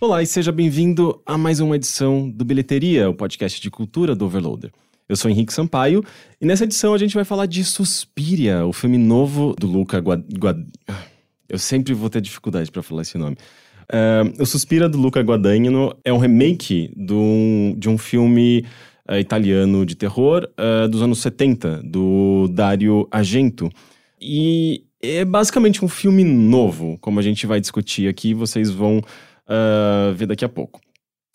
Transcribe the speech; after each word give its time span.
Olá 0.00 0.22
e 0.22 0.26
seja 0.26 0.52
bem-vindo 0.52 1.20
a 1.26 1.36
mais 1.36 1.58
uma 1.60 1.74
edição 1.74 2.30
do 2.30 2.44
Bilheteria, 2.44 3.10
o 3.10 3.14
podcast 3.14 3.60
de 3.60 3.70
cultura 3.70 4.14
do 4.14 4.26
Overloader. 4.26 4.70
Eu 5.06 5.16
sou 5.16 5.30
Henrique 5.30 5.52
Sampaio 5.52 6.02
e 6.40 6.46
nessa 6.46 6.64
edição 6.64 6.94
a 6.94 6.98
gente 6.98 7.14
vai 7.14 7.24
falar 7.24 7.44
de 7.44 7.62
Suspiria, 7.62 8.64
o 8.64 8.72
filme 8.72 8.96
novo 8.96 9.54
do 9.58 9.66
Luca 9.66 9.98
Guad... 9.98 10.22
Guad... 10.38 10.64
Eu 11.46 11.58
sempre 11.58 11.92
vou 11.92 12.08
ter 12.08 12.22
dificuldade 12.22 12.70
para 12.72 12.82
falar 12.82 13.02
esse 13.02 13.18
nome. 13.18 13.36
Uh, 13.82 14.42
o 14.42 14.46
Suspira 14.46 14.88
do 14.88 14.96
Luca 14.96 15.20
Guadagnino 15.20 15.94
é 16.02 16.10
um 16.10 16.16
remake 16.16 16.90
do, 16.96 17.74
de 17.76 17.86
um 17.86 17.98
filme 17.98 18.64
uh, 19.08 19.16
italiano 19.16 19.84
de 19.84 19.94
terror 19.94 20.48
uh, 20.58 20.88
dos 20.88 21.02
anos 21.02 21.18
70, 21.20 21.82
do 21.84 22.48
Dario 22.48 23.06
Argento. 23.10 23.70
E 24.18 24.84
é 25.02 25.22
basicamente 25.22 25.84
um 25.84 25.88
filme 25.88 26.24
novo, 26.24 26.96
como 26.98 27.20
a 27.20 27.22
gente 27.22 27.46
vai 27.46 27.60
discutir 27.60 28.08
aqui, 28.08 28.32
vocês 28.32 28.70
vão 28.70 28.98
uh, 28.98 30.14
ver 30.14 30.26
daqui 30.26 30.46
a 30.46 30.48
pouco. 30.48 30.80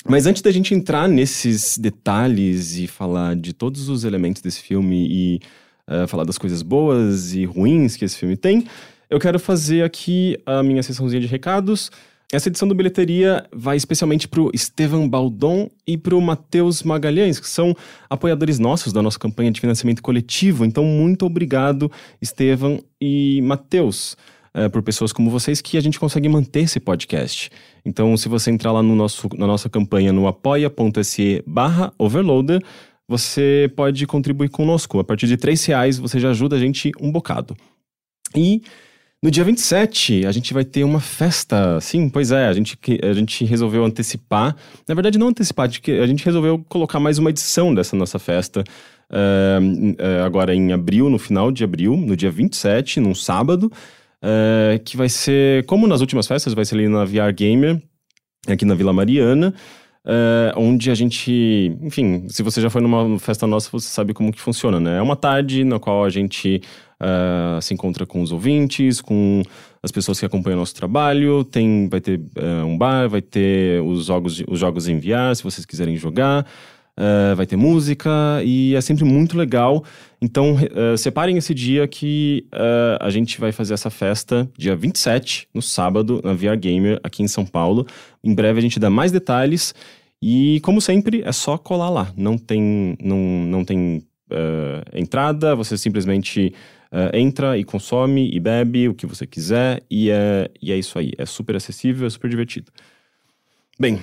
Mas 0.08 0.26
antes 0.26 0.42
da 0.42 0.52
gente 0.52 0.74
entrar 0.74 1.08
nesses 1.08 1.78
detalhes 1.78 2.78
e 2.78 2.88
falar 2.88 3.36
de 3.36 3.54
todos 3.54 3.90
os 3.90 4.04
elementos 4.04 4.42
desse 4.42 4.62
filme 4.62 5.08
e 5.10 5.40
uh, 5.88 6.08
falar 6.08 6.24
das 6.24 6.38
coisas 6.38 6.62
boas 6.62 7.34
e 7.34 7.46
ruins 7.46 7.98
que 7.98 8.06
esse 8.06 8.18
filme 8.18 8.38
tem, 8.38 8.66
eu 9.10 9.20
quero 9.20 9.40
fazer 9.40 9.84
aqui 9.84 10.38
a 10.46 10.64
minha 10.64 10.82
sessãozinha 10.82 11.22
de 11.22 11.28
recados. 11.28 11.92
Essa 12.32 12.48
edição 12.48 12.68
do 12.68 12.76
Bilheteria 12.76 13.44
vai 13.52 13.76
especialmente 13.76 14.28
para 14.28 14.40
o 14.40 14.52
Estevam 14.54 15.10
Baldon 15.10 15.68
e 15.86 15.98
para 15.98 16.16
o 16.16 16.22
Matheus 16.22 16.84
Magalhães, 16.84 17.40
que 17.40 17.50
são 17.50 17.76
apoiadores 18.08 18.60
nossos 18.60 18.94
da 18.94 19.02
nossa 19.02 19.18
campanha 19.18 19.52
de 19.52 19.60
financiamento 19.60 20.02
coletivo. 20.04 20.64
Então, 20.64 20.86
muito 20.86 21.26
obrigado, 21.26 21.92
Estevam 22.22 22.84
e 23.02 23.42
Matheus 23.42 24.16
uh, 24.56 24.70
por 24.70 24.82
pessoas 24.82 25.12
como 25.12 25.30
vocês 25.30 25.62
que 25.62 25.78
a 25.78 25.82
gente 25.82 26.00
consegue 26.00 26.30
manter 26.30 26.62
esse 26.62 26.80
podcast. 26.80 27.50
Então, 27.86 28.16
se 28.18 28.30
você 28.30 28.52
entrar 28.52 28.72
lá 28.72 28.84
no 28.84 28.96
nosso, 28.96 29.28
na 29.36 29.48
nossa 29.48 29.70
campanha 29.70 30.14
no 30.14 30.28
apoia.se 30.28 31.44
barra 31.46 31.92
overloader, 31.98 32.62
você 33.08 33.72
pode 33.76 34.06
contribuir 34.06 34.50
conosco. 34.50 35.00
A 35.00 35.04
partir 35.04 35.28
de 35.28 35.38
três 35.38 35.66
reais 35.66 35.98
você 35.98 36.20
já 36.20 36.30
ajuda 36.30 36.56
a 36.56 36.60
gente 36.60 36.92
um 37.02 37.12
bocado. 37.12 37.56
E 38.36 38.62
no 39.22 39.30
dia 39.30 39.44
27, 39.44 40.26
a 40.26 40.32
gente 40.32 40.54
vai 40.54 40.64
ter 40.64 40.86
uma 40.86 41.02
festa. 41.02 41.82
Sim, 41.82 42.08
pois 42.08 42.32
é, 42.32 42.48
a 42.48 42.54
gente, 42.54 42.78
a 43.04 43.12
gente 43.12 43.44
resolveu 43.44 43.84
antecipar. 43.84 44.56
Na 44.88 44.96
verdade, 44.96 45.18
não 45.18 45.28
antecipar, 45.28 45.68
a 45.68 46.08
gente 46.08 46.24
resolveu 46.24 46.64
colocar 46.70 47.02
mais 47.02 47.18
uma 47.18 47.30
edição 47.30 47.74
dessa 47.74 47.98
nossa 47.98 48.18
festa. 48.18 48.64
Uh, 49.12 49.92
uh, 49.92 50.24
agora 50.24 50.56
em 50.56 50.72
abril, 50.72 51.10
no 51.10 51.20
final 51.20 51.52
de 51.52 51.66
abril, 51.66 51.98
no 51.98 52.16
dia 52.16 52.32
27, 52.32 53.02
num 53.02 53.14
sábado. 53.14 53.70
Uh, 54.22 54.78
que 54.84 54.98
vai 54.98 55.08
ser, 55.08 55.66
como 55.66 55.88
nas 55.88 56.02
últimas 56.02 56.28
festas, 56.28 56.54
vai 56.54 56.66
ser 56.66 56.76
ali 56.76 56.90
na 56.90 57.06
VR 57.06 57.34
Gamer, 57.34 57.82
aqui 58.48 58.66
na 58.66 58.76
Vila 58.76 58.92
Mariana, 58.92 59.54
uh, 60.06 60.60
onde 60.60 60.92
a 60.92 60.96
gente, 60.96 61.78
enfim, 61.82 62.28
se 62.28 62.44
você 62.44 62.60
já 62.60 62.70
foi 62.70 62.82
numa 62.82 63.18
festa 63.18 63.48
nossa, 63.48 63.70
você 63.72 63.88
sabe 63.88 64.14
como 64.14 64.32
que 64.34 64.42
funciona, 64.42 64.80
né? 64.80 64.98
É 64.98 65.02
uma 65.02 65.16
tarde 65.16 65.64
na 65.64 65.80
qual 65.80 66.04
a 66.04 66.10
gente 66.10 66.62
uh, 67.02 67.62
se 67.62 67.74
encontra 67.74 68.06
com 68.06 68.22
os 68.22 68.34
ouvintes, 68.34 69.00
com 69.00 69.42
as 69.82 69.92
pessoas 69.92 70.20
que 70.20 70.26
acompanham 70.26 70.58
o 70.58 70.60
nosso 70.60 70.76
trabalho, 70.76 71.46
tem, 71.46 71.88
vai 71.90 72.02
ter 72.02 72.20
um 72.66 72.78
bar, 72.78 73.08
vai 73.08 73.22
ter 73.22 73.82
os 73.82 74.08
jogos, 74.08 74.44
os 74.46 74.60
jogos 74.60 74.90
em 74.90 75.00
VR, 75.00 75.34
se 75.34 75.44
vocês 75.44 75.66
quiserem 75.66 75.96
jogar, 75.96 76.46
Uh, 77.00 77.34
vai 77.34 77.46
ter 77.46 77.56
música 77.56 78.10
e 78.44 78.76
é 78.76 78.82
sempre 78.82 79.06
muito 79.06 79.38
legal. 79.38 79.86
Então, 80.22 80.56
uh, 80.56 80.98
separem 80.98 81.38
esse 81.38 81.54
dia 81.54 81.88
que 81.88 82.46
uh, 82.54 82.98
a 83.00 83.10
gente 83.10 83.40
vai 83.40 83.52
fazer 83.52 83.74
essa 83.74 83.90
festa 83.90 84.50
dia 84.58 84.76
27, 84.76 85.48
no 85.54 85.62
sábado, 85.62 86.20
na 86.24 86.34
VR 86.34 86.58
Gamer, 86.58 87.00
aqui 87.04 87.24
em 87.24 87.28
São 87.28 87.46
Paulo. 87.46 87.88
Em 88.24 88.34
breve 88.34 88.60
a 88.60 88.62
gente 88.62 88.80
dá 88.80 88.90
mais 88.90 89.12
detalhes. 89.12 89.74
E, 90.22 90.60
como 90.62 90.82
sempre, 90.82 91.22
é 91.24 91.32
só 91.32 91.58
colar 91.58 91.90
lá. 91.90 92.14
Não 92.18 92.38
tem, 92.38 92.98
não, 93.02 93.18
não 93.18 93.64
tem 93.64 94.04
entrada, 94.94 95.56
você 95.56 95.76
simplesmente 95.76 96.54
entra 97.14 97.58
e 97.58 97.64
consome 97.64 98.30
e 98.32 98.40
bebe 98.40 98.90
o 98.90 98.94
que 98.94 99.08
você 99.08 99.26
quiser. 99.26 99.82
E 99.90 100.12
é, 100.12 100.52
e 100.62 100.74
é 100.74 100.78
isso 100.78 101.00
aí. 101.00 101.14
É 101.18 101.26
super 101.26 101.56
acessível, 101.56 102.06
é 102.06 102.10
super 102.10 102.30
divertido. 102.30 102.70
Bem, 103.80 104.02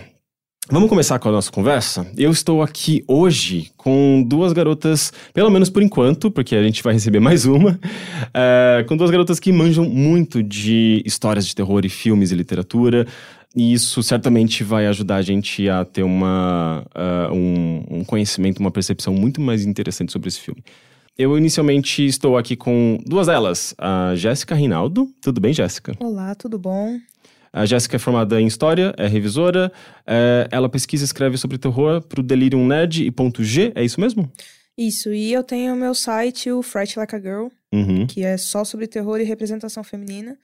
Vamos 0.68 0.88
começar 0.88 1.20
com 1.20 1.28
a 1.28 1.32
nossa 1.32 1.50
conversa? 1.50 2.04
Eu 2.16 2.32
estou 2.32 2.60
aqui 2.60 3.04
hoje 3.06 3.70
com 3.76 4.24
duas 4.26 4.52
garotas, 4.52 5.12
pelo 5.32 5.48
menos 5.48 5.70
por 5.70 5.80
enquanto, 5.80 6.28
porque 6.28 6.56
a 6.56 6.62
gente 6.62 6.82
vai 6.82 6.92
receber 6.92 7.20
mais 7.20 7.46
uma, 7.46 7.70
uh, 7.70 8.84
com 8.88 8.96
duas 8.96 9.08
garotas 9.08 9.38
que 9.38 9.52
manjam 9.52 9.84
muito 9.84 10.42
de 10.42 11.02
histórias 11.06 11.46
de 11.46 11.54
terror 11.54 11.84
e 11.84 11.88
filmes 11.88 12.32
e 12.32 12.34
literatura. 12.34 13.06
E 13.54 13.72
isso 13.72 14.02
certamente 14.02 14.64
vai 14.64 14.88
ajudar 14.88 15.16
a 15.16 15.22
gente 15.22 15.68
a 15.68 15.84
ter 15.84 16.02
uma, 16.02 16.84
uh, 16.96 17.32
um, 17.32 17.98
um 17.98 18.04
conhecimento, 18.04 18.58
uma 18.58 18.72
percepção 18.72 19.14
muito 19.14 19.40
mais 19.40 19.64
interessante 19.64 20.10
sobre 20.10 20.28
esse 20.28 20.40
filme. 20.40 20.64
Eu 21.16 21.38
inicialmente 21.38 22.04
estou 22.04 22.36
aqui 22.36 22.56
com 22.56 22.98
duas 23.06 23.28
delas, 23.28 23.72
a 23.78 24.14
Jéssica 24.16 24.54
Rinaldo. 24.54 25.08
Tudo 25.22 25.40
bem, 25.40 25.52
Jéssica? 25.52 25.94
Olá, 26.00 26.34
tudo 26.34 26.58
bom? 26.58 26.98
A 27.56 27.64
Jéssica 27.64 27.96
é 27.96 27.98
formada 27.98 28.38
em 28.38 28.46
História, 28.46 28.94
é 28.98 29.06
revisora. 29.06 29.72
É, 30.06 30.46
ela 30.50 30.68
pesquisa 30.68 31.02
e 31.02 31.06
escreve 31.06 31.38
sobre 31.38 31.56
terror 31.56 32.02
para 32.02 32.20
o 32.20 32.22
Delirium 32.22 32.66
Nerd 32.66 33.02
e 33.02 33.10
ponto 33.10 33.42
G, 33.42 33.72
é 33.74 33.82
isso 33.82 33.98
mesmo? 33.98 34.30
Isso, 34.76 35.10
e 35.10 35.32
eu 35.32 35.42
tenho 35.42 35.72
o 35.72 35.76
meu 35.76 35.94
site, 35.94 36.50
o 36.50 36.62
Fright 36.62 36.98
Like 36.98 37.16
a 37.16 37.18
Girl, 37.18 37.46
uhum. 37.72 38.06
que 38.06 38.22
é 38.22 38.36
só 38.36 38.62
sobre 38.62 38.86
terror 38.86 39.18
e 39.22 39.24
representação 39.24 39.82
feminina. 39.82 40.36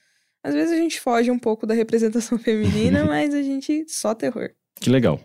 Às 0.43 0.55
vezes 0.55 0.73
a 0.73 0.77
gente 0.79 0.99
foge 0.99 1.31
um 1.31 1.39
pouco 1.39 1.67
da 1.67 1.75
representação 1.75 2.39
feminina, 2.41 3.05
mas 3.05 3.35
a 3.35 3.43
gente 3.43 3.85
só 3.89 4.15
terror. 4.15 4.49
Que 4.81 4.89
legal. 4.89 5.21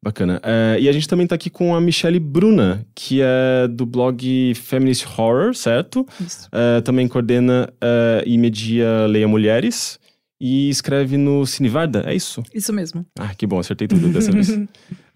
Bacana. 0.00 0.40
É, 0.44 0.78
e 0.78 0.88
a 0.88 0.92
gente 0.92 1.08
também 1.08 1.26
tá 1.26 1.34
aqui 1.34 1.50
com 1.50 1.74
a 1.74 1.80
Michelle 1.80 2.20
Bruna, 2.20 2.86
que 2.94 3.20
é 3.20 3.66
do 3.66 3.84
blog 3.84 4.54
Feminist 4.54 5.04
Horror, 5.18 5.56
certo? 5.56 6.06
Isso. 6.24 6.48
É, 6.52 6.80
também 6.82 7.08
coordena 7.08 7.68
é, 7.80 8.22
e 8.24 8.38
media 8.38 9.06
Leia 9.08 9.26
Mulheres 9.26 9.98
e 10.40 10.68
escreve 10.68 11.16
no 11.16 11.46
Cinevarda, 11.46 12.04
é 12.06 12.14
isso? 12.14 12.42
Isso 12.54 12.72
mesmo. 12.72 13.06
Ah, 13.18 13.34
que 13.34 13.46
bom, 13.46 13.58
acertei 13.58 13.88
tudo 13.88 14.08
dessa 14.08 14.30
vez. 14.30 14.48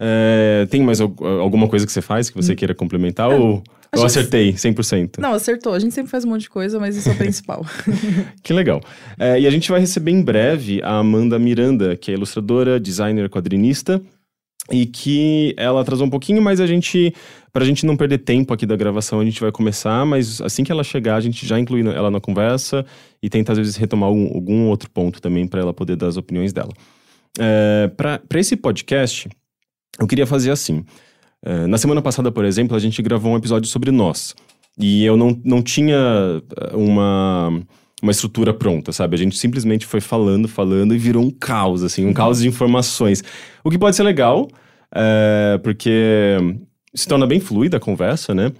É, 0.03 0.65
tem 0.71 0.81
mais 0.81 0.99
alguma 0.99 1.67
coisa 1.67 1.85
que 1.85 1.91
você 1.91 2.01
faz 2.01 2.27
que 2.27 2.35
você 2.35 2.55
queira 2.55 2.73
complementar 2.73 3.29
é, 3.29 3.35
ou 3.35 3.63
eu 3.95 4.03
acertei 4.03 4.53
100%? 4.53 5.19
Não, 5.19 5.33
acertou. 5.33 5.75
A 5.75 5.79
gente 5.79 5.93
sempre 5.93 6.09
faz 6.09 6.25
um 6.25 6.29
monte 6.29 6.41
de 6.41 6.49
coisa, 6.49 6.79
mas 6.79 6.95
isso 6.95 7.07
é 7.07 7.11
o 7.11 7.15
principal. 7.15 7.63
que 8.41 8.51
legal. 8.51 8.81
É, 9.19 9.39
e 9.39 9.45
a 9.45 9.51
gente 9.51 9.69
vai 9.69 9.79
receber 9.79 10.09
em 10.09 10.23
breve 10.23 10.81
a 10.81 10.97
Amanda 10.97 11.37
Miranda, 11.37 11.95
que 11.95 12.09
é 12.09 12.15
ilustradora, 12.15 12.79
designer, 12.79 13.29
quadrinista 13.29 14.01
e 14.71 14.85
que 14.85 15.53
ela 15.57 15.81
atrasou 15.81 16.07
um 16.07 16.09
pouquinho, 16.09 16.41
mas 16.41 16.59
a 16.59 16.65
gente, 16.65 17.13
pra 17.51 17.65
gente 17.65 17.85
não 17.85 17.97
perder 17.97 18.19
tempo 18.19 18.53
aqui 18.53 18.65
da 18.65 18.75
gravação, 18.75 19.19
a 19.19 19.25
gente 19.25 19.41
vai 19.41 19.51
começar, 19.51 20.05
mas 20.05 20.39
assim 20.41 20.63
que 20.63 20.71
ela 20.71 20.83
chegar, 20.83 21.17
a 21.17 21.21
gente 21.21 21.45
já 21.45 21.59
inclui 21.59 21.81
ela 21.81 22.09
na 22.09 22.19
conversa 22.19 22.85
e 23.21 23.29
tenta 23.29 23.51
às 23.51 23.57
vezes 23.57 23.75
retomar 23.75 24.09
algum, 24.09 24.25
algum 24.33 24.67
outro 24.67 24.89
ponto 24.89 25.21
também 25.21 25.47
para 25.47 25.61
ela 25.61 25.73
poder 25.73 25.95
dar 25.95 26.07
as 26.07 26.17
opiniões 26.17 26.51
dela. 26.51 26.71
É, 27.39 27.89
para 27.95 28.39
esse 28.39 28.55
podcast, 28.55 29.29
eu 29.99 30.07
queria 30.07 30.25
fazer 30.25 30.51
assim. 30.51 30.83
É, 31.43 31.67
na 31.67 31.77
semana 31.77 32.01
passada, 32.01 32.31
por 32.31 32.45
exemplo, 32.45 32.75
a 32.75 32.79
gente 32.79 33.01
gravou 33.01 33.33
um 33.33 33.37
episódio 33.37 33.69
sobre 33.69 33.91
nós. 33.91 34.35
E 34.77 35.03
eu 35.03 35.17
não, 35.17 35.39
não 35.43 35.61
tinha 35.61 36.41
é, 36.57 36.75
uma 36.75 37.61
uma 38.01 38.11
estrutura 38.11 38.53
pronta, 38.53 38.91
sabe? 38.91 39.15
A 39.15 39.17
gente 39.17 39.37
simplesmente 39.37 39.85
foi 39.85 40.01
falando, 40.01 40.47
falando 40.47 40.95
e 40.95 40.97
virou 40.97 41.23
um 41.23 41.29
caos, 41.29 41.83
assim, 41.83 42.05
um 42.05 42.13
caos 42.13 42.39
de 42.39 42.47
informações. 42.47 43.23
O 43.63 43.69
que 43.69 43.77
pode 43.77 43.95
ser 43.95 44.01
legal, 44.01 44.49
é, 44.93 45.59
porque 45.61 46.37
se 46.95 47.07
torna 47.07 47.27
bem 47.27 47.39
fluida 47.39 47.77
a 47.77 47.79
conversa, 47.79 48.33
né? 48.33 48.51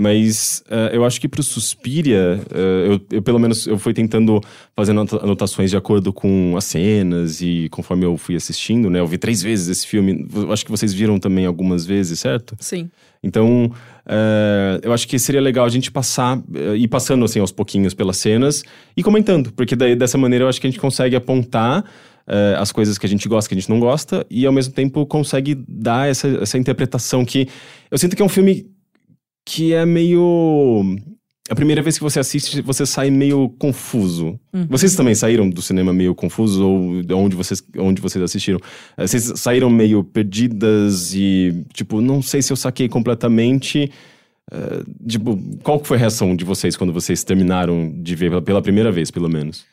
Mas 0.00 0.64
uh, 0.66 0.94
eu 0.94 1.04
acho 1.04 1.20
que 1.20 1.28
pro 1.28 1.42
Suspiria, 1.42 2.40
uh, 2.50 2.92
eu, 2.92 3.00
eu, 3.10 3.22
pelo 3.22 3.38
menos 3.38 3.66
eu 3.66 3.78
fui 3.78 3.92
tentando 3.92 4.40
fazer 4.74 4.92
anotações 4.92 5.68
de 5.68 5.76
acordo 5.76 6.10
com 6.10 6.54
as 6.56 6.64
cenas 6.64 7.42
e 7.42 7.68
conforme 7.70 8.06
eu 8.06 8.16
fui 8.16 8.34
assistindo, 8.34 8.88
né? 8.88 8.98
Eu 8.98 9.06
vi 9.06 9.18
três 9.18 9.42
vezes 9.42 9.68
esse 9.68 9.86
filme. 9.86 10.26
Acho 10.50 10.64
que 10.64 10.70
vocês 10.70 10.94
viram 10.94 11.18
também 11.18 11.44
algumas 11.44 11.84
vezes, 11.84 12.18
certo? 12.18 12.56
Sim. 12.58 12.88
Então, 13.22 13.66
uh, 14.06 14.80
eu 14.82 14.90
acho 14.94 15.06
que 15.06 15.18
seria 15.18 15.42
legal 15.42 15.66
a 15.66 15.68
gente 15.68 15.92
passar, 15.92 16.38
uh, 16.38 16.74
ir 16.74 16.88
passando 16.88 17.22
assim 17.22 17.38
aos 17.38 17.52
pouquinhos 17.52 17.92
pelas 17.92 18.16
cenas 18.16 18.62
e 18.96 19.02
comentando, 19.02 19.52
porque 19.52 19.76
daí 19.76 19.94
dessa 19.94 20.16
maneira 20.16 20.46
eu 20.46 20.48
acho 20.48 20.58
que 20.58 20.66
a 20.66 20.70
gente 20.70 20.80
consegue 20.80 21.14
apontar 21.14 21.80
uh, 21.80 22.56
as 22.58 22.72
coisas 22.72 22.96
que 22.96 23.04
a 23.04 23.08
gente 23.08 23.28
gosta, 23.28 23.50
que 23.50 23.54
a 23.54 23.60
gente 23.60 23.68
não 23.68 23.78
gosta, 23.78 24.26
e 24.30 24.46
ao 24.46 24.52
mesmo 24.52 24.72
tempo 24.72 25.04
consegue 25.04 25.62
dar 25.68 26.08
essa, 26.08 26.26
essa 26.40 26.56
interpretação 26.56 27.22
que 27.22 27.46
eu 27.90 27.98
sinto 27.98 28.16
que 28.16 28.22
é 28.22 28.24
um 28.24 28.30
filme 28.30 28.66
que 29.44 29.72
é 29.74 29.84
meio 29.86 30.82
a 31.48 31.54
primeira 31.54 31.82
vez 31.82 31.98
que 31.98 32.04
você 32.04 32.20
assiste, 32.20 32.62
você 32.62 32.86
sai 32.86 33.10
meio 33.10 33.48
confuso. 33.58 34.38
Uhum. 34.52 34.66
Vocês 34.68 34.94
também 34.94 35.16
saíram 35.16 35.50
do 35.50 35.60
cinema 35.60 35.92
meio 35.92 36.14
confusos 36.14 36.58
ou 36.60 37.02
de 37.02 37.12
onde 37.12 37.34
vocês, 37.34 37.60
onde 37.76 38.00
vocês 38.00 38.22
assistiram? 38.22 38.60
Eh, 38.96 39.04
Vocês 39.04 39.32
saíram 39.34 39.68
meio 39.68 40.04
perdidas 40.04 41.12
e, 41.12 41.64
tipo, 41.72 42.00
não 42.00 42.22
sei 42.22 42.40
se 42.40 42.52
eu 42.52 42.56
saquei 42.56 42.88
completamente. 42.88 43.90
Eh, 44.52 44.82
tipo, 45.08 45.36
qual 45.64 45.82
foi 45.84 45.96
a 45.96 46.00
reação 46.00 46.36
de 46.36 46.44
vocês 46.44 46.76
quando 46.76 46.92
vocês 46.92 47.24
terminaram 47.24 47.92
de 48.00 48.14
ver 48.14 48.30
pela, 48.30 48.42
pela 48.42 48.62
primeira 48.62 48.92
vez, 48.92 49.10
pelo 49.10 49.28
menos? 49.28 49.64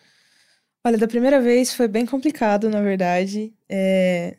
Olha, 0.84 0.98
da 0.98 1.08
primeira 1.08 1.40
vez 1.40 1.76
foi 1.76 1.88
bem 1.88 2.08
complicado, 2.08 2.72
na 2.72 2.82
verdade. 2.82 3.54
É, 3.70 4.36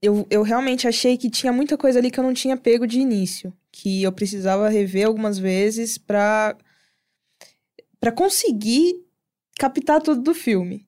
Eu, 0.00 0.24
eu 0.30 0.42
realmente 0.42 0.86
achei 0.86 1.16
que 1.16 1.28
tinha 1.28 1.52
muita 1.52 1.76
coisa 1.76 1.98
ali 1.98 2.08
que 2.08 2.20
eu 2.20 2.24
não 2.24 2.34
tinha 2.34 2.56
pego 2.56 2.86
de 2.86 3.00
início. 3.00 3.52
Que 3.80 4.02
eu 4.02 4.10
precisava 4.10 4.68
rever 4.68 5.06
algumas 5.06 5.38
vezes 5.38 5.96
pra, 5.96 6.56
pra 8.00 8.10
conseguir 8.10 8.96
captar 9.56 10.02
tudo 10.02 10.20
do 10.20 10.34
filme. 10.34 10.84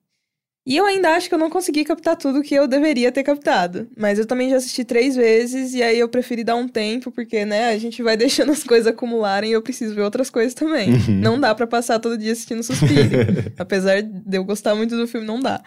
E 0.66 0.76
eu 0.76 0.84
ainda 0.84 1.10
acho 1.10 1.28
que 1.28 1.34
eu 1.34 1.38
não 1.38 1.48
consegui 1.48 1.84
captar 1.84 2.16
tudo 2.16 2.42
que 2.42 2.54
eu 2.54 2.66
deveria 2.66 3.12
ter 3.12 3.22
captado. 3.22 3.88
Mas 3.96 4.18
eu 4.18 4.26
também 4.26 4.50
já 4.50 4.56
assisti 4.56 4.84
três 4.84 5.14
vezes 5.14 5.72
e 5.72 5.82
aí 5.84 5.98
eu 6.00 6.08
preferi 6.08 6.42
dar 6.42 6.56
um 6.56 6.66
tempo, 6.66 7.12
porque, 7.12 7.44
né, 7.44 7.68
a 7.68 7.78
gente 7.78 8.02
vai 8.02 8.16
deixando 8.18 8.50
as 8.50 8.64
coisas 8.64 8.88
acumularem 8.88 9.50
e 9.50 9.52
eu 9.52 9.62
preciso 9.62 9.94
ver 9.94 10.02
outras 10.02 10.28
coisas 10.28 10.52
também. 10.52 10.92
Uhum. 10.92 11.20
Não 11.20 11.40
dá 11.40 11.54
pra 11.54 11.68
passar 11.68 12.00
todo 12.00 12.18
dia 12.18 12.32
assistindo 12.32 12.62
Suspiro. 12.62 13.52
Apesar 13.56 14.02
de 14.02 14.36
eu 14.36 14.44
gostar 14.44 14.74
muito 14.74 14.96
do 14.96 15.06
filme, 15.06 15.26
não 15.26 15.38
dá. 15.38 15.62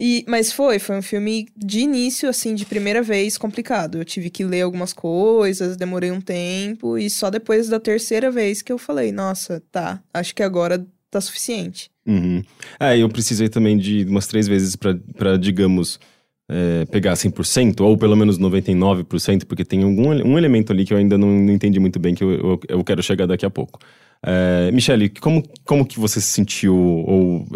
E, 0.00 0.24
mas 0.26 0.50
foi, 0.50 0.78
foi 0.78 0.96
um 0.96 1.02
filme 1.02 1.46
de 1.54 1.80
início, 1.80 2.26
assim, 2.26 2.54
de 2.54 2.64
primeira 2.64 3.02
vez, 3.02 3.36
complicado. 3.36 3.98
Eu 3.98 4.04
tive 4.04 4.30
que 4.30 4.42
ler 4.42 4.62
algumas 4.62 4.94
coisas, 4.94 5.76
demorei 5.76 6.10
um 6.10 6.22
tempo, 6.22 6.96
e 6.96 7.10
só 7.10 7.28
depois 7.28 7.68
da 7.68 7.78
terceira 7.78 8.30
vez 8.30 8.62
que 8.62 8.72
eu 8.72 8.78
falei, 8.78 9.12
nossa, 9.12 9.62
tá, 9.70 10.02
acho 10.14 10.34
que 10.34 10.42
agora 10.42 10.86
tá 11.10 11.20
suficiente. 11.20 11.90
Uhum. 12.06 12.42
É, 12.78 12.96
eu 12.96 13.10
precisei 13.10 13.50
também 13.50 13.76
de 13.76 14.04
umas 14.04 14.26
três 14.26 14.48
vezes 14.48 14.74
pra 14.74 15.36
digamos, 15.36 16.00
é, 16.48 16.86
pegar 16.86 17.12
100%, 17.12 17.80
ou 17.82 17.98
pelo 17.98 18.16
menos 18.16 18.38
99%, 18.38 19.44
porque 19.44 19.66
tem 19.66 19.82
algum 19.82 20.08
um 20.08 20.38
elemento 20.38 20.72
ali 20.72 20.86
que 20.86 20.94
eu 20.94 20.98
ainda 20.98 21.18
não, 21.18 21.28
não 21.28 21.52
entendi 21.52 21.78
muito 21.78 21.98
bem, 21.98 22.14
que 22.14 22.24
eu, 22.24 22.32
eu, 22.32 22.60
eu 22.68 22.84
quero 22.84 23.02
chegar 23.02 23.26
daqui 23.26 23.44
a 23.44 23.50
pouco. 23.50 23.78
É, 24.22 24.70
Michele, 24.72 25.10
como, 25.10 25.42
como 25.64 25.84
que 25.84 26.00
você 26.00 26.22
se 26.22 26.28
sentiu, 26.28 26.74
ou 26.74 27.46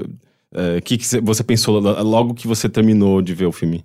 o 0.78 0.82
que, 0.82 0.96
que 0.98 1.04
você 1.20 1.42
pensou 1.44 1.78
lo- 1.80 2.02
logo 2.02 2.34
que 2.34 2.46
você 2.46 2.68
terminou 2.68 3.20
de 3.22 3.34
ver 3.34 3.46
o 3.46 3.52
filme? 3.52 3.84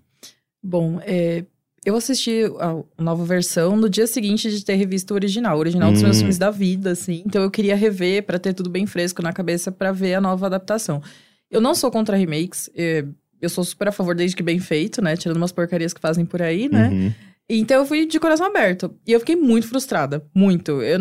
Bom, 0.63 0.99
é, 1.05 1.45
eu 1.85 1.95
assisti 1.95 2.41
a 2.59 3.01
nova 3.01 3.23
versão 3.25 3.75
no 3.77 3.89
dia 3.89 4.05
seguinte 4.05 4.49
de 4.51 4.63
ter 4.63 4.75
revisto 4.75 5.13
o 5.13 5.15
original. 5.15 5.55
O 5.57 5.59
original 5.59 5.91
dos 5.91 6.03
meus 6.03 6.17
Hum. 6.17 6.19
filmes 6.19 6.37
da 6.37 6.51
vida, 6.51 6.91
assim. 6.91 7.23
Então 7.25 7.41
eu 7.41 7.49
queria 7.49 7.75
rever 7.75 8.23
pra 8.25 8.37
ter 8.37 8.53
tudo 8.53 8.69
bem 8.69 8.85
fresco 8.85 9.21
na 9.21 9.31
cabeça 9.33 9.71
pra 9.71 9.91
ver 9.91 10.15
a 10.15 10.21
nova 10.21 10.45
adaptação. 10.47 11.01
Eu 11.49 11.61
não 11.61 11.73
sou 11.73 11.89
contra 11.89 12.15
remakes. 12.17 12.69
é, 12.75 13.05
Eu 13.41 13.47
sou 13.49 13.63
super 13.63 13.87
a 13.87 13.91
favor 13.93 14.13
desde 14.13 14.35
que 14.35 14.43
bem 14.43 14.59
feito, 14.59 15.01
né? 15.01 15.15
Tirando 15.15 15.37
umas 15.37 15.53
porcarias 15.53 15.93
que 15.93 16.01
fazem 16.01 16.25
por 16.25 16.41
aí, 16.41 16.67
né? 16.67 16.89
Uhum. 16.89 17.13
Então 17.49 17.77
eu 17.77 17.85
fui 17.85 18.05
de 18.05 18.19
coração 18.19 18.45
aberto. 18.45 18.93
E 19.07 19.13
eu 19.13 19.19
fiquei 19.21 19.35
muito 19.37 19.65
frustrada. 19.67 20.23
Muito. 20.35 20.81
Eu, 20.83 20.99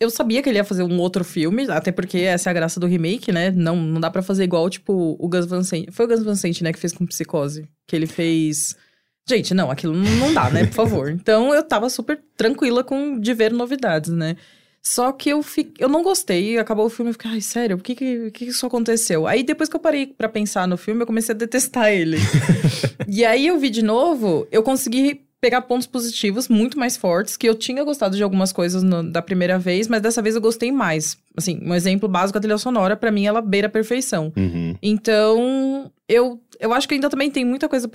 eu 0.00 0.08
sabia 0.08 0.42
que 0.42 0.48
ele 0.48 0.58
ia 0.58 0.64
fazer 0.64 0.82
um 0.82 0.98
outro 0.98 1.22
filme, 1.22 1.70
até 1.70 1.92
porque 1.92 2.18
essa 2.20 2.48
é 2.48 2.50
a 2.50 2.54
graça 2.54 2.80
do 2.80 2.86
remake, 2.86 3.30
né? 3.30 3.50
Não, 3.50 3.76
não 3.76 4.00
dá 4.00 4.10
pra 4.10 4.22
fazer 4.22 4.44
igual, 4.44 4.68
tipo, 4.70 5.14
o 5.20 5.28
Gus 5.28 5.44
Van 5.44 5.62
Sant. 5.62 5.90
Foi 5.92 6.06
o 6.06 6.08
Gus 6.08 6.24
Van 6.24 6.34
Sant, 6.34 6.62
né, 6.62 6.72
que 6.72 6.78
fez 6.78 6.94
com 6.94 7.06
Psicose. 7.06 7.68
Que 7.86 7.94
ele 7.94 8.06
fez... 8.06 8.74
Gente, 9.28 9.52
não, 9.52 9.70
aquilo 9.70 9.94
não 9.94 10.32
dá, 10.32 10.48
né? 10.48 10.64
Por 10.64 10.72
favor. 10.72 11.10
Então 11.20 11.54
eu 11.54 11.62
tava 11.62 11.90
super 11.90 12.18
tranquila 12.34 12.82
com 12.82 13.20
de 13.20 13.34
ver 13.34 13.52
novidades, 13.52 14.10
né? 14.10 14.36
Só 14.82 15.12
que 15.12 15.28
eu, 15.28 15.42
fi... 15.42 15.70
eu 15.78 15.88
não 15.88 16.02
gostei, 16.02 16.56
acabou 16.56 16.86
o 16.86 16.90
filme, 16.90 17.10
eu 17.10 17.12
fiquei, 17.12 17.32
ai, 17.32 17.40
sério, 17.42 17.76
por 17.76 17.84
que 17.84 17.94
que, 17.94 18.30
que 18.30 18.46
que 18.46 18.50
isso 18.50 18.64
aconteceu? 18.64 19.26
Aí 19.26 19.42
depois 19.42 19.68
que 19.68 19.76
eu 19.76 19.80
parei 19.80 20.06
pra 20.06 20.26
pensar 20.26 20.66
no 20.66 20.78
filme, 20.78 21.02
eu 21.02 21.06
comecei 21.06 21.34
a 21.34 21.38
detestar 21.38 21.90
ele. 21.90 22.16
e 23.06 23.22
aí 23.22 23.48
eu 23.48 23.58
vi 23.58 23.68
de 23.68 23.82
novo, 23.82 24.48
eu 24.50 24.62
consegui 24.62 25.26
pegar 25.40 25.62
pontos 25.62 25.86
positivos 25.86 26.48
muito 26.48 26.78
mais 26.78 26.96
fortes, 26.96 27.36
que 27.36 27.48
eu 27.48 27.54
tinha 27.54 27.82
gostado 27.82 28.14
de 28.16 28.22
algumas 28.22 28.52
coisas 28.52 28.82
no- 28.82 29.02
da 29.02 29.22
primeira 29.22 29.58
vez, 29.58 29.88
mas 29.88 30.02
dessa 30.02 30.20
vez 30.20 30.34
eu 30.34 30.40
gostei 30.40 30.70
mais. 30.70 31.16
Assim, 31.36 31.58
um 31.62 31.74
exemplo 31.74 32.08
básico, 32.08 32.36
a 32.36 32.40
trilha 32.40 32.58
sonora, 32.58 32.94
pra 32.96 33.10
mim, 33.10 33.24
ela 33.24 33.40
beira 33.40 33.66
a 33.66 33.70
perfeição. 33.70 34.32
Uhum. 34.36 34.74
Então, 34.82 35.90
eu, 36.08 36.40
eu 36.60 36.72
acho 36.74 36.86
que 36.86 36.94
ainda 36.94 37.08
também 37.08 37.30
tem 37.30 37.44
muita 37.44 37.68
coisa 37.68 37.88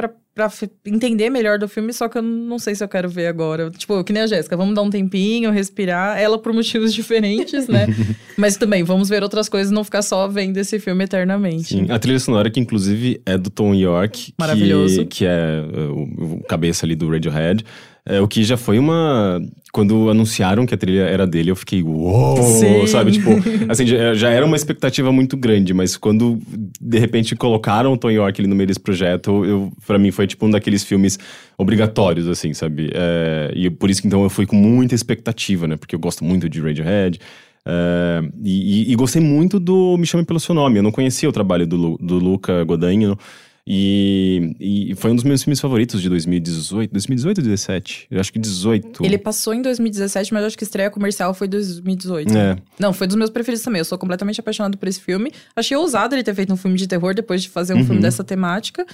f- 0.50 0.70
entender 0.86 1.30
melhor 1.30 1.60
do 1.60 1.68
filme, 1.68 1.94
só 1.94 2.10
que 2.10 2.18
eu 2.18 2.22
não 2.22 2.58
sei 2.60 2.74
se 2.76 2.84
eu 2.84 2.88
quero 2.88 3.08
ver 3.08 3.28
agora. 3.28 3.70
Tipo, 3.72 4.04
que 4.04 4.12
nem 4.12 4.24
a 4.24 4.28
Jéssica, 4.28 4.58
vamos 4.58 4.74
dar 4.76 4.82
um 4.82 4.90
tempinho, 4.90 5.52
respirar. 5.52 6.18
Ela 6.20 6.38
por 6.38 6.52
motivos 6.52 6.92
diferentes, 6.96 7.68
né? 7.68 7.86
Mas 8.38 8.58
também, 8.58 8.84
vamos 8.84 9.08
ver 9.08 9.24
outras 9.24 9.48
coisas, 9.48 9.72
não 9.72 9.84
ficar 9.84 10.02
só 10.02 10.28
vendo 10.28 10.58
esse 10.58 10.80
filme 10.80 11.04
eternamente. 11.04 11.64
Sim, 11.70 11.88
a 11.90 12.00
trilha 12.00 12.20
sonora 12.20 12.50
que 12.50 12.60
inclusive 12.60 13.22
é 13.26 13.38
do 13.38 13.50
Tom 13.50 13.74
York, 13.74 14.26
que- 14.28 14.34
Maravilhoso. 14.38 15.06
que, 15.06 15.26
é 15.26 15.62
uh, 15.62 15.94
o, 15.94 16.34
o 16.40 16.44
cabeça 16.44 16.86
ali 16.86 16.96
do 16.96 17.10
Radiohead. 17.10 17.64
É, 18.08 18.22
o 18.22 18.28
que 18.28 18.44
já 18.44 18.56
foi 18.56 18.78
uma. 18.78 19.42
Quando 19.74 20.10
anunciaram 20.10 20.66
que 20.66 20.74
a 20.74 20.78
trilha 20.78 21.02
era 21.02 21.26
dele, 21.26 21.50
eu 21.50 21.56
fiquei, 21.56 21.82
uou! 21.82 22.38
Sim. 22.44 22.86
Sabe? 22.88 23.12
Tipo, 23.12 23.32
assim, 23.68 23.86
já, 23.88 24.14
já 24.14 24.30
era 24.30 24.46
uma 24.46 24.56
expectativa 24.56 25.12
muito 25.12 25.36
grande, 25.36 25.74
mas 25.74 25.98
quando 25.98 26.40
de 26.80 27.00
repente 27.00 27.36
colocaram 27.36 27.92
o 27.94 27.98
Tom 27.98 28.12
York 28.12 28.40
ali 28.40 28.48
no 28.48 28.56
meio 28.56 28.68
desse 28.68 28.80
projeto, 28.80 29.44
eu, 29.44 29.72
pra 29.88 29.98
mim 29.98 30.12
foi 30.12 30.28
tipo 30.28 30.46
um 30.46 30.52
daqueles 30.52 30.84
filmes 30.84 31.18
obrigatórios, 31.58 32.28
assim, 32.28 32.54
sabe? 32.54 32.92
É, 32.94 33.52
e 33.56 33.70
por 33.72 33.90
isso 33.90 34.02
que 34.02 34.08
então 34.08 34.24
eu 34.24 34.30
fui 34.30 34.46
com 34.46 34.56
muita 34.56 34.94
expectativa, 34.94 35.68
né? 35.68 35.76
Porque 35.76 35.96
eu 35.96 36.00
gosto 36.00 36.24
muito 36.24 36.48
de 36.48 36.62
Radiohead. 36.62 37.20
É, 37.68 38.22
e, 38.44 38.92
e- 38.92 38.96
gostei 38.96 39.22
muito 39.22 39.60
do 39.60 39.98
Me 39.98 40.06
Chame 40.06 40.24
Pelo 40.24 40.40
Seu 40.40 40.54
Nome. 40.54 40.78
Eu 40.78 40.84
não 40.84 40.92
conhecia 40.92 41.28
o 41.28 41.32
trabalho 41.32 41.66
do, 41.66 41.98
do 41.98 42.20
Luca 42.20 42.62
Guadagnino. 42.62 43.18
E, 43.68 44.56
e 44.92 44.96
foi 44.96 45.10
um 45.12 45.16
dos 45.16 45.24
meus 45.24 45.44
filmes 45.44 45.60
favoritos 45.60 46.00
de 46.02 46.08
2018. 46.08 46.92
2018 46.92 47.38
ou 47.40 47.44
2017? 47.44 48.08
Eu 48.12 48.20
acho 48.20 48.32
que 48.32 48.38
18. 48.38 49.04
Ele 49.04 49.18
passou 49.18 49.54
em 49.56 49.62
2017, 49.62 50.32
mas 50.34 50.42
eu 50.42 50.48
acho 50.48 50.58
que 50.58 50.64
a 50.64 50.68
estreia 50.68 50.90
comercial 50.92 51.34
foi 51.34 51.48
2018. 51.48 52.38
É. 52.38 52.58
Não, 52.80 52.94
foi 52.94 53.08
dos 53.08 53.16
meus 53.16 53.30
preferidos 53.32 53.64
também. 53.64 53.80
Eu 53.80 53.86
sou 53.86 53.98
completamente 53.98 54.40
apaixonado 54.40 54.78
por 54.78 54.88
esse 54.88 55.02
filme. 55.02 55.32
Achei 55.56 55.76
ousado 55.76 56.14
ele 56.14 56.24
ter 56.24 56.36
feito 56.36 56.54
um 56.54 56.58
filme 56.58 56.78
de 56.78 56.88
terror 56.88 57.16
depois 57.16 57.42
de 57.42 57.50
fazer 57.50 57.74
um 57.74 57.78
Uhum. 57.80 57.86
filme 57.86 58.02
dessa 58.02 58.24
temática. 58.24 58.86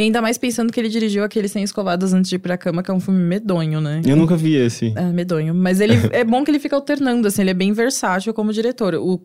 E 0.00 0.04
ainda 0.04 0.22
mais 0.22 0.38
pensando 0.38 0.72
que 0.72 0.80
ele 0.80 0.88
dirigiu 0.88 1.22
aquele 1.22 1.46
Sem 1.46 1.62
Escovadas 1.62 2.14
Antes 2.14 2.30
de 2.30 2.36
Ir 2.36 2.38
Pra 2.38 2.56
Cama, 2.56 2.82
que 2.82 2.90
é 2.90 2.94
um 2.94 3.00
filme 3.00 3.20
medonho, 3.20 3.82
né? 3.82 4.00
Eu 4.06 4.16
nunca 4.16 4.34
vi 4.34 4.54
esse. 4.56 4.94
É, 4.96 5.02
medonho. 5.12 5.54
Mas 5.54 5.78
ele 5.78 5.92
é 6.12 6.24
bom 6.24 6.42
que 6.42 6.50
ele 6.50 6.58
fica 6.58 6.74
alternando, 6.74 7.28
assim, 7.28 7.42
ele 7.42 7.50
é 7.50 7.54
bem 7.54 7.70
versátil 7.74 8.32
como 8.32 8.50
diretor. 8.50 8.94
O 8.94 9.20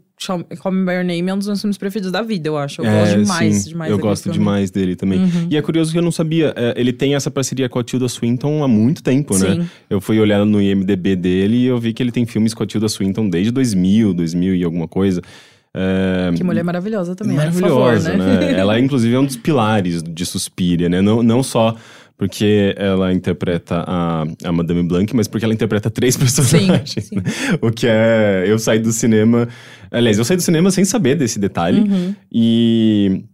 Call 0.59 0.71
Me 0.73 0.85
By 0.85 0.91
Your 0.95 1.03
Name 1.05 1.29
é 1.29 1.33
um 1.33 1.37
dos 1.37 1.47
meus 1.47 1.61
filmes 1.61 1.77
preferidos 1.77 2.11
da 2.11 2.21
vida, 2.21 2.49
eu 2.49 2.57
acho. 2.57 2.81
Eu 2.81 2.85
É, 2.87 2.99
gosto 2.99 3.19
demais, 3.21 3.55
sim, 3.55 3.69
demais 3.69 3.91
Eu 3.91 3.97
gosto 3.99 4.23
filme. 4.23 4.37
demais 4.37 4.69
dele 4.69 4.97
também. 4.97 5.19
Uhum. 5.19 5.47
E 5.49 5.55
é 5.55 5.61
curioso 5.61 5.93
que 5.93 5.97
eu 5.97 6.01
não 6.03 6.11
sabia. 6.11 6.53
é, 6.57 6.73
ele 6.75 6.91
tem 6.91 7.15
essa 7.15 7.31
parceria 7.31 7.69
com 7.69 7.79
a 7.79 7.83
Tilda 7.83 8.09
Swinton 8.09 8.61
há 8.61 8.67
muito 8.67 9.01
tempo, 9.01 9.37
né? 9.37 9.55
Sim. 9.55 9.69
Eu 9.89 10.01
fui 10.01 10.19
olhar 10.19 10.43
no 10.45 10.61
IMDB 10.61 11.15
dele 11.15 11.55
e 11.55 11.65
eu 11.67 11.77
vi 11.79 11.93
que 11.93 12.03
ele 12.03 12.11
tem 12.11 12.25
filmes 12.25 12.53
com 12.53 12.63
a 12.63 12.65
Tilda 12.65 12.89
Swinton 12.89 13.29
desde 13.29 13.49
2000, 13.49 14.13
2000 14.13 14.55
e 14.55 14.63
alguma 14.65 14.89
coisa. 14.89 15.21
É, 15.77 16.31
Que 16.33 16.43
mulher 16.43 16.63
maravilhosa 16.63 17.15
também, 17.15 17.35
né? 17.35 17.45
Maravilhosa, 17.45 18.11
favor, 18.13 18.25
né? 18.25 18.39
né? 18.39 18.53
Ela, 18.57 18.79
inclusive, 18.79 19.13
é 19.13 19.19
um 19.19 19.25
dos 19.25 19.35
pilares 19.35 20.01
de 20.01 20.25
Suspiria, 20.25 20.87
né? 20.87 21.01
Não, 21.01 21.21
não 21.21 21.43
só 21.43 21.75
porque 22.17 22.73
ela 22.77 23.11
interpreta 23.11 23.83
a, 23.85 24.23
a 24.45 24.51
Madame 24.53 24.83
Blanc, 24.83 25.13
mas 25.13 25.27
porque 25.27 25.43
ela 25.43 25.53
interpreta 25.53 25.89
três 25.89 26.15
personagens. 26.17 27.05
sim. 27.05 27.17
né? 27.17 27.23
O 27.61 27.69
que 27.71 27.87
é... 27.87 28.45
Eu 28.47 28.57
saí 28.57 28.79
do 28.79 28.93
cinema... 28.93 29.49
Aliás, 29.91 30.17
eu 30.17 30.23
saí 30.23 30.37
do 30.37 30.43
cinema 30.43 30.71
sem 30.71 30.85
saber 30.85 31.15
desse 31.15 31.37
detalhe. 31.37 31.81
Uhum. 31.81 32.15
E... 32.31 33.25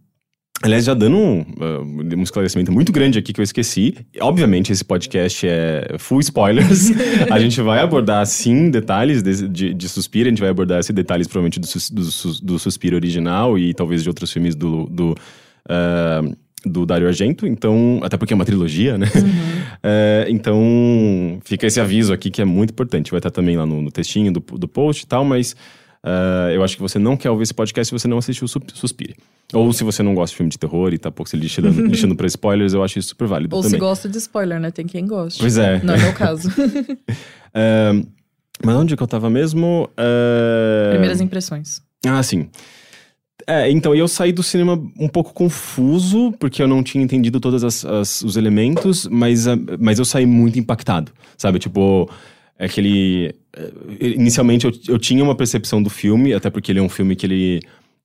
Aliás, 0.60 0.84
já 0.84 0.94
dando 0.94 1.16
um, 1.16 1.40
uh, 1.40 2.16
um 2.16 2.22
esclarecimento 2.22 2.70
muito 2.70 2.92
grande 2.92 3.18
aqui 3.18 3.32
que 3.32 3.40
eu 3.40 3.42
esqueci. 3.42 3.94
Obviamente, 4.20 4.70
esse 4.70 4.84
podcast 4.84 5.46
é 5.48 5.96
full 5.98 6.20
spoilers. 6.20 6.90
a 7.30 7.38
gente 7.40 7.60
vai 7.60 7.80
abordar, 7.80 8.24
sim, 8.26 8.70
detalhes 8.70 9.22
desse- 9.22 9.48
de, 9.48 9.74
de 9.74 9.88
Suspiro. 9.88 10.28
A 10.28 10.30
gente 10.30 10.40
vai 10.40 10.50
abordar 10.50 10.78
esses 10.78 10.94
detalhes, 10.94 11.26
provavelmente, 11.26 11.58
do, 11.58 11.66
do, 11.66 12.42
do 12.42 12.58
Suspiro 12.60 12.94
original 12.94 13.58
e 13.58 13.74
talvez 13.74 14.02
de 14.02 14.08
outros 14.08 14.30
filmes 14.32 14.54
do... 14.54 14.86
do 14.86 15.12
uh, 15.68 16.36
do 16.64 16.86
Dario 16.86 17.08
Argento, 17.08 17.44
então, 17.44 17.98
até 18.04 18.16
porque 18.16 18.32
é 18.32 18.36
uma 18.36 18.44
trilogia, 18.44 18.96
né? 18.96 19.08
É, 19.82 20.26
então, 20.30 21.40
fica 21.44 21.66
esse 21.66 21.80
aviso 21.80 22.12
aqui 22.12 22.30
que 22.30 22.40
é 22.40 22.44
muito 22.44 22.70
importante. 22.70 23.10
Vai 23.10 23.18
estar 23.18 23.32
também 23.32 23.56
lá 23.56 23.66
no, 23.66 23.82
no 23.82 23.90
textinho 23.90 24.32
do, 24.32 24.38
do 24.40 24.68
post 24.68 25.02
e 25.02 25.06
tal, 25.08 25.24
mas 25.24 25.56
ah, 26.02 26.48
eu 26.52 26.62
acho 26.64 26.76
que 26.76 26.82
você 26.82 26.98
não 26.98 27.16
quer 27.16 27.30
ouvir 27.30 27.44
esse 27.44 27.54
podcast 27.54 27.88
se 27.88 27.98
você 28.00 28.08
não 28.08 28.18
assistiu 28.18 28.48
Sus- 28.48 28.62
Suspire. 28.74 29.14
Ou 29.52 29.72
se 29.72 29.84
você 29.84 30.02
não 30.02 30.14
gosta 30.14 30.32
de 30.32 30.36
filme 30.38 30.50
de 30.50 30.58
terror 30.58 30.92
e 30.94 30.98
tá 30.98 31.10
pouco 31.10 31.28
se 31.28 31.36
lixando, 31.36 31.68
lixando 31.86 32.16
pra 32.16 32.26
spoilers, 32.26 32.72
eu 32.72 32.82
acho 32.82 32.98
isso 32.98 33.08
super 33.10 33.28
válido 33.28 33.54
Ou 33.54 33.62
se 33.62 33.68
também. 33.68 33.80
gosta 33.80 34.08
de 34.08 34.16
spoiler, 34.18 34.58
né? 34.58 34.70
Tem 34.70 34.86
quem 34.86 35.06
goste. 35.06 35.38
Pois 35.40 35.58
é. 35.58 35.80
Não 35.82 35.94
é 35.94 35.98
meu 35.98 36.12
caso. 36.14 36.48
Ah, 37.54 37.92
mas 38.64 38.76
onde 38.76 38.96
que 38.96 39.02
eu 39.02 39.06
tava 39.06 39.28
mesmo? 39.28 39.90
Ah, 39.96 40.90
Primeiras 40.90 41.20
impressões. 41.20 41.82
Ah, 42.06 42.22
sim. 42.22 42.48
É, 43.46 43.70
então, 43.70 43.94
eu 43.94 44.06
saí 44.06 44.32
do 44.32 44.42
cinema 44.42 44.74
um 44.98 45.08
pouco 45.08 45.34
confuso, 45.34 46.32
porque 46.38 46.62
eu 46.62 46.68
não 46.68 46.82
tinha 46.82 47.02
entendido 47.02 47.40
todos 47.40 47.84
os 48.22 48.36
elementos, 48.36 49.06
mas, 49.10 49.46
mas 49.80 49.98
eu 49.98 50.04
saí 50.04 50.24
muito 50.24 50.58
impactado, 50.58 51.10
sabe? 51.36 51.58
Tipo, 51.58 52.08
é 52.58 52.68
que 52.68 52.80
ele. 52.80 53.34
eh, 53.56 53.72
Inicialmente 54.16 54.66
eu, 54.66 54.72
eu 54.88 54.98
tinha 54.98 55.22
uma 55.22 55.34
percepção 55.34 55.82
do 55.82 55.90
filme, 55.90 56.32
até 56.34 56.50
porque 56.50 56.72
ele 56.72 56.78
é 56.78 56.82
um 56.82 56.88
filme 56.88 57.16
que 57.16 57.26
ele, 57.26 57.60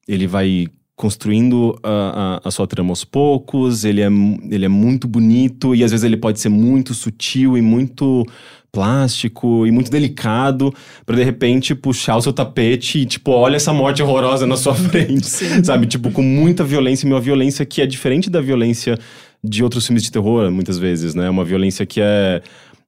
ele 0.07 0.27
vai 0.27 0.67
construindo 0.95 1.77
a, 1.83 2.39
a, 2.43 2.47
a 2.47 2.51
sua 2.51 2.65
trama 2.65 2.89
aos 2.89 3.05
poucos, 3.05 3.85
ele 3.85 4.01
é, 4.01 4.07
ele 4.49 4.65
é 4.65 4.67
muito 4.67 5.07
bonito 5.07 5.75
e 5.75 5.83
às 5.83 5.91
vezes 5.91 6.03
ele 6.03 6.17
pode 6.17 6.39
ser 6.39 6.49
muito 6.49 6.93
sutil 6.95 7.55
e 7.55 7.61
muito 7.61 8.25
plástico 8.71 9.65
e 9.65 9.71
muito 9.71 9.89
delicado 9.91 10.73
pra 11.05 11.15
de 11.15 11.23
repente 11.23 11.73
puxar 11.75 12.15
o 12.17 12.21
seu 12.21 12.33
tapete 12.33 12.99
e 12.99 13.05
tipo, 13.05 13.31
olha 13.31 13.55
essa 13.55 13.71
morte 13.71 14.01
horrorosa 14.01 14.45
na 14.47 14.57
sua 14.57 14.73
frente, 14.89 15.27
sabe? 15.63 15.85
Tipo, 15.85 16.11
com 16.11 16.21
muita 16.23 16.63
violência, 16.63 17.07
e 17.07 17.11
uma 17.11 17.21
violência 17.21 17.65
que 17.65 17.81
é 17.81 17.85
diferente 17.85 18.29
da 18.29 18.41
violência 18.41 18.97
de 19.43 19.63
outros 19.63 19.85
filmes 19.85 20.03
de 20.03 20.11
terror, 20.11 20.49
muitas 20.51 20.77
vezes, 20.79 21.13
né? 21.13 21.29
Uma 21.29 21.45
violência 21.45 21.85
que 21.85 22.01
é, 22.01 22.41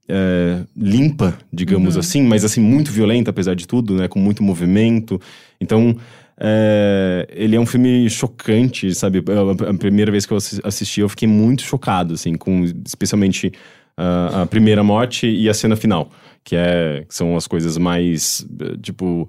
é, 0.10 0.64
limpa, 0.76 1.38
digamos 1.54 1.96
assim, 1.98 2.24
mas 2.24 2.44
assim, 2.44 2.60
muito 2.60 2.92
violenta, 2.92 3.30
apesar 3.30 3.56
de 3.56 3.68
tudo, 3.68 3.96
né? 3.96 4.08
Com 4.08 4.20
muito 4.20 4.42
movimento. 4.44 5.22
Então, 5.62 5.96
é, 6.42 7.28
ele 7.32 7.56
é 7.56 7.60
um 7.60 7.66
filme 7.66 8.10
chocante, 8.10 8.94
sabe? 8.96 9.24
A, 9.28 9.70
a 9.70 9.74
primeira 9.76 10.12
vez 10.12 10.26
que 10.26 10.34
eu 10.34 10.38
assi- 10.38 10.60
assisti, 10.64 11.02
eu 11.02 11.10
fiquei 11.10 11.28
muito 11.28 11.62
chocado, 11.64 12.14
assim, 12.16 12.36
com 12.36 12.64
especialmente 12.86 13.52
a, 13.98 14.42
a 14.44 14.46
primeira 14.46 14.84
morte 14.84 15.28
e 15.28 15.50
a 15.50 15.54
cena 15.54 15.76
final, 15.76 16.10
que 16.44 16.56
é 16.56 17.06
que 17.08 17.14
são 17.14 17.36
as 17.36 17.46
coisas 17.48 17.78
mais, 17.78 18.46
eh, 18.62 18.78
tipo, 18.82 19.28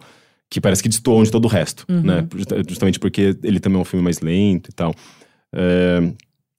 que 0.48 0.60
parece 0.60 0.82
que 0.82 0.88
destoam 0.88 1.22
de 1.24 1.30
todo 1.30 1.44
o 1.44 1.48
resto, 1.48 1.84
né? 1.88 2.26
Justa- 2.34 2.62
Justamente 2.68 2.98
porque 3.00 3.36
ele 3.42 3.60
também 3.60 3.78
é 3.78 3.82
um 3.82 3.84
filme 3.84 4.02
mais 4.04 4.20
lento 4.20 4.70
e 4.70 4.72
tal. 4.72 4.94
É, 5.52 6.00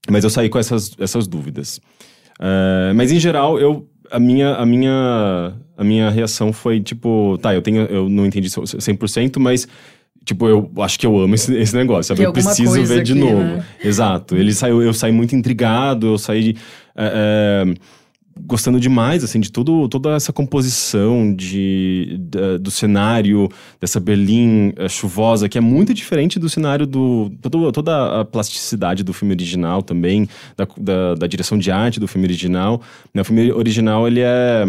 mas 0.09 0.23
eu 0.23 0.29
saí 0.29 0.49
com 0.49 0.59
essas, 0.59 0.91
essas 0.99 1.27
dúvidas. 1.27 1.79
É, 2.39 2.91
mas 2.93 3.11
em 3.11 3.19
geral, 3.19 3.57
eu 3.59 3.87
a 4.11 4.19
minha 4.19 4.55
a 4.55 4.65
minha 4.65 5.53
a 5.77 5.83
minha 5.83 6.09
reação 6.09 6.51
foi 6.53 6.79
tipo, 6.79 7.37
tá, 7.41 7.53
eu 7.53 7.61
tenho 7.61 7.81
eu 7.83 8.09
não 8.09 8.25
entendi 8.25 8.47
100%, 8.49 9.39
mas 9.39 9.67
tipo, 10.23 10.47
eu 10.47 10.71
acho 10.79 10.99
que 10.99 11.05
eu 11.05 11.17
amo 11.17 11.33
esse, 11.35 11.55
esse 11.55 11.75
negócio, 11.75 12.03
sabe? 12.09 12.19
Tem 12.19 12.25
Eu 12.25 12.33
preciso 12.33 12.83
ver 12.83 13.01
de 13.03 13.13
aqui, 13.13 13.21
novo. 13.21 13.39
né? 13.39 13.65
Exato. 13.83 14.35
Ele 14.35 14.53
saiu, 14.53 14.81
eu 14.81 14.93
saí 14.93 15.11
muito 15.11 15.35
intrigado, 15.35 16.07
eu 16.07 16.17
saí 16.17 16.55
é, 16.95 17.65
é, 17.67 17.73
gostando 18.39 18.79
demais, 18.79 19.23
assim, 19.23 19.39
de 19.39 19.51
tudo, 19.51 19.87
toda 19.87 20.15
essa 20.15 20.31
composição 20.33 21.33
de, 21.35 22.17
da- 22.19 22.57
do 22.57 22.71
cenário 22.71 23.49
dessa 23.79 23.99
Berlim 23.99 24.73
eh, 24.75 24.87
chuvosa, 24.89 25.47
que 25.49 25.57
é 25.57 25.61
muito 25.61 25.93
diferente 25.93 26.39
do 26.39 26.49
cenário 26.49 26.85
do... 26.87 27.31
todo- 27.41 27.71
toda 27.71 28.21
a 28.21 28.25
plasticidade 28.25 29.03
do 29.03 29.13
filme 29.13 29.33
original 29.33 29.81
também, 29.81 30.27
da, 30.57 30.67
da, 30.77 31.15
da 31.15 31.27
direção 31.27 31.57
de 31.57 31.71
arte 31.71 31.99
do 31.99 32.07
filme 32.07 32.25
original. 32.25 32.81
Né, 33.13 33.21
O 33.21 33.25
filme 33.25 33.51
original, 33.51 34.07
ele 34.07 34.21
é... 34.21 34.65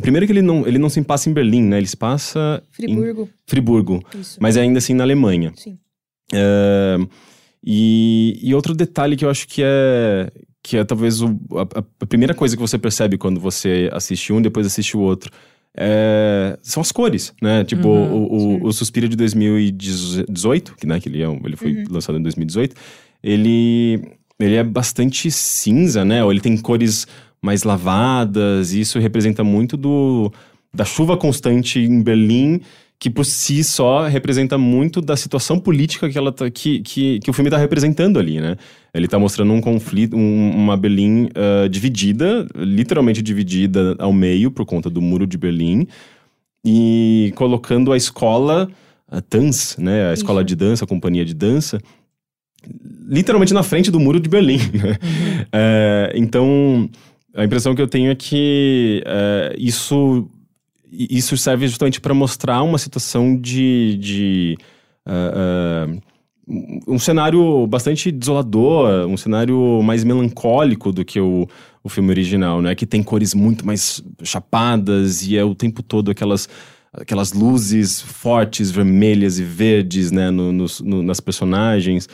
Primeiro 0.00 0.24
que 0.26 0.32
ele 0.32 0.42
não, 0.42 0.66
ele 0.66 0.78
não 0.78 0.88
se 0.88 1.02
passa 1.02 1.28
em 1.28 1.32
Berlim, 1.32 1.62
né? 1.62 1.78
Ele 1.78 1.86
se 1.86 1.96
passa 1.96 2.62
em 2.78 2.94
Friburgo, 2.94 3.28
Friburgo, 3.44 4.04
isso. 4.18 4.38
mas 4.40 4.56
ainda 4.56 4.78
assim 4.78 4.94
na 4.94 5.02
Alemanha. 5.02 5.52
Sim. 5.56 5.76
É, 6.32 6.96
e, 7.64 8.38
e 8.40 8.54
outro 8.54 8.72
detalhe 8.74 9.16
que 9.16 9.24
eu 9.24 9.30
acho 9.30 9.48
que 9.48 9.62
é 9.64 10.30
que 10.62 10.76
é 10.76 10.84
talvez 10.84 11.22
o- 11.22 11.38
a, 11.54 11.80
a 12.02 12.06
primeira 12.06 12.34
coisa 12.34 12.56
que 12.56 12.60
você 12.62 12.78
percebe 12.78 13.16
quando 13.18 13.40
você 13.40 13.88
assiste 13.92 14.32
um 14.32 14.38
e 14.40 14.42
depois 14.42 14.66
assiste 14.66 14.96
o 14.96 15.00
outro 15.00 15.30
é, 15.76 16.58
são 16.62 16.80
as 16.80 16.90
cores, 16.90 17.32
né? 17.40 17.64
Tipo, 17.64 17.88
Uhum, 17.88 18.26
o, 18.30 18.62
o, 18.64 18.66
o 18.66 18.72
Suspira 18.72 19.08
de 19.08 19.16
2018, 19.16 20.74
que, 20.76 20.86
né, 20.86 21.00
que 21.00 21.08
ele, 21.08 21.22
é, 21.22 21.28
um- 21.28 21.40
ele 21.44 21.56
foi 21.56 21.84
lançado 21.90 22.18
em 22.18 22.22
2018, 22.22 22.74
ele, 23.22 24.02
ele 24.38 24.54
é 24.56 24.64
bastante 24.64 25.30
cinza, 25.30 26.04
né? 26.04 26.24
Ou 26.24 26.30
ele 26.32 26.40
tem 26.40 26.56
cores 26.56 27.06
mais 27.42 27.62
lavadas, 27.62 28.72
e 28.72 28.80
isso 28.80 28.98
representa 28.98 29.42
muito 29.44 29.76
do, 29.76 30.32
da 30.74 30.84
chuva 30.84 31.16
constante 31.16 31.78
em 31.78 32.02
Berlim, 32.02 32.60
que 33.00 33.08
por 33.08 33.24
si 33.24 33.64
só 33.64 34.06
representa 34.06 34.58
muito 34.58 35.00
da 35.00 35.16
situação 35.16 35.58
política 35.58 36.10
que, 36.10 36.18
ela 36.18 36.30
tá, 36.30 36.50
que, 36.50 36.80
que, 36.80 37.18
que 37.20 37.30
o 37.30 37.32
filme 37.32 37.48
está 37.48 37.56
representando 37.56 38.18
ali, 38.18 38.38
né? 38.38 38.56
Ele 38.92 39.06
está 39.06 39.18
mostrando 39.18 39.54
um 39.54 39.60
conflito, 39.60 40.14
um- 40.14 40.50
uma 40.54 40.76
Berlim 40.76 41.30
ah, 41.34 41.66
dividida, 41.66 42.46
literalmente 42.54 43.22
dividida 43.22 43.96
ao 43.98 44.12
meio 44.12 44.50
por 44.50 44.66
conta 44.66 44.90
do 44.90 45.00
muro 45.00 45.26
de 45.26 45.38
Berlim, 45.38 45.86
e 46.62 47.32
colocando 47.36 47.90
a 47.90 47.96
escola, 47.96 48.70
a 49.10 49.22
Tanz, 49.22 49.78
né? 49.78 50.10
A 50.10 50.12
escola 50.12 50.40
Isso. 50.42 50.48
de 50.48 50.56
dança, 50.56 50.84
a 50.84 50.86
companhia 50.86 51.24
de 51.24 51.32
dança, 51.32 51.80
literalmente 53.08 53.54
na 53.54 53.62
frente 53.62 53.90
do 53.90 53.98
muro 53.98 54.20
de 54.20 54.28
Berlim, 54.28 54.58
né? 54.76 54.98
É, 55.50 56.12
então, 56.14 56.86
a 57.34 57.46
impressão 57.46 57.74
que 57.74 57.80
eu 57.80 57.88
tenho 57.88 58.10
é 58.10 58.14
que 58.14 59.02
é, 59.06 59.54
isso, 59.58 60.28
isso 60.90 61.36
serve 61.36 61.66
justamente 61.68 62.00
para 62.00 62.14
mostrar 62.14 62.62
uma 62.62 62.78
situação 62.78 63.36
de. 63.36 63.96
de 63.98 64.56
ah, 65.06 65.86
ah, 65.88 66.00
um 66.88 66.98
cenário 66.98 67.64
bastante 67.68 68.10
desolador, 68.10 69.06
um 69.06 69.16
cenário 69.16 69.80
mais 69.84 70.02
melancólico 70.02 70.90
do 70.90 71.04
que 71.04 71.20
o, 71.20 71.46
o 71.84 71.88
filme 71.88 72.10
original, 72.10 72.60
né? 72.60 72.74
Que 72.74 72.84
tem 72.86 73.04
cores 73.04 73.34
muito 73.34 73.64
mais 73.64 74.02
chapadas 74.24 75.24
e 75.26 75.36
é 75.36 75.44
o 75.44 75.54
tempo 75.54 75.80
todo 75.80 76.10
aquelas, 76.10 76.48
aquelas 76.92 77.32
luzes 77.32 78.00
fortes, 78.00 78.68
vermelhas 78.72 79.38
e 79.38 79.44
verdes, 79.44 80.10
né? 80.10 80.28
No, 80.32 80.50
nos- 80.50 80.80
no- 80.80 81.04
nas 81.04 81.20
personagens. 81.20 82.08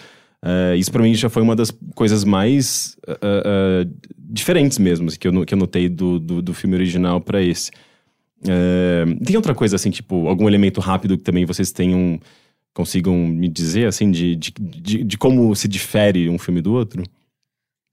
É, 0.45 0.77
isso 0.77 0.93
pra 0.93 1.03
mim 1.03 1.15
já 1.15 1.31
foi 1.31 1.41
uma 1.43 1.57
das 1.57 1.73
coisas 1.95 2.23
mais 2.23 2.95
ah, 3.09 3.17
ah, 3.23 3.89
diferentes 4.19 4.79
mesmo, 4.79 5.11
que 5.19 5.27
eu, 5.29 5.33
no- 5.33 5.47
que 5.47 5.55
eu 5.55 5.59
notei 5.59 5.89
do, 5.89 6.19
do, 6.21 6.43
do 6.43 6.53
filme 6.53 6.77
original 6.77 7.23
pra 7.23 7.41
esse. 7.41 7.71
Tem 9.25 9.37
outra 9.37 9.55
coisa, 9.55 9.77
assim, 9.77 9.91
tipo, 9.91 10.29
algum 10.29 10.49
elemento 10.49 10.81
rápido 10.81 11.17
que 11.17 11.25
também 11.25 11.45
vocês 11.45 11.73
tenham, 11.73 12.21
consigam 12.75 13.15
me 13.15 13.49
dizer, 13.49 13.87
assim, 13.87 14.11
de, 14.11 14.37
de, 14.37 14.53
de, 14.53 15.05
de 15.05 15.19
como 15.19 15.55
se 15.55 15.67
difere 15.67 16.29
um 16.29 16.39
filme 16.39 16.61
do 16.61 16.73
outro? 16.73 17.03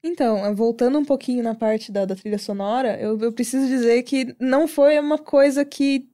Então, 0.04 0.44
eh, 0.44 0.52
voltando 0.52 0.98
um 0.98 1.04
pouquinho 1.04 1.42
na 1.42 1.54
parte 1.54 1.90
da, 1.90 2.04
da 2.04 2.14
trilha 2.14 2.38
sonora, 2.38 3.00
eu, 3.00 3.18
eu 3.18 3.32
preciso 3.32 3.66
dizer 3.66 4.02
que 4.02 4.36
não 4.38 4.68
foi 4.68 4.98
uma 4.98 5.16
coisa 5.16 5.64
que 5.64 6.06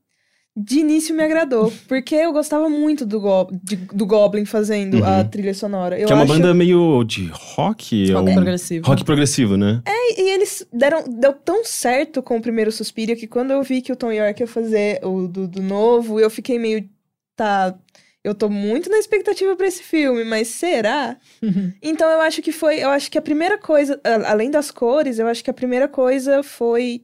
de 0.57 0.81
início 0.81 1.15
me 1.15 1.23
agradou. 1.23 1.73
Porque 1.89 2.15
eu 2.15 2.33
gostava 2.33 2.69
muito 2.69 3.07
do, 3.07 3.21
Go- 3.21 3.49
de- 3.63 3.77
do 3.77 4.05
Goblin 4.05 4.45
fazendo 4.45 5.05
a 5.05 5.19
Uhum. 5.19 5.29
trilha 5.29 5.55
sonora. 5.55 5.99
Eu 5.99 6.07
que 6.07 6.13
é 6.13 6.17
uma 6.17 6.25
acho- 6.25 6.33
banda 6.33 6.53
meio 6.53 7.03
de 7.05 7.27
rock? 7.33 8.11
Rock 8.13 8.29
ou- 8.31 8.35
progressivo. 8.35 8.87
Rock 8.87 9.05
progressivo, 9.05 9.57
né? 9.57 9.83
E, 9.87 10.23
e 10.23 10.31
eles 10.31 10.67
deram 10.73 11.05
deu 11.09 11.33
tão 11.33 11.65
certo 11.65 12.23
com 12.23 12.37
o 12.37 12.43
primeiro 12.43 12.73
Suspiria 12.73 13.15
que 13.17 13.27
quando 13.27 13.53
eu 13.53 13.63
vi 13.63 13.81
que 13.81 13.93
o 13.93 13.97
Tom 13.97 14.11
York 14.13 14.43
ia 14.43 14.47
fazer 14.47 15.01
o 15.05 15.27
do, 15.29 15.47
do 15.47 15.63
novo, 15.63 16.19
eu 16.21 16.29
fiquei 16.31 16.59
meio. 16.59 16.89
Tá. 17.37 17.75
Eu 18.23 18.35
tô 18.35 18.51
muito 18.51 18.91
na 18.91 18.99
expectativa 18.99 19.57
pra 19.57 19.67
esse 19.67 19.83
filme, 19.83 20.25
mas 20.25 20.49
será? 20.49 21.17
Então 21.81 22.07
eu 22.11 22.21
acho 22.21 22.43
que 22.43 22.53
foi. 22.53 22.79
Eu 22.83 22.91
acho 22.91 23.11
que 23.11 23.17
a 23.17 23.23
primeira 23.23 23.57
coisa, 23.57 23.99
a- 24.05 24.33
além 24.33 24.51
das 24.51 24.71
cores, 24.71 25.19
eu 25.19 25.27
acho 25.27 25.43
que 25.43 25.49
a 25.51 25.55
primeira 25.55 25.89
coisa 25.89 26.43
foi. 26.43 27.03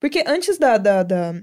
Porque 0.00 0.24
antes 0.26 0.56
da. 0.58 0.78
da, 0.78 1.02
da- 1.02 1.34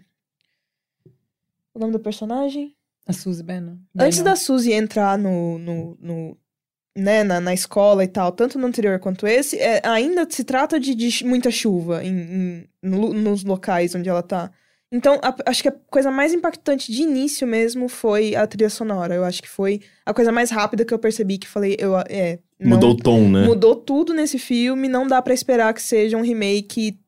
O 1.73 1.79
nome 1.79 1.93
do 1.93 1.99
personagem? 1.99 2.75
A 3.07 3.13
Suzy 3.13 3.43
Bannon. 3.43 3.77
Antes 3.97 4.21
da 4.21 4.35
Suzy 4.35 4.71
entrar 4.73 5.17
no. 5.17 5.57
no, 5.57 5.97
no- 5.99 6.37
né, 6.97 7.23
na, 7.23 7.39
na 7.39 7.53
escola 7.53 8.03
e 8.03 8.07
tal, 8.07 8.33
tanto 8.33 8.59
no 8.59 8.67
anterior 8.67 8.99
quanto 8.99 9.25
esse, 9.25 9.57
é, 9.57 9.79
ainda 9.87 10.27
se 10.29 10.43
trata 10.43 10.77
de, 10.77 10.93
de 10.93 11.23
muita 11.25 11.49
chuva 11.49 12.03
em, 12.03 12.09
em- 12.09 12.67
no- 12.83 13.13
nos 13.13 13.45
locais 13.45 13.95
onde 13.95 14.09
ela 14.09 14.21
tá. 14.21 14.51
Então, 14.91 15.17
a- 15.23 15.33
acho 15.45 15.61
que 15.61 15.69
a 15.69 15.75
coisa 15.89 16.11
mais 16.11 16.33
impactante 16.33 16.91
de 16.91 17.01
início 17.03 17.47
mesmo 17.47 17.87
foi 17.87 18.35
a 18.35 18.45
trilha 18.45 18.69
sonora. 18.69 19.15
Eu 19.15 19.23
acho 19.23 19.41
que 19.41 19.47
foi 19.47 19.79
a 20.05 20.13
coisa 20.13 20.33
mais 20.33 20.51
rápida 20.51 20.83
que 20.83 20.93
eu 20.93 20.99
percebi 20.99 21.37
que 21.37 21.47
falei, 21.47 21.77
eu, 21.79 21.97
é. 22.09 22.39
não- 22.59 22.71
Mudou 22.71 22.91
o 22.91 22.97
tom, 22.97 23.29
né? 23.29 23.45
Mudou 23.45 23.73
tudo 23.77 24.13
nesse 24.13 24.37
filme, 24.37 24.89
não 24.89 25.07
dá 25.07 25.21
pra 25.21 25.33
esperar 25.33 25.73
que 25.73 25.81
seja 25.81 26.17
um 26.17 26.21
remake 26.21 26.99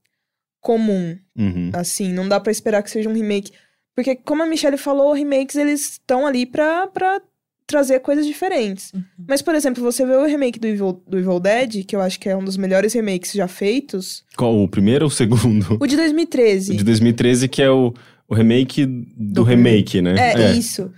comum, 0.62 1.17
Uhum. 1.38 1.72
assim, 1.74 2.13
não 2.13 2.25
dá 2.29 2.39
pra 2.39 2.53
esperar 2.53 2.82
que 2.84 2.89
seja 2.89 3.10
um 3.10 3.13
remake. 3.13 3.51
Porque, 3.95 4.15
como 4.15 4.43
a 4.43 4.45
Michelle 4.45 4.77
falou, 4.77 5.13
remakes 5.13 5.55
eles 5.55 5.91
estão 5.91 6.25
ali 6.25 6.45
pra, 6.45 6.88
pra 6.88 7.21
trazer 7.67 8.00
coisas 8.01 8.25
diferentes. 8.25 8.91
Uhum. 8.93 9.03
Mas, 9.27 9.41
por 9.41 9.55
exemplo, 9.55 9.81
você 9.83 10.05
vê 10.05 10.15
o 10.15 10.25
remake 10.25 10.59
do 10.59 10.67
Evil, 10.67 11.01
do 11.07 11.17
Evil 11.17 11.39
Dead, 11.39 11.85
que 11.85 11.95
eu 11.95 12.01
acho 12.01 12.19
que 12.19 12.27
é 12.29 12.35
um 12.35 12.43
dos 12.43 12.57
melhores 12.57 12.93
remakes 12.93 13.31
já 13.31 13.47
feitos, 13.47 14.23
Qual, 14.35 14.55
o 14.62 14.67
primeiro 14.67 15.05
ou 15.05 15.09
o 15.09 15.12
segundo? 15.13 15.77
o 15.79 15.88
de 15.88 15.95
O 15.95 15.97
2013. 15.97 16.75
de 16.75 16.83
2013, 16.83 17.47
que 17.47 17.62
é 17.62 17.69
o, 17.71 17.93
o 18.27 18.33
remake 18.35 18.85
do, 18.85 19.05
Do 19.15 19.43
remake, 19.43 20.01
né? 20.01 20.15
É, 20.17 20.51
isso. 20.53 20.91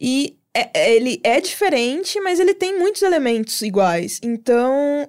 E 0.00 0.36
é- 0.54 0.70
é- 0.74 0.94
ele 0.96 1.20
é 1.24 1.40
diferente, 1.40 2.20
mas 2.20 2.38
ele 2.38 2.54
tem 2.54 2.78
muitos 2.78 3.02
elementos 3.02 3.60
iguais. 3.62 4.20
Então, 4.22 5.08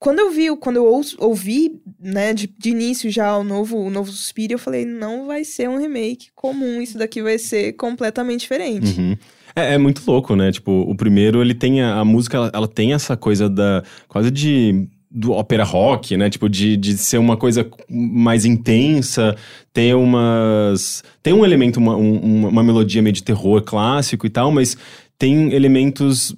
quando 0.00 0.18
eu 0.18 0.30
vi, 0.30 0.56
quando 0.56 0.76
eu 0.76 1.02
ouvi, 1.18 1.78
né, 2.00 2.32
de, 2.32 2.50
de 2.58 2.70
início 2.70 3.10
já 3.10 3.36
o 3.36 3.44
novo, 3.44 3.76
o 3.76 3.90
novo 3.90 4.10
Suspiria, 4.10 4.54
eu 4.54 4.58
falei, 4.58 4.86
não 4.86 5.26
vai 5.26 5.44
ser 5.44 5.68
um 5.68 5.78
remake 5.78 6.28
comum, 6.34 6.80
isso 6.80 6.96
daqui 6.96 7.22
vai 7.22 7.38
ser 7.38 7.74
completamente 7.74 8.40
diferente. 8.40 8.98
Uhum. 8.98 9.16
É, 9.54 9.74
é 9.74 9.78
muito 9.78 10.02
louco, 10.06 10.34
né? 10.34 10.50
Tipo, 10.50 10.72
o 10.72 10.94
primeiro, 10.94 11.42
ele 11.42 11.52
tem 11.52 11.82
a, 11.82 11.98
a 11.98 12.04
música, 12.04 12.38
ela, 12.38 12.50
ela 12.54 12.68
tem 12.68 12.94
essa 12.94 13.14
coisa 13.14 13.48
da 13.48 13.82
quase 14.08 14.30
de 14.30 14.88
do 15.10 15.32
ópera 15.32 15.64
rock, 15.64 16.16
né? 16.16 16.30
Tipo, 16.30 16.48
de, 16.48 16.76
de 16.76 16.96
ser 16.96 17.18
uma 17.18 17.36
coisa 17.36 17.68
mais 17.90 18.44
intensa, 18.44 19.36
ter 19.72 19.94
umas. 19.94 21.02
Tem 21.22 21.32
um 21.34 21.44
elemento, 21.44 21.78
uma, 21.78 21.96
um, 21.96 22.46
uma 22.46 22.62
melodia 22.62 23.02
meio 23.02 23.12
de 23.12 23.22
terror 23.22 23.60
clássico 23.62 24.24
e 24.24 24.30
tal, 24.30 24.52
mas 24.52 24.76
tem 25.18 25.52
elementos 25.52 26.34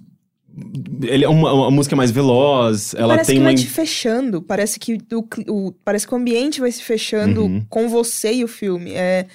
ele 1.02 1.24
é 1.24 1.28
uma, 1.28 1.52
uma, 1.52 1.70
música 1.70 1.96
mais 1.96 2.10
veloz, 2.10 2.94
ela 2.94 3.14
parece 3.14 3.28
tem 3.28 3.36
que 3.36 3.40
uma... 3.40 3.48
vai 3.48 3.54
te 3.54 3.66
fechando, 3.66 4.42
parece 4.42 4.78
que 4.78 4.98
o, 5.12 5.28
o, 5.48 5.72
parece 5.84 6.06
que 6.06 6.14
o 6.14 6.16
ambiente 6.16 6.60
vai 6.60 6.70
se 6.70 6.82
fechando 6.82 7.42
Uhum. 7.44 7.66
com 7.68 7.88
você 7.88 8.32
e 8.32 8.44
o 8.44 8.48
filme. 8.48 8.92
É, 8.92 9.26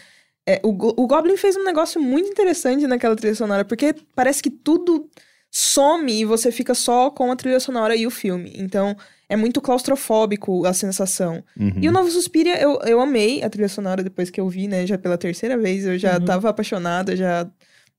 é, 0.48 0.60
o, 0.64 0.70
o 0.70 1.08
Goblin 1.08 1.36
fez 1.38 1.56
um 1.58 1.64
negócio 1.64 2.00
muito 2.02 2.30
interessante 2.30 2.86
naquela 2.88 3.16
trilha 3.16 3.36
sonora, 3.36 3.66
porque 3.66 3.94
parece 4.16 4.42
que 4.42 4.50
tudo 4.50 5.10
some 5.52 6.12
e 6.12 6.26
você 6.26 6.52
fica 6.52 6.74
só 6.76 7.10
com 7.10 7.32
a 7.32 7.36
trilha 7.36 7.60
sonora 7.60 7.96
e 7.96 8.06
o 8.06 8.12
filme. 8.12 8.54
Então, 8.56 8.96
é 9.30 9.36
muito 9.36 9.60
claustrofóbico 9.60 10.66
a 10.66 10.74
sensação. 10.74 11.44
Uhum. 11.60 11.74
E 11.82 11.90
o 11.90 11.92
Novo 11.92 12.10
Suspiria, 12.12 12.60
eu, 12.62 12.80
eu 12.86 13.00
amei 13.02 13.44
a 13.44 13.50
trilha 13.50 13.68
sonora 13.70 14.04
depois 14.04 14.30
que 14.30 14.40
eu 14.40 14.48
vi, 14.48 14.68
né? 14.68 14.86
Já 14.86 14.98
pela 14.98 15.18
terceira 15.18 15.58
vez, 15.58 15.86
eu 15.86 15.98
já 15.98 16.18
Uhum. 16.18 16.26
tava 16.26 16.50
apaixonada, 16.50 17.16
já 17.16 17.50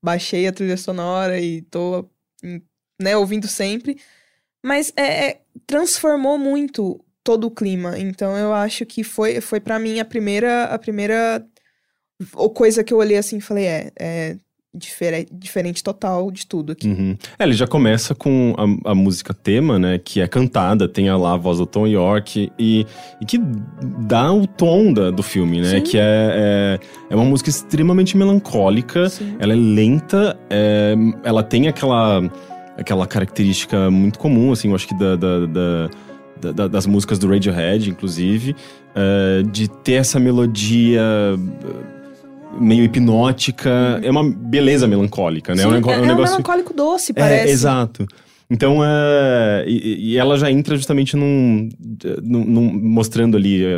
baixei 0.01 0.47
a 0.47 0.51
trilha 0.53 0.77
sonora 0.77 1.39
e 1.39 1.61
tô, 1.63 2.07
em- 2.43 2.61
né, 2.99 3.15
ouvindo 3.15 3.47
sempre. 3.47 3.97
Mas 4.63 4.91
é, 4.95 5.29
é- 5.29 5.41
transformou 5.65 6.37
muito 6.37 6.99
todo 7.23 7.45
o 7.45 7.51
clima. 7.51 7.97
Então 7.97 8.35
eu 8.35 8.53
acho 8.53 8.85
que 8.85 9.03
foi, 9.03 9.41
foi 9.41 9.59
para 9.59 9.79
mim 9.79 9.99
a 9.99 10.05
primeira, 10.05 10.65
a 10.65 10.79
primeira 10.79 11.45
coisa 12.53 12.83
que 12.83 12.93
eu 12.93 12.97
olhei 12.97 13.17
assim 13.17 13.37
e 13.37 13.41
falei, 13.41 13.65
é, 13.65 13.91
é 13.97 14.35
diferente, 14.73 15.29
diferente 15.33 15.83
total 15.83 16.29
de 16.31 16.45
tudo 16.45 16.73
aqui. 16.73 16.87
Uhum. 16.87 17.17
É, 17.37 17.43
ele 17.43 17.53
já 17.53 17.65
começa 17.65 18.13
com 18.13 18.53
a, 18.57 18.91
a 18.91 18.95
música 18.95 19.33
tema, 19.33 19.79
né? 19.79 19.97
Que 19.97 20.21
é 20.21 20.27
cantada, 20.27 20.87
tem 20.87 21.09
a 21.09 21.17
lá 21.17 21.33
a 21.33 21.37
voz 21.37 21.57
do 21.57 21.65
Tom 21.65 21.87
York 21.87 22.51
e, 22.57 22.85
e 23.19 23.25
que 23.25 23.39
dá 24.07 24.31
o 24.31 24.45
tom 24.45 24.93
da, 24.93 25.09
do 25.09 25.23
filme, 25.23 25.61
né? 25.61 25.69
Sim. 25.77 25.81
Que 25.81 25.97
é, 25.97 26.01
é, 26.01 26.79
é 27.09 27.15
uma 27.15 27.25
música 27.25 27.49
extremamente 27.49 28.15
melancólica, 28.15 29.09
Sim. 29.09 29.35
ela 29.39 29.53
é 29.53 29.55
lenta, 29.55 30.37
é, 30.49 30.93
ela 31.23 31.41
tem 31.41 31.67
aquela, 31.67 32.21
aquela 32.79 33.05
característica 33.07 33.89
muito 33.91 34.17
comum, 34.19 34.51
assim, 34.51 34.69
eu 34.69 34.75
acho 34.75 34.87
que 34.87 34.93
da, 34.97 35.15
da- 35.15 35.45
da- 35.45 35.89
da- 36.41 36.51
da- 36.53 36.67
das 36.67 36.85
músicas 36.87 37.19
do 37.19 37.27
Radiohead, 37.27 37.89
inclusive, 37.89 38.55
é, 38.95 39.43
de 39.51 39.67
ter 39.67 39.93
essa 39.93 40.19
melodia 40.19 41.01
é, 41.01 42.59
meio 42.59 42.83
hipnótica, 42.83 43.99
é 44.03 44.09
uma 44.09 44.23
beleza 44.29 44.87
melancólica, 44.87 45.53
né? 45.53 45.63
Sim, 45.63 45.69
um 45.69 45.71
nego- 45.71 45.91
é, 45.91 45.97
um 45.97 45.99
é 45.99 46.01
um 46.03 46.07
negócio... 46.07 46.31
melancólico 46.33 46.73
doce, 46.73 47.11
É, 47.15 47.19
parece. 47.19 47.51
exato. 47.51 48.05
Então, 48.51 48.79
é, 48.83 49.63
e, 49.67 50.13
e 50.13 50.17
ela 50.17 50.35
já 50.35 50.49
entra 50.49 50.75
justamente 50.75 51.15
num, 51.15 51.69
num- 52.23 52.45
num- 52.45 52.79
mostrando 52.81 53.37
ali 53.37 53.63
é, 53.63 53.75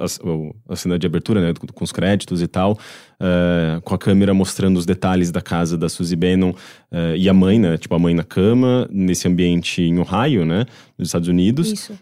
a, 0.00 0.04
a- 0.04 0.72
a 0.72 0.76
cena 0.76 0.98
de 0.98 1.06
abertura, 1.06 1.42
né, 1.42 1.52
com 1.74 1.84
os 1.84 1.92
créditos 1.92 2.40
e 2.40 2.46
tal, 2.46 2.78
é, 3.26 3.80
com 3.80 3.94
a 3.94 3.98
câmera 3.98 4.34
mostrando 4.34 4.76
os 4.76 4.84
detalhes 4.84 5.30
da 5.30 5.40
casa 5.40 5.78
da 5.78 5.88
Suzy 5.88 6.14
Bannon 6.14 6.52
é, 6.92 7.16
e 7.16 7.26
a 7.28 7.32
mãe, 7.32 7.58
né, 7.58 7.78
tipo 7.78 7.94
a 7.94 7.98
mãe 7.98 8.12
na 8.14 8.22
cama, 8.24 8.86
nesse 8.92 9.26
ambiente 9.26 9.80
em 9.80 9.98
Ohio, 9.98 10.44
né, 10.44 10.66
nos 10.98 11.08
Estados 11.08 11.28
Unidos. 11.28 11.72
Isso. 11.72 11.92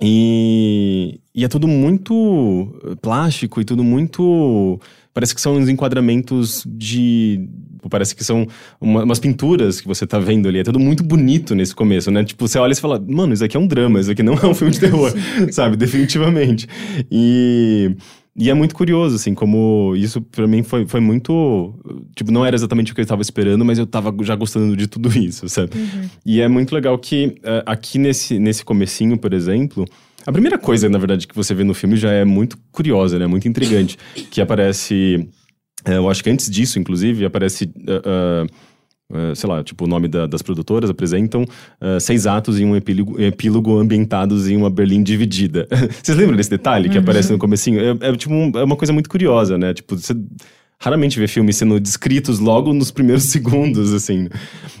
E, 0.00 1.20
e 1.34 1.44
é 1.44 1.48
tudo 1.48 1.66
muito 1.66 2.72
eh, 2.84 2.94
plástico 3.02 3.60
e 3.60 3.64
tudo 3.64 3.82
muito. 3.82 4.80
Parece 5.12 5.34
que 5.34 5.40
são 5.40 5.56
uns 5.56 5.68
enquadramentos 5.68 6.62
de. 6.66 7.48
Parece 7.90 8.14
que 8.14 8.22
são 8.22 8.46
uma- 8.80 9.02
umas 9.02 9.18
pinturas 9.18 9.80
que 9.80 9.88
você 9.88 10.06
tá 10.06 10.18
vendo 10.20 10.48
ali. 10.48 10.60
É 10.60 10.62
tudo 10.62 10.78
muito 10.78 11.02
bonito 11.02 11.54
nesse 11.54 11.74
começo, 11.74 12.10
né? 12.12 12.22
Tipo, 12.22 12.46
você 12.46 12.58
olha 12.58 12.70
e 12.72 12.74
você 12.76 12.80
fala, 12.80 13.04
mano, 13.08 13.32
isso 13.32 13.44
aqui 13.44 13.56
é 13.56 13.60
um 13.60 13.66
drama, 13.66 13.98
isso 14.00 14.10
aqui 14.10 14.22
não 14.22 14.34
é 14.34 14.46
um 14.46 14.54
filme 14.54 14.72
de 14.72 14.78
terror, 14.80 15.12
sabe? 15.50 15.76
Definitivamente. 15.76 16.68
E. 17.10 17.96
E 18.38 18.48
é 18.48 18.54
muito 18.54 18.74
curioso, 18.74 19.16
assim, 19.16 19.34
como 19.34 19.94
isso 19.96 20.20
pra 20.20 20.46
mim 20.46 20.62
foi, 20.62 20.86
foi 20.86 21.00
muito. 21.00 21.74
Tipo, 22.14 22.30
não 22.30 22.46
era 22.46 22.54
exatamente 22.54 22.92
o 22.92 22.94
que 22.94 23.00
eu 23.00 23.06
tava 23.06 23.20
esperando, 23.20 23.64
mas 23.64 23.78
eu 23.78 23.86
tava 23.86 24.14
já 24.22 24.36
gostando 24.36 24.76
de 24.76 24.86
tudo 24.86 25.08
isso, 25.18 25.48
sabe? 25.48 25.72
E 26.24 26.40
é 26.40 26.46
muito 26.46 26.72
legal 26.74 26.96
que 26.98 27.34
eh, 27.42 27.62
aqui 27.66 27.98
nesse, 27.98 28.38
nesse 28.38 28.64
comecinho, 28.64 29.18
por 29.18 29.34
exemplo, 29.34 29.84
a 30.24 30.30
primeira 30.30 30.56
coisa, 30.58 30.88
na 30.88 30.98
verdade, 30.98 31.26
que 31.26 31.34
você 31.34 31.52
vê 31.54 31.64
no 31.64 31.74
filme 31.74 31.96
já 31.96 32.12
é 32.12 32.24
muito 32.24 32.56
curiosa, 32.70 33.18
né? 33.18 33.26
Muito 33.26 33.48
intrigante. 33.48 33.98
que 34.30 34.40
aparece. 34.40 35.28
eh, 35.84 35.96
eu 35.96 36.08
acho 36.08 36.22
que 36.22 36.30
antes 36.30 36.48
disso, 36.48 36.78
inclusive, 36.78 37.24
aparece. 37.24 37.64
eh, 37.88 38.02
eh, 38.04 38.46
eh, 39.12 39.34
sei 39.34 39.48
lá, 39.48 39.62
tipo, 39.64 39.84
o 39.84 39.88
nome 39.88 40.08
da- 40.08 40.26
das 40.26 40.42
produtoras 40.42 40.90
apresentam 40.90 41.44
eh, 41.80 41.98
seis 42.00 42.26
atos 42.26 42.58
em 42.60 42.64
um 42.66 42.76
epílogo, 42.76 43.20
epílogo 43.20 43.78
ambientados 43.78 44.48
em 44.48 44.56
uma 44.56 44.70
Berlim 44.70 45.02
dividida. 45.02 45.66
Vocês 46.02 46.16
lembram 46.16 46.36
desse 46.36 46.50
detalhe 46.50 46.88
que 46.88 46.98
aparece 46.98 47.32
no 47.32 47.38
comecinho? 47.38 47.80
É, 47.80 48.08
é, 48.08 48.16
tipo, 48.16 48.32
um- 48.34 48.52
é 48.54 48.64
uma 48.64 48.76
coisa 48.76 48.92
muito 48.92 49.08
curiosa, 49.08 49.56
né? 49.56 49.72
Tipo, 49.74 49.96
você 49.96 50.14
raramente 50.80 51.18
vê 51.18 51.26
filmes 51.26 51.56
sendo 51.56 51.80
descritos 51.80 52.38
logo 52.38 52.72
nos 52.72 52.90
primeiros 52.90 53.24
segundos, 53.32 53.92
assim. 53.92 54.28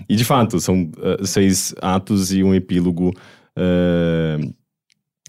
E 0.08 0.14
de 0.14 0.24
fato, 0.24 0.60
são 0.60 0.90
eh, 1.02 1.24
seis 1.24 1.74
atos 1.80 2.32
e 2.32 2.42
um 2.44 2.54
epílogo. 2.54 3.12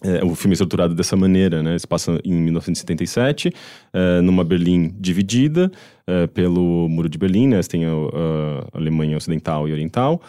É, 0.03 0.23
o 0.23 0.33
filme 0.35 0.53
é 0.53 0.55
estruturado 0.55 0.95
dessa 0.95 1.15
maneira, 1.15 1.61
né? 1.61 1.77
Se 1.77 1.87
passa 1.87 2.19
em 2.23 2.33
1977, 2.33 3.51
eh, 3.93 4.21
numa 4.21 4.43
Berlim 4.43 4.93
dividida 4.97 5.71
eh, 6.07 6.27
pelo 6.27 6.87
Muro 6.87 7.09
de 7.09 7.17
Berlim, 7.17 7.47
né? 7.47 7.61
Você 7.61 7.69
tem 7.69 7.85
a, 7.85 7.91
a 7.91 8.77
Alemanha 8.77 9.17
Ocidental 9.17 9.67
e 9.67 9.73
Oriental. 9.73 10.21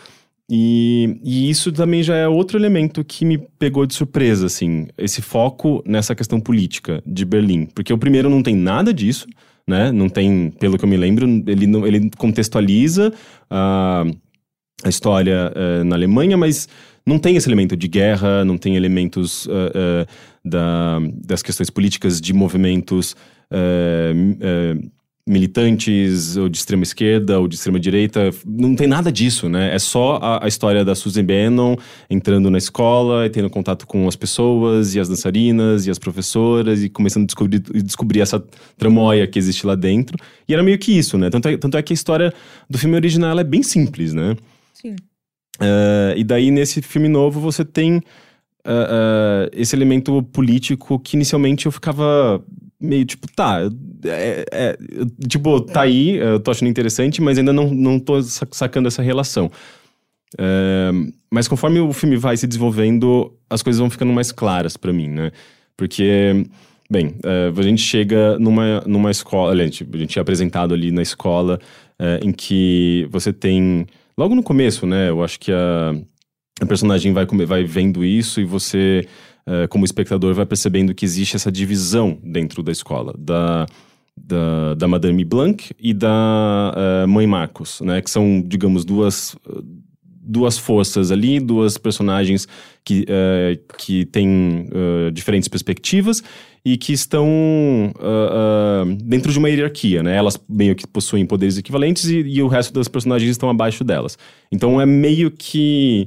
E, 0.52 1.20
e 1.22 1.48
isso 1.48 1.70
também 1.70 2.02
já 2.02 2.16
é 2.16 2.26
outro 2.26 2.59
elemento 2.59 3.04
que 3.04 3.24
me 3.24 3.38
pegou 3.38 3.87
de 3.87 3.94
surpresa, 3.94 4.46
assim, 4.46 4.88
esse 4.98 5.22
foco 5.22 5.80
nessa 5.87 6.12
questão 6.12 6.40
política 6.40 7.00
de 7.06 7.24
Berlim. 7.24 7.66
Porque 7.66 7.92
o 7.92 7.98
primeiro 7.98 8.28
não 8.28 8.42
tem 8.42 8.56
nada 8.56 8.92
disso, 8.92 9.28
né? 9.64 9.92
Não 9.92 10.09
tem, 10.09 10.50
pelo 10.59 10.76
que 10.76 10.85
eu 10.85 10.88
me 10.88 10.96
lembro, 10.96 11.24
ele, 11.46 11.66
ele 11.87 12.11
contextualiza 12.18 13.12
a, 13.48 14.04
a 14.84 14.88
história 14.88 15.52
eh, 15.54 15.84
na 15.84 15.96
Alemanha, 15.96 16.36
mas 16.36 16.68
não 17.06 17.18
tem 17.18 17.36
esse 17.36 17.48
elemento 17.48 17.76
de 17.76 17.88
guerra, 17.88 18.44
não 18.44 18.56
tem 18.56 18.76
elementos 18.76 19.46
eh, 19.48 19.72
eh, 19.74 20.06
da, 20.44 20.98
das 21.26 21.42
questões 21.42 21.70
políticas 21.70 22.20
de 22.20 22.32
movimentos 22.32 23.16
militantes, 25.30 26.36
ou 26.36 26.48
de 26.48 26.58
extrema 26.58 26.82
esquerda, 26.82 27.38
ou 27.38 27.46
de 27.46 27.54
extrema 27.54 27.78
direita. 27.78 28.30
Não 28.44 28.74
tem 28.74 28.88
nada 28.88 29.12
disso, 29.12 29.48
né? 29.48 29.72
É 29.72 29.78
só 29.78 30.16
a, 30.16 30.44
a 30.44 30.48
história 30.48 30.84
da 30.84 30.94
Susan 30.94 31.24
Bannon 31.24 31.76
entrando 32.08 32.50
na 32.50 32.58
escola 32.58 33.26
e 33.26 33.30
tendo 33.30 33.48
contato 33.48 33.86
com 33.86 34.08
as 34.08 34.16
pessoas, 34.16 34.94
e 34.94 35.00
as 35.00 35.08
dançarinas, 35.08 35.86
e 35.86 35.90
as 35.90 35.98
professoras, 35.98 36.82
e 36.82 36.88
começando 36.88 37.24
a 37.24 37.26
descobrir, 37.26 37.60
descobrir 37.60 38.20
essa 38.20 38.42
tramóia 38.76 39.26
que 39.26 39.38
existe 39.38 39.64
lá 39.64 39.74
dentro. 39.74 40.16
E 40.48 40.54
era 40.54 40.62
meio 40.62 40.78
que 40.78 40.96
isso, 40.98 41.16
né? 41.16 41.30
Tanto 41.30 41.48
é, 41.48 41.56
tanto 41.56 41.76
é 41.76 41.82
que 41.82 41.92
a 41.92 41.94
história 41.94 42.32
do 42.68 42.76
filme 42.76 42.96
original 42.96 43.38
é 43.38 43.44
bem 43.44 43.62
simples, 43.62 44.12
né? 44.12 44.36
Sim. 44.74 44.96
Eh, 45.61 46.14
e 46.18 46.24
daí, 46.24 46.50
nesse 46.50 46.80
filme 46.83 47.09
novo, 47.09 47.40
você 47.40 47.64
tem 47.64 48.02
ah, 48.64 49.46
ah, 49.46 49.50
esse 49.52 49.74
elemento 49.74 50.22
político 50.22 50.98
que 50.98 51.16
inicialmente 51.16 51.66
eu 51.66 51.72
ficava 51.72 52.42
meio 52.80 53.04
tipo, 53.04 53.26
tá, 53.35 53.61
é, 54.04 54.44
é, 54.50 54.78
tipo, 55.28 55.61
tá 55.61 55.83
aí, 55.83 56.16
eu 56.16 56.40
tô 56.40 56.50
achando 56.50 56.68
interessante, 56.70 57.20
mas 57.20 57.37
ainda 57.38 57.52
não, 57.52 57.68
não 57.74 57.98
tô 57.98 58.22
sa- 58.22 58.46
sacando 58.50 58.88
essa 58.88 59.02
relação. 59.02 59.50
Mas 61.30 61.46
conforme 61.46 61.80
o 61.80 61.92
filme 61.92 62.16
vai 62.16 62.37
se 62.37 62.46
desenvolvendo, 62.46 63.35
as 63.48 63.62
coisas 63.62 63.78
vão 63.78 63.90
ficando 63.90 64.12
mais 64.12 64.33
claras 64.33 64.76
pra 64.76 64.92
mim, 64.92 65.09
né? 65.09 65.30
Porque, 65.76 66.46
bem, 66.90 67.16
a 67.56 67.62
gente 67.62 67.83
chega 67.83 68.38
numa, 68.38 68.80
numa 68.87 69.11
escola, 69.11 69.52
a 69.52 69.56
gente, 69.56 69.87
a 69.92 69.96
gente 69.96 70.18
é 70.18 70.22
apresentado 70.22 70.72
ali 70.72 70.90
na 70.90 71.02
escola 71.02 71.61
em 72.22 72.33
que 72.33 73.06
você 73.11 73.33
tem, 73.33 73.87
logo 74.16 74.34
no 74.34 74.42
começo, 74.42 74.86
né? 74.86 75.10
Eu 75.10 75.22
acho 75.22 75.38
que 75.38 75.52
a, 75.52 75.94
a 76.60 76.66
personagem 76.66 77.12
vai, 77.12 77.26
vai 77.46 77.64
vendo 77.64 78.04
isso 78.04 78.40
e 78.40 78.44
você, 78.44 79.06
eh, 79.46 79.66
como 79.68 79.84
espectador, 79.84 80.34
vai 80.34 80.46
percebendo 80.46 80.94
que 80.94 81.04
existe 81.04 81.36
essa 81.36 81.50
divisão 81.50 82.18
dentro 82.22 82.62
da 82.62 82.72
escola, 82.72 83.14
da, 83.18 83.66
da, 84.16 84.74
da 84.74 84.88
Madame 84.88 85.24
Blanc 85.24 85.72
e 85.78 85.94
da 85.94 86.74
eh, 86.76 87.06
Mãe 87.06 87.26
Marcos, 87.26 87.80
né? 87.80 88.00
Que 88.02 88.10
são, 88.10 88.42
digamos, 88.46 88.84
duas, 88.84 89.36
duas 90.20 90.59
forças 90.59 91.11
ali, 91.11 91.40
duas 91.40 91.78
personagens 91.78 92.46
que, 92.85 93.04
eh, 93.09 93.59
que 93.78 94.04
têm 94.04 94.68
eh, 94.72 95.11
diferentes 95.11 95.48
perspectivas 95.48 96.22
e 96.62 96.76
que 96.76 96.92
estão 96.92 97.26
ah, 97.98 98.85
dentro 99.02 99.33
de 99.33 99.38
uma 99.38 99.48
hierarquia, 99.48 100.02
né? 100.02 100.14
Elas 100.14 100.38
meio 100.46 100.76
que 100.76 100.87
possuem 100.87 101.24
poderes 101.24 101.56
equivalentes 101.56 102.04
e, 102.04 102.18
e 102.18 102.42
o 102.42 102.48
resto 102.48 102.74
das 102.74 102.87
personagens 102.87 103.30
estão 103.30 103.48
abaixo 103.48 103.83
delas. 103.83 104.18
Então 104.52 104.78
é 104.78 104.85
meio 104.85 105.30
que 105.30 106.06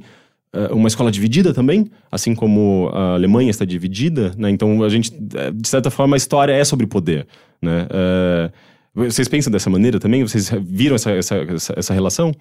ah, 0.53 0.69
uma 0.71 0.87
escola 0.87 1.11
dividida 1.11 1.53
também, 1.53 1.89
assim 2.11 2.35
como 2.35 2.89
a 2.93 3.15
Alemanha 3.15 3.49
está 3.49 3.65
dividida, 3.65 4.33
né? 4.37 4.51
Então 4.51 4.83
a 4.83 4.89
gente, 4.89 5.11
eh, 5.35 5.51
de 5.51 5.67
certa 5.67 5.89
forma, 5.89 6.15
a 6.15 6.17
história 6.17 6.53
é 6.53 6.63
sobre 6.63 6.85
poder, 6.85 7.27
né? 7.61 7.87
Eh, 7.89 8.51
vocês 8.93 9.27
pensam 9.27 9.51
dessa 9.51 9.71
maneira 9.71 9.99
também? 9.99 10.21
Vocês 10.21 10.51
viram 10.61 10.95
essa, 10.95 11.11
essa, 11.11 11.73
essa 11.75 11.93
relação? 11.93 12.31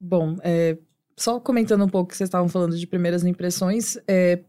Bom, 0.00 0.36
é, 0.42 0.78
só 1.16 1.40
comentando 1.40 1.84
um 1.84 1.88
pouco 1.88 2.10
que 2.10 2.16
vocês 2.16 2.28
estavam 2.28 2.48
falando 2.48 2.76
de 2.76 2.86
primeiras 2.86 3.24
impressões, 3.24 3.98
é, 4.06 4.40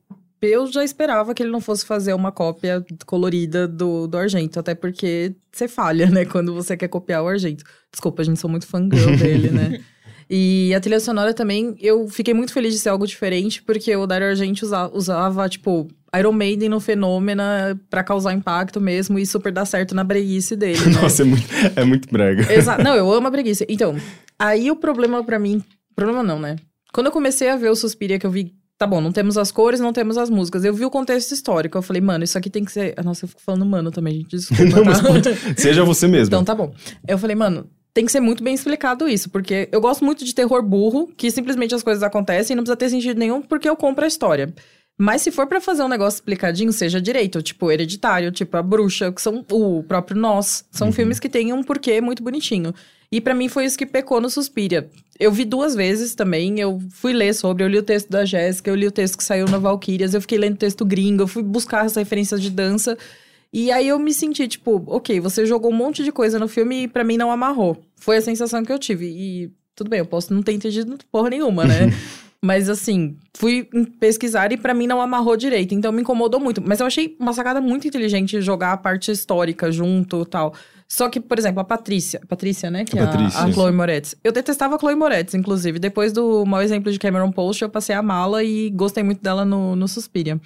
eu 0.41 0.67
já 0.67 0.83
esperava 0.83 1.33
que 1.33 1.43
ele 1.43 1.51
não 1.51 1.59
fosse 1.59 1.85
fazer 1.85 2.13
uma 2.13 2.31
cópia 2.31 2.85
colorida 3.05 3.67
do, 3.67 4.07
do 4.07 4.17
Argento, 4.17 4.59
até 4.59 4.73
porque 4.73 5.35
você 5.51 5.67
falha, 5.67 6.09
né, 6.09 6.25
quando 6.25 6.53
você 6.53 6.77
quer 6.77 6.88
copiar 6.88 7.23
o 7.23 7.27
Argento. 7.27 7.63
Desculpa, 7.91 8.21
a 8.21 8.25
gente 8.25 8.39
sou 8.39 8.49
muito 8.49 8.67
fangirl 8.67 9.15
dele, 9.17 9.49
né? 9.49 9.83
E 10.31 10.71
a 10.75 10.79
trilha 10.79 10.99
sonora 10.99 11.33
também, 11.33 11.75
eu 11.79 12.07
fiquei 12.07 12.35
muito 12.35 12.53
feliz 12.53 12.71
de 12.71 12.79
ser 12.79 12.89
algo 12.89 13.07
diferente, 13.07 13.63
porque 13.63 13.95
o 13.95 14.05
Dario 14.05 14.27
Argento 14.27 14.63
usava, 14.63 14.95
usava, 14.95 15.49
tipo, 15.49 15.88
Iron 16.17 16.31
Maiden 16.31 16.69
no 16.69 16.79
Fenômena 16.79 17.79
pra 17.89 18.03
causar 18.03 18.33
impacto 18.33 18.79
mesmo 18.81 19.19
e 19.19 19.25
super 19.25 19.51
dar 19.51 19.65
certo 19.65 19.93
na 19.93 20.03
breguice 20.03 20.55
dele, 20.55 20.79
né? 20.85 20.93
Nossa, 21.01 21.21
é 21.21 21.25
muito, 21.25 21.47
é 21.75 21.83
muito 21.83 22.09
brega. 22.11 22.51
Exato. 22.51 22.83
Não, 22.83 22.95
eu 22.95 23.11
amo 23.11 23.27
a 23.27 23.31
breguice. 23.31 23.65
Então, 23.69 23.95
aí 24.37 24.71
o 24.71 24.75
problema 24.75 25.23
para 25.23 25.39
mim... 25.39 25.63
Problema 25.95 26.23
não, 26.23 26.39
né? 26.39 26.55
Quando 26.93 27.07
eu 27.07 27.11
comecei 27.11 27.49
a 27.49 27.57
ver 27.57 27.69
o 27.69 27.75
Suspiria, 27.75 28.17
que 28.17 28.25
eu 28.25 28.31
vi 28.31 28.53
tá 28.79 28.87
bom, 28.87 29.01
não 29.01 29.11
temos 29.11 29.37
as 29.37 29.51
cores, 29.51 29.81
não 29.81 29.91
temos 29.91 30.17
as 30.17 30.29
músicas. 30.29 30.63
Eu 30.63 30.73
vi 30.73 30.85
o 30.85 30.89
contexto 30.89 31.33
histórico. 31.33 31.77
Eu 31.77 31.81
falei, 31.81 32.01
mano, 32.01 32.23
isso 32.23 32.37
aqui 32.37 32.49
tem 32.49 32.63
que 32.63 32.71
ser. 32.71 32.95
Nossa, 33.03 33.25
eu 33.25 33.29
fico 33.29 33.41
falando 33.41 33.65
mano 33.65 33.91
também, 33.91 34.15
gente. 34.15 34.29
Desculpa. 34.29 34.63
Não, 34.63 34.83
tá? 34.83 34.83
mas 34.85 34.99
seja 35.59 35.83
você 35.83 36.07
mesmo. 36.07 36.27
Então 36.27 36.45
tá 36.45 36.55
bom. 36.55 36.73
Eu 37.05 37.17
falei, 37.17 37.35
mano, 37.35 37.69
tem 37.93 38.05
que 38.05 38.11
ser 38.11 38.21
muito 38.21 38.41
bem 38.41 38.53
explicado 38.53 39.09
isso, 39.09 39.29
porque 39.29 39.67
eu 39.71 39.81
gosto 39.81 40.05
muito 40.05 40.23
de 40.23 40.33
terror 40.33 40.63
burro, 40.63 41.11
que 41.17 41.29
simplesmente 41.29 41.75
as 41.75 41.83
coisas 41.83 42.01
acontecem 42.01 42.53
e 42.53 42.55
não 42.55 42.63
precisa 42.63 42.77
ter 42.77 42.89
sentido 42.89 43.17
nenhum, 43.17 43.41
porque 43.41 43.67
eu 43.67 43.75
compro 43.75 44.05
a 44.05 44.07
história. 44.07 44.53
Mas 45.01 45.21
se 45.21 45.31
for 45.31 45.47
para 45.47 45.62
fazer 45.62 45.81
um 45.81 45.88
negócio 45.88 46.17
explicadinho, 46.17 46.73
seja 46.73 46.99
direito, 46.99 47.41
tipo 47.41 47.71
Hereditário, 47.71 48.33
tipo 48.33 48.57
A 48.57 48.62
Bruxa, 48.62 49.13
que 49.13 49.21
são 49.21 49.45
o 49.49 49.81
próprio 49.81 50.17
Nós, 50.19 50.65
são 50.69 50.88
Uhum. 50.88 50.93
filmes 50.93 51.19
que 51.21 51.29
têm 51.29 51.53
um 51.53 51.63
porquê 51.63 52.01
muito 52.01 52.21
bonitinho. 52.21 52.75
E 53.09 53.21
para 53.21 53.33
mim 53.33 53.47
foi 53.47 53.63
isso 53.63 53.77
que 53.77 53.85
pecou 53.85 54.19
no 54.19 54.29
Suspiria. 54.29 54.89
Eu 55.17 55.31
vi 55.31 55.45
duas 55.45 55.73
vezes 55.73 56.13
também, 56.15 56.59
eu 56.59 56.79
fui 56.91 57.13
ler 57.13 57.33
sobre, 57.33 57.63
eu 57.63 57.69
li 57.69 57.77
o 57.77 57.81
texto 57.83 58.09
da 58.09 58.25
Jéssica, 58.25 58.69
eu 58.69 58.75
li 58.75 58.85
o 58.88 58.91
texto 58.91 59.17
que 59.17 59.23
saiu 59.23 59.47
na 59.47 59.57
Valkyrias, 59.57 60.13
eu 60.13 60.19
fiquei 60.21 60.38
lendo 60.38 60.57
texto 60.57 60.83
gringo, 60.83 61.23
eu 61.23 61.27
fui 61.27 61.43
buscar 61.43 61.85
as 61.85 61.95
referências 61.95 62.41
de 62.41 62.49
dança. 62.49 62.97
E 63.53 63.71
aí 63.71 63.88
eu 63.88 63.97
me 63.97 64.13
senti, 64.13 64.47
tipo, 64.49 64.83
ok, 64.85 65.19
você 65.21 65.45
jogou 65.45 65.71
um 65.71 65.75
monte 65.75 66.03
de 66.03 66.12
coisa 66.12 66.38
no 66.38 66.47
filme 66.49 66.83
e 66.83 66.88
pra 66.89 67.05
mim 67.05 67.15
não 67.17 67.31
amarrou. 67.31 67.81
Foi 67.95 68.17
a 68.17 68.21
sensação 68.21 68.63
que 68.65 68.71
eu 68.71 68.77
tive. 68.77 69.05
E 69.07 69.51
tudo 69.75 69.89
bem, 69.89 69.99
eu 69.99 70.05
posso 70.05 70.33
não 70.33 70.43
ter 70.43 70.51
entendido 70.51 70.97
porra 71.09 71.29
nenhuma, 71.29 71.65
né? 71.65 71.88
Mas 72.43 72.69
assim, 72.69 73.17
fui 73.36 73.67
pesquisar 73.99 74.52
e 74.54 74.58
pra 74.58 74.73
mim 74.73 74.88
não 74.88 75.02
amarrou 75.02 75.36
direito, 75.36 75.73
então 75.75 75.91
me 75.91 76.02
incomodou 76.02 76.39
muito. 76.39 76.62
Mas 76.65 76.80
eu 76.80 76.86
achei 76.86 77.15
uma 77.19 77.34
sacada 77.34 77.60
muito 77.60 77.86
inteligente 77.88 78.39
jogar 78.41 78.71
a 78.71 78.78
parte 78.78 79.12
histórica 79.12 79.69
junto 79.71 80.21
e 80.21 80.25
tal. 80.25 80.54
Só 80.88 81.10
que, 81.10 81.19
por 81.19 81.38
exemplo, 81.38 81.60
a 81.60 81.63
Patrícia, 81.63 82.21
Patrícia, 82.28 82.71
né? 82.71 82.86
Que 82.86 82.97
A 82.97 83.04
é 83.04 83.06
Patrícia. 83.06 83.39
a, 83.41 83.43
a 83.43 83.52
Chloe 83.52 83.71
Moretz. 83.71 84.15
Eu 84.23 84.32
detestava 84.32 84.75
a 84.75 84.80
Chloe 84.80 84.95
Moretz, 84.95 85.34
inclusive. 85.36 85.78
Depois 85.80 86.13
do 86.13 86.45
mau 86.45 86.62
exemplo 86.62 86.91
de 86.91 86.97
Cameron 86.97 87.32
Post, 87.32 87.62
eu 87.62 87.69
passei 87.69 87.93
a 87.93 88.02
mala 88.02 88.43
e 88.43 88.69
gostei 88.71 89.04
muito 89.04 89.21
dela 89.21 89.43
no, 89.45 89.75
no 89.75 89.88
Suspiria. 89.88 90.39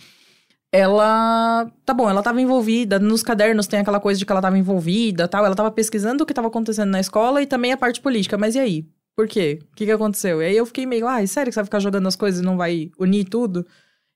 Ela. 0.72 1.72
Tá 1.86 1.94
bom, 1.94 2.10
ela 2.10 2.24
tava 2.24 2.42
envolvida. 2.42 3.00
Nos 3.00 3.22
cadernos 3.22 3.68
tem 3.68 3.80
aquela 3.80 4.00
coisa 4.00 4.20
de 4.20 4.26
que 4.26 4.32
ela 4.32 4.42
tava 4.42 4.58
envolvida 4.58 5.28
tal. 5.28 5.46
Ela 5.46 5.56
tava 5.56 5.70
pesquisando 5.72 6.24
o 6.24 6.26
que 6.26 6.34
tava 6.34 6.48
acontecendo 6.48 6.90
na 6.90 7.00
escola 7.00 7.42
e 7.42 7.46
também 7.46 7.72
a 7.72 7.78
parte 7.78 8.02
política. 8.02 8.38
Mas 8.38 8.56
e 8.56 8.60
aí? 8.60 8.86
Por 9.16 9.28
quê? 9.28 9.60
O 9.72 9.76
que, 9.76 9.86
que 9.86 9.92
aconteceu? 9.92 10.42
E 10.42 10.46
aí 10.46 10.58
eu 10.58 10.66
fiquei 10.66 10.86
meio, 10.86 11.08
ai, 11.08 11.28
sério 11.28 11.50
que 11.50 11.54
você 11.54 11.60
vai 11.60 11.66
ficar 11.66 11.80
jogando 11.80 12.08
as 12.08 12.16
coisas 12.16 12.42
e 12.42 12.46
não 12.46 12.58
vai 12.58 12.90
unir 13.00 13.26
tudo? 13.26 13.66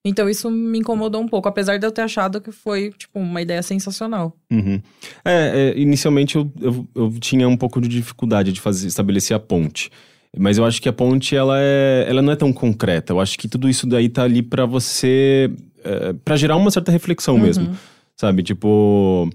Então 0.06 0.30
isso 0.30 0.50
me 0.50 0.80
incomodou 0.80 1.22
um 1.22 1.28
pouco, 1.28 1.50
apesar 1.50 1.78
de 1.78 1.86
eu 1.86 1.92
ter 1.92 2.02
achado 2.02 2.40
que 2.40 2.52
foi, 2.52 2.92
tipo, 2.98 3.20
uma 3.20 3.42
ideia 3.42 3.62
sensacional. 3.62 4.36
Uhum. 4.52 4.82
É, 5.26 5.74
é, 5.76 5.80
inicialmente 5.80 6.36
eu, 6.38 6.52
eu, 6.62 6.88
eu 6.96 7.12
tinha 7.20 7.48
um 7.48 7.58
pouco 7.58 7.82
de 7.82 7.88
dificuldade 7.90 8.52
de 8.54 8.62
fazer, 8.62 8.88
estabelecer 8.88 9.36
a 9.36 9.40
ponte. 9.40 9.92
Mas 10.38 10.58
eu 10.58 10.66
acho 10.66 10.82
que 10.82 10.88
a 10.88 10.94
ponte, 10.94 11.36
ela, 11.36 11.58
é, 11.60 12.06
ela 12.08 12.22
não 12.22 12.32
é 12.32 12.36
tão 12.36 12.54
concreta. 12.54 13.12
Eu 13.14 13.20
acho 13.20 13.38
que 13.38 13.48
tudo 13.48 13.68
isso 13.70 13.86
daí 13.88 14.08
tá 14.08 14.24
ali 14.24 14.42
pra 14.42 14.66
você... 14.66 15.52
É, 15.84 16.14
para 16.14 16.36
gerar 16.38 16.56
uma 16.56 16.72
certa 16.72 16.92
reflexão 16.92 17.36
Uhum. 17.36 17.42
mesmo. 17.42 17.78
Sabe? 18.16 18.44
Tipo... 18.44 19.30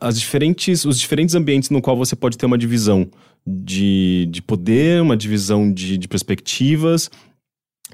As 0.00 0.18
diferentes, 0.18 0.86
os 0.86 0.98
diferentes 0.98 1.34
ambientes 1.34 1.68
no 1.68 1.82
qual 1.82 1.94
você 1.96 2.16
pode 2.16 2.38
ter 2.38 2.46
uma 2.46 2.56
divisão 2.56 3.06
de, 3.46 4.26
de 4.30 4.42
poder, 4.42 5.00
uma 5.00 5.16
divisão 5.16 5.72
de, 5.72 5.96
de 5.96 6.08
perspectivas. 6.08 7.10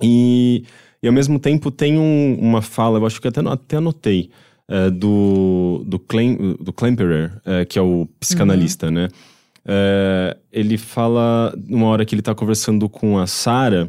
E, 0.00 0.64
e 1.02 1.06
ao 1.06 1.12
mesmo 1.12 1.38
tempo 1.38 1.70
tem 1.70 1.98
um- 1.98 2.38
uma 2.40 2.62
fala, 2.62 2.98
eu 2.98 3.06
acho 3.06 3.20
que 3.20 3.28
até, 3.28 3.40
até 3.46 3.76
anotei, 3.76 4.30
é, 4.68 4.90
do, 4.90 5.84
do, 5.86 5.98
Klein, 5.98 6.56
do 6.58 6.72
Klemperer, 6.72 7.38
é, 7.44 7.64
que 7.64 7.78
é 7.78 7.82
o 7.82 8.08
psicanalista, 8.18 8.90
né? 8.90 9.08
É, 9.66 10.36
ele 10.50 10.78
fala, 10.78 11.54
numa 11.68 11.86
hora 11.86 12.04
que 12.04 12.14
ele 12.14 12.22
tá 12.22 12.34
conversando 12.34 12.88
com 12.88 13.18
a 13.18 13.26
Sarah, 13.26 13.86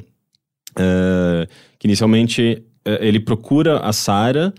é, 0.78 1.47
que 1.80 1.88
inicialmente 1.88 2.63
ele 2.99 3.19
procura 3.19 3.80
a 3.80 3.93
Sarah 3.93 4.54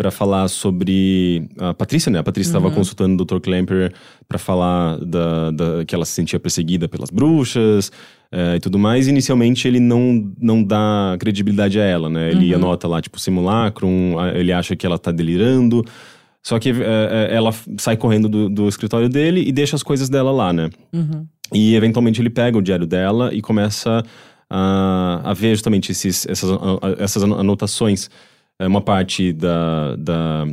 para 0.00 0.10
falar 0.10 0.48
sobre 0.48 1.46
a 1.58 1.74
Patrícia, 1.74 2.10
né? 2.10 2.18
A 2.20 2.22
Patrícia 2.22 2.48
estava 2.48 2.68
Uhum. 2.68 2.74
consultando 2.74 3.22
o 3.22 3.26
Dr. 3.26 3.38
Klemperer 3.38 3.92
para 4.26 4.38
falar 4.38 4.96
da, 5.04 5.50
da- 5.50 5.84
que 5.84 5.94
ela 5.94 6.06
se 6.06 6.12
sentia 6.12 6.40
perseguida 6.40 6.88
pelas 6.88 7.10
bruxas 7.10 7.92
é, 8.32 8.56
e 8.56 8.60
tudo 8.60 8.78
mais. 8.78 9.08
Inicialmente 9.08 9.68
ele 9.68 9.78
não, 9.78 10.32
não 10.40 10.62
dá 10.64 11.16
credibilidade 11.20 11.78
a 11.78 11.84
ela, 11.84 12.08
né? 12.08 12.30
Ele 12.30 12.48
Uhum. 12.54 12.60
anota 12.62 12.88
lá, 12.88 13.02
tipo, 13.02 13.20
simulacrum, 13.20 14.18
a- 14.18 14.30
ele 14.30 14.52
acha 14.54 14.74
que 14.74 14.86
ela 14.86 14.98
tá 14.98 15.12
delirando. 15.12 15.84
Só 16.42 16.58
que 16.58 16.70
é, 16.70 17.28
ela 17.30 17.50
sai 17.76 17.98
correndo 17.98 18.26
do, 18.26 18.48
do 18.48 18.68
escritório 18.68 19.06
dele 19.10 19.44
e 19.46 19.52
deixa 19.52 19.76
as 19.76 19.82
coisas 19.82 20.08
dela 20.08 20.30
lá, 20.32 20.50
né? 20.50 20.70
Uhum. 20.94 21.26
E 21.52 21.74
eventualmente 21.74 22.22
ele 22.22 22.30
pega 22.30 22.56
o 22.56 22.62
diário 22.62 22.86
dela 22.86 23.34
e 23.34 23.42
começa 23.42 24.02
a, 24.48 25.20
a 25.24 25.34
ver 25.34 25.50
justamente 25.50 25.92
esses, 25.92 26.26
essas, 26.26 26.50
a- 26.50 26.58
essas 27.04 27.22
anotações. 27.22 28.08
É 28.60 28.66
uma 28.66 28.80
parte 28.82 29.32
da, 29.32 29.96
da- 29.96 30.46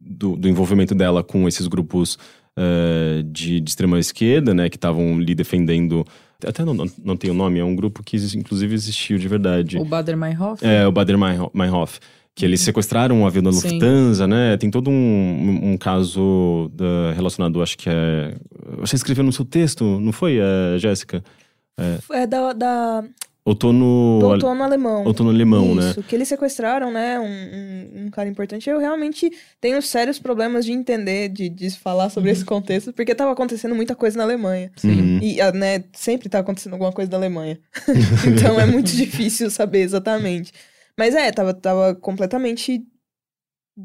do, 0.00 0.36
do 0.36 0.48
envolvimento 0.48 0.94
dela 0.94 1.22
com 1.22 1.46
esses 1.48 1.66
grupos 1.66 2.18
eh, 2.56 3.22
de, 3.26 3.60
de 3.60 3.70
extrema 3.70 3.98
esquerda, 3.98 4.52
né? 4.52 4.68
Que 4.68 4.76
estavam 4.76 5.18
lhe 5.20 5.34
defendendo. 5.34 6.04
Até 6.46 6.64
não, 6.64 6.74
não, 6.74 6.86
não 7.02 7.16
tem 7.16 7.30
o 7.30 7.34
nome, 7.34 7.58
é 7.60 7.64
um 7.64 7.74
grupo 7.76 8.02
que 8.02 8.16
inclusive 8.36 8.74
existiu 8.74 9.16
de 9.18 9.28
verdade. 9.28 9.78
O 9.78 9.84
Bader 9.84 10.16
Meinhof? 10.16 10.64
É, 10.64 10.86
o 10.86 10.92
Bader 10.92 11.16
Meinho- 11.16 11.50
Meinhof. 11.54 11.98
Que 12.36 12.44
eles 12.44 12.60
sequestraram 12.62 13.20
um 13.20 13.26
avião 13.26 13.44
da 13.44 13.52
Sim. 13.52 13.68
Lufthansa, 13.78 14.26
né? 14.26 14.56
Tem 14.56 14.68
todo 14.68 14.90
um, 14.90 15.60
um- 15.72 15.76
caso 15.78 16.68
da- 16.74 17.12
relacionado, 17.14 17.62
acho 17.62 17.78
que 17.78 17.88
é. 17.88 18.34
Você 18.78 18.96
escreveu 18.96 19.22
no 19.22 19.32
seu 19.32 19.44
texto, 19.44 19.84
não 20.00 20.10
foi, 20.10 20.38
eh, 20.38 20.76
Jéssica? 20.78 21.22
É 22.12 22.26
da, 22.26 22.52
da, 22.52 23.04
Outono. 23.46 24.20
do 24.20 24.26
outono 24.28 24.62
alemão. 24.62 25.04
Outono 25.04 25.28
alemão, 25.28 25.74
né? 25.74 25.90
Isso, 25.90 26.02
que 26.02 26.14
eles 26.14 26.28
sequestraram, 26.28 26.90
né? 26.90 27.20
Um, 27.20 27.24
um, 27.24 28.06
um 28.06 28.10
cara 28.10 28.26
importante. 28.26 28.70
Eu 28.70 28.78
realmente 28.78 29.30
tenho 29.60 29.82
sérios 29.82 30.18
problemas 30.18 30.64
de 30.64 30.72
entender, 30.72 31.28
de, 31.28 31.50
de 31.50 31.70
falar 31.70 32.08
sobre 32.08 32.30
esse 32.30 32.42
contexto, 32.42 32.90
porque 32.94 33.14
tava 33.14 33.32
acontecendo 33.32 33.74
muita 33.74 33.94
coisa 33.94 34.16
na 34.16 34.24
Alemanha. 34.24 34.72
Uhum. 34.82 35.18
E, 35.22 35.42
ah, 35.42 35.52
né, 35.52 35.84
sempre 35.92 36.30
tá 36.30 36.38
acontecendo 36.38 36.72
alguma 36.72 36.92
coisa 36.92 37.10
da 37.10 37.18
Alemanha. 37.18 37.60
então 38.26 38.58
é 38.58 38.64
muito 38.64 38.90
difícil 38.92 39.50
saber 39.50 39.80
exatamente. 39.80 40.50
Mas 40.98 41.14
é, 41.14 41.30
tava, 41.30 41.52
tava 41.52 41.94
completamente 41.94 42.82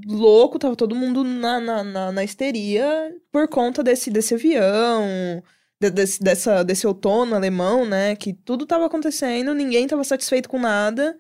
louco, 0.05 0.57
tava 0.57 0.75
todo 0.75 0.95
mundo 0.95 1.23
na, 1.23 1.59
na, 1.59 1.83
na, 1.83 2.11
na 2.13 2.23
histeria 2.23 3.13
por 3.29 3.47
conta 3.49 3.83
desse, 3.83 4.09
desse 4.09 4.35
avião, 4.35 5.43
desse, 5.79 6.21
dessa, 6.21 6.63
desse 6.63 6.85
outono 6.85 7.35
alemão, 7.35 7.85
né? 7.85 8.15
Que 8.15 8.33
tudo 8.33 8.65
tava 8.65 8.85
acontecendo, 8.85 9.53
ninguém 9.53 9.87
tava 9.87 10.03
satisfeito 10.03 10.49
com 10.49 10.59
nada. 10.59 11.15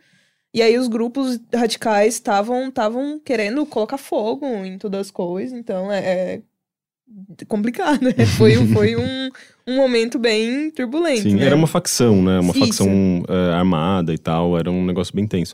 E 0.53 0.61
aí 0.61 0.77
os 0.77 0.87
grupos 0.87 1.39
radicais 1.53 2.15
estavam 2.15 2.69
estavam 2.69 3.19
querendo 3.23 3.65
colocar 3.65 3.97
fogo 3.97 4.45
em 4.65 4.77
todas 4.77 5.01
as 5.01 5.11
coisas, 5.11 5.57
então 5.57 5.91
é, 5.91 6.41
é 7.39 7.45
complicado, 7.47 8.01
né? 8.03 8.13
Foi, 8.37 8.57
um- 8.57 8.67
foi 8.73 8.95
um, 8.95 9.29
um 9.67 9.75
momento 9.75 10.17
bem 10.19 10.69
turbulento, 10.71 11.21
Sim, 11.21 11.35
né? 11.35 11.45
era 11.45 11.55
uma 11.55 11.67
facção, 11.67 12.21
né? 12.21 12.39
Uma 12.39 12.51
Isso. 12.51 12.59
facção 12.65 13.23
eh, 13.27 13.53
armada 13.53 14.13
e 14.13 14.17
tal, 14.17 14.57
era 14.57 14.69
um 14.71 14.85
negócio 14.85 15.15
bem 15.15 15.27
tenso. 15.27 15.53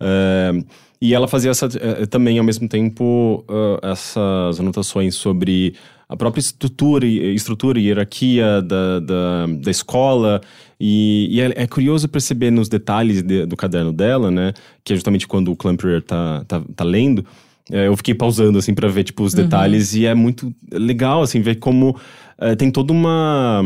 Eh, 0.00 0.52
e 1.00 1.12
ela 1.14 1.26
fazia 1.28 1.50
essa, 1.50 1.66
eh, 1.66 2.06
também, 2.06 2.38
ao 2.38 2.44
mesmo 2.44 2.68
tempo, 2.68 3.44
essas 3.82 4.58
anotações 4.60 5.14
sobre 5.16 5.74
a 6.08 6.16
própria 6.16 6.40
estrutura, 6.40 7.04
e- 7.06 7.34
estrutura 7.34 7.78
e 7.80 7.86
hierarquia 7.86 8.62
da, 8.62 9.00
da, 9.00 9.46
da 9.60 9.70
escola. 9.70 10.40
E, 10.78 11.28
e 11.30 11.40
é, 11.40 11.52
é 11.62 11.66
curioso 11.66 12.08
perceber 12.08 12.50
nos 12.50 12.68
detalhes 12.68 13.22
de- 13.22 13.46
do 13.46 13.56
caderno 13.56 13.92
dela, 13.92 14.30
né? 14.30 14.52
Que 14.84 14.92
é 14.92 14.96
justamente 14.96 15.26
quando 15.26 15.50
o 15.50 15.56
Clampier 15.56 16.02
tá, 16.02 16.44
tá, 16.46 16.62
tá 16.74 16.84
lendo. 16.84 17.24
eh, 17.72 17.88
eu 17.88 17.96
fiquei 17.96 18.14
pausando, 18.14 18.58
assim, 18.58 18.74
pra 18.74 18.88
ver, 18.88 19.02
tipo, 19.04 19.24
os 19.24 19.32
detalhes. 19.34 19.94
E 19.94 20.06
é 20.06 20.14
muito 20.14 20.54
legal, 20.72 21.22
assim, 21.22 21.40
ver 21.40 21.56
como 21.56 21.98
eh, 22.38 22.54
tem 22.54 22.70
toda 22.70 22.92
uma 22.92 23.64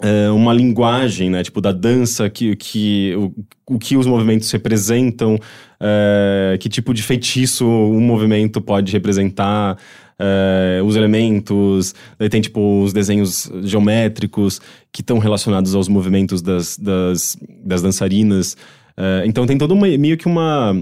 é, 0.00 0.28
uma 0.30 0.52
linguagem, 0.52 1.30
né? 1.30 1.44
Tipo, 1.44 1.60
da 1.60 1.70
dança, 1.70 2.28
que, 2.28 2.56
que, 2.56 3.14
o, 3.16 3.74
o 3.76 3.78
que 3.78 3.96
os 3.96 4.04
movimentos 4.06 4.50
representam, 4.50 5.38
é, 5.78 6.56
que 6.60 6.68
tipo 6.68 6.92
de 6.92 7.02
feitiço 7.04 7.64
um 7.64 8.00
movimento 8.00 8.60
pode 8.60 8.90
representar. 8.92 9.78
É, 10.18 10.80
os 10.84 10.96
elementos, 10.96 11.94
daí 12.18 12.28
tem 12.28 12.40
tipo 12.40 12.82
os 12.82 12.92
desenhos 12.92 13.50
geométricos 13.62 14.60
que 14.92 15.00
estão 15.00 15.18
relacionados 15.18 15.74
aos 15.74 15.88
movimentos 15.88 16.42
das, 16.42 16.76
das, 16.76 17.36
das 17.64 17.82
dançarinas. 17.82 18.56
É, 18.96 19.22
então 19.26 19.46
tem 19.46 19.58
todo 19.58 19.72
uma, 19.72 19.86
meio 19.86 20.16
que 20.16 20.26
uma, 20.26 20.74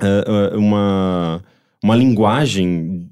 é, 0.00 0.56
uma, 0.56 1.42
uma 1.82 1.96
linguagem 1.96 3.08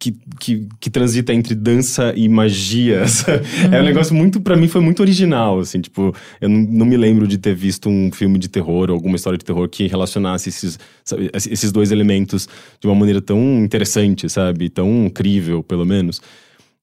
que, 0.00 0.16
que, 0.40 0.66
que, 0.80 0.88
transita 0.88 1.34
entre 1.34 1.54
dança 1.54 2.14
e 2.16 2.28
magia. 2.28 3.04
Uhum. 3.30 3.74
É 3.74 3.80
um 3.80 3.84
negócio 3.84 4.14
muito, 4.14 4.40
para 4.40 4.56
mim, 4.56 4.66
foi 4.66 4.80
muito 4.80 5.00
original, 5.00 5.60
assim, 5.60 5.80
tipo, 5.80 6.14
eu 6.40 6.48
não, 6.48 6.58
não, 6.58 6.86
me 6.86 6.96
lembro 6.96 7.28
de 7.28 7.36
ter 7.36 7.54
visto 7.54 7.88
um 7.88 8.10
filme 8.10 8.38
de 8.38 8.48
terror 8.48 8.88
ou 8.88 8.94
alguma 8.96 9.16
história 9.16 9.38
de 9.38 9.44
terror 9.44 9.68
que 9.68 9.86
relacionasse 9.86 10.48
esses, 10.48 10.78
sabe, 11.04 11.30
esses 11.34 11.70
dois 11.70 11.92
elementos 11.92 12.48
de 12.80 12.86
uma 12.86 12.94
maneira 12.94 13.20
tão 13.20 13.62
interessante, 13.62 14.28
sabe? 14.28 14.68
Tão 14.70 15.06
incrível, 15.06 15.62
pelo 15.62 15.84
menos. 15.84 16.20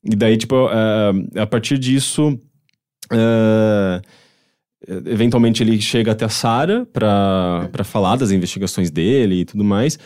E 0.04 0.16
daí, 0.16 0.38
tipo, 0.38 0.56
uh, 0.66 1.40
a 1.42 1.48
partir 1.48 1.78
disso. 1.78 2.40
Uh, 3.12 4.02
eventualmente 5.06 5.64
ele 5.64 5.82
chega 5.82 6.12
até 6.12 6.26
a 6.26 6.30
Sarah 6.30 6.86
para 6.94 7.84
falar 7.84 8.16
das 8.16 8.32
investigações 8.32 8.92
dele 8.92 9.42
e 9.42 9.46
tudo 9.46 9.64
mais. 9.64 9.98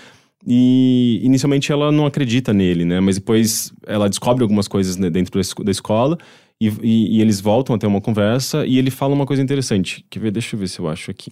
E 0.46 1.20
inicialmente 1.24 1.72
ela 1.72 1.92
não 1.92 2.06
acredita 2.06 2.54
nele, 2.54 2.84
né? 2.84 3.00
Mas 3.00 3.16
depois 3.16 3.72
ela 3.86 4.10
descobre 4.10 4.44
algumas 4.44 4.68
coisas 4.68 4.98
né, 4.98 5.10
dentro 5.10 5.40
da 5.64 5.72
escola 5.72 6.18
e, 6.60 6.68
e, 6.82 7.18
e, 7.18 7.22
eles 7.22 7.40
voltam 7.40 7.76
a 7.76 7.80
ter 7.80 7.88
uma 7.88 8.02
conversa 8.02 8.66
e 8.66 8.78
ele 8.78 8.92
fala 8.92 9.14
uma 9.14 9.26
coisa 9.26 9.42
interessante. 9.42 10.06
Que 10.10 10.20
deixa 10.32 10.56
eu 10.56 10.60
ver 10.60 10.68
se 10.68 10.80
eu 10.80 10.88
acho 10.88 11.12
aqui. 11.12 11.32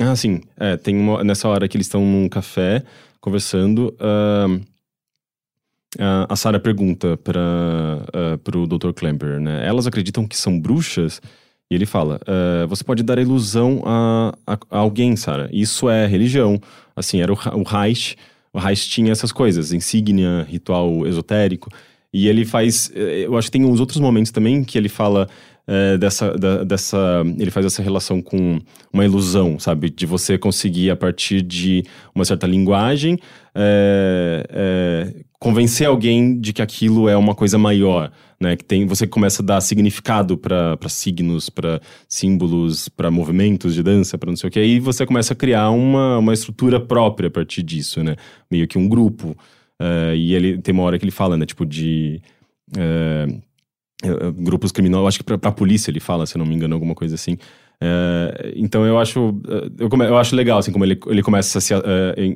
Ah, 0.00 0.16
sim. 0.16 0.40
É, 0.58 0.76
tem 0.76 0.96
uma, 0.96 1.22
nessa 1.22 1.48
hora 1.48 1.68
que 1.68 1.76
eles 1.76 1.86
estão 1.86 2.04
num 2.04 2.28
café 2.28 2.82
conversando. 3.20 3.94
Uh, 4.00 4.56
uh, 5.96 6.26
a 6.28 6.36
Sarah 6.36 6.58
pergunta 6.58 7.16
para 7.18 7.40
uh, 8.08 8.38
pro 8.38 8.66
Dr. 8.66 8.92
Klemper, 8.92 9.40
né? 9.40 9.66
Elas 9.66 9.86
acreditam 9.86 10.26
que 10.26 10.36
são 10.36 10.58
bruxas? 10.58 11.20
E 11.70 11.74
ele 11.74 11.86
fala: 11.86 12.20
uh, 12.22 12.66
você 12.66 12.82
pode 12.82 13.02
dar 13.02 13.18
ilusão 13.18 13.82
a, 13.84 14.34
a, 14.46 14.58
a 14.70 14.78
alguém, 14.78 15.14
Sarah. 15.16 15.48
Isso 15.52 15.88
é 15.88 16.06
religião. 16.06 16.60
Assim, 16.96 17.20
era 17.20 17.32
o, 17.32 17.36
o 17.54 17.62
Reich 17.62 18.16
o 18.54 18.58
Reich 18.58 18.88
tinha 18.88 19.10
essas 19.10 19.32
coisas, 19.32 19.72
insígnia, 19.72 20.46
ritual 20.48 21.06
esotérico. 21.06 21.68
E 22.12 22.28
ele 22.28 22.44
faz. 22.44 22.92
Eh, 22.94 23.24
eu 23.26 23.36
acho 23.36 23.48
que 23.48 23.58
tem 23.58 23.64
uns 23.64 23.80
outros 23.80 23.98
momentos 23.98 24.30
também 24.30 24.62
que 24.62 24.78
ele 24.78 24.88
fala 24.88 25.28
é, 25.66 25.98
dessa, 25.98 26.32
da, 26.38 26.62
dessa. 26.62 27.24
Ele 27.38 27.50
faz 27.50 27.66
essa 27.66 27.82
relação 27.82 28.22
com 28.22 28.60
uma 28.92 29.04
ilusão, 29.04 29.58
sabe? 29.58 29.90
De 29.90 30.06
você 30.06 30.38
conseguir, 30.38 30.90
a 30.90 30.96
partir 30.96 31.42
de 31.42 31.82
uma 32.14 32.24
certa 32.24 32.46
linguagem, 32.46 33.18
é, 33.54 34.46
é, 34.50 35.24
convencer 35.38 35.86
alguém 35.86 36.40
de 36.40 36.52
que 36.52 36.62
aquilo 36.62 37.08
é 37.08 37.16
uma 37.16 37.34
coisa 37.34 37.56
maior 37.58 38.10
né? 38.44 38.56
Que 38.56 38.64
tem, 38.64 38.86
você 38.86 39.06
começa 39.06 39.42
a 39.42 39.44
dar 39.44 39.60
significado 39.60 40.36
para 40.36 40.78
signos, 40.88 41.48
para 41.48 41.80
símbolos, 42.08 42.88
para 42.88 43.10
movimentos 43.10 43.74
de 43.74 43.82
dança, 43.82 44.18
para 44.18 44.30
não 44.30 44.36
sei 44.36 44.48
o 44.48 44.50
que. 44.50 44.58
Aí 44.58 44.78
você 44.78 45.06
começa 45.06 45.32
a 45.32 45.36
criar 45.36 45.70
uma, 45.70 46.18
uma 46.18 46.34
estrutura 46.34 46.78
própria 46.78 47.28
a 47.28 47.30
partir 47.30 47.62
disso, 47.62 48.02
né? 48.02 48.16
Meio 48.50 48.68
que 48.68 48.78
um 48.78 48.88
grupo. 48.88 49.36
Uh, 49.80 50.14
e 50.14 50.34
ele 50.34 50.58
tem 50.58 50.72
uma 50.72 50.84
hora 50.84 50.98
que 50.98 51.04
ele 51.04 51.10
fala, 51.10 51.36
né? 51.36 51.46
Tipo 51.46 51.64
de 51.64 52.20
uh, 52.76 54.32
grupos 54.36 54.70
criminosos. 54.70 55.08
Acho 55.08 55.18
que 55.18 55.24
para 55.24 55.48
a 55.48 55.52
polícia 55.52 55.90
ele 55.90 56.00
fala, 56.00 56.26
se 56.26 56.36
não 56.36 56.46
me 56.46 56.54
engano, 56.54 56.74
alguma 56.74 56.94
coisa 56.94 57.14
assim. 57.14 57.38
Uh, 57.84 58.52
então 58.56 58.86
eu 58.86 58.98
acho 58.98 59.34
eu, 59.78 59.90
come, 59.90 60.06
eu, 60.06 60.16
acho 60.16 60.34
legal 60.34 60.58
assim 60.58 60.72
como 60.72 60.84
ele, 60.84 60.98
ele 61.08 61.22
começa 61.22 61.58
a 61.58 61.60
se, 61.60 61.74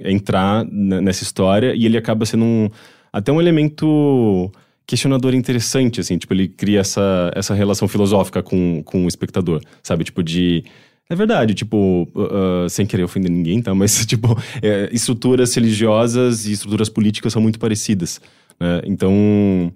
entrar 0.04 0.64
nessa 0.64 1.22
história 1.22 1.74
e 1.74 1.87
ele 1.87 1.96
acaba 1.96 2.26
sendo 2.26 2.44
um, 2.44 2.68
até 3.12 3.32
um 3.32 3.40
elemento 3.40 4.52
questionador 4.88 5.34
interessante, 5.34 6.00
assim, 6.00 6.16
tipo, 6.16 6.32
ele 6.32 6.48
cria 6.48 6.80
essa, 6.80 7.30
essa 7.34 7.52
relação 7.52 7.87
filosófica 7.87 8.42
com, 8.42 8.82
com 8.82 9.04
o 9.04 9.08
espectador, 9.08 9.61
sabe? 9.82 10.02
Tipo, 10.02 10.22
de. 10.22 10.64
É 11.11 11.14
verdade, 11.14 11.54
tipo, 11.54 12.08
uh, 12.14 12.68
sem 12.68 12.87
querer 12.87 13.04
ofender 13.04 13.30
ninguém, 13.30 13.61
tá? 13.61 13.72
Mas, 13.76 14.04
tipo, 14.06 14.37
é, 14.62 14.88
estruturas 14.90 15.54
religiosas 15.54 16.46
e 16.46 16.52
estruturas 16.52 16.88
políticas 16.88 17.34
são 17.34 17.42
muito 17.42 17.58
parecidas, 17.58 18.18
né? 18.58 18.80
Então. 18.84 19.70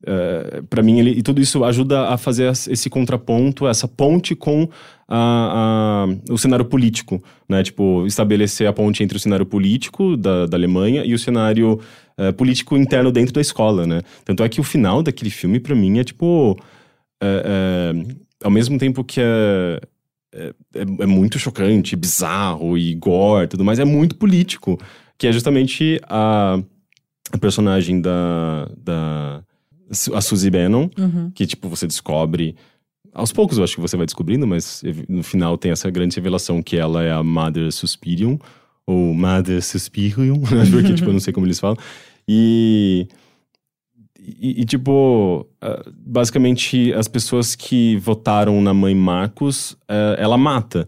Uh, 0.00 0.62
para 0.70 0.80
mim, 0.80 1.00
ele, 1.00 1.10
e 1.10 1.22
tudo 1.22 1.40
isso 1.40 1.64
ajuda 1.64 2.08
a 2.10 2.16
fazer 2.16 2.52
esse 2.70 2.88
contraponto, 2.88 3.66
essa 3.66 3.88
ponte 3.88 4.32
com 4.36 4.68
a, 5.08 6.06
a, 6.06 6.32
o 6.32 6.36
cenário 6.36 6.66
político, 6.66 7.22
né? 7.48 7.62
Tipo, 7.62 8.06
estabelecer 8.06 8.66
a 8.68 8.72
ponte 8.72 9.02
entre 9.02 9.16
o 9.16 9.20
cenário 9.20 9.46
político 9.46 10.16
da, 10.16 10.46
da 10.46 10.56
Alemanha 10.56 11.02
e 11.04 11.14
o 11.14 11.18
cenário 11.18 11.80
uh, 12.18 12.32
político 12.34 12.76
interno 12.76 13.10
dentro 13.10 13.32
da 13.32 13.40
escola, 13.40 13.86
né? 13.86 14.02
Tanto 14.24 14.44
é 14.44 14.48
que 14.48 14.60
o 14.60 14.64
final 14.64 15.02
daquele 15.02 15.30
filme, 15.30 15.58
para 15.58 15.74
mim, 15.74 15.98
é 15.98 16.04
tipo. 16.04 16.52
Uh, 17.22 18.04
uh, 18.04 18.28
ao 18.44 18.50
mesmo 18.50 18.78
tempo 18.78 19.02
que 19.02 19.20
é, 19.20 19.80
é, 20.32 20.52
é, 21.00 21.06
muito 21.06 21.38
chocante, 21.38 21.96
bizarro 21.96 22.78
e 22.78 22.94
gore 22.94 23.48
tudo 23.48 23.64
mais, 23.64 23.78
é 23.78 23.84
muito 23.84 24.14
político. 24.16 24.78
Que 25.16 25.26
é 25.26 25.32
justamente 25.32 26.00
a, 26.04 26.62
a 27.32 27.38
personagem 27.38 28.00
da, 28.00 28.68
da. 28.76 29.42
A 30.14 30.20
Suzy 30.20 30.50
Bannon, 30.50 30.90
uhum. 30.98 31.30
que, 31.34 31.46
tipo, 31.46 31.66
você 31.66 31.86
descobre. 31.86 32.54
Aos 33.12 33.32
poucos 33.32 33.58
eu 33.58 33.64
acho 33.64 33.74
que 33.74 33.80
você 33.80 33.96
vai 33.96 34.06
descobrindo, 34.06 34.46
mas 34.46 34.82
no 35.08 35.22
final 35.22 35.56
tem 35.56 35.72
essa 35.72 35.90
grande 35.90 36.16
revelação 36.16 36.62
que 36.62 36.76
ela 36.76 37.02
é 37.02 37.12
a 37.12 37.22
Mother 37.22 37.72
Suspirium, 37.72 38.38
ou 38.86 39.12
Mother 39.12 39.62
Suspirium, 39.62 40.40
porque, 40.70 40.94
tipo, 40.94 41.08
eu 41.08 41.12
não 41.12 41.20
sei 41.20 41.32
como 41.32 41.46
eles 41.46 41.60
falam. 41.60 41.76
E, 42.26 43.06
e, 44.18 44.62
e, 44.62 44.64
tipo, 44.64 45.46
ah, 45.60 45.82
basicamente 45.94 46.92
as 46.92 47.08
pessoas 47.08 47.54
que 47.54 47.96
votaram 47.96 48.60
na 48.60 48.72
mãe 48.72 48.94
Marcos, 48.94 49.76
eh, 49.88 50.16
ela 50.18 50.36
mata. 50.36 50.86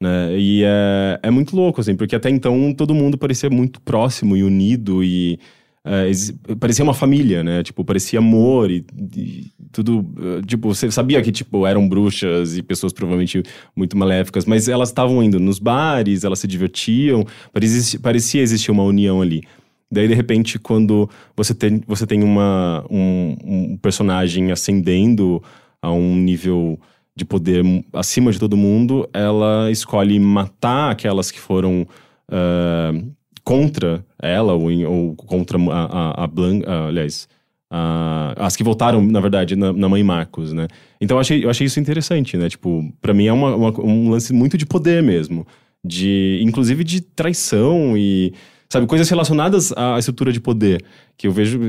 Né? 0.00 0.38
E 0.38 0.62
é, 0.64 1.20
é 1.22 1.30
muito 1.30 1.56
louco, 1.56 1.80
assim, 1.80 1.96
porque 1.96 2.14
até 2.14 2.30
então 2.30 2.72
todo 2.74 2.94
mundo 2.94 3.16
parecia 3.16 3.48
muito 3.48 3.80
próximo 3.80 4.36
e 4.36 4.42
unido 4.42 5.02
e 5.02 5.38
uh, 5.86 6.56
parecia 6.56 6.82
uma 6.82 6.94
família, 6.94 7.42
né? 7.42 7.62
Tipo, 7.62 7.84
parecia 7.84 8.18
amor 8.18 8.70
e, 8.70 8.84
e 9.16 9.46
tudo. 9.72 10.00
Uh, 10.00 10.42
tipo, 10.44 10.74
você 10.74 10.90
sabia 10.90 11.22
que, 11.22 11.30
tipo, 11.30 11.66
eram 11.66 11.88
bruxas 11.88 12.56
e 12.56 12.62
pessoas 12.62 12.92
provavelmente 12.92 13.42
muito 13.74 13.96
maléficas, 13.96 14.44
mas 14.44 14.68
elas 14.68 14.88
estavam 14.88 15.22
indo 15.22 15.38
nos 15.38 15.58
bares, 15.58 16.24
elas 16.24 16.38
se 16.38 16.46
divertiam, 16.46 17.24
parecia, 17.52 18.00
parecia 18.00 18.42
existir 18.42 18.70
uma 18.70 18.82
união 18.82 19.22
ali. 19.22 19.42
Daí, 19.90 20.08
de 20.08 20.14
repente, 20.14 20.58
quando 20.58 21.08
você 21.36 21.54
tem, 21.54 21.80
você 21.86 22.06
tem 22.06 22.22
uma, 22.22 22.84
um, 22.90 23.36
um 23.44 23.76
personagem 23.76 24.50
ascendendo 24.50 25.42
a 25.80 25.92
um 25.92 26.16
nível 26.16 26.78
de 27.14 27.24
poder 27.24 27.64
acima 27.92 28.30
de 28.30 28.38
todo 28.38 28.56
mundo, 28.56 29.08
ela 29.12 29.70
escolhe 29.70 30.18
matar 30.18 30.90
aquelas 30.90 31.30
que 31.30 31.40
foram 31.40 31.86
uh, 32.28 33.12
contra 33.46 34.04
ela 34.20 34.54
ou, 34.54 34.68
ou 34.84 35.14
contra 35.14 35.56
a, 35.56 35.84
a, 35.84 36.24
a 36.24 36.26
Blanca, 36.26 36.68
uh, 36.68 36.88
aliás, 36.88 37.28
uh, 37.72 38.34
as 38.36 38.56
que 38.56 38.64
votaram, 38.64 39.00
na 39.00 39.20
verdade, 39.20 39.54
na, 39.54 39.72
na, 39.72 39.88
mãe 39.88 40.02
Marcos, 40.02 40.52
né? 40.52 40.66
Então 41.00 41.16
eu 41.16 41.20
achei, 41.20 41.44
eu 41.44 41.48
achei 41.48 41.64
isso 41.64 41.78
interessante, 41.78 42.36
né? 42.36 42.48
Tipo, 42.48 42.92
para 43.00 43.14
mim 43.14 43.26
é 43.26 43.32
uma, 43.32 43.54
uma, 43.54 43.80
um 43.80 44.10
lance 44.10 44.32
muito 44.32 44.58
de 44.58 44.66
poder 44.66 45.00
mesmo, 45.00 45.46
de 45.84 46.40
inclusive 46.42 46.82
de 46.82 47.00
traição 47.00 47.96
e 47.96 48.34
Sabe, 48.68 48.86
coisas 48.86 49.08
relacionadas 49.08 49.72
à 49.76 49.98
estrutura 49.98 50.32
de 50.32 50.40
poder. 50.40 50.84
Que 51.16 51.28
eu 51.28 51.32
vejo, 51.32 51.60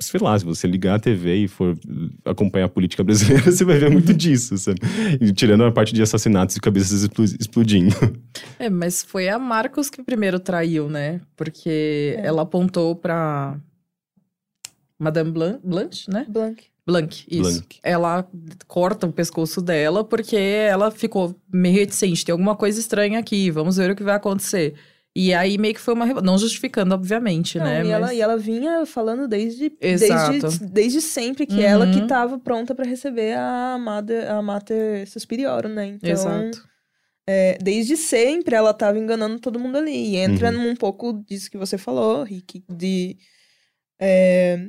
sei 0.00 0.20
lá, 0.20 0.38
se 0.38 0.44
você 0.44 0.66
ligar 0.66 0.96
a 0.96 0.98
TV 0.98 1.36
e 1.36 1.48
for 1.48 1.78
acompanhar 2.24 2.66
a 2.66 2.68
política 2.68 3.04
brasileira, 3.04 3.44
você 3.52 3.64
vai 3.64 3.78
ver 3.78 3.90
muito 3.90 4.14
disso, 4.14 4.56
sabe? 4.56 4.80
tirando 5.34 5.64
a 5.64 5.70
parte 5.70 5.94
de 5.94 6.02
assassinatos 6.02 6.56
e 6.56 6.60
cabeças 6.60 7.08
explodindo. 7.38 7.94
É, 8.58 8.70
mas 8.70 9.02
foi 9.02 9.28
a 9.28 9.38
Marcos 9.38 9.90
que 9.90 10.02
primeiro 10.02 10.40
traiu, 10.40 10.88
né? 10.88 11.20
Porque 11.36 12.16
é. 12.18 12.26
ela 12.26 12.42
apontou 12.42 12.96
pra 12.96 13.58
Madame 14.98 15.30
Blanc, 15.30 15.60
Blanche, 15.62 16.10
né? 16.10 16.26
Blanc. 16.28 16.64
Blanc, 16.84 17.24
isso. 17.30 17.42
Blanc. 17.42 17.78
Ela 17.82 18.26
corta 18.66 19.06
o 19.06 19.12
pescoço 19.12 19.60
dela 19.60 20.02
porque 20.02 20.36
ela 20.36 20.90
ficou 20.90 21.36
meio 21.52 21.74
reticente. 21.74 22.24
Tem 22.24 22.32
alguma 22.32 22.56
coisa 22.56 22.80
estranha 22.80 23.18
aqui, 23.18 23.50
vamos 23.50 23.76
ver 23.76 23.90
o 23.90 23.94
que 23.94 24.02
vai 24.02 24.16
acontecer. 24.16 24.74
E 25.20 25.34
aí 25.34 25.58
meio 25.58 25.74
que 25.74 25.80
foi 25.80 25.94
uma. 25.94 26.06
Não 26.22 26.38
justificando, 26.38 26.94
obviamente, 26.94 27.58
não, 27.58 27.64
né? 27.64 27.80
E, 27.80 27.82
Mas... 27.82 27.90
ela, 27.90 28.14
e 28.14 28.20
ela 28.20 28.38
vinha 28.38 28.86
falando 28.86 29.26
desde, 29.26 29.68
desde, 29.68 30.58
desde 30.60 31.00
sempre 31.00 31.44
que 31.44 31.56
uhum. 31.56 31.60
ela 31.60 31.90
que 31.90 31.98
estava 31.98 32.34
uhum. 32.34 32.38
pronta 32.38 32.72
para 32.72 32.88
receber 32.88 33.36
a 33.36 33.76
Mater, 33.80 34.30
a 34.30 34.40
Mater 34.40 35.10
Superior, 35.10 35.68
né? 35.68 35.86
Então, 35.86 36.08
Exato. 36.08 36.68
É, 37.26 37.58
desde 37.60 37.96
sempre 37.96 38.54
ela 38.54 38.70
estava 38.70 38.96
enganando 38.96 39.40
todo 39.40 39.58
mundo 39.58 39.78
ali. 39.78 39.90
E 39.90 40.16
entra 40.18 40.52
uhum. 40.52 40.68
num 40.68 40.76
pouco 40.76 41.12
disso 41.12 41.50
que 41.50 41.58
você 41.58 41.76
falou, 41.76 42.22
Rick, 42.22 42.62
de. 42.68 43.16
É, 44.00 44.68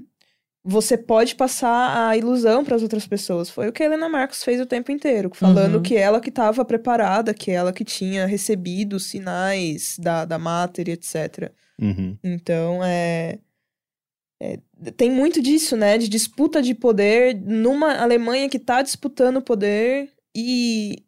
você 0.63 0.97
pode 0.97 1.35
passar 1.35 2.09
a 2.09 2.17
ilusão 2.17 2.63
para 2.63 2.75
as 2.75 2.83
outras 2.83 3.07
pessoas. 3.07 3.49
Foi 3.49 3.69
o 3.69 3.71
que 3.71 3.81
a 3.81 3.85
Helena 3.85 4.09
Marcos 4.09 4.43
fez 4.43 4.59
o 4.59 4.65
tempo 4.65 4.91
inteiro, 4.91 5.31
falando 5.33 5.75
uhum. 5.75 5.81
que 5.81 5.95
ela 5.95 6.19
que 6.19 6.29
estava 6.29 6.65
preparada, 6.65 7.33
que 7.33 7.49
ela 7.49 7.71
que 7.71 7.85
tinha 7.85 8.25
recebido 8.25 8.99
sinais 8.99 9.95
da, 9.97 10.25
da 10.25 10.37
matéria, 10.37 10.93
etc. 10.93 11.51
Uhum. 11.81 12.17
Então, 12.23 12.83
é... 12.83 13.39
é, 14.41 14.59
tem 14.97 15.09
muito 15.09 15.41
disso, 15.41 15.77
né? 15.77 15.97
De 15.97 16.09
disputa 16.09 16.61
de 16.61 16.75
poder 16.75 17.39
numa 17.39 17.95
Alemanha 17.95 18.49
que 18.49 18.59
tá 18.59 18.81
disputando 18.81 19.41
poder. 19.41 20.11
E 20.35 21.05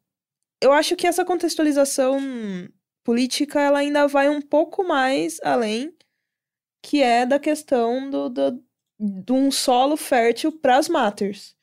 eu 0.61 0.71
acho 0.71 0.95
que 0.95 1.07
essa 1.07 1.25
contextualização 1.25 2.19
política 3.03 3.59
ela 3.59 3.79
ainda 3.79 4.07
vai 4.07 4.29
um 4.29 4.41
pouco 4.41 4.87
mais 4.87 5.39
além, 5.43 5.93
que 6.83 7.01
é 7.01 7.25
da 7.25 7.39
questão 7.39 8.09
do, 8.09 8.29
do, 8.29 8.63
de 9.01 9.33
um 9.33 9.49
solo 9.49 9.97
fértil 9.97 10.51
para 10.51 10.77
as 10.77 10.87
Matters. 10.87 11.55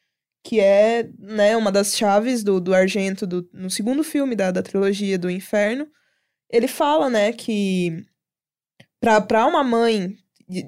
Que 0.43 0.61
é 0.61 1.09
né, 1.19 1.57
uma 1.57 1.71
das 1.71 1.97
chaves 1.97 2.43
do, 2.43 2.61
do 2.61 2.75
Argento 2.75 3.27
do, 3.27 3.49
no 3.53 3.71
segundo 3.71 4.03
filme 4.03 4.35
da, 4.35 4.51
da 4.51 4.63
trilogia 4.63 5.19
do 5.19 5.31
Inferno. 5.31 5.87
Ele 6.51 6.67
fala, 6.67 7.09
né, 7.09 7.33
que 7.33 8.05
para 9.01 9.47
uma 9.47 9.63
mãe 9.63 10.17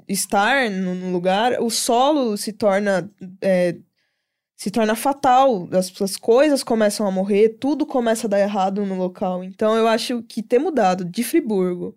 estar 0.08 0.70
no 0.70 1.10
lugar, 1.10 1.60
o 1.60 1.70
solo 1.70 2.36
se 2.36 2.52
torna 2.52 3.10
é, 3.40 3.76
se 4.60 4.70
torna 4.70 4.94
fatal, 4.94 5.66
as, 5.72 5.90
as 6.02 6.18
coisas 6.18 6.62
começam 6.62 7.06
a 7.06 7.10
morrer, 7.10 7.56
tudo 7.58 7.86
começa 7.86 8.26
a 8.26 8.30
dar 8.30 8.40
errado 8.40 8.84
no 8.84 8.94
local. 8.94 9.42
Então 9.42 9.74
eu 9.74 9.88
acho 9.88 10.22
que 10.24 10.42
ter 10.42 10.58
mudado 10.58 11.02
de 11.02 11.24
Friburgo 11.24 11.96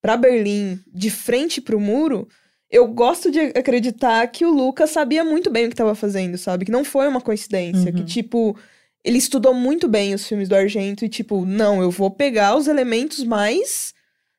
para 0.00 0.16
Berlim, 0.16 0.80
de 0.86 1.10
frente 1.10 1.60
para 1.60 1.76
o 1.76 1.80
muro, 1.80 2.28
eu 2.74 2.88
gosto 2.88 3.30
de 3.30 3.40
acreditar 3.40 4.26
que 4.26 4.44
o 4.44 4.50
Lucas 4.50 4.90
sabia 4.90 5.24
muito 5.24 5.50
bem 5.50 5.66
o 5.66 5.68
que 5.68 5.74
estava 5.74 5.94
fazendo, 5.94 6.36
sabe? 6.36 6.64
Que 6.64 6.72
não 6.72 6.84
foi 6.84 7.06
uma 7.06 7.20
coincidência, 7.20 7.90
uhum. 7.90 7.96
que 7.96 8.04
tipo 8.04 8.56
ele 9.04 9.18
estudou 9.18 9.52
muito 9.52 9.86
bem 9.86 10.14
os 10.14 10.26
filmes 10.26 10.48
do 10.48 10.54
Argento 10.54 11.04
e 11.04 11.08
tipo, 11.08 11.44
não, 11.44 11.82
eu 11.82 11.90
vou 11.90 12.10
pegar 12.10 12.56
os 12.56 12.66
elementos 12.66 13.22
mais 13.22 13.94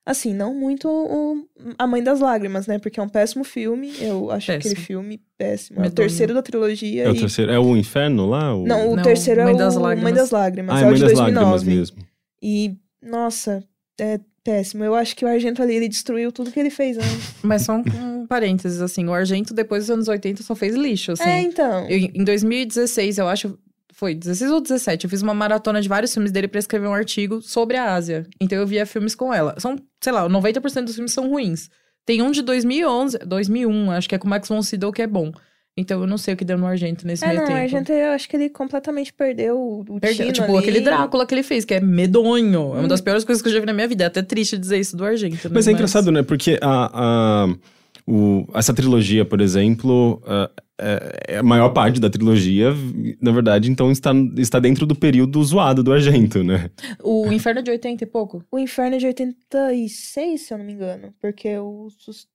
Assim, 0.05 0.35
não 0.35 0.53
muito 0.53 0.87
o, 0.87 1.47
A 1.79 1.87
Mãe 1.87 2.03
das 2.03 2.19
Lágrimas, 2.19 2.67
né? 2.67 2.77
Porque 2.77 2.99
é 2.99 3.03
um 3.03 3.09
péssimo 3.09 3.43
filme. 3.43 3.91
Eu 3.99 4.29
acho 4.29 4.45
péssimo. 4.45 4.71
aquele 4.71 4.75
filme 4.75 5.21
péssimo. 5.35 5.83
É 5.83 5.87
o 5.87 5.91
terceiro 5.91 6.31
da 6.31 6.43
trilogia. 6.43 7.05
É 7.05 7.07
e... 7.07 7.09
o 7.09 7.19
terceiro. 7.19 7.51
É 7.51 7.57
o 7.57 7.75
Inferno 7.75 8.29
lá? 8.29 8.55
O... 8.55 8.67
Não, 8.67 8.91
o 8.91 8.95
não, 8.97 9.03
terceiro 9.03 9.41
é 9.41 9.45
Mãe 9.45 9.53
é 9.53 9.55
o 9.55 9.57
das 9.57 9.75
Mãe 9.75 10.13
das 10.13 10.29
Lágrimas. 10.29 10.75
Ah, 10.75 10.79
é, 10.79 10.83
é 10.83 10.85
Mãe 10.85 10.99
das 10.99 11.11
2009. 11.11 11.33
Lágrimas 11.33 11.63
mesmo. 11.63 11.97
E, 12.39 12.75
nossa, 13.01 13.63
é 13.99 14.19
péssimo. 14.45 14.83
Eu 14.83 14.93
acho 14.93 15.15
que 15.15 15.25
o 15.25 15.27
Argento 15.27 15.61
ali, 15.61 15.75
ele 15.75 15.89
destruiu 15.89 16.31
tudo 16.31 16.51
que 16.51 16.59
ele 16.59 16.69
fez 16.69 16.97
antes. 16.97 17.33
Mas 17.41 17.63
só 17.63 17.75
um, 17.75 17.83
um 18.21 18.27
parênteses, 18.27 18.79
assim, 18.79 19.05
o 19.07 19.13
Argento, 19.13 19.53
depois 19.53 19.83
dos 19.83 19.89
anos 19.89 20.07
80, 20.07 20.43
só 20.43 20.55
fez 20.55 20.75
lixo, 20.75 21.13
assim. 21.13 21.27
É, 21.27 21.41
então. 21.41 21.89
Eu, 21.89 21.97
em 21.97 22.23
2016, 22.23 23.17
eu 23.17 23.27
acho, 23.27 23.57
foi 23.91 24.13
16 24.13 24.51
ou 24.51 24.61
17, 24.61 25.05
eu 25.05 25.09
fiz 25.09 25.23
uma 25.23 25.33
maratona 25.33 25.81
de 25.81 25.89
vários 25.89 26.13
filmes 26.13 26.31
dele 26.31 26.47
para 26.47 26.59
escrever 26.59 26.87
um 26.87 26.93
artigo 26.93 27.41
sobre 27.41 27.75
a 27.75 27.95
Ásia. 27.95 28.27
Então 28.39 28.57
eu 28.57 28.67
via 28.67 28.85
filmes 28.85 29.15
com 29.15 29.33
ela. 29.33 29.55
São, 29.57 29.75
sei 29.99 30.13
lá, 30.13 30.29
90% 30.29 30.83
dos 30.83 30.93
filmes 30.93 31.11
são 31.11 31.27
ruins. 31.29 31.69
Tem 32.05 32.21
um 32.21 32.29
de 32.29 32.43
2011, 32.43 33.17
2001, 33.25 33.91
acho 33.91 34.07
que 34.07 34.13
é 34.13 34.19
com 34.19 34.27
Max 34.27 34.47
von 34.47 34.61
Sydow 34.61 34.91
que 34.91 35.01
é 35.01 35.07
bom. 35.07 35.31
Então 35.77 35.99
eu 35.99 36.07
não 36.07 36.17
sei 36.17 36.33
o 36.33 36.37
que 36.37 36.45
deu 36.45 36.57
no 36.57 36.65
Argento 36.65 37.05
nesse 37.05 37.25
é, 37.25 37.27
meio 37.27 37.39
não, 37.41 37.47
tempo. 37.47 37.59
O 37.59 37.61
Argento, 37.61 37.91
eu 37.91 38.11
acho 38.11 38.29
que 38.29 38.37
ele 38.37 38.49
completamente 38.49 39.11
perdeu 39.11 39.57
o 39.57 39.99
Perdeu, 39.99 40.31
tipo, 40.31 40.49
ali. 40.49 40.57
aquele 40.59 40.79
Drácula 40.79 41.25
que 41.25 41.35
ele 41.35 41.43
fez, 41.43 41.65
que 41.65 41.73
é 41.73 41.81
medonho. 41.81 42.71
Hum. 42.71 42.75
É 42.77 42.79
uma 42.79 42.87
das 42.87 43.01
hum. 43.01 43.03
piores 43.03 43.25
coisas 43.25 43.41
que 43.41 43.49
eu 43.49 43.53
já 43.53 43.59
vi 43.59 43.65
na 43.65 43.73
minha 43.73 43.87
vida. 43.87 44.05
É 44.05 44.07
até 44.07 44.21
triste 44.21 44.57
dizer 44.57 44.79
isso 44.79 44.95
do 44.95 45.03
Argento. 45.03 45.49
Né? 45.49 45.53
Mas 45.53 45.67
é 45.67 45.73
engraçado, 45.73 46.13
né? 46.13 46.23
Porque 46.23 46.57
a, 46.61 46.91
a, 46.93 47.55
o, 48.07 48.47
essa 48.53 48.73
trilogia, 48.73 49.25
por 49.25 49.41
exemplo, 49.41 50.21
uh, 50.23 50.49
é, 50.77 51.35
é, 51.35 51.37
a 51.37 51.43
maior 51.43 51.69
parte 51.69 52.01
da 52.01 52.09
trilogia, 52.09 52.73
na 53.21 53.31
verdade, 53.31 53.71
então 53.71 53.91
está, 53.91 54.11
está 54.37 54.59
dentro 54.59 54.85
do 54.85 54.93
período 54.93 55.41
zoado 55.41 55.81
do 55.81 55.93
Argento, 55.93 56.43
né? 56.43 56.69
O 57.01 57.31
Inferno 57.31 57.61
é 57.61 57.63
de 57.63 57.71
80 57.71 58.03
e 58.03 58.07
pouco? 58.07 58.43
O 58.51 58.59
Inferno 58.59 58.95
é 58.95 58.99
de 58.99 59.05
86, 59.07 60.41
se 60.41 60.53
eu 60.53 60.57
não 60.57 60.65
me 60.65 60.73
engano. 60.73 61.13
Porque 61.21 61.57
o. 61.57 61.87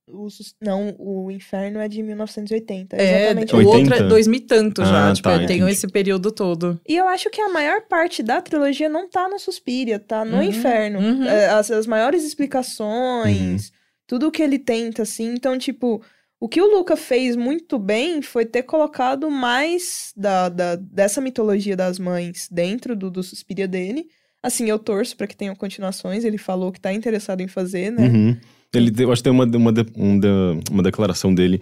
o 0.09 0.29
não, 0.61 0.95
o 0.99 1.31
Inferno 1.31 1.81
é 1.81 1.89
de 1.89 2.03
1980. 2.03 2.97
É, 2.97 3.25
exatamente. 3.25 3.55
o 3.55 3.67
outro 3.67 3.95
é 3.95 4.03
2000 4.05 4.39
e 4.39 4.41
tanto 4.43 4.85
já. 4.85 5.11
Ah, 5.11 5.13
tipo, 5.13 5.29
tá, 5.29 5.47
tenho 5.47 5.69
esse 5.69 5.87
período 5.87 6.33
todo. 6.33 6.81
E 6.89 6.97
eu 6.97 7.07
acho 7.09 7.29
que 7.29 7.43
a 7.43 7.51
maior 7.51 7.83
parte 7.83 8.23
da 8.23 8.41
trilogia 8.41 8.89
não 8.89 9.09
tá 9.09 9.29
no 9.29 9.39
Suspiria, 9.39 9.99
tá 9.99 10.25
no 10.25 10.39
uhum, 10.39 10.43
Inferno. 10.43 10.99
Uhum. 10.99 11.25
É, 11.25 11.51
as, 11.51 11.71
as 11.71 11.87
maiores 11.87 12.25
explicações, 12.25 13.67
uhum. 13.67 13.73
tudo 14.07 14.31
que 14.31 14.43
ele 14.43 14.59
tenta, 14.59 15.03
assim. 15.03 15.35
Então, 15.35 15.59
tipo. 15.59 16.03
O 16.41 16.49
que 16.49 16.61
o 16.61 16.67
Luca 16.67 16.97
fez 16.97 17.37
muito 17.37 17.79
bem 17.79 18.23
foi 18.23 18.47
ter 18.47 18.63
colocado 18.63 19.31
mais 19.31 20.11
da, 20.17 20.49
da 20.49 20.75
dessa 20.75 21.21
mitologia 21.21 21.77
das 21.77 21.99
mães 21.99 22.49
dentro 22.51 22.97
do, 22.97 23.11
do 23.11 23.23
Suspiria 23.23 23.69
dele. 23.69 24.09
Assim, 24.43 24.67
eu 24.71 24.79
torço 24.79 25.15
para 25.19 25.27
que 25.27 25.37
tenham 25.37 25.55
continuações. 25.55 26.25
Ele 26.25 26.39
falou 26.39 26.73
que 26.73 26.81
tá 26.81 26.91
interessado 26.95 27.43
em 27.43 27.47
fazer, 27.47 27.93
né? 27.93 28.09
Uhum. 28.09 28.37
Ele, 28.73 28.91
eu 29.03 29.13
acho 29.13 29.23
que 29.23 29.29
tem 29.29 29.33
uma, 29.33 29.45
uma, 29.45 29.73
uma, 29.95 30.61
uma 30.71 30.83
declaração 30.83 31.35
dele 31.35 31.61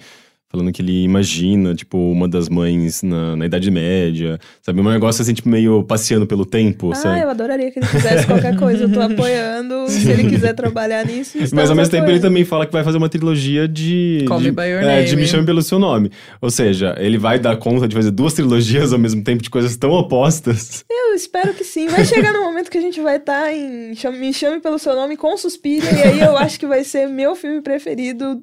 falando 0.50 0.72
que 0.72 0.80
ele 0.80 1.04
imagina, 1.04 1.74
tipo, 1.74 1.98
uma 1.98 2.26
das 2.26 2.48
mães 2.48 3.02
na, 3.02 3.36
na 3.36 3.44
Idade 3.44 3.70
Média, 3.70 4.38
sabe? 4.62 4.80
Um 4.80 4.84
negócio 4.84 5.20
assim, 5.20 5.34
tipo, 5.34 5.48
meio 5.48 5.82
passeando 5.82 6.26
pelo 6.26 6.46
tempo, 6.46 6.90
ah, 6.92 6.94
sabe? 6.94 7.20
eu 7.20 7.28
adoraria 7.28 7.70
que 7.70 7.78
ele 7.78 7.86
fizesse 7.86 8.26
qualquer 8.26 8.56
coisa. 8.56 8.84
Eu 8.84 8.92
tô 8.92 9.00
apoiando, 9.02 9.86
Sim. 9.88 10.00
se 10.00 10.10
ele 10.10 10.30
quiser 10.30 10.54
trabalhar 10.54 11.04
nisso. 11.04 11.36
Mas 11.38 11.52
ao 11.52 11.58
mesmo 11.58 11.72
apoiando. 11.72 11.90
tempo 11.90 12.10
ele 12.10 12.20
também 12.20 12.46
fala 12.46 12.64
que 12.64 12.72
vai 12.72 12.82
fazer 12.82 12.96
uma 12.96 13.10
trilogia 13.10 13.68
de. 13.68 14.24
Call 14.26 14.38
de, 14.38 14.46
me 14.46 14.52
by 14.52 14.62
your 14.62 14.82
é, 14.82 14.86
name. 14.86 15.04
de 15.04 15.16
Me 15.16 15.26
Chame 15.26 15.44
Pelo 15.44 15.60
Seu 15.60 15.78
Nome. 15.78 16.10
Ou 16.40 16.50
seja, 16.50 16.94
ele 16.98 17.18
vai 17.18 17.38
dar 17.38 17.56
conta 17.58 17.86
de 17.86 17.94
fazer 17.94 18.10
duas 18.10 18.32
trilogias 18.32 18.94
ao 18.94 18.98
mesmo 18.98 19.22
tempo 19.22 19.42
de 19.42 19.50
coisas 19.50 19.76
tão 19.76 19.90
opostas. 19.90 20.82
Eu 20.90 21.14
espero 21.14 21.52
que 21.52 21.64
sim. 21.64 21.88
Vai 21.88 22.06
chegar 22.06 22.32
no 22.32 22.40
momento 22.40 22.70
que 22.70 22.78
a 22.78 22.82
gente 22.82 23.00
vai 23.02 23.16
estar 23.16 23.44
tá 23.44 23.52
em 23.52 23.92
Me 24.18 24.32
Chame 24.32 24.60
Pelo 24.60 24.78
Seu 24.78 24.94
Nome 24.94 25.14
com 25.14 25.36
Suspira, 25.36 25.90
e 25.92 26.02
aí 26.02 26.20
eu 26.20 26.38
acho 26.38 26.58
que 26.58 26.66
vai 26.66 26.84
ser 26.84 27.06
meu 27.06 27.36
filme 27.36 27.60
preferido 27.60 28.42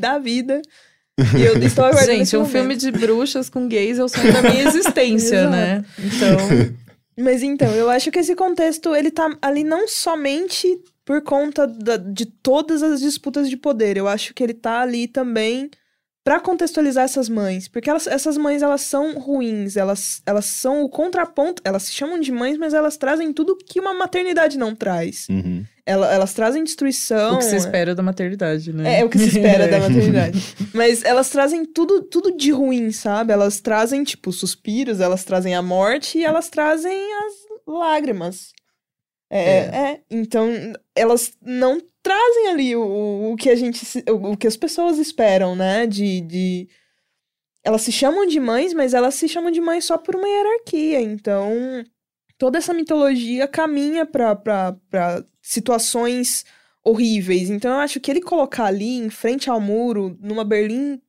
da 0.00 0.18
vida. 0.18 0.60
E 1.18 1.42
eu 1.42 1.56
estou 1.62 1.84
aguardando 1.84 2.18
Gente, 2.18 2.36
um 2.36 2.40
momento. 2.40 2.52
filme 2.52 2.76
de 2.76 2.90
bruxas 2.90 3.48
com 3.48 3.66
gays 3.66 3.98
é 3.98 4.04
o 4.04 4.08
sonho 4.08 4.32
da 4.32 4.42
minha 4.42 4.64
existência, 4.64 5.48
né? 5.50 5.84
Então. 5.98 6.36
Mas 7.18 7.42
então, 7.42 7.72
eu 7.72 7.88
acho 7.88 8.10
que 8.10 8.18
esse 8.18 8.34
contexto, 8.34 8.94
ele 8.94 9.10
tá 9.10 9.34
ali 9.40 9.64
não 9.64 9.88
somente 9.88 10.78
por 11.04 11.22
conta 11.22 11.66
da, 11.66 11.96
de 11.96 12.26
todas 12.26 12.82
as 12.82 13.00
disputas 13.00 13.48
de 13.48 13.56
poder. 13.56 13.96
Eu 13.96 14.06
acho 14.06 14.34
que 14.34 14.42
ele 14.42 14.52
tá 14.52 14.80
ali 14.80 15.08
também 15.08 15.70
para 16.26 16.40
contextualizar 16.40 17.04
essas 17.04 17.28
mães, 17.28 17.68
porque 17.68 17.88
elas, 17.88 18.08
essas 18.08 18.36
mães 18.36 18.60
elas 18.60 18.80
são 18.80 19.16
ruins, 19.16 19.76
elas, 19.76 20.20
elas 20.26 20.46
são 20.46 20.82
o 20.82 20.88
contraponto, 20.88 21.62
elas 21.64 21.84
se 21.84 21.92
chamam 21.92 22.18
de 22.18 22.32
mães, 22.32 22.58
mas 22.58 22.74
elas 22.74 22.96
trazem 22.96 23.32
tudo 23.32 23.56
que 23.56 23.78
uma 23.78 23.94
maternidade 23.94 24.58
não 24.58 24.74
traz. 24.74 25.28
Uhum. 25.30 25.64
Ela, 25.86 26.12
elas 26.12 26.34
trazem 26.34 26.64
destruição. 26.64 27.36
O 27.36 27.38
que 27.38 27.44
se 27.44 27.54
espera 27.54 27.94
da 27.94 28.02
maternidade, 28.02 28.72
né? 28.72 28.96
É, 28.96 29.00
é 29.02 29.04
o 29.04 29.08
que 29.08 29.20
se 29.20 29.38
espera 29.38 29.68
da 29.68 29.78
maternidade. 29.78 30.56
Mas 30.74 31.04
elas 31.04 31.30
trazem 31.30 31.64
tudo, 31.64 32.02
tudo 32.02 32.36
de 32.36 32.50
ruim, 32.50 32.90
sabe? 32.90 33.32
Elas 33.32 33.60
trazem, 33.60 34.02
tipo, 34.02 34.32
suspiros, 34.32 34.98
elas 34.98 35.22
trazem 35.22 35.54
a 35.54 35.62
morte 35.62 36.18
e 36.18 36.24
elas 36.24 36.48
trazem 36.48 36.98
as 37.24 37.34
lágrimas. 37.64 38.52
É, 39.28 39.40
é. 39.40 39.60
é. 39.60 40.00
então 40.08 40.48
elas 40.94 41.36
não 41.42 41.80
trazem 42.02 42.48
ali 42.48 42.76
o, 42.76 43.32
o 43.32 43.36
que 43.36 43.50
a 43.50 43.56
gente. 43.56 43.84
O, 44.08 44.32
o 44.32 44.36
que 44.36 44.46
as 44.46 44.56
pessoas 44.56 44.98
esperam, 44.98 45.56
né? 45.56 45.86
De, 45.86 46.20
de. 46.20 46.68
Elas 47.64 47.82
se 47.82 47.90
chamam 47.90 48.26
de 48.26 48.38
mães, 48.38 48.72
mas 48.72 48.94
elas 48.94 49.14
se 49.14 49.28
chamam 49.28 49.50
de 49.50 49.60
mães 49.60 49.84
só 49.84 49.98
por 49.98 50.14
uma 50.14 50.28
hierarquia. 50.28 51.00
Então, 51.00 51.52
toda 52.38 52.58
essa 52.58 52.72
mitologia 52.72 53.48
caminha 53.48 54.06
para 54.06 55.24
situações 55.42 56.44
horríveis. 56.84 57.50
Então, 57.50 57.72
eu 57.72 57.78
acho 57.78 57.98
que 57.98 58.08
ele 58.08 58.20
colocar 58.20 58.66
ali, 58.66 58.98
em 58.98 59.10
frente 59.10 59.50
ao 59.50 59.60
muro, 59.60 60.16
numa 60.20 60.44
Berlim 60.44 61.00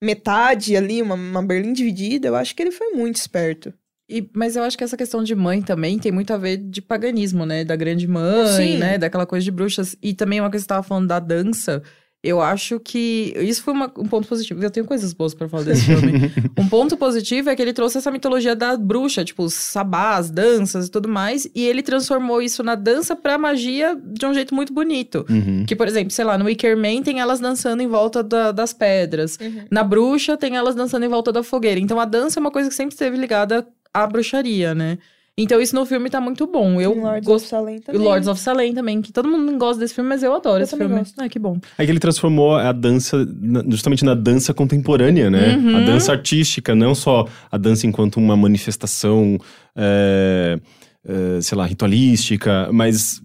metade 0.00 0.76
ali, 0.76 1.02
uma, 1.02 1.16
uma 1.16 1.42
Berlim 1.42 1.72
dividida, 1.72 2.28
eu 2.28 2.36
acho 2.36 2.54
que 2.54 2.62
ele 2.62 2.70
foi 2.70 2.92
muito 2.92 3.16
esperto. 3.16 3.74
E, 4.08 4.28
mas 4.34 4.56
eu 4.56 4.62
acho 4.62 4.78
que 4.78 4.84
essa 4.84 4.96
questão 4.96 5.22
de 5.22 5.34
mãe 5.34 5.60
também 5.60 5.98
tem 5.98 6.10
muito 6.10 6.32
a 6.32 6.38
ver 6.38 6.56
de 6.56 6.80
paganismo, 6.80 7.44
né? 7.44 7.62
Da 7.62 7.76
grande 7.76 8.08
mãe, 8.08 8.46
Sim. 8.46 8.78
né? 8.78 8.96
Daquela 8.96 9.26
coisa 9.26 9.44
de 9.44 9.50
bruxas. 9.50 9.96
E 10.02 10.14
também 10.14 10.40
uma 10.40 10.48
coisa 10.48 10.64
que 10.64 10.68
você 10.68 10.74
tava 10.74 10.82
falando 10.82 11.08
da 11.08 11.18
dança. 11.18 11.82
Eu 12.20 12.40
acho 12.40 12.80
que 12.80 13.32
isso 13.36 13.62
foi 13.62 13.72
uma, 13.72 13.92
um 13.96 14.06
ponto 14.06 14.26
positivo. 14.26 14.60
Eu 14.60 14.70
tenho 14.70 14.84
coisas 14.84 15.12
boas 15.12 15.34
para 15.34 15.48
falar 15.48 15.62
desse 15.62 15.84
filme. 15.84 16.32
um 16.58 16.68
ponto 16.68 16.96
positivo 16.96 17.48
é 17.48 17.54
que 17.54 17.62
ele 17.62 17.72
trouxe 17.72 17.98
essa 17.98 18.10
mitologia 18.10 18.56
da 18.56 18.76
bruxa, 18.76 19.24
tipo, 19.24 19.44
os 19.44 19.54
sabás, 19.54 20.28
danças 20.28 20.88
e 20.88 20.90
tudo 20.90 21.08
mais, 21.08 21.48
e 21.54 21.64
ele 21.64 21.80
transformou 21.80 22.42
isso 22.42 22.64
na 22.64 22.74
dança 22.74 23.14
pra 23.14 23.38
magia 23.38 23.94
de 23.94 24.26
um 24.26 24.34
jeito 24.34 24.52
muito 24.52 24.72
bonito. 24.72 25.24
Uhum. 25.30 25.64
Que, 25.64 25.76
por 25.76 25.86
exemplo, 25.86 26.10
sei 26.10 26.24
lá, 26.24 26.36
no 26.36 26.46
Wicker 26.46 26.76
Man 26.76 27.02
tem 27.02 27.20
elas 27.20 27.38
dançando 27.38 27.84
em 27.84 27.88
volta 27.88 28.20
da, 28.20 28.50
das 28.50 28.72
pedras. 28.72 29.38
Uhum. 29.40 29.66
Na 29.70 29.84
bruxa 29.84 30.36
tem 30.36 30.56
elas 30.56 30.74
dançando 30.74 31.04
em 31.04 31.08
volta 31.08 31.30
da 31.30 31.44
fogueira. 31.44 31.78
Então 31.78 32.00
a 32.00 32.04
dança 32.04 32.40
é 32.40 32.40
uma 32.40 32.50
coisa 32.50 32.68
que 32.68 32.74
sempre 32.74 32.94
esteve 32.94 33.16
ligada 33.16 33.64
a 33.92 34.06
bruxaria, 34.06 34.74
né? 34.74 34.98
Então 35.40 35.60
isso 35.60 35.72
no 35.76 35.86
filme 35.86 36.10
tá 36.10 36.20
muito 36.20 36.48
bom. 36.48 36.80
Eu 36.80 36.92
Lords 36.94 37.24
gost... 37.24 37.44
of 37.44 37.48
Salem 37.48 37.78
também. 37.78 38.02
Lords 38.02 38.28
of 38.28 38.40
Salem 38.40 38.74
também, 38.74 39.00
que 39.00 39.12
todo 39.12 39.28
mundo 39.28 39.56
gosta 39.56 39.78
desse 39.78 39.94
filme, 39.94 40.10
mas 40.10 40.24
eu 40.24 40.34
adoro 40.34 40.58
eu 40.58 40.64
esse 40.64 40.76
filme. 40.76 40.98
Gosto. 40.98 41.14
Ah, 41.20 41.28
que 41.28 41.38
bom. 41.38 41.56
É 41.78 41.84
que 41.84 41.92
ele 41.92 42.00
transformou 42.00 42.56
a 42.56 42.72
dança 42.72 43.24
justamente 43.68 44.04
na 44.04 44.14
dança 44.14 44.52
contemporânea, 44.52 45.30
né? 45.30 45.54
Uhum. 45.54 45.76
A 45.76 45.80
dança 45.80 46.10
artística, 46.10 46.74
não 46.74 46.92
só 46.92 47.24
a 47.52 47.56
dança 47.56 47.86
enquanto 47.86 48.16
uma 48.16 48.36
manifestação, 48.36 49.38
é, 49.76 50.58
é, 51.06 51.40
sei 51.40 51.56
lá, 51.56 51.64
ritualística, 51.66 52.68
mas 52.72 53.22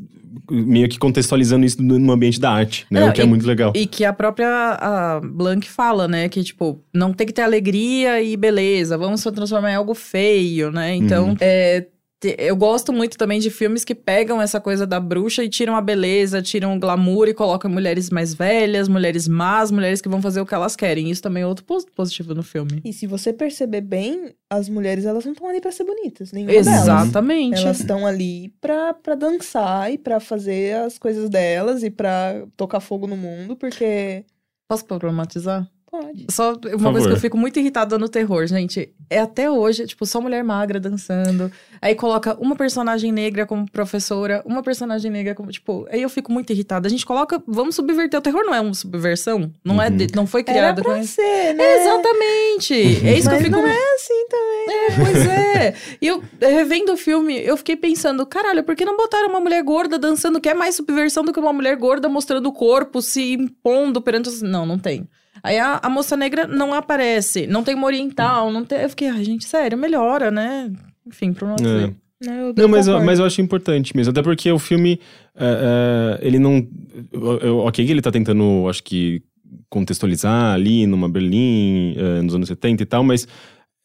meio 0.49 0.89
que 0.89 0.97
contextualizando 0.99 1.65
isso 1.65 1.81
no 1.81 2.11
ambiente 2.11 2.39
da 2.39 2.51
arte, 2.51 2.85
né? 2.91 3.01
Não, 3.01 3.09
o 3.09 3.13
que 3.13 3.21
é 3.21 3.23
e- 3.23 3.27
muito 3.27 3.45
legal. 3.47 3.71
E 3.75 3.85
que 3.85 4.03
a 4.03 4.11
própria 4.13 4.47
a 4.79 5.21
Blank 5.23 5.67
fala, 5.69 6.07
né? 6.07 6.27
Que, 6.29 6.43
tipo, 6.43 6.83
não 6.93 7.13
tem 7.13 7.25
que 7.27 7.33
ter 7.33 7.41
alegria 7.43 8.21
e 8.21 8.35
beleza, 8.35 8.97
vamos 8.97 9.21
só 9.21 9.31
transformar 9.31 9.71
em 9.71 9.75
algo 9.75 9.93
feio, 9.93 10.71
né? 10.71 10.95
Então, 10.95 11.29
Uhum. 11.29 11.35
é, 11.39 11.85
eu 12.37 12.55
gosto 12.55 12.91
muito 12.93 13.17
também 13.17 13.39
de 13.39 13.49
filmes 13.49 13.83
que 13.85 13.93
pegam 13.95 14.41
essa 14.41 14.59
coisa 14.59 14.85
da 14.85 14.99
bruxa 14.99 15.43
e 15.43 15.49
tiram 15.49 15.75
a 15.75 15.81
beleza, 15.81 16.41
tiram 16.41 16.75
o 16.75 16.79
glamour 16.79 17.27
e 17.27 17.33
colocam 17.33 17.69
mulheres 17.69 18.09
mais 18.09 18.33
velhas, 18.33 18.87
mulheres 18.87 19.27
más, 19.27 19.71
mulheres 19.71 20.01
que 20.01 20.09
vão 20.09 20.21
fazer 20.21 20.41
o 20.41 20.45
que 20.45 20.53
elas 20.55 20.75
querem. 20.75 21.09
Isso 21.09 21.21
também 21.21 21.43
é 21.43 21.47
outro 21.47 21.63
pos- 21.65 21.85
positivo 21.95 22.33
no 22.33 22.43
filme. 22.43 22.81
E 22.83 22.93
se 22.93 23.05
você 23.07 23.31
perceber 23.33 23.81
bem, 23.81 24.33
as 24.49 24.69
mulheres 24.69 25.05
elas 25.05 25.25
não 25.25 25.33
estão 25.33 25.47
ali 25.47 25.59
pra 25.61 25.71
ser 25.71 25.83
bonitas, 25.83 26.31
nenhuma 26.31 26.51
delas. 26.53 26.67
Exatamente. 26.67 27.61
Elas 27.61 27.79
estão 27.79 28.05
ali 28.05 28.53
pra, 28.61 28.93
pra 28.93 29.15
dançar 29.15 29.91
e 29.91 29.97
pra 29.97 30.19
fazer 30.19 30.75
as 30.77 30.97
coisas 30.97 31.29
delas 31.29 31.83
e 31.83 31.89
pra 31.89 32.45
tocar 32.57 32.79
fogo 32.79 33.07
no 33.07 33.17
mundo, 33.17 33.55
porque 33.55 34.23
Posso 34.69 34.85
problematizar? 34.85 35.69
Pode. 36.01 36.25
Só 36.31 36.53
uma 36.77 36.91
coisa 36.91 37.07
que 37.07 37.13
eu 37.13 37.19
fico 37.19 37.37
muito 37.37 37.59
irritada 37.59 37.97
no 37.99 38.09
terror, 38.09 38.47
gente. 38.47 38.89
É 39.09 39.19
até 39.19 39.49
hoje, 39.49 39.85
tipo, 39.85 40.05
só 40.05 40.19
mulher 40.19 40.43
magra 40.43 40.79
dançando. 40.79 41.51
Aí 41.81 41.93
coloca 41.93 42.35
uma 42.39 42.55
personagem 42.55 43.11
negra 43.11 43.45
como 43.45 43.69
professora, 43.69 44.41
uma 44.45 44.63
personagem 44.63 45.11
negra 45.11 45.35
como, 45.35 45.51
tipo, 45.51 45.85
aí 45.91 46.01
eu 46.01 46.09
fico 46.09 46.31
muito 46.31 46.51
irritada. 46.51 46.87
A 46.87 46.89
gente 46.89 47.05
coloca, 47.05 47.41
vamos 47.47 47.75
subverter. 47.75 48.19
O 48.19 48.23
terror 48.23 48.43
não 48.43 48.55
é 48.55 48.59
uma 48.61 48.73
subversão. 48.73 49.51
Não 49.63 49.81
é, 49.81 49.89
Uhum. 49.89 49.97
de- 49.97 50.07
não 50.15 50.25
foi 50.25 50.41
Era 50.41 50.51
criado 50.51 50.81
pra 50.81 50.95
com 50.95 51.03
ser, 51.03 51.53
né? 51.53 51.81
Exatamente! 51.81 52.73
É 52.73 53.17
isso 53.17 53.29
que 53.29 53.35
eu 53.35 53.39
Mas 53.39 53.43
fico. 53.43 53.51
não 53.57 53.67
é 53.67 53.93
assim 53.95 54.27
também. 54.29 54.75
É, 54.75 54.87
pois 55.03 55.25
é. 55.27 55.75
E 56.01 56.07
eu, 56.07 56.23
revendo 56.41 56.93
o 56.93 56.97
filme, 56.97 57.37
eu 57.45 57.55
fiquei 57.57 57.75
pensando, 57.75 58.25
caralho, 58.25 58.63
por 58.63 58.75
que 58.75 58.85
não 58.85 58.97
botaram 58.97 59.29
uma 59.29 59.39
mulher 59.39 59.61
gorda 59.63 59.99
dançando, 59.99 60.39
que 60.41 60.49
é 60.49 60.53
mais 60.53 60.75
subversão 60.75 61.23
do 61.23 61.31
que 61.33 61.39
uma 61.39 61.53
mulher 61.53 61.75
gorda 61.75 62.09
mostrando 62.09 62.47
o 62.47 62.53
corpo, 62.53 63.01
se 63.01 63.33
impondo 63.33 64.01
perante. 64.01 64.43
Não, 64.43 64.65
não 64.65 64.79
tem. 64.79 65.07
Aí 65.43 65.59
a, 65.59 65.79
a 65.83 65.89
moça 65.89 66.15
negra 66.15 66.47
não 66.47 66.73
aparece, 66.73 67.45
não 67.47 67.63
tem 67.63 67.75
uma 67.75 67.85
oriental, 67.87 68.49
não 68.51 68.63
tem... 68.63 68.79
Eu 68.81 68.89
fiquei, 68.89 69.09
ai, 69.09 69.23
gente, 69.25 69.45
sério, 69.45 69.77
melhora, 69.77 70.31
né? 70.31 70.71
Enfim, 71.05 71.33
pra 71.33 71.47
não 71.47 71.55
É. 71.55 71.91
Não, 72.25 72.33
eu, 72.35 72.53
Não, 72.55 72.69
mas, 72.69 72.87
eu- 72.87 73.01
mas 73.03 73.19
eu 73.19 73.25
acho 73.25 73.41
importante 73.41 73.93
mesmo. 73.95 74.11
Até 74.11 74.21
porque 74.21 74.49
o 74.49 74.57
filme, 74.57 74.97
é, 75.35 76.17
é, 76.21 76.25
ele 76.25 76.39
não. 76.39 76.65
eu- 77.11 77.57
ok, 77.59 77.85
que 77.85 77.91
ele 77.91 78.01
tá 78.01 78.09
tentando, 78.11 78.65
acho 78.69 78.81
que, 78.81 79.21
contextualizar 79.69 80.53
ali 80.53 80.87
numa 80.87 81.09
Berlim, 81.09 81.95
é, 81.97 82.21
nos 82.21 82.33
anos 82.35 82.47
70 82.47 82.81
e 82.83 82.85
tal, 82.85 83.03
mas. 83.03 83.27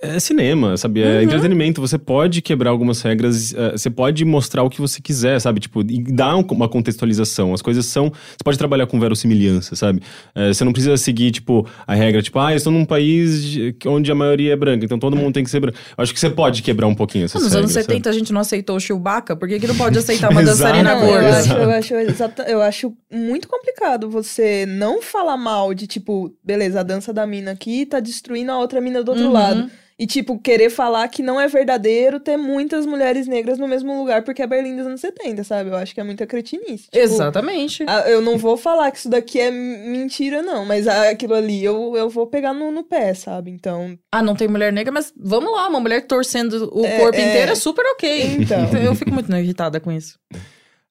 É 0.00 0.20
cinema, 0.20 0.76
sabe? 0.76 1.02
É 1.02 1.16
Uhum. 1.16 1.22
entretenimento. 1.22 1.80
Você 1.80 1.98
pode 1.98 2.40
quebrar 2.40 2.70
algumas 2.70 3.02
regras, 3.02 3.52
é, 3.52 3.72
você 3.72 3.90
pode 3.90 4.24
mostrar 4.24 4.62
o 4.62 4.70
que 4.70 4.80
você 4.80 5.00
quiser, 5.02 5.40
sabe? 5.40 5.58
Tipo, 5.58 5.80
e 5.80 6.00
dar 6.04 6.36
um- 6.36 6.42
uma 6.52 6.68
contextualização. 6.68 7.52
As 7.52 7.60
coisas 7.60 7.84
são. 7.86 8.04
Você 8.10 8.44
pode 8.44 8.56
trabalhar 8.56 8.86
com 8.86 9.00
verossimilhança, 9.00 9.74
sabe? 9.74 10.00
É, 10.36 10.52
você 10.54 10.62
não 10.64 10.72
precisa 10.72 10.96
seguir, 10.96 11.32
tipo, 11.32 11.66
a 11.84 11.94
regra, 11.96 12.22
tipo, 12.22 12.38
ah, 12.38 12.52
eu 12.52 12.56
estou 12.56 12.72
num 12.72 12.84
país 12.84 13.42
de- 13.42 13.74
onde 13.86 14.12
a 14.12 14.14
maioria 14.14 14.52
é 14.52 14.56
branca, 14.56 14.84
então 14.84 15.00
todo 15.00 15.16
mundo 15.16 15.34
tem 15.34 15.42
que 15.42 15.50
ser 15.50 15.58
branco. 15.58 15.76
Eu 15.96 16.02
acho 16.04 16.14
que 16.14 16.20
você 16.20 16.30
pode 16.30 16.62
quebrar 16.62 16.86
um 16.86 16.94
pouquinho 16.94 17.24
essas 17.24 17.42
Ah, 17.42 17.44
Nos 17.46 17.54
anos 17.56 17.70
regras, 17.70 17.84
sabe? 17.86 17.94
70 17.96 18.10
a 18.10 18.12
gente 18.12 18.32
não 18.32 18.40
aceitou 18.40 18.76
o 18.76 18.80
Chewbacca, 18.80 19.34
por 19.34 19.48
que, 19.48 19.58
que 19.58 19.66
não 19.66 19.76
pode 19.76 19.98
aceitar 19.98 20.30
uma 20.30 20.42
dançarina 20.44 20.92
eu 20.92 21.00
gorda? 21.00 21.28
acho, 21.30 21.38
Exato. 21.48 21.60
eu, 21.60 21.70
acho, 21.72 21.94
exata- 21.94 22.42
eu 22.44 22.62
acho 22.62 22.92
muito 23.12 23.48
complicado 23.48 24.08
você 24.08 24.64
não 24.64 25.02
falar 25.02 25.36
mal 25.36 25.74
de, 25.74 25.88
tipo, 25.88 26.32
beleza, 26.44 26.78
a 26.78 26.82
dança 26.84 27.12
da 27.12 27.26
mina 27.26 27.50
aqui 27.50 27.84
tá 27.84 27.98
destruindo 27.98 28.52
a 28.52 28.58
outra 28.60 28.80
mina 28.80 29.02
do 29.02 29.08
outro 29.10 29.26
Uhum. 29.26 29.32
lado. 29.32 29.68
E, 29.98 30.06
tipo, 30.06 30.38
querer 30.38 30.70
falar 30.70 31.08
que 31.08 31.22
não 31.24 31.40
é 31.40 31.48
verdadeiro 31.48 32.20
ter 32.20 32.36
muitas 32.36 32.86
mulheres 32.86 33.26
negras 33.26 33.58
no 33.58 33.66
mesmo 33.66 33.98
lugar 33.98 34.22
porque 34.22 34.40
é 34.40 34.46
Berlim 34.46 34.76
dos 34.76 34.86
anos 34.86 35.00
70, 35.00 35.42
sabe? 35.42 35.70
Eu 35.70 35.76
acho 35.76 35.92
que 35.92 36.00
é 36.00 36.04
muita 36.04 36.24
cretinice. 36.24 36.84
Tipo, 36.84 36.96
Exatamente. 36.98 37.84
ah, 37.88 38.08
Eu 38.08 38.20
não 38.20 38.38
vou 38.38 38.56
falar 38.56 38.92
que 38.92 38.98
isso 38.98 39.08
daqui 39.10 39.40
é 39.40 39.50
mentira, 39.50 40.40
não, 40.40 40.64
mas 40.64 40.86
aquilo 40.86 41.34
ali 41.34 41.64
eu, 41.64 41.96
eu 41.96 42.08
vou 42.08 42.28
pegar 42.28 42.54
no, 42.54 42.70
no 42.70 42.84
pé, 42.84 43.12
sabe? 43.12 43.50
Então. 43.50 43.98
Ah, 44.12 44.22
não 44.22 44.36
tem 44.36 44.46
mulher 44.46 44.72
negra, 44.72 44.92
mas 44.92 45.12
vamos 45.16 45.50
lá, 45.52 45.66
uma 45.68 45.80
mulher 45.80 46.06
torcendo 46.06 46.70
o 46.72 46.86
É, 46.86 46.98
corpo 47.00 47.18
é. 47.18 47.28
inteiro 47.28 47.50
é 47.52 47.56
super 47.56 47.84
ok. 47.94 48.36
Então. 48.38 48.68
eu 48.80 48.94
fico 48.94 49.10
muito 49.12 49.30
irritada 49.36 49.80
com 49.80 49.90
isso. 49.90 50.16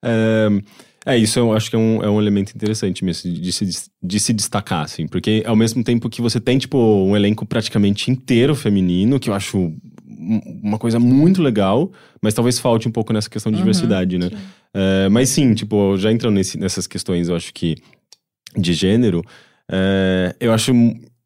É, 0.04 0.48
é, 1.08 1.18
isso 1.18 1.40
eu 1.40 1.54
acho 1.54 1.70
que 1.70 1.76
é 1.76 1.80
um, 1.80 2.04
é 2.04 2.10
um 2.10 2.20
elemento 2.22 2.54
interessante 2.56 3.04
mesmo 3.06 3.32
de 3.32 3.52
se, 3.52 3.66
de 4.04 4.20
se 4.20 4.34
destacar, 4.34 4.84
assim, 4.84 5.08
porque 5.08 5.44
ao 5.46 5.56
mesmo 5.56 5.84
tempo 5.84 6.10
que 6.10 6.22
você 6.22 6.40
tem, 6.40 6.58
tipo, 6.58 6.78
um 6.78 7.16
elenco 7.16 7.46
praticamente 7.46 8.12
inteiro 8.12 8.54
feminino, 8.56 9.20
que 9.20 9.30
eu 9.30 9.34
acho 9.34 9.58
um- 9.58 10.42
uma 10.64 10.78
coisa 10.78 11.00
muito 11.00 11.42
legal, 11.42 11.92
mas 12.22 12.34
talvez 12.34 12.60
falte 12.60 12.88
um 12.88 12.92
pouco 12.92 13.14
nessa 13.14 13.30
questão 13.30 13.52
de 13.52 13.58
Uhum, 13.58 13.64
diversidade, 13.64 14.18
né? 14.18 14.30
É, 14.74 15.08
mas 15.10 15.30
sim, 15.30 15.54
tipo, 15.54 15.96
já 15.98 16.12
entrando 16.12 16.36
nesse- 16.36 16.58
nessas 16.60 16.86
questões, 16.88 17.30
eu 17.30 17.36
acho 17.36 17.54
que 17.54 17.76
de 18.58 18.74
gênero, 18.74 19.24
é, 19.72 20.36
eu 20.40 20.52
acho 20.52 20.72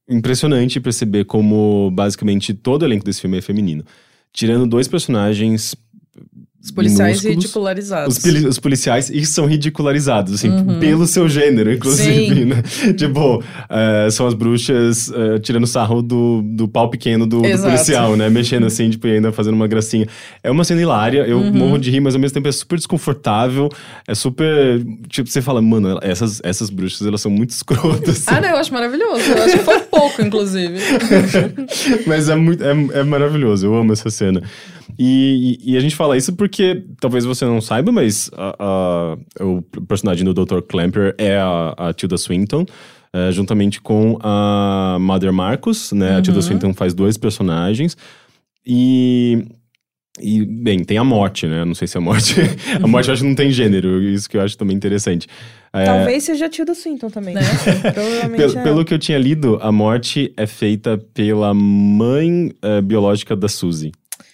impressionante 0.10 0.80
perceber 0.80 1.26
como 1.26 1.90
basicamente 1.92 2.54
todo 2.54 2.82
o 2.82 2.86
elenco 2.86 3.06
desse 3.06 3.22
filme 3.22 3.38
é 3.38 3.42
feminino. 3.42 3.84
Tirando 4.34 4.68
dois 4.68 4.88
personagens 4.88 5.76
Os 6.64 6.70
policiais 6.70 7.22
ridicularizados. 7.24 8.18
os, 8.18 8.46
os 8.46 8.60
policiais 8.60 9.10
e 9.10 9.26
são 9.26 9.46
ridicularizados, 9.48 10.34
assim, 10.36 10.50
Uhum. 10.50 10.80
pelo 10.80 11.08
seu 11.08 11.28
gênero, 11.28 11.74
inclusive, 11.74 12.46
né? 12.46 12.62
tipo, 12.96 13.44
é, 13.70 14.10
são 14.12 14.28
as 14.28 14.34
bruxas 14.34 15.12
é, 15.12 15.40
tirando 15.40 15.66
sarro 15.66 16.02
do, 16.04 16.42
do 16.44 16.68
pau 16.68 16.90
pequeno 16.90 17.26
do, 17.26 17.42
do 17.42 17.58
policial, 17.64 18.16
né? 18.16 18.30
Mexendo 18.30 18.66
assim, 18.68 18.90
tipo, 18.92 19.08
e 19.08 19.14
ainda 19.16 19.32
fazendo 19.32 19.56
uma 19.56 19.68
gracinha. 19.68 20.08
É 20.44 20.52
uma 20.52 20.64
cena 20.64 20.82
hilária, 20.82 21.26
eu 21.28 21.40
Uhum. 21.40 21.52
morro 21.54 21.78
de 21.80 21.90
rir, 21.90 22.00
mas 22.00 22.14
ao 22.14 22.22
mesmo 22.22 22.36
tempo 22.36 22.48
é 22.48 22.52
super 22.52 22.76
desconfortável, 22.78 23.68
é 24.08 24.14
super... 24.14 24.86
Tipo, 25.10 25.30
você 25.30 25.42
fala, 25.42 25.62
mano, 25.62 25.98
essas, 26.04 26.40
essas 26.44 26.70
bruxas, 26.70 27.06
elas 27.08 27.22
são 27.22 27.32
muito 27.32 27.50
escrotas. 27.58 28.28
Ah, 28.28 28.40
não, 28.40 28.50
eu 28.50 28.58
acho 28.58 28.72
maravilhoso. 28.72 29.22
Eu 29.32 29.44
acho 29.44 29.58
pouco, 30.02 30.22
inclusive. 30.22 30.78
Mas 32.08 32.30
é, 32.30 32.36
muito, 32.36 32.64
é, 32.64 32.72
é 33.00 33.04
maravilhoso, 33.04 33.66
eu 33.66 33.76
amo 33.76 33.94
essa 33.94 34.10
cena. 34.10 34.42
E, 35.00 35.58
e- 35.64 35.74
e 35.74 35.78
a 35.78 35.80
gente 35.80 35.96
fala 35.96 36.18
isso 36.18 36.34
porque, 36.34 36.84
talvez 37.00 37.24
você 37.26 37.46
não 37.46 37.62
saiba, 37.62 37.92
mas 37.92 38.30
a- 38.36 38.56
a- 38.60 39.44
o 39.46 39.62
personagem 39.88 40.26
do 40.26 40.34
Dr. 40.34 40.62
Clamper 40.62 41.16
é 41.18 41.38
a, 41.38 41.74
a 41.78 41.94
Tilda 41.94 42.18
Swinton, 42.18 42.66
eh, 43.14 43.32
juntamente 43.32 43.80
com 43.82 44.18
a 44.22 44.98
Mother 45.00 45.32
Marcos, 45.34 45.92
né? 45.94 46.18
A 46.18 46.22
Tilda 46.22 46.40
Uhum. 46.40 46.46
Swinton 46.46 46.74
faz 46.74 46.94
dois 46.94 47.18
personagens. 47.18 47.96
E, 48.66 49.46
e, 50.20 50.46
bem, 50.46 50.84
tem 50.84 50.98
a 50.98 51.04
morte, 51.04 51.48
né? 51.48 51.64
Não 51.64 51.74
sei 51.74 51.88
se 51.88 51.98
a 51.98 52.02
morte... 52.02 52.36
a 52.82 52.88
morte 52.88 53.08
eu 53.08 53.14
acho 53.14 53.22
que 53.24 53.28
não 53.30 53.36
tem 53.36 53.52
gênero, 53.52 54.02
isso 54.02 54.30
que 54.30 54.36
eu 54.36 54.42
acho 54.42 54.58
também 54.58 54.76
interessante. 54.76 55.28
É, 55.72 55.86
Talvez 55.86 56.24
seja 56.24 56.48
a 56.48 56.50
Tilda 56.50 56.76
Swinton 56.76 57.10
também. 57.10 57.36
Né? 57.36 57.42
Provavelmente 57.94 58.38
pelo, 58.38 58.58
é. 58.58 58.64
pelo 58.64 58.86
que 58.86 58.94
eu 58.94 59.00
tinha 59.00 59.18
lido, 59.18 59.58
a 59.62 59.72
morte 59.72 60.34
é 60.36 60.46
feita 60.46 60.98
pela 61.14 61.54
mãe 61.54 62.52
eh, 62.62 62.82
biológica 62.82 63.36
da 63.36 63.48
Suzy. 63.48 63.92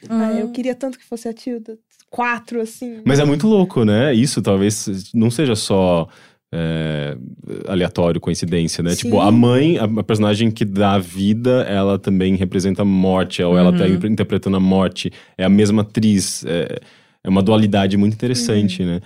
Ah, 0.09 0.31
eu 0.33 0.49
queria 0.51 0.73
tanto 0.73 0.97
que 0.97 1.05
fosse 1.05 1.27
a 1.27 1.33
Tilda. 1.33 1.77
Quatro, 2.09 2.61
assim. 2.61 3.01
Mas 3.05 3.19
é 3.19 3.25
muito 3.25 3.47
louco, 3.47 3.83
né? 3.83 4.13
Isso 4.13 4.41
talvez 4.41 5.11
não 5.13 5.29
seja 5.29 5.55
só 5.55 6.07
é, 6.53 7.17
aleatório, 7.67 8.21
coincidência, 8.21 8.81
né? 8.83 8.91
Sim. 8.91 9.03
Tipo, 9.03 9.19
a 9.19 9.31
mãe, 9.31 9.77
a, 9.77 9.83
a 9.83 10.03
personagem 10.03 10.49
que 10.49 10.63
dá 10.63 10.93
a 10.93 10.99
vida, 10.99 11.63
ela 11.69 11.99
também 11.99 12.35
representa 12.35 12.81
a 12.83 12.85
morte, 12.85 13.43
ou 13.43 13.57
ela 13.57 13.71
tá 13.73 13.85
Uhum. 13.85 14.07
interpretando 14.11 14.55
a 14.57 14.59
morte. 14.59 15.11
É 15.37 15.43
a 15.43 15.49
mesma 15.49 15.81
atriz. 15.81 16.45
É, 16.45 16.79
é 17.23 17.29
uma 17.29 17.41
dualidade 17.43 17.97
muito 17.97 18.13
interessante, 18.13 18.81
Uhum. 18.83 18.87
né? 18.89 19.01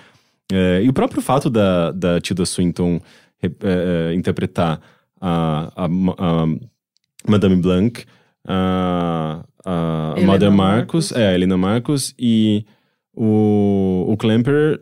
É, 0.53 0.81
e 0.83 0.89
o 0.89 0.93
próprio 0.93 1.21
fato 1.21 1.49
da, 1.49 1.91
da 1.91 2.19
Tilda 2.19 2.45
Swinton 2.45 2.99
é, 3.41 3.49
é, 3.63 4.13
interpretar 4.13 4.79
a, 5.19 5.71
a, 5.75 5.85
a 5.85 6.45
Madame 7.27 7.55
Blanc, 7.55 8.03
a, 8.47 9.43
a 9.65 10.13
Helena 10.17 10.31
Mother 10.33 10.51
Marcos. 10.51 11.11
Marcos, 11.11 11.11
é, 11.13 11.27
a 11.29 11.33
Helena 11.33 11.57
Marcos, 11.57 12.13
e 12.19 12.65
o, 13.15 14.05
o 14.09 14.17
Clamper 14.17 14.79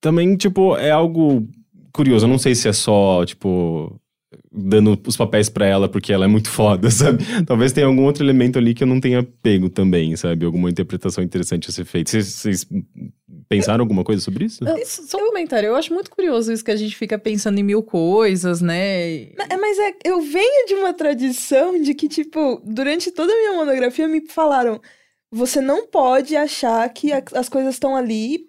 também, 0.00 0.36
tipo, 0.36 0.76
é 0.76 0.90
algo 0.90 1.46
curioso. 1.92 2.24
Eu 2.24 2.28
não 2.30 2.38
sei 2.38 2.54
se 2.54 2.68
é 2.68 2.72
só, 2.72 3.24
tipo, 3.24 3.98
dando 4.50 4.98
os 5.06 5.16
papéis 5.16 5.48
pra 5.48 5.66
ela 5.66 5.88
porque 5.88 6.12
ela 6.12 6.24
é 6.24 6.28
muito 6.28 6.48
foda, 6.50 6.88
sabe? 6.90 7.24
Talvez 7.46 7.72
tenha 7.72 7.86
algum 7.86 8.04
outro 8.04 8.24
elemento 8.24 8.58
ali 8.58 8.74
que 8.74 8.82
eu 8.82 8.86
não 8.88 9.00
tenha 9.00 9.22
pego 9.42 9.68
também, 9.68 10.16
sabe? 10.16 10.44
Alguma 10.46 10.70
interpretação 10.70 11.22
interessante 11.22 11.68
a 11.68 11.72
ser 11.72 11.84
feita. 11.84 12.10
Vocês, 12.22 12.66
pensaram 13.48 13.82
alguma 13.82 14.02
coisa 14.04 14.22
sobre 14.22 14.46
isso? 14.46 14.64
Eu- 14.66 14.86
Só 14.86 15.18
um 15.18 15.26
comentário, 15.26 15.66
eu 15.68 15.76
acho 15.76 15.92
muito 15.92 16.10
curioso 16.10 16.52
isso 16.52 16.64
que 16.64 16.70
a 16.70 16.76
gente 16.76 16.96
fica 16.96 17.18
pensando 17.18 17.58
em 17.58 17.62
mil 17.62 17.82
coisas, 17.82 18.60
né? 18.60 19.24
É, 19.48 19.56
Mas 19.60 19.78
é, 19.78 19.94
eu 20.04 20.20
venho 20.22 20.66
de 20.66 20.74
uma 20.74 20.92
tradição 20.94 21.80
de 21.80 21.92
que, 21.94 22.08
tipo, 22.08 22.62
durante 22.64 23.10
toda 23.10 23.32
a 23.32 23.36
minha 23.36 23.52
monografia 23.54 24.08
me 24.08 24.22
falaram: 24.28 24.80
você 25.30 25.60
não 25.60 25.86
pode 25.86 26.34
achar 26.36 26.88
que 26.90 27.12
a- 27.12 27.22
as 27.34 27.48
coisas 27.48 27.74
estão 27.74 27.94
ali 27.96 28.46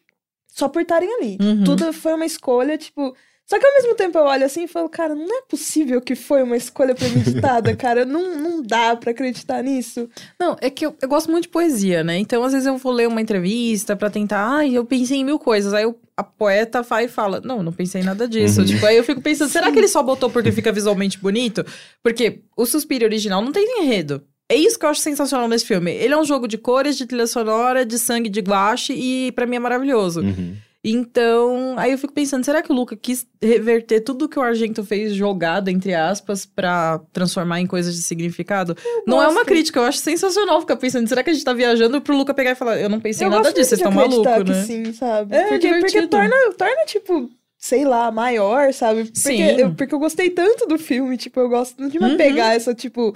só 0.48 0.70
por 0.70 0.82
estarem 0.84 1.10
ali. 1.16 1.38
Uhum. 1.41 1.64
Tudo 1.64 1.91
foi 1.91 2.14
uma 2.14 2.26
escolha, 2.26 2.78
tipo. 2.78 3.14
Só 3.54 3.60
que 3.60 3.68
ao 3.68 3.74
mesmo 3.76 3.93
tempo 3.93 4.18
eu 4.18 4.24
olho 4.24 4.43
assim 4.43 4.64
e 4.64 4.68
falo, 4.68 4.89
cara, 4.89 5.14
não 5.14 5.38
é 5.38 5.43
possível 5.47 6.01
que 6.01 6.16
foi 6.16 6.41
uma 6.41 6.58
escolha 6.58 6.95
premeditada, 6.95 7.76
cara. 7.78 8.04
Não, 8.04 8.36
não 8.36 8.64
dá 8.64 8.95
pra 8.95 9.12
acreditar 9.12 9.62
nisso. 9.62 10.10
Não, 10.39 10.58
é 10.60 10.72
que 10.72 10.84
eu, 10.84 10.95
eu 10.99 11.08
gosto 11.08 11.30
muito 11.30 11.43
de 11.43 11.49
poesia, 11.49 12.04
né? 12.04 12.18
Então, 12.18 12.43
às 12.43 12.51
vezes 12.51 12.66
eu 12.66 12.76
vou 12.78 12.91
ler 12.91 13.08
uma 13.08 13.22
entrevista 13.22 13.95
pra 13.95 14.10
tentar, 14.10 14.43
ai, 14.43 14.74
eu 14.74 14.84
pensei 14.84 15.20
em 15.20 15.24
mil 15.24 15.38
coisas. 15.38 15.72
Aí 15.72 15.84
eu, 15.84 15.95
a 16.18 16.24
poeta 16.24 16.82
vai 16.82 17.06
e 17.06 17.08
fala, 17.08 17.41
não, 17.41 17.62
não 17.62 17.72
pensei 17.72 18.01
em 18.01 18.04
nada 18.04 18.28
disso. 18.28 18.62
Uhum. 18.62 18.66
Tipo, 18.66 18.88
aí 18.88 18.97
eu 18.97 19.04
fico 19.04 19.22
pensando, 19.22 19.51
será 19.51 19.72
que 19.72 19.78
ele 19.78 19.88
só 19.88 20.01
botou 20.01 20.32
porque 20.32 20.51
fica 20.51 20.72
visualmente 20.72 21.20
bonito? 21.20 21.64
Porque 22.01 22.39
o 22.58 22.66
Suspiro 22.66 23.06
original 23.06 23.39
não 23.39 23.51
tem 23.51 23.84
enredo. 23.84 24.24
É 24.49 24.56
isso 24.56 24.80
que 24.80 24.86
eu 24.86 24.89
acho 24.89 25.01
sensacional 25.01 25.47
nesse 25.47 25.68
filme. 25.68 25.91
Ele 25.91 26.16
é 26.16 26.18
um 26.18 26.26
jogo 26.26 26.47
de 26.47 26.58
cores, 26.58 26.97
de 26.97 27.06
trilha 27.06 27.28
sonora, 27.28 27.86
de 27.86 27.99
sangue, 27.99 28.30
de 28.30 28.39
guache 28.39 28.93
e 28.93 29.32
pra 29.34 29.45
mim 29.45 29.58
é 29.58 29.60
maravilhoso. 29.60 30.22
Uhum. 30.22 30.56
Então, 30.84 31.75
aí 31.77 31.91
eu 31.93 31.97
fico 31.97 32.11
pensando, 32.11 32.43
será 32.43 32.61
que 32.61 32.69
o 32.71 32.75
Luca 32.75 32.95
quis 32.97 33.25
reverter 33.41 34.01
tudo 34.01 34.27
que 34.27 34.38
o 34.38 34.41
Argento 34.41 34.84
fez 34.84 35.13
jogado, 35.13 35.69
entre 35.69 35.93
aspas, 35.93 36.45
pra 36.45 36.99
transformar 37.13 37.61
em 37.61 37.65
coisas 37.67 37.95
de 37.95 38.01
significado? 38.01 38.75
Não 39.07 39.21
é 39.21 39.27
uma 39.27 39.36
gosto. 39.36 39.45
crítica, 39.47 39.79
eu 39.79 39.84
acho 39.86 39.99
sensacional 39.99 40.59
ficar 40.59 40.75
pensando, 40.75 41.07
será 41.07 41.23
que 41.23 41.29
a 41.29 41.34
gente 41.34 41.45
tá 41.45 41.53
viajando 41.53 42.01
pro 42.01 42.15
Luca 42.17 42.34
pegar 42.34 42.51
e 42.51 42.55
falar, 42.55 42.79
eu 42.81 42.89
não 42.89 42.99
pensei 42.99 43.25
eu 43.25 43.29
em 43.29 43.31
nada 43.31 43.43
gosto 43.43 43.55
disso, 43.55 43.69
vocês 43.69 43.81
muito 43.81 44.01
estão 44.17 44.34
malucos, 44.34 44.57
né? 44.57 44.63
sim, 44.65 44.93
sabe? 44.93 45.34
É, 45.36 45.47
porque, 45.47 45.73
porque 45.79 46.07
torna, 46.07 46.36
torna, 46.57 46.86
tipo, 46.86 47.29
sei 47.57 47.86
lá, 47.86 48.11
maior, 48.11 48.73
sabe? 48.73 49.05
Porque 49.05 49.19
Sim. 49.19 49.41
eu, 49.41 49.73
porque 49.73 49.95
eu 49.95 49.99
gostei 49.99 50.29
tanto 50.31 50.65
do 50.65 50.77
filme, 50.77 51.15
tipo, 51.15 51.39
eu 51.39 51.47
gosto 51.47 51.88
de 51.88 51.97
me 51.97 52.07
Uhum. 52.09 52.17
pegar 52.17 52.55
essa, 52.55 52.73
tipo. 52.75 53.15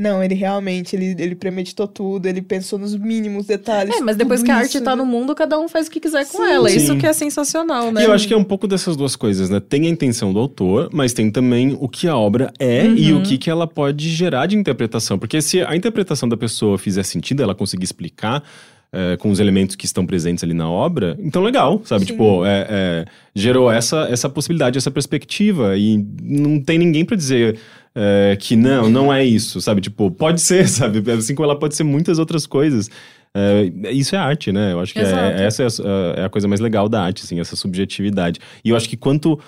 Não, 0.00 0.24
ele 0.24 0.34
realmente, 0.34 0.96
ele, 0.96 1.14
ele 1.18 1.34
premeditou 1.34 1.86
tudo, 1.86 2.24
ele 2.24 2.40
pensou 2.40 2.78
nos 2.78 2.96
mínimos 2.96 3.44
detalhes. 3.44 3.94
É, 3.94 4.00
mas 4.00 4.16
depois 4.16 4.42
que 4.42 4.50
a 4.50 4.56
arte 4.56 4.76
isso, 4.76 4.82
tá 4.82 4.96
né? 4.96 5.02
no 5.02 5.04
mundo, 5.04 5.34
cada 5.34 5.60
um 5.60 5.68
faz 5.68 5.88
o 5.88 5.90
que 5.90 6.00
quiser 6.00 6.24
com 6.26 6.38
Sim. 6.38 6.50
ela. 6.50 6.70
Isso 6.70 6.94
Sim. 6.94 6.98
que 6.98 7.06
é 7.06 7.12
sensacional, 7.12 7.92
né? 7.92 8.00
E 8.00 8.04
eu 8.06 8.12
acho 8.14 8.26
que 8.26 8.32
é 8.32 8.36
um 8.36 8.42
pouco 8.42 8.66
dessas 8.66 8.96
duas 8.96 9.14
coisas, 9.14 9.50
né? 9.50 9.60
Tem 9.60 9.86
a 9.86 9.90
intenção 9.90 10.32
do 10.32 10.38
autor, 10.38 10.88
mas 10.90 11.12
tem 11.12 11.30
também 11.30 11.76
o 11.78 11.86
que 11.86 12.08
a 12.08 12.16
obra 12.16 12.50
é 12.58 12.86
e 12.86 13.12
Uhum. 13.12 13.20
o 13.20 13.22
que, 13.22 13.36
que 13.36 13.50
ela 13.50 13.66
pode 13.66 14.08
gerar 14.08 14.46
de 14.46 14.56
interpretação. 14.56 15.18
Porque 15.18 15.42
se 15.42 15.60
a 15.60 15.76
interpretação 15.76 16.26
da 16.26 16.36
pessoa 16.36 16.78
fizer 16.78 17.02
sentido, 17.02 17.42
ela 17.42 17.54
conseguir 17.54 17.84
explicar 17.84 18.42
é, 18.92 19.16
com 19.18 19.30
os 19.30 19.38
elementos 19.38 19.76
que 19.76 19.86
estão 19.86 20.04
presentes 20.04 20.42
ali 20.42 20.54
na 20.54 20.68
obra, 20.68 21.16
então 21.20 21.42
legal, 21.42 21.80
sabe? 21.84 22.06
Sim. 22.06 22.12
Tipo, 22.12 22.44
é, 22.44 22.66
é, 22.68 23.04
gerou 23.34 23.70
essa, 23.70 24.08
essa 24.10 24.28
possibilidade, 24.28 24.78
essa 24.78 24.90
perspectiva. 24.90 25.76
E 25.76 26.04
não 26.22 26.58
tem 26.60 26.78
ninguém 26.78 27.04
pra 27.04 27.16
dizer 27.16 27.58
é, 28.02 28.36
que 28.36 28.56
não, 28.56 28.88
não 28.88 29.12
é 29.12 29.22
isso, 29.24 29.60
sabe? 29.60 29.80
Tipo, 29.82 30.10
pode 30.10 30.40
ser, 30.40 30.66
sabe? 30.70 31.02
Assim 31.12 31.34
como 31.34 31.44
ela 31.50 31.58
pode 31.58 31.74
ser 31.76 31.84
muitas 31.84 32.18
outras 32.18 32.46
coisas. 32.46 32.88
É, 33.36 33.70
isso 33.92 34.14
é 34.16 34.18
arte, 34.18 34.50
né? 34.52 34.72
Eu 34.72 34.80
acho 34.80 34.92
que 34.92 35.00
é- 35.00 35.02
Exato. 35.02 35.42
essa 35.42 35.62
é 35.62 35.66
a, 35.66 36.20
é 36.22 36.24
a 36.24 36.28
coisa 36.28 36.48
mais 36.48 36.60
legal 36.60 36.88
da 36.88 37.02
arte, 37.02 37.22
assim, 37.24 37.38
essa 37.38 37.54
subjetividade. 37.56 38.40
E 38.64 38.70
eu 38.70 38.76
acho 38.76 38.88
que 38.88 38.96
quanto. 38.96 39.38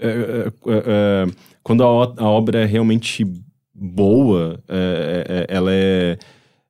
é, 0.00 0.08
é, 0.08 0.52
é, 0.66 1.26
quando 1.62 1.82
a, 1.84 1.86
a 1.86 2.24
obra 2.28 2.60
é 2.62 2.64
realmente 2.64 3.24
boa, 3.74 4.58
é, 4.68 5.46
é, 5.48 5.54
ela 5.56 5.70
é. 5.72 6.18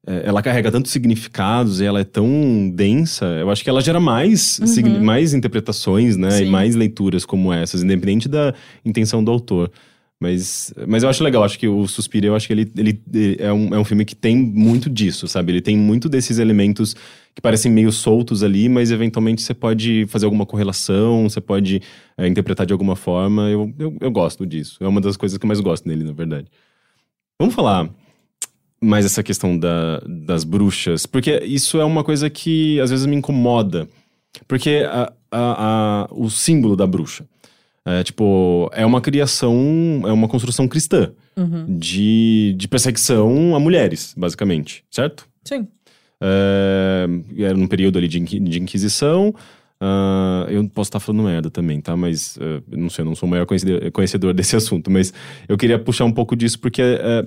é, 0.06 0.22
Ela 0.26 0.42
carrega 0.42 0.70
tantos 0.70 0.90
significados 0.92 1.80
e 1.80 1.84
ela 1.84 2.00
é 2.00 2.04
tão 2.04 2.70
densa, 2.74 3.24
eu 3.40 3.50
acho 3.50 3.62
que 3.64 3.70
ela 3.70 3.80
gera 3.80 4.00
mais, 4.00 4.60
signi- 4.66 4.98
mais 4.98 5.32
interpretações, 5.34 6.16
né? 6.16 6.28
E 6.28 6.32
Sim. 6.44 6.50
mais 6.50 6.74
leituras 6.74 7.24
como 7.24 7.52
essas, 7.52 7.82
independente 7.82 8.28
da 8.28 8.52
intenção 8.84 9.22
do 9.24 9.30
autor. 9.30 9.70
Mas, 10.20 10.74
mas 10.88 11.04
eu 11.04 11.08
acho 11.08 11.22
legal, 11.22 11.44
acho 11.44 11.56
que 11.58 11.68
o 11.68 11.86
Suspiro, 11.86 12.26
eu 12.26 12.34
acho 12.34 12.48
que 12.48 12.52
ele, 12.52 12.72
ele, 12.76 13.00
é, 13.38 13.52
um, 13.52 13.72
é 13.72 13.78
um 13.78 13.84
filme 13.84 14.04
que 14.04 14.16
tem 14.16 14.36
muito 14.36 14.90
disso, 14.90 15.28
sabe? 15.28 15.52
Ele 15.52 15.60
tem 15.60 15.76
muito 15.76 16.08
desses 16.08 16.40
elementos 16.40 16.94
que 17.36 17.40
parecem 17.40 17.70
meio 17.70 17.92
soltos 17.92 18.42
ali, 18.42 18.68
mas 18.68 18.90
eventualmente 18.90 19.42
você 19.42 19.54
pode 19.54 20.06
fazer 20.06 20.24
alguma 20.24 20.44
correlação, 20.44 21.28
você 21.30 21.40
pode 21.40 21.80
é, 22.16 22.26
interpretar 22.26 22.66
de 22.66 22.72
alguma 22.72 22.96
forma. 22.96 23.48
Eu, 23.48 23.72
eu, 23.78 23.96
eu 24.00 24.10
gosto 24.10 24.44
disso. 24.44 24.76
É 24.82 24.88
uma 24.88 25.00
das 25.00 25.16
coisas 25.16 25.38
que 25.38 25.44
eu 25.44 25.48
mais 25.48 25.60
gosto 25.60 25.86
nele, 25.88 26.02
na 26.02 26.12
verdade. 26.12 26.48
Vamos 27.38 27.54
falar 27.54 27.88
mais 28.80 29.04
essa 29.04 29.22
questão 29.22 29.56
da, 29.56 30.00
das 30.04 30.42
bruxas, 30.42 31.06
porque 31.06 31.38
isso 31.44 31.78
é 31.78 31.84
uma 31.84 32.02
coisa 32.02 32.28
que 32.28 32.80
às 32.80 32.90
vezes 32.90 33.06
me 33.06 33.14
incomoda. 33.14 33.88
Porque 34.48 34.84
a, 34.90 35.12
a, 35.30 36.02
a- 36.02 36.08
o 36.10 36.28
símbolo 36.28 36.74
da 36.74 36.88
bruxa. 36.88 37.24
É, 37.90 38.02
tipo, 38.04 38.68
é 38.74 38.84
uma 38.84 39.00
criação, 39.00 40.02
é 40.04 40.12
uma 40.12 40.28
construção 40.28 40.68
cristã 40.68 41.10
Uhum. 41.36 41.78
de, 41.78 42.52
de 42.58 42.66
perseguição 42.68 43.54
a 43.54 43.60
mulheres, 43.60 44.12
basicamente, 44.16 44.84
certo? 44.90 45.26
Sim. 45.44 45.66
É, 46.20 47.06
era 47.38 47.54
num 47.54 47.66
período 47.68 47.96
ali 47.98 48.08
de, 48.08 48.18
de 48.20 48.60
Inquisição. 48.60 49.32
ah, 49.80 50.46
eu 50.50 50.68
posso 50.68 50.88
estar 50.88 51.00
falando 51.00 51.22
merda 51.24 51.48
também, 51.50 51.80
tá? 51.80 51.96
Mas 51.96 52.36
eu 52.40 52.62
não 52.76 52.90
sei, 52.90 53.02
eu 53.04 53.06
não 53.06 53.14
sou 53.14 53.26
o 53.26 53.30
maior 53.30 53.46
conhecedor, 53.46 54.34
desse 54.34 54.54
assunto, 54.56 54.90
mas 54.90 55.12
eu 55.48 55.56
queria 55.56 55.78
puxar 55.78 56.04
um 56.04 56.12
pouco 56.12 56.34
disso 56.36 56.58
porque 56.58 56.82
eh, 56.82 57.24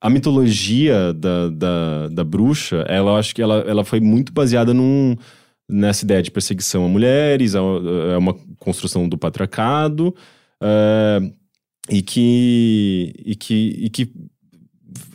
a 0.00 0.10
mitologia 0.10 1.12
da, 1.14 1.48
da, 1.48 2.08
da 2.08 2.24
bruxa, 2.24 2.84
ela 2.88 3.12
eu 3.12 3.16
acho 3.16 3.34
que 3.34 3.40
ela, 3.40 3.58
ela 3.60 3.84
foi 3.84 4.00
muito 4.00 4.32
baseada 4.32 4.74
num, 4.74 5.16
nessa 5.72 6.04
ideia 6.04 6.22
de 6.22 6.30
perseguição 6.30 6.84
a 6.84 6.88
mulheres, 6.88 7.54
a- 7.54 7.60
é 8.14 8.16
uma 8.16 8.34
construção 8.58 9.08
do 9.08 9.16
patriarcado, 9.18 10.14
eh, 10.62 11.20
e 11.90 12.02
que, 12.02 13.12
e 13.24 13.34
que, 13.34 13.54
e 13.84 13.90
que 13.90 14.12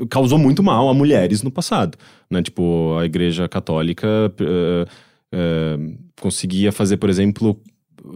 causou 0.10 0.38
muito 0.38 0.62
mal 0.62 0.90
a 0.90 0.94
mulheres 0.94 1.42
no 1.44 1.52
passado, 1.52 1.98
né? 2.30 2.42
Tipo, 2.42 2.98
a 3.00 3.06
igreja 3.06 3.48
católica 3.48 4.08
eh, 4.40 4.86
eh, 5.34 5.78
conseguia 6.20 6.72
fazer, 6.72 6.98
por 6.98 7.10
exemplo, 7.10 7.60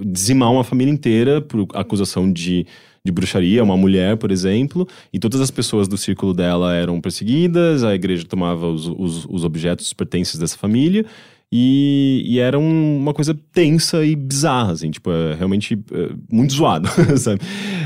dizimar 0.05 0.51
uma 0.51 0.63
família 0.63 0.91
inteira 0.91 1.41
por 1.41 1.67
acusação 1.73 2.31
de, 2.31 2.65
de 3.05 3.11
bruxaria, 3.11 3.63
uma 3.63 3.77
mulher, 3.77 4.17
por 4.17 4.31
exemplo, 4.31 4.87
e 5.13 5.19
todas 5.19 5.39
as 5.41 5.51
pessoas 5.51 5.87
do 5.87 5.97
círculo 5.97 6.33
dela 6.33 6.73
eram 6.75 6.99
perseguidas, 6.99 7.83
a 7.83 7.93
igreja 7.95 8.25
tomava 8.25 8.67
os, 8.67 8.87
os, 8.87 9.25
os 9.29 9.43
objetos, 9.43 9.87
os 9.87 9.93
pertences 9.93 10.37
dessa 10.39 10.57
família, 10.57 11.05
e, 11.51 12.23
e 12.25 12.39
era 12.39 12.57
um- 12.57 12.97
uma 12.97 13.13
coisa 13.13 13.37
tensa 13.53 14.05
e 14.05 14.15
bizarra, 14.15 14.71
assim, 14.73 14.89
tipo, 14.89 15.11
é 15.11 15.33
realmente 15.35 15.73
é, 15.91 16.09
muito 16.31 16.53
zoado, 16.53 16.87
sabe? 17.17 17.41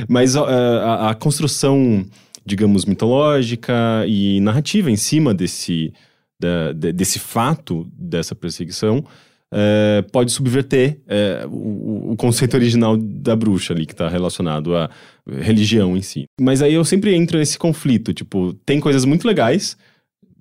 Mas 0.07 0.35
ó, 0.35 0.47
é, 0.49 0.53
a, 0.83 1.09
a 1.09 1.15
construção, 1.15 2.05
digamos, 2.45 2.85
mitológica 2.85 3.73
e 4.07 4.39
narrativa 4.41 4.91
em 4.91 4.95
cima 4.95 5.33
desse, 5.33 5.91
da- 6.39 6.73
de- 6.73 6.93
desse 6.93 7.17
fato, 7.19 7.87
dessa 7.97 8.35
perseguição, 8.35 9.03
é, 9.51 10.03
pode 10.11 10.31
subverter 10.31 10.99
é, 11.07 11.45
o, 11.49 12.11
o 12.11 12.15
conceito 12.17 12.55
original 12.55 12.97
da 12.97 13.35
bruxa 13.35 13.73
ali, 13.73 13.85
que 13.85 13.93
está 13.93 14.09
relacionado 14.09 14.75
à 14.75 14.89
religião 15.27 15.95
em 15.95 16.01
si. 16.01 16.25
Mas 16.39 16.61
aí 16.61 16.73
eu 16.73 16.83
sempre 16.83 17.15
entro 17.15 17.37
nesse 17.37 17.57
conflito, 17.57 18.13
tipo, 18.13 18.53
tem 18.65 18.79
coisas 18.79 19.05
muito 19.05 19.25
legais, 19.25 19.77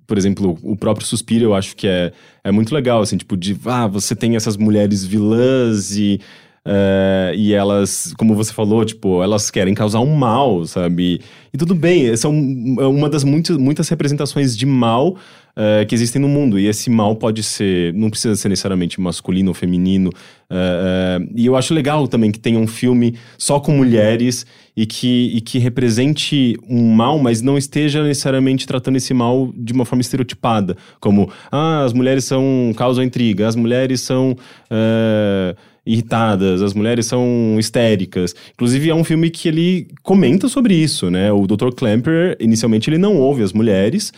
por 0.05 0.17
exemplo, 0.17 0.57
o 0.61 0.75
próprio 0.75 1.05
Suspiro 1.05 1.45
eu 1.45 1.55
acho 1.55 1.75
que 1.75 1.87
é, 1.87 2.11
é 2.43 2.51
muito 2.51 2.73
legal, 2.73 3.01
assim, 3.01 3.17
tipo, 3.17 3.35
de, 3.35 3.57
ah, 3.65 3.87
você 3.87 4.15
tem 4.15 4.35
essas 4.35 4.57
mulheres 4.57 5.03
vilãs 5.03 5.95
e, 5.97 6.19
é, 6.65 7.33
e 7.35 7.53
elas, 7.53 8.13
como 8.17 8.33
você 8.35 8.51
falou, 8.51 8.83
tipo, 8.83 9.21
elas 9.21 9.51
querem 9.51 9.73
causar 9.73 9.99
um 9.99 10.15
mal, 10.15 10.65
sabe? 10.65 11.21
E 11.53 11.57
tudo 11.57 11.75
bem, 11.75 12.07
essa 12.09 12.27
é 12.27 12.29
um- 12.29 12.75
é 12.79 12.87
uma 12.87 13.07
das 13.09 13.23
muitas, 13.23 13.55
muitas 13.57 13.87
representações 13.89 14.57
de 14.57 14.65
mal 14.65 15.15
é, 15.57 15.85
que 15.85 15.95
existem 15.95 16.21
no 16.21 16.27
mundo. 16.27 16.59
E 16.59 16.67
esse 16.67 16.89
mal 16.89 17.15
pode 17.15 17.41
ser, 17.41 17.93
não 17.93 18.09
precisa 18.09 18.35
ser 18.35 18.49
necessariamente 18.49 18.99
masculino 18.99 19.51
ou 19.51 19.53
feminino. 19.53 20.09
é, 20.49 21.17
e 21.33 21.45
eu 21.45 21.55
acho 21.55 21.73
legal 21.73 22.07
também 22.09 22.29
que 22.31 22.37
tenha 22.39 22.59
um 22.59 22.67
filme 22.67 23.15
só 23.37 23.57
com 23.59 23.71
mulheres 23.71 24.45
e 24.75 24.85
que, 24.85 25.31
e 25.33 25.39
que 25.41 25.57
represente 25.57 26.57
um 26.69 26.91
mal, 26.93 27.17
mas 27.19 27.41
não 27.41 27.57
esteja 27.57 28.03
necessariamente 28.03 28.67
tratando 28.67 28.97
esse 28.97 29.13
mal 29.13 29.51
de 29.55 29.71
uma 29.71 29.85
forma 29.85 30.01
estereotipada. 30.01 30.75
Como, 30.99 31.31
ah, 31.51 31.83
as 31.85 31.93
mulheres 31.93 32.25
são 32.25 32.73
causam 32.75 33.03
intriga, 33.03 33.47
as 33.47 33.55
mulheres 33.55 34.01
são. 34.01 34.35
é, 34.69 35.55
irritadas, 35.85 36.61
as 36.61 36.73
mulheres 36.73 37.05
são 37.05 37.57
histéricas. 37.59 38.33
Inclusive, 38.53 38.89
é 38.89 38.95
um 38.95 39.03
filme 39.03 39.29
que 39.29 39.47
ele 39.47 39.87
comenta 40.01 40.47
sobre 40.47 40.73
isso, 40.73 41.11
né? 41.11 41.31
O 41.31 41.45
Dr. 41.45 41.69
Klemper, 41.75 42.35
inicialmente, 42.39 42.89
ele 42.89 42.97
não 42.97 43.17
ouve 43.17 43.43
as 43.43 43.53
mulheres 43.53 44.11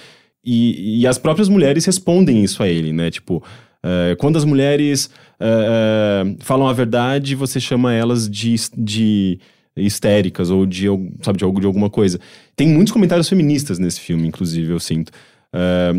e, 0.43 1.01
e 1.01 1.07
as 1.07 1.17
próprias 1.17 1.49
mulheres 1.49 1.85
respondem 1.85 2.43
isso 2.43 2.63
a 2.63 2.69
ele, 2.69 2.93
né? 2.93 3.11
Tipo, 3.11 3.43
eh, 3.83 4.15
quando 4.17 4.37
as 4.37 4.45
mulheres 4.45 5.09
eh, 5.39 5.45
eh, 5.45 6.35
falam 6.39 6.67
a 6.67 6.73
verdade, 6.73 7.35
você 7.35 7.59
chama 7.59 7.93
elas 7.93 8.29
de, 8.29 8.55
de 8.77 9.39
histéricas 9.75 10.49
ou 10.49 10.65
de, 10.65 10.87
sabe, 11.21 11.37
de, 11.37 11.43
algo, 11.43 11.59
de 11.59 11.65
alguma 11.65 11.89
coisa. 11.89 12.19
Tem 12.55 12.67
muitos 12.67 12.93
comentários 12.93 13.29
feministas 13.29 13.77
nesse 13.79 13.99
filme, 13.99 14.27
inclusive, 14.27 14.71
eu 14.71 14.79
sinto. 14.79 15.11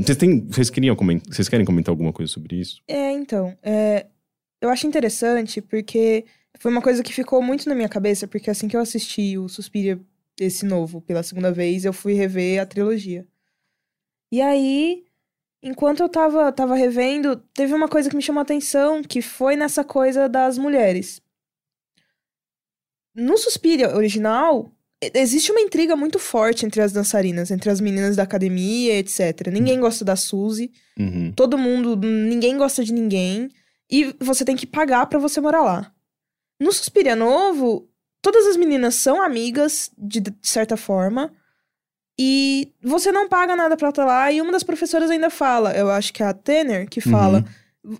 Vocês, 0.02 0.16
têm, 0.16 0.46
vocês, 0.46 0.70
queriam 0.70 0.96
vocês 1.28 1.48
querem 1.48 1.64
comentar 1.64 1.90
alguma 1.90 2.12
coisa 2.12 2.30
sobre 2.30 2.56
isso? 2.56 2.80
É, 2.86 3.12
então, 3.12 3.56
é, 3.62 4.06
eu 4.60 4.68
acho 4.70 4.86
interessante 4.86 5.60
porque 5.62 6.24
foi 6.58 6.70
uma 6.70 6.82
coisa 6.82 7.02
que 7.02 7.12
ficou 7.12 7.40
muito 7.42 7.68
na 7.68 7.74
minha 7.74 7.88
cabeça, 7.88 8.26
porque 8.26 8.50
assim 8.50 8.68
que 8.68 8.76
eu 8.76 8.80
assisti 8.80 9.38
o 9.38 9.48
Suspiria, 9.48 10.00
esse 10.40 10.64
novo, 10.64 11.00
pela 11.00 11.22
segunda 11.22 11.50
vez, 11.52 11.84
eu 11.84 11.92
fui 11.92 12.12
rever 12.14 12.60
a 12.60 12.66
trilogia. 12.66 13.26
E 14.32 14.40
aí, 14.40 15.04
enquanto 15.62 16.00
eu 16.00 16.08
tava, 16.08 16.52
tava 16.52 16.74
revendo, 16.74 17.36
teve 17.54 17.72
uma 17.74 17.88
coisa 17.88 18.08
que 18.10 18.16
me 18.16 18.22
chamou 18.22 18.40
a 18.40 18.42
atenção, 18.42 19.02
que 19.02 19.20
foi 19.22 19.56
nessa 19.56 19.82
coisa 19.84 20.28
das 20.28 20.58
mulheres. 20.58 21.20
no 23.14 23.36
Suspiria 23.36 23.96
original, 23.96 24.70
existe 25.14 25.50
uma 25.50 25.60
intriga 25.60 25.96
muito 25.96 26.18
forte 26.20 26.64
entre 26.64 26.80
as 26.80 26.92
dançarinas, 26.92 27.50
entre 27.50 27.68
as 27.70 27.80
meninas 27.80 28.14
da 28.16 28.22
academia, 28.22 28.94
etc. 28.98 29.48
Ninguém 29.52 29.80
gosta 29.80 30.04
da 30.04 30.14
Suzy, 30.14 30.70
Uhum. 30.98 31.32
todo 31.32 31.58
mundo, 31.58 31.96
ninguém 31.96 32.56
gosta 32.56 32.84
de 32.84 32.92
ninguém, 32.92 33.48
e 33.90 34.14
você 34.20 34.44
tem 34.44 34.56
que 34.56 34.66
pagar 34.66 35.06
pra 35.06 35.18
você 35.18 35.40
morar 35.40 35.62
lá. 35.62 35.92
No 36.60 36.72
Suspiria 36.72 37.16
Novo, 37.16 37.88
todas 38.20 38.46
as 38.46 38.56
meninas 38.56 38.96
são 38.96 39.22
amigas, 39.22 39.90
de, 39.96 40.20
de 40.20 40.34
certa 40.42 40.76
forma, 40.76 41.32
e 42.18 42.72
você 42.82 43.12
não 43.12 43.28
paga 43.28 43.54
nada 43.54 43.76
pra 43.76 43.90
estar 43.90 44.04
lá, 44.04 44.30
e 44.32 44.40
uma 44.40 44.52
das 44.52 44.64
professoras 44.64 45.10
ainda 45.10 45.30
fala, 45.30 45.72
eu 45.76 45.90
acho 45.90 46.12
que 46.12 46.22
é 46.22 46.26
a 46.26 46.34
Tanner, 46.34 46.88
que 46.88 47.00
fala, 47.00 47.44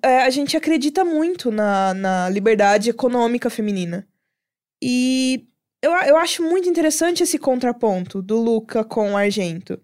é, 0.03 0.22
a 0.22 0.30
gente 0.30 0.57
acredita 0.57 1.05
muito 1.05 1.51
na, 1.51 1.95
na 1.95 2.28
liberdade 2.28 2.91
econômica 2.91 3.49
feminina. 3.49 4.07
E 4.82 5.47
eu, 5.80 5.93
eu 5.93 6.16
acho 6.16 6.43
muito 6.43 6.68
interessante 6.68 7.22
esse 7.22 7.39
contraponto 7.39 8.20
do 8.20 8.39
Luca 8.39 8.84
com 8.84 9.12
o 9.12 9.16
Argento. 9.16 9.80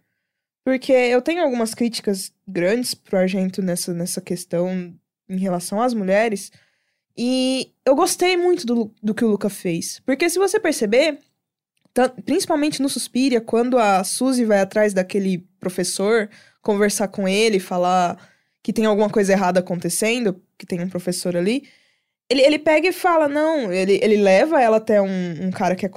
Porque 0.64 0.92
eu 0.92 1.20
tenho 1.20 1.42
algumas 1.42 1.74
críticas 1.74 2.32
grandes 2.48 2.94
pro 2.94 3.18
Argento 3.18 3.62
nessa, 3.62 3.92
nessa 3.92 4.20
questão 4.20 4.94
em 5.28 5.38
relação 5.38 5.80
às 5.80 5.94
mulheres. 5.94 6.50
E 7.16 7.72
eu 7.84 7.94
gostei 7.94 8.36
muito 8.36 8.66
do, 8.66 8.94
do 9.02 9.14
que 9.14 9.24
o 9.24 9.28
Luca 9.28 9.48
fez. 9.48 10.00
Porque 10.04 10.28
se 10.28 10.38
você 10.38 10.58
perceber, 10.58 11.18
principalmente 12.24 12.82
no 12.82 12.88
Suspiria, 12.88 13.40
quando 13.40 13.78
a 13.78 14.02
Suzy 14.02 14.44
vai 14.44 14.60
atrás 14.60 14.92
daquele 14.92 15.46
professor 15.60 16.28
conversar 16.60 17.08
com 17.08 17.28
ele, 17.28 17.60
falar 17.60 18.18
que 18.62 18.72
tem 18.72 18.86
alguma 18.86 19.10
coisa 19.10 19.32
errada 19.32 19.60
acontecendo, 19.60 20.42
que 20.58 20.66
tem 20.66 20.80
um 20.80 20.88
professor 20.88 21.36
ali, 21.36 21.68
ele, 22.28 22.40
ele 22.42 22.58
pega 22.58 22.88
e 22.88 22.92
fala, 22.92 23.28
não, 23.28 23.70
ele, 23.70 24.00
ele 24.02 24.16
leva 24.16 24.60
ela 24.60 24.78
até 24.78 25.00
um, 25.00 25.46
um 25.46 25.50
cara 25.50 25.76
que 25.76 25.84
é 25.84 25.90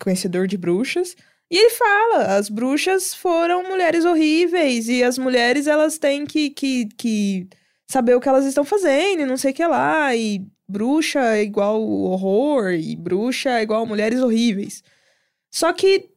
conhecedor 0.00 0.46
de 0.46 0.56
bruxas, 0.56 1.16
e 1.50 1.58
ele 1.58 1.70
fala, 1.70 2.36
as 2.36 2.48
bruxas 2.48 3.12
foram 3.12 3.68
mulheres 3.68 4.04
horríveis, 4.04 4.88
e 4.88 5.02
as 5.02 5.18
mulheres, 5.18 5.66
elas 5.66 5.98
têm 5.98 6.24
que, 6.24 6.50
que, 6.50 6.88
que 6.96 7.48
saber 7.92 8.14
o 8.16 8.20
que 8.20 8.28
elas 8.28 8.46
estão 8.46 8.64
fazendo, 8.64 9.20
e 9.20 9.26
não 9.26 9.36
sei 9.36 9.50
o 9.50 9.54
que 9.54 9.66
lá, 9.66 10.16
e 10.16 10.44
bruxa 10.66 11.20
é 11.36 11.42
igual 11.42 11.82
horror, 11.82 12.72
e 12.72 12.96
bruxa 12.96 13.50
é 13.50 13.62
igual 13.62 13.84
mulheres 13.84 14.20
horríveis. 14.22 14.82
Só 15.50 15.72
que 15.74 16.08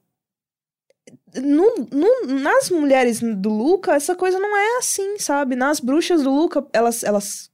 no- 1.35 1.87
no- 1.91 2.27
nas 2.41 2.69
mulheres 2.69 3.19
do 3.19 3.49
Luca, 3.49 3.93
essa 3.95 4.15
coisa 4.15 4.39
não 4.39 4.55
é 4.55 4.77
assim, 4.77 5.19
sabe? 5.19 5.55
Nas 5.55 5.79
bruxas 5.81 6.23
do 6.23 6.31
Luca, 6.31 6.65
elas, 6.71 7.03
elas 7.03 7.51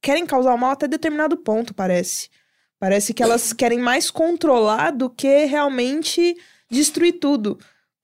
querem 0.00 0.24
causar 0.24 0.56
mal 0.56 0.70
até 0.70 0.88
determinado 0.88 1.36
ponto, 1.36 1.74
parece. 1.74 2.30
Parece 2.80 3.12
que 3.12 3.22
elas 3.22 3.52
querem 3.52 3.78
mais 3.78 4.10
controlar 4.10 4.92
do 4.92 5.10
que 5.10 5.44
realmente 5.44 6.34
destruir 6.70 7.18
tudo. 7.18 7.58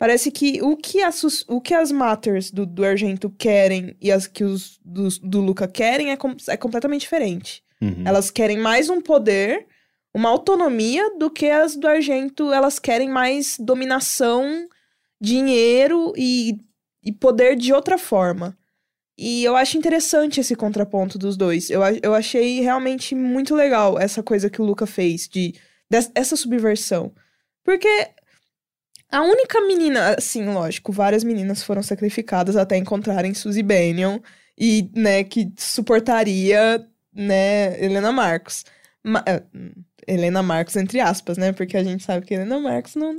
Parece 0.04 0.30
que 0.30 0.60
o 0.60 0.76
que 0.76 1.00
as, 1.02 1.22
o 1.48 1.60
que 1.62 1.72
as 1.72 1.90
Matters 1.90 2.50
do, 2.50 2.66
do 2.66 2.84
Argento 2.84 3.30
querem 3.30 3.96
e 4.02 4.12
as 4.12 4.26
que 4.26 4.44
os 4.44 4.78
do, 4.84 5.08
do 5.22 5.40
Luca 5.40 5.66
querem 5.66 6.10
é, 6.10 6.16
com- 6.16 6.36
é 6.46 6.56
completamente 6.58 7.00
diferente. 7.02 7.62
Uhum. 7.80 8.02
Elas 8.04 8.30
querem 8.30 8.58
mais 8.58 8.90
um 8.90 9.00
poder, 9.00 9.66
uma 10.14 10.28
autonomia, 10.28 11.16
do 11.18 11.30
que 11.30 11.46
as 11.48 11.74
do 11.74 11.88
Argento. 11.88 12.52
Elas 12.52 12.78
querem 12.78 13.08
mais 13.08 13.56
dominação, 13.58 14.68
dinheiro 15.18 16.12
e, 16.18 16.58
e 17.02 17.10
poder 17.10 17.56
de 17.56 17.72
outra 17.72 17.96
forma. 17.96 18.54
E 19.16 19.42
eu 19.42 19.56
acho 19.56 19.78
interessante 19.78 20.38
esse 20.40 20.54
contraponto 20.54 21.18
dos 21.18 21.34
dois. 21.34 21.70
Eu, 21.70 21.80
eu 22.02 22.14
achei 22.14 22.60
realmente 22.60 23.14
muito 23.14 23.54
legal 23.54 23.98
essa 23.98 24.22
coisa 24.22 24.50
que 24.50 24.60
o 24.60 24.64
Luca 24.66 24.86
fez, 24.86 25.26
de 25.28 25.54
des- 25.90 26.10
essa 26.14 26.36
subversão. 26.36 27.10
Porque 27.64 27.88
a 29.14 29.22
única 29.22 29.60
menina, 29.60 30.16
assim, 30.18 30.44
lógico, 30.52 30.90
várias 30.90 31.22
meninas 31.22 31.62
foram 31.62 31.84
sacrificadas 31.84 32.56
até 32.56 32.76
encontrarem 32.76 33.32
Suzy 33.32 33.62
Bannion 33.62 34.18
e, 34.58 34.90
né, 34.92 35.22
que 35.22 35.52
suportaria, 35.56 36.84
né, 37.14 37.80
Helena 37.80 38.10
Marcos. 38.10 38.64
Ma- 39.04 39.22
eh, 39.24 39.40
Helena 40.04 40.42
Marcos, 40.42 40.74
entre 40.74 40.98
aspas, 40.98 41.38
né? 41.38 41.52
Porque 41.52 41.76
a 41.76 41.84
gente 41.84 42.02
sabe 42.02 42.26
que 42.26 42.34
Helena 42.34 42.58
Marcos 42.58 42.96
não 42.96 43.16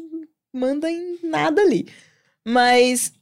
manda 0.52 0.92
em 0.92 1.18
nada 1.24 1.62
ali. 1.62 1.88
Mas, 2.46 3.14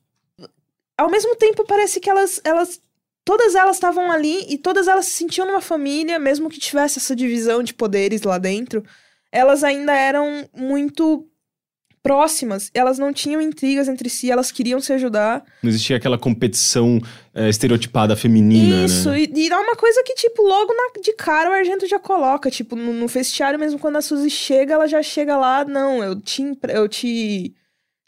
ao 0.97 1.11
mesmo 1.11 1.35
tempo, 1.35 1.63
parece 1.65 1.99
que 1.99 2.09
elas, 2.09 2.41
elas 2.43 2.81
todas 3.23 3.53
elas 3.53 3.75
estavam 3.75 4.11
ali 4.11 4.51
e 4.51 4.57
todas 4.57 4.87
elas 4.87 5.05
se 5.05 5.11
sentiam 5.11 5.45
numa 5.45 5.61
família, 5.61 6.17
mesmo 6.17 6.49
que 6.49 6.59
tivesse 6.59 6.97
essa 6.97 7.15
divisão 7.15 7.61
de 7.61 7.73
poderes 7.73 8.23
lá 8.23 8.39
dentro. 8.39 8.83
Elas 9.31 9.63
ainda 9.63 9.93
eram 9.93 10.49
muito 10.55 11.29
próximas, 12.03 12.69
elas 12.73 12.99
não 12.99 13.13
tinham 13.13 13.41
intrigas 13.41 13.87
entre 13.87 14.09
si, 14.09 14.29
elas 14.29 14.51
queriam 14.51 14.81
se 14.81 14.91
ajudar. 14.91 15.41
Não 15.63 15.69
existia 15.69 15.95
aquela 15.95 16.17
competição 16.17 16.99
é, 17.33 17.47
estereotipada 17.47 18.13
feminina, 18.15 18.83
Isso, 18.85 19.09
né? 19.09 19.21
e, 19.21 19.31
e 19.33 19.47
é 19.49 19.57
uma 19.57 19.75
coisa 19.77 20.03
que, 20.05 20.13
tipo, 20.13 20.41
logo 20.43 20.73
na- 20.73 21.01
de 21.01 21.13
cara 21.13 21.49
o 21.49 21.53
Argento 21.53 21.87
já 21.87 21.97
coloca. 21.97 22.51
Tipo, 22.51 22.75
no, 22.75 22.91
no 22.93 23.07
vestiário 23.07 23.57
mesmo, 23.57 23.79
quando 23.79 23.95
a 23.95 24.01
Suzy 24.01 24.29
chega, 24.29 24.73
ela 24.73 24.85
já 24.87 25.01
chega 25.01 25.37
lá, 25.37 25.63
não, 25.63 26.03
eu 26.03 26.19
te, 26.19 26.43
eu 26.69 26.89
te, 26.89 27.55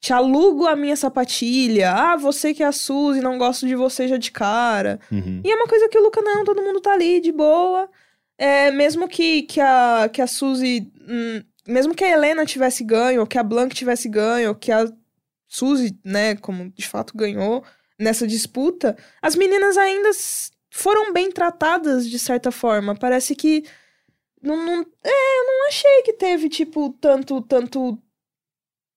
te 0.02 0.12
alugo 0.12 0.68
a 0.68 0.76
minha 0.76 0.98
sapatilha. 0.98 1.94
Ah, 1.94 2.18
você 2.18 2.54
que 2.54 2.62
é 2.64 2.66
a 2.66 2.74
Suzy, 2.74 3.22
não 3.22 3.38
gosto 3.38 3.66
de 3.66 3.76
você 3.76 4.10
já 4.10 4.18
de 4.18 4.30
cara. 4.30 5.00
Uhum. 5.10 5.40
E 5.42 5.50
é 5.50 5.56
uma 5.56 5.68
coisa 5.68 5.88
que 5.88 5.98
o 5.98 6.04
Luca, 6.04 6.22
não, 6.22 6.44
todo 6.44 6.62
mundo 6.62 6.82
tá 6.82 6.92
ali, 6.92 7.22
de 7.22 7.32
boa. 7.32 7.90
É, 8.38 8.70
mesmo 8.72 9.08
que, 9.08 9.44
que, 9.44 9.62
a, 9.62 10.10
que 10.12 10.22
a 10.22 10.28
Suzy. 10.28 10.92
hum, 11.08 11.42
mesmo 11.68 11.96
que 11.96 12.04
a 12.04 12.12
Helena 12.12 12.46
tivesse 12.46 12.84
ganho, 12.84 13.22
ou 13.22 13.28
que 13.28 13.38
a 13.38 13.44
Blanca 13.44 13.76
tivesse 13.76 14.08
ganho, 14.08 14.50
ou 14.50 14.56
que 14.56 14.72
a 14.72 14.86
Suzy, 15.48 15.98
né, 16.04 16.36
como 16.36 16.72
de 16.72 16.88
fato 16.88 17.16
ganhou 17.16 17.64
nessa 18.00 18.28
disputa, 18.28 18.96
as 19.22 19.36
meninas 19.36 19.78
ainda 19.78 20.10
foram 20.70 21.14
bem 21.14 21.32
tratadas 21.32 22.10
de 22.10 22.20
certa 22.20 22.52
forma. 22.52 22.96
Parece 22.96 23.36
que. 23.36 23.64
Não, 24.42 24.58
não, 24.58 24.82
é, 25.04 25.40
eu 25.40 25.46
não 25.48 25.68
achei 25.68 26.02
que 26.04 26.14
teve, 26.14 26.50
tipo, 26.50 26.96
tanto, 27.00 27.42
tanto. 27.42 27.98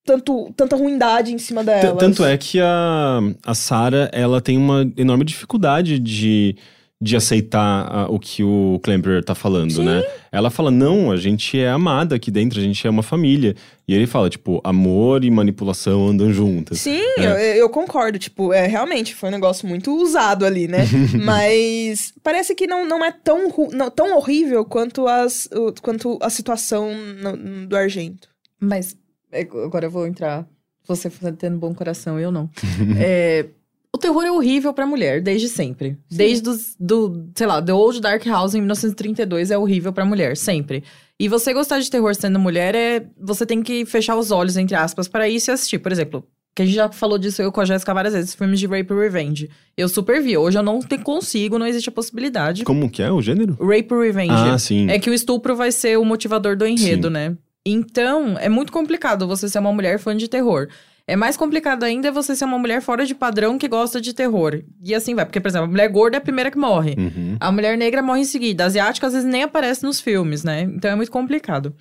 Tanto, 0.04 0.50
tanta 0.56 0.74
ruindade 0.74 1.34
em 1.34 1.38
cima 1.38 1.62
delas. 1.62 1.98
Tanto 1.98 2.24
é 2.24 2.38
que 2.38 2.58
a, 2.58 3.20
a 3.44 3.54
Sarah, 3.54 4.08
ela 4.10 4.40
tem 4.40 4.56
uma 4.56 4.90
enorme 4.96 5.22
dificuldade 5.22 5.98
de, 5.98 6.56
de 7.00 7.14
aceitar 7.14 7.86
ah, 7.88 8.06
o 8.10 8.18
que 8.18 8.42
o 8.42 8.80
Klemper 8.82 9.22
tá 9.22 9.32
falando, 9.32 9.70
Sim. 9.70 9.84
né? 9.84 10.02
Ela 10.32 10.50
fala, 10.50 10.68
não, 10.70 11.12
a 11.12 11.16
gente 11.16 11.56
é 11.58 11.68
amada 11.70 12.16
aqui 12.16 12.28
dentro, 12.28 12.58
a 12.58 12.62
gente 12.62 12.84
é 12.84 12.90
uma 12.90 13.04
família. 13.04 13.54
E 13.86 13.94
ele 13.94 14.04
fala, 14.06 14.28
tipo, 14.28 14.60
amor 14.64 15.22
e 15.24 15.30
manipulação 15.30 16.08
andam 16.08 16.32
juntas. 16.32 16.80
Sim, 16.80 17.00
É. 17.16 17.24
eu, 17.26 17.34
eu 17.60 17.70
concordo. 17.70 18.18
Tipo, 18.18 18.52
é, 18.52 18.66
realmente 18.66 19.14
foi 19.14 19.28
um 19.28 19.32
negócio 19.32 19.66
muito 19.68 19.94
usado 19.96 20.44
ali, 20.44 20.66
né? 20.66 20.86
Mas 21.24 22.12
parece 22.22 22.54
que 22.54 22.66
não, 22.66 22.84
não 22.84 23.04
é 23.04 23.12
tão, 23.12 23.48
não, 23.72 23.90
tão 23.90 24.16
horrível 24.16 24.64
quanto, 24.64 25.06
as, 25.06 25.48
o- 25.52 25.72
quanto 25.80 26.18
a 26.20 26.28
situação 26.28 26.90
no- 27.22 27.66
do 27.68 27.76
Argento. 27.76 28.28
Mas 28.60 28.96
é, 29.30 29.42
agora 29.42 29.86
eu 29.86 29.90
vou 29.90 30.04
entrar. 30.06 30.46
Você 30.86 31.08
tendo 31.38 31.58
bom 31.58 31.72
coração, 31.74 32.18
eu 32.18 32.32
não. 32.32 32.50
É, 32.98 33.46
o 33.94 33.98
terror 33.98 34.22
é 34.24 34.30
horrível 34.30 34.72
pra 34.74 34.86
mulher, 34.86 35.20
desde 35.22 35.48
sempre. 35.48 35.96
Desde 36.10 36.48
os, 36.48 36.76
do, 36.78 37.28
sei 37.34 37.46
lá, 37.46 37.60
The 37.62 37.72
Old 37.72 38.00
Dark 38.00 38.24
House 38.26 38.54
em 38.54 38.58
1932 38.60 39.50
é 39.50 39.58
horrível 39.58 39.92
pra 39.92 40.04
mulher, 40.04 40.36
sempre. 40.36 40.84
E 41.18 41.28
você 41.28 41.52
gostar 41.52 41.80
de 41.80 41.90
terror 41.90 42.14
sendo 42.14 42.38
mulher 42.38 42.74
é. 42.74 43.06
Você 43.20 43.44
tem 43.46 43.62
que 43.62 43.84
fechar 43.86 44.16
os 44.16 44.30
olhos, 44.30 44.56
entre 44.56 44.76
aspas, 44.76 45.08
para 45.08 45.28
isso 45.28 45.50
e 45.50 45.52
assistir. 45.52 45.78
Por 45.78 45.90
exemplo, 45.90 46.22
que 46.54 46.62
a 46.62 46.64
gente 46.66 46.74
já 46.76 46.88
falou 46.92 47.18
disso 47.18 47.42
eu 47.42 47.50
com 47.50 47.60
a 47.60 47.64
Jéssica 47.64 47.92
várias 47.94 48.14
vezes, 48.14 48.34
filmes 48.34 48.60
de 48.60 48.66
Rape 48.66 48.92
e 48.92 48.96
Revenge. 48.96 49.50
Eu 49.76 49.88
super 49.88 50.22
vi. 50.22 50.36
Hoje 50.36 50.58
eu 50.58 50.62
não 50.62 50.78
te- 50.80 50.98
consigo, 50.98 51.58
não 51.58 51.66
existe 51.66 51.88
a 51.88 51.92
possibilidade. 51.92 52.62
Como 52.64 52.88
que 52.90 53.02
é 53.02 53.10
o 53.10 53.20
gênero? 53.22 53.54
Rape 53.60 53.88
e 53.92 53.98
Revenge. 54.06 54.32
Ah, 54.32 54.58
sim. 54.58 54.88
É 54.90 54.98
que 54.98 55.10
o 55.10 55.14
estupro 55.14 55.56
vai 55.56 55.72
ser 55.72 55.98
o 55.98 56.04
motivador 56.04 56.56
do 56.56 56.66
enredo, 56.66 57.08
Sim. 57.08 57.12
né? 57.14 57.36
Então, 57.66 58.36
é 58.38 58.48
muito 58.48 58.72
complicado 58.72 59.26
você 59.26 59.48
ser 59.48 59.58
uma 59.58 59.72
mulher 59.72 59.98
fã 59.98 60.16
de 60.16 60.28
terror. 60.28 60.68
É 61.08 61.16
mais 61.16 61.38
complicado 61.38 61.84
ainda 61.84 62.12
você 62.12 62.36
ser 62.36 62.44
uma 62.44 62.58
mulher 62.58 62.82
fora 62.82 63.06
de 63.06 63.14
padrão 63.14 63.56
que 63.56 63.66
gosta 63.66 63.98
de 63.98 64.12
terror. 64.12 64.62
E 64.84 64.94
assim 64.94 65.14
vai. 65.14 65.24
Porque, 65.24 65.40
por 65.40 65.48
exemplo, 65.48 65.64
a 65.64 65.70
mulher 65.70 65.88
gorda 65.88 66.18
é 66.18 66.18
a 66.18 66.20
primeira 66.20 66.50
que 66.50 66.58
morre. 66.58 66.94
Uhum. 66.98 67.34
A 67.40 67.50
mulher 67.50 67.78
negra 67.78 68.02
morre 68.02 68.20
em 68.20 68.24
seguida. 68.24 68.64
A 68.64 68.66
asiática 68.66 69.06
às 69.06 69.14
vezes 69.14 69.26
nem 69.26 69.42
aparece 69.42 69.82
nos 69.84 70.02
filmes, 70.02 70.44
né? 70.44 70.64
Então 70.64 70.90
é 70.90 70.94
muito 70.94 71.10
complicado. 71.10 71.74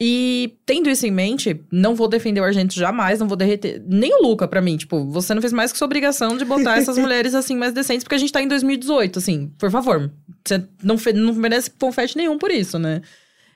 E 0.00 0.56
tendo 0.64 0.88
isso 0.88 1.04
em 1.04 1.10
mente, 1.10 1.60
não 1.70 1.96
vou 1.96 2.06
defender 2.06 2.40
o 2.40 2.44
Argento 2.44 2.74
jamais, 2.74 3.18
não 3.18 3.26
vou 3.26 3.36
derreter. 3.36 3.82
Nem 3.84 4.14
o 4.14 4.22
Luca, 4.22 4.46
pra 4.46 4.62
mim. 4.62 4.76
Tipo, 4.76 5.04
você 5.04 5.34
não 5.34 5.42
fez 5.42 5.52
mais 5.52 5.72
que 5.72 5.78
sua 5.78 5.86
obrigação 5.86 6.36
de 6.36 6.44
botar 6.44 6.78
essas 6.78 6.96
mulheres 6.96 7.34
assim 7.34 7.56
mais 7.56 7.74
decentes, 7.74 8.04
porque 8.04 8.14
a 8.14 8.18
gente 8.18 8.32
tá 8.32 8.40
em 8.40 8.46
2018, 8.46 9.18
assim, 9.18 9.52
por 9.58 9.70
favor. 9.70 10.12
Você 10.46 10.64
não, 10.80 10.96
não 11.14 11.34
merece 11.34 11.70
confete 11.70 12.16
nenhum 12.16 12.38
por 12.38 12.52
isso, 12.52 12.78
né? 12.78 13.02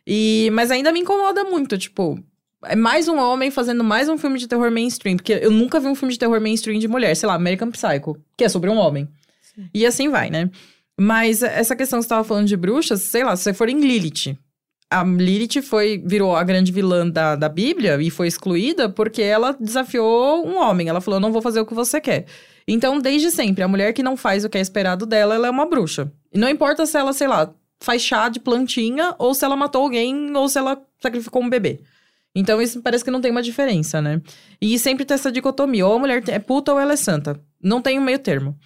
E, 0.04 0.50
mas 0.52 0.72
ainda 0.72 0.92
me 0.92 0.98
incomoda 0.98 1.44
muito, 1.44 1.78
tipo. 1.78 2.18
É 2.66 2.76
mais 2.76 3.08
um 3.08 3.18
homem 3.18 3.50
fazendo 3.50 3.82
mais 3.84 4.08
um 4.08 4.16
filme 4.16 4.38
de 4.38 4.46
terror 4.48 4.70
mainstream. 4.70 5.16
Porque 5.16 5.38
eu 5.42 5.50
nunca 5.50 5.80
vi 5.80 5.86
um 5.86 5.94
filme 5.94 6.12
de 6.12 6.18
terror 6.18 6.40
mainstream 6.40 6.78
de 6.78 6.88
mulher. 6.88 7.14
Sei 7.14 7.26
lá, 7.26 7.34
American 7.34 7.70
Psycho. 7.70 8.16
Que 8.36 8.44
é 8.44 8.48
sobre 8.48 8.70
um 8.70 8.76
homem. 8.76 9.08
E 9.72 9.86
assim 9.86 10.08
vai, 10.08 10.30
né? 10.30 10.50
Mas 10.98 11.42
essa 11.42 11.74
questão 11.74 11.98
que 11.98 12.04
você 12.04 12.08
tava 12.08 12.24
falando 12.24 12.46
de 12.46 12.56
bruxas, 12.56 13.02
sei 13.02 13.24
lá, 13.24 13.36
se 13.36 13.42
você 13.44 13.54
for 13.54 13.68
em 13.68 13.80
Lilith. 13.80 14.36
a 14.90 15.02
Lilith 15.02 15.62
foi, 15.62 16.02
virou 16.04 16.36
a 16.36 16.44
grande 16.44 16.70
vilã 16.70 17.08
da, 17.08 17.34
da 17.34 17.48
Bíblia 17.48 18.00
e 18.00 18.10
foi 18.10 18.28
excluída 18.28 18.88
porque 18.88 19.22
ela 19.22 19.56
desafiou 19.58 20.46
um 20.46 20.56
homem. 20.56 20.88
Ela 20.88 21.00
falou: 21.00 21.20
não 21.20 21.32
vou 21.32 21.42
fazer 21.42 21.60
o 21.60 21.66
que 21.66 21.74
você 21.74 22.00
quer. 22.00 22.26
Então, 22.66 22.98
desde 22.98 23.30
sempre, 23.30 23.62
a 23.62 23.68
mulher 23.68 23.92
que 23.92 24.02
não 24.02 24.16
faz 24.16 24.44
o 24.44 24.48
que 24.48 24.56
é 24.56 24.60
esperado 24.60 25.04
dela, 25.04 25.34
ela 25.34 25.48
é 25.48 25.50
uma 25.50 25.66
bruxa. 25.66 26.10
E 26.32 26.38
não 26.38 26.48
importa 26.48 26.86
se 26.86 26.96
ela, 26.96 27.12
sei 27.12 27.28
lá, 27.28 27.52
faz 27.80 28.00
chá 28.00 28.28
de 28.28 28.40
plantinha, 28.40 29.14
ou 29.18 29.34
se 29.34 29.44
ela 29.44 29.56
matou 29.56 29.82
alguém, 29.82 30.34
ou 30.34 30.48
se 30.48 30.58
ela 30.58 30.80
sacrificou 31.00 31.42
um 31.42 31.50
bebê. 31.50 31.80
Então, 32.34 32.60
isso 32.60 32.82
parece 32.82 33.04
que 33.04 33.10
não 33.10 33.20
tem 33.20 33.30
uma 33.30 33.42
diferença, 33.42 34.02
né? 34.02 34.20
E 34.60 34.78
sempre 34.78 35.04
tem 35.04 35.14
essa 35.14 35.30
dicotomia: 35.30 35.86
ou 35.86 35.94
a 35.94 35.98
mulher 35.98 36.22
é 36.28 36.38
puta 36.38 36.72
ou 36.72 36.80
ela 36.80 36.94
é 36.94 36.96
santa. 36.96 37.40
Não 37.62 37.80
tem 37.80 37.98
um 37.98 38.02
meio 38.02 38.18
termo. 38.18 38.56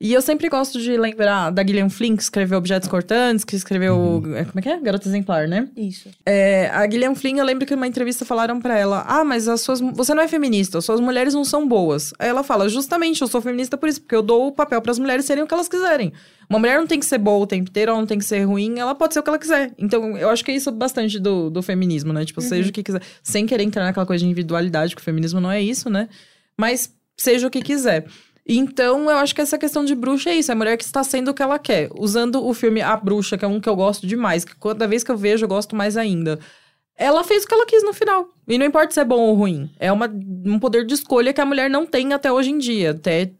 E 0.00 0.12
eu 0.12 0.22
sempre 0.22 0.48
gosto 0.48 0.80
de 0.80 0.96
lembrar 0.96 1.50
da 1.50 1.66
Gillian 1.66 1.88
Flynn, 1.88 2.16
que 2.16 2.22
escreveu 2.22 2.58
Objetos 2.58 2.88
Cortantes, 2.88 3.44
que 3.44 3.56
escreveu. 3.56 3.96
Uhum. 3.96 4.20
Como 4.20 4.58
é 4.58 4.62
que 4.62 4.68
é? 4.68 4.78
Garota 4.80 5.08
Exemplar, 5.08 5.48
né? 5.48 5.68
Isso. 5.76 6.08
É, 6.24 6.68
a 6.68 6.88
Gillian 6.88 7.16
Flynn, 7.16 7.36
eu 7.38 7.44
lembro 7.44 7.66
que 7.66 7.74
numa 7.74 7.86
entrevista 7.86 8.24
falaram 8.24 8.60
para 8.60 8.78
ela: 8.78 9.04
Ah, 9.08 9.24
mas 9.24 9.48
as 9.48 9.60
suas. 9.60 9.80
Você 9.80 10.14
não 10.14 10.22
é 10.22 10.28
feminista, 10.28 10.80
suas 10.80 11.00
mulheres 11.00 11.34
não 11.34 11.44
são 11.44 11.66
boas. 11.66 12.14
Aí 12.16 12.28
ela 12.28 12.44
fala: 12.44 12.68
Justamente, 12.68 13.22
eu 13.22 13.26
sou 13.26 13.40
feminista 13.40 13.76
por 13.76 13.88
isso, 13.88 14.00
porque 14.00 14.14
eu 14.14 14.22
dou 14.22 14.46
o 14.46 14.52
papel 14.52 14.80
para 14.80 14.92
as 14.92 15.00
mulheres 15.00 15.24
serem 15.24 15.42
o 15.42 15.48
que 15.48 15.54
elas 15.54 15.68
quiserem. 15.68 16.12
Uma 16.48 16.60
mulher 16.60 16.78
não 16.78 16.86
tem 16.86 17.00
que 17.00 17.06
ser 17.06 17.18
boa 17.18 17.42
o 17.42 17.46
tempo 17.46 17.68
inteiro, 17.68 17.90
ela 17.90 17.98
não 17.98 18.06
tem 18.06 18.18
que 18.18 18.24
ser 18.24 18.44
ruim, 18.44 18.78
ela 18.78 18.94
pode 18.94 19.14
ser 19.14 19.20
o 19.20 19.22
que 19.24 19.30
ela 19.30 19.38
quiser. 19.38 19.72
Então, 19.76 20.16
eu 20.16 20.30
acho 20.30 20.44
que 20.44 20.52
é 20.52 20.54
isso 20.54 20.70
bastante 20.70 21.18
do, 21.18 21.50
do 21.50 21.60
feminismo, 21.60 22.12
né? 22.12 22.24
Tipo, 22.24 22.40
uhum. 22.40 22.48
seja 22.48 22.70
o 22.70 22.72
que 22.72 22.84
quiser. 22.84 23.02
Sem 23.20 23.46
querer 23.46 23.64
entrar 23.64 23.84
naquela 23.84 24.06
coisa 24.06 24.20
de 24.20 24.26
individualidade, 24.26 24.94
que 24.94 25.02
o 25.02 25.04
feminismo 25.04 25.40
não 25.40 25.50
é 25.50 25.60
isso, 25.60 25.90
né? 25.90 26.08
Mas 26.56 26.96
seja 27.18 27.48
o 27.48 27.50
que 27.50 27.60
quiser. 27.60 28.06
Então, 28.48 29.10
eu 29.10 29.18
acho 29.18 29.34
que 29.34 29.42
essa 29.42 29.58
questão 29.58 29.84
de 29.84 29.94
bruxa 29.94 30.30
é 30.30 30.36
isso. 30.36 30.50
É 30.50 30.54
a 30.54 30.56
mulher 30.56 30.78
que 30.78 30.84
está 30.84 31.04
sendo 31.04 31.30
o 31.30 31.34
que 31.34 31.42
ela 31.42 31.58
quer. 31.58 31.90
Usando 31.94 32.42
o 32.42 32.54
filme 32.54 32.80
A 32.80 32.96
Bruxa, 32.96 33.36
que 33.36 33.44
é 33.44 33.48
um 33.48 33.60
que 33.60 33.68
eu 33.68 33.76
gosto 33.76 34.06
demais. 34.06 34.42
Que 34.42 34.56
cada 34.56 34.88
vez 34.88 35.04
que 35.04 35.10
eu 35.10 35.18
vejo, 35.18 35.44
eu 35.44 35.48
gosto 35.48 35.76
mais 35.76 35.98
ainda. 35.98 36.38
Ela 36.96 37.22
fez 37.22 37.44
o 37.44 37.46
que 37.46 37.54
ela 37.54 37.66
quis 37.66 37.84
no 37.84 37.92
final. 37.92 38.26
E 38.48 38.58
não 38.58 38.66
importa 38.66 38.92
se 38.92 38.98
é 38.98 39.04
bom 39.04 39.20
ou 39.20 39.34
ruim. 39.34 39.70
É 39.78 39.92
uma, 39.92 40.10
um 40.46 40.58
poder 40.58 40.84
de 40.84 40.94
escolha 40.94 41.32
que 41.32 41.40
a 41.40 41.44
mulher 41.44 41.68
não 41.70 41.86
tem 41.86 42.12
até 42.12 42.32
hoje 42.32 42.50
em 42.50 42.58
dia. 42.58 42.90
Até 42.90 43.30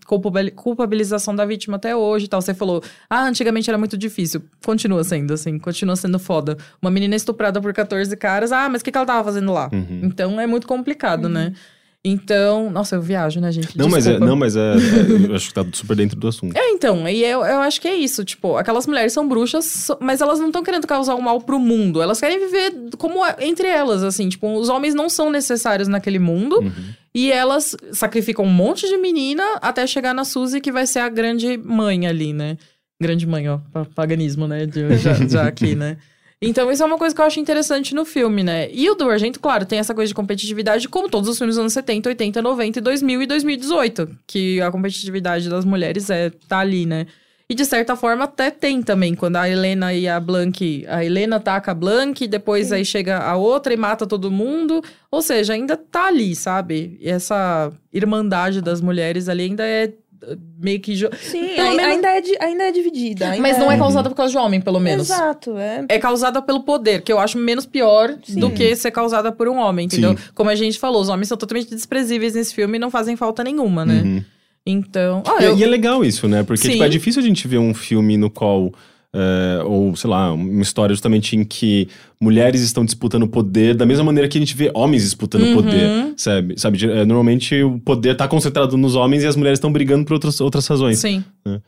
culpabilização 0.54 1.34
da 1.34 1.46
vítima 1.46 1.76
até 1.76 1.96
hoje 1.96 2.26
e 2.26 2.28
tal. 2.28 2.42
Você 2.42 2.52
falou, 2.52 2.82
ah, 3.08 3.24
antigamente 3.24 3.68
era 3.68 3.78
muito 3.78 3.96
difícil. 3.96 4.42
Continua 4.64 5.02
sendo, 5.02 5.32
assim. 5.32 5.58
Continua 5.58 5.96
sendo 5.96 6.18
foda. 6.18 6.56
Uma 6.80 6.90
menina 6.90 7.16
estuprada 7.16 7.60
por 7.60 7.72
14 7.72 8.14
caras. 8.16 8.52
Ah, 8.52 8.68
mas 8.68 8.82
o 8.82 8.84
que, 8.84 8.92
que 8.92 8.98
ela 8.98 9.06
tava 9.06 9.24
fazendo 9.24 9.52
lá? 9.52 9.70
Uhum. 9.72 10.02
Então, 10.04 10.38
é 10.38 10.46
muito 10.46 10.66
complicado, 10.66 11.24
uhum. 11.24 11.30
né? 11.30 11.54
Então, 12.08 12.70
nossa, 12.70 12.96
eu 12.96 13.02
viajo, 13.02 13.40
né, 13.40 13.52
gente? 13.52 13.76
Não, 13.76 13.88
mas 13.88 14.06
é, 14.06 14.18
não, 14.18 14.34
mas 14.34 14.56
é, 14.56 14.72
é, 14.72 15.30
eu 15.30 15.34
acho 15.34 15.48
que 15.48 15.54
tá 15.54 15.64
super 15.72 15.94
dentro 15.94 16.18
do 16.18 16.26
assunto. 16.26 16.56
É, 16.56 16.70
então, 16.70 17.08
e 17.08 17.22
eu, 17.22 17.40
eu 17.44 17.60
acho 17.60 17.80
que 17.80 17.86
é 17.86 17.94
isso, 17.94 18.24
tipo, 18.24 18.56
aquelas 18.56 18.86
mulheres 18.86 19.12
são 19.12 19.28
bruxas, 19.28 19.88
mas 20.00 20.20
elas 20.20 20.38
não 20.38 20.46
estão 20.46 20.62
querendo 20.62 20.86
causar 20.86 21.14
o 21.14 21.18
um 21.18 21.22
mal 21.22 21.40
pro 21.40 21.58
mundo, 21.58 22.00
elas 22.00 22.18
querem 22.18 22.38
viver 22.38 22.72
como 22.96 23.24
é, 23.24 23.36
entre 23.40 23.68
elas, 23.68 24.02
assim, 24.02 24.28
tipo, 24.28 24.58
os 24.58 24.68
homens 24.68 24.94
não 24.94 25.08
são 25.08 25.30
necessários 25.30 25.88
naquele 25.88 26.18
mundo, 26.18 26.60
uhum. 26.60 26.72
e 27.14 27.30
elas 27.30 27.76
sacrificam 27.92 28.44
um 28.44 28.52
monte 28.52 28.88
de 28.88 28.96
menina 28.96 29.44
até 29.60 29.86
chegar 29.86 30.14
na 30.14 30.24
Suzy, 30.24 30.60
que 30.60 30.72
vai 30.72 30.86
ser 30.86 31.00
a 31.00 31.08
grande 31.08 31.58
mãe 31.58 32.06
ali, 32.06 32.32
né? 32.32 32.56
Grande 33.00 33.26
mãe, 33.26 33.48
ó, 33.48 33.60
paganismo, 33.94 34.48
né, 34.48 34.66
de, 34.66 34.96
já, 34.96 35.14
já 35.14 35.46
aqui, 35.46 35.74
né? 35.76 35.98
Então, 36.40 36.70
isso 36.70 36.82
é 36.82 36.86
uma 36.86 36.98
coisa 36.98 37.14
que 37.14 37.20
eu 37.20 37.24
acho 37.24 37.40
interessante 37.40 37.94
no 37.94 38.04
filme, 38.04 38.44
né? 38.44 38.68
E 38.72 38.88
o 38.88 38.94
do 38.94 39.10
Argento, 39.10 39.40
claro, 39.40 39.66
tem 39.66 39.80
essa 39.80 39.92
coisa 39.92 40.08
de 40.08 40.14
competitividade, 40.14 40.88
como 40.88 41.08
todos 41.08 41.28
os 41.28 41.36
filmes 41.36 41.56
dos 41.56 41.60
anos 41.60 41.72
70, 41.72 42.08
80, 42.10 42.40
90, 42.40 42.80
2000 42.80 43.22
e 43.22 43.26
2018. 43.26 44.08
Que 44.26 44.60
a 44.60 44.70
competitividade 44.70 45.48
das 45.48 45.64
mulheres 45.64 46.08
é, 46.10 46.30
tá 46.48 46.60
ali, 46.60 46.86
né? 46.86 47.06
E 47.50 47.54
de 47.54 47.64
certa 47.64 47.96
forma 47.96 48.24
até 48.24 48.50
tem 48.50 48.82
também, 48.82 49.14
quando 49.14 49.36
a 49.36 49.48
Helena 49.48 49.92
e 49.94 50.06
a 50.06 50.20
Blank. 50.20 50.84
A 50.86 51.02
Helena 51.02 51.36
ataca 51.36 51.72
a 51.72 51.74
Blank, 51.74 52.28
depois 52.28 52.68
Sim. 52.68 52.74
aí 52.74 52.84
chega 52.84 53.18
a 53.18 53.36
outra 53.36 53.72
e 53.72 53.76
mata 53.76 54.06
todo 54.06 54.30
mundo. 54.30 54.84
Ou 55.10 55.22
seja, 55.22 55.54
ainda 55.54 55.74
tá 55.74 56.08
ali, 56.08 56.36
sabe? 56.36 56.98
E 57.00 57.08
essa 57.08 57.72
irmandade 57.90 58.60
das 58.60 58.82
mulheres 58.82 59.30
ali 59.30 59.44
ainda 59.44 59.66
é 59.66 59.90
meio 60.58 60.80
que. 60.80 60.96
Sim, 60.96 61.56
menos... 61.56 61.78
ainda, 61.78 62.08
é, 62.08 62.22
ainda 62.40 62.64
é 62.64 62.72
dividida. 62.72 63.30
Ainda 63.30 63.42
Mas 63.42 63.58
não 63.58 63.70
é... 63.70 63.74
é 63.74 63.78
causada 63.78 64.08
por 64.08 64.16
causa 64.16 64.32
de 64.32 64.38
homem, 64.38 64.60
pelo 64.60 64.80
menos. 64.80 65.10
Exato, 65.10 65.56
é. 65.56 65.84
É 65.88 65.98
causada 65.98 66.42
pelo 66.42 66.62
poder, 66.62 67.02
que 67.02 67.12
eu 67.12 67.18
acho 67.18 67.38
menos 67.38 67.66
pior 67.66 68.16
Sim. 68.22 68.40
do 68.40 68.50
que 68.50 68.74
ser 68.76 68.90
causada 68.90 69.30
por 69.32 69.48
um 69.48 69.56
homem, 69.56 69.86
entendeu? 69.86 70.16
Sim. 70.16 70.24
Como 70.34 70.50
a 70.50 70.54
gente 70.54 70.78
falou, 70.78 71.00
os 71.00 71.08
homens 71.08 71.28
são 71.28 71.36
totalmente 71.36 71.70
desprezíveis 71.70 72.34
nesse 72.34 72.54
filme 72.54 72.76
e 72.76 72.80
não 72.80 72.90
fazem 72.90 73.16
falta 73.16 73.44
nenhuma, 73.44 73.84
né? 73.84 74.02
Uhum. 74.02 74.24
Então. 74.66 75.22
Ah, 75.26 75.42
eu... 75.42 75.56
E 75.56 75.64
é 75.64 75.66
legal 75.66 76.04
isso, 76.04 76.28
né? 76.28 76.42
Porque 76.42 76.68
tipo, 76.68 76.82
é 76.82 76.88
difícil 76.88 77.22
a 77.22 77.24
gente 77.24 77.46
ver 77.48 77.58
um 77.58 77.72
filme 77.72 78.16
no 78.16 78.28
qual 78.28 78.72
Uh, 79.14 79.64
ou, 79.64 79.96
sei 79.96 80.10
lá, 80.10 80.32
uma 80.34 80.60
história 80.60 80.94
justamente 80.94 81.34
em 81.34 81.42
que 81.42 81.88
mulheres 82.20 82.60
estão 82.60 82.84
disputando 82.84 83.26
poder 83.26 83.74
da 83.74 83.86
mesma 83.86 84.04
maneira 84.04 84.28
que 84.28 84.36
a 84.36 84.40
gente 84.40 84.54
vê 84.54 84.70
homens 84.74 85.02
disputando 85.02 85.44
uhum. 85.44 85.54
poder, 85.54 86.12
sabe? 86.16 86.60
sabe? 86.60 86.84
Eh, 86.84 87.06
normalmente 87.06 87.62
o 87.62 87.78
poder 87.80 88.12
está 88.12 88.28
concentrado 88.28 88.76
nos 88.76 88.94
homens 88.94 89.22
e 89.22 89.26
as 89.26 89.34
mulheres 89.34 89.56
estão 89.56 89.72
brigando 89.72 90.04
por 90.04 90.12
outras, 90.12 90.38
outras 90.42 90.66
razões. 90.66 90.98
Sim. 90.98 91.24
Né? 91.46 91.58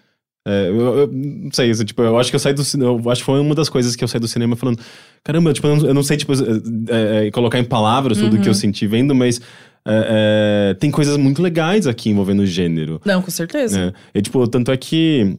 É, 0.46 0.68
eu, 0.68 0.98
eu, 0.98 1.10
não 1.12 1.50
sei, 1.50 1.72
tipo, 1.72 2.02
eu 2.02 2.18
acho 2.18 2.30
que 2.30 2.36
eu 2.36 2.40
saí 2.40 2.52
do 2.52 2.62
eu 2.78 3.10
acho 3.10 3.22
que 3.22 3.26
foi 3.26 3.40
uma 3.40 3.54
das 3.54 3.68
coisas 3.68 3.96
que 3.96 4.04
eu 4.04 4.08
saí 4.08 4.20
do 4.20 4.28
cinema 4.28 4.54
falando, 4.54 4.78
caramba, 5.24 5.52
tipo, 5.52 5.66
eu 5.66 5.76
não, 5.76 5.86
eu 5.86 5.94
não 5.94 6.02
sei, 6.02 6.18
tipo, 6.18 6.32
é, 6.34 7.26
é, 7.26 7.30
colocar 7.30 7.58
em 7.58 7.64
palavras 7.64 8.18
tudo 8.18 8.36
uhum. 8.36 8.42
que 8.42 8.48
eu 8.48 8.54
senti 8.54 8.86
vendo, 8.86 9.14
mas 9.14 9.40
é, 9.86 10.76
tem 10.78 10.90
coisas 10.90 11.16
muito 11.16 11.42
legais 11.42 11.86
aqui 11.86 12.10
envolvendo 12.10 12.40
o 12.40 12.46
gênero. 12.46 13.00
Não, 13.04 13.22
com 13.22 13.30
certeza. 13.30 13.86
Né? 13.86 13.92
E, 14.14 14.20
tipo, 14.20 14.46
tanto 14.46 14.70
é 14.70 14.76
que 14.76 15.38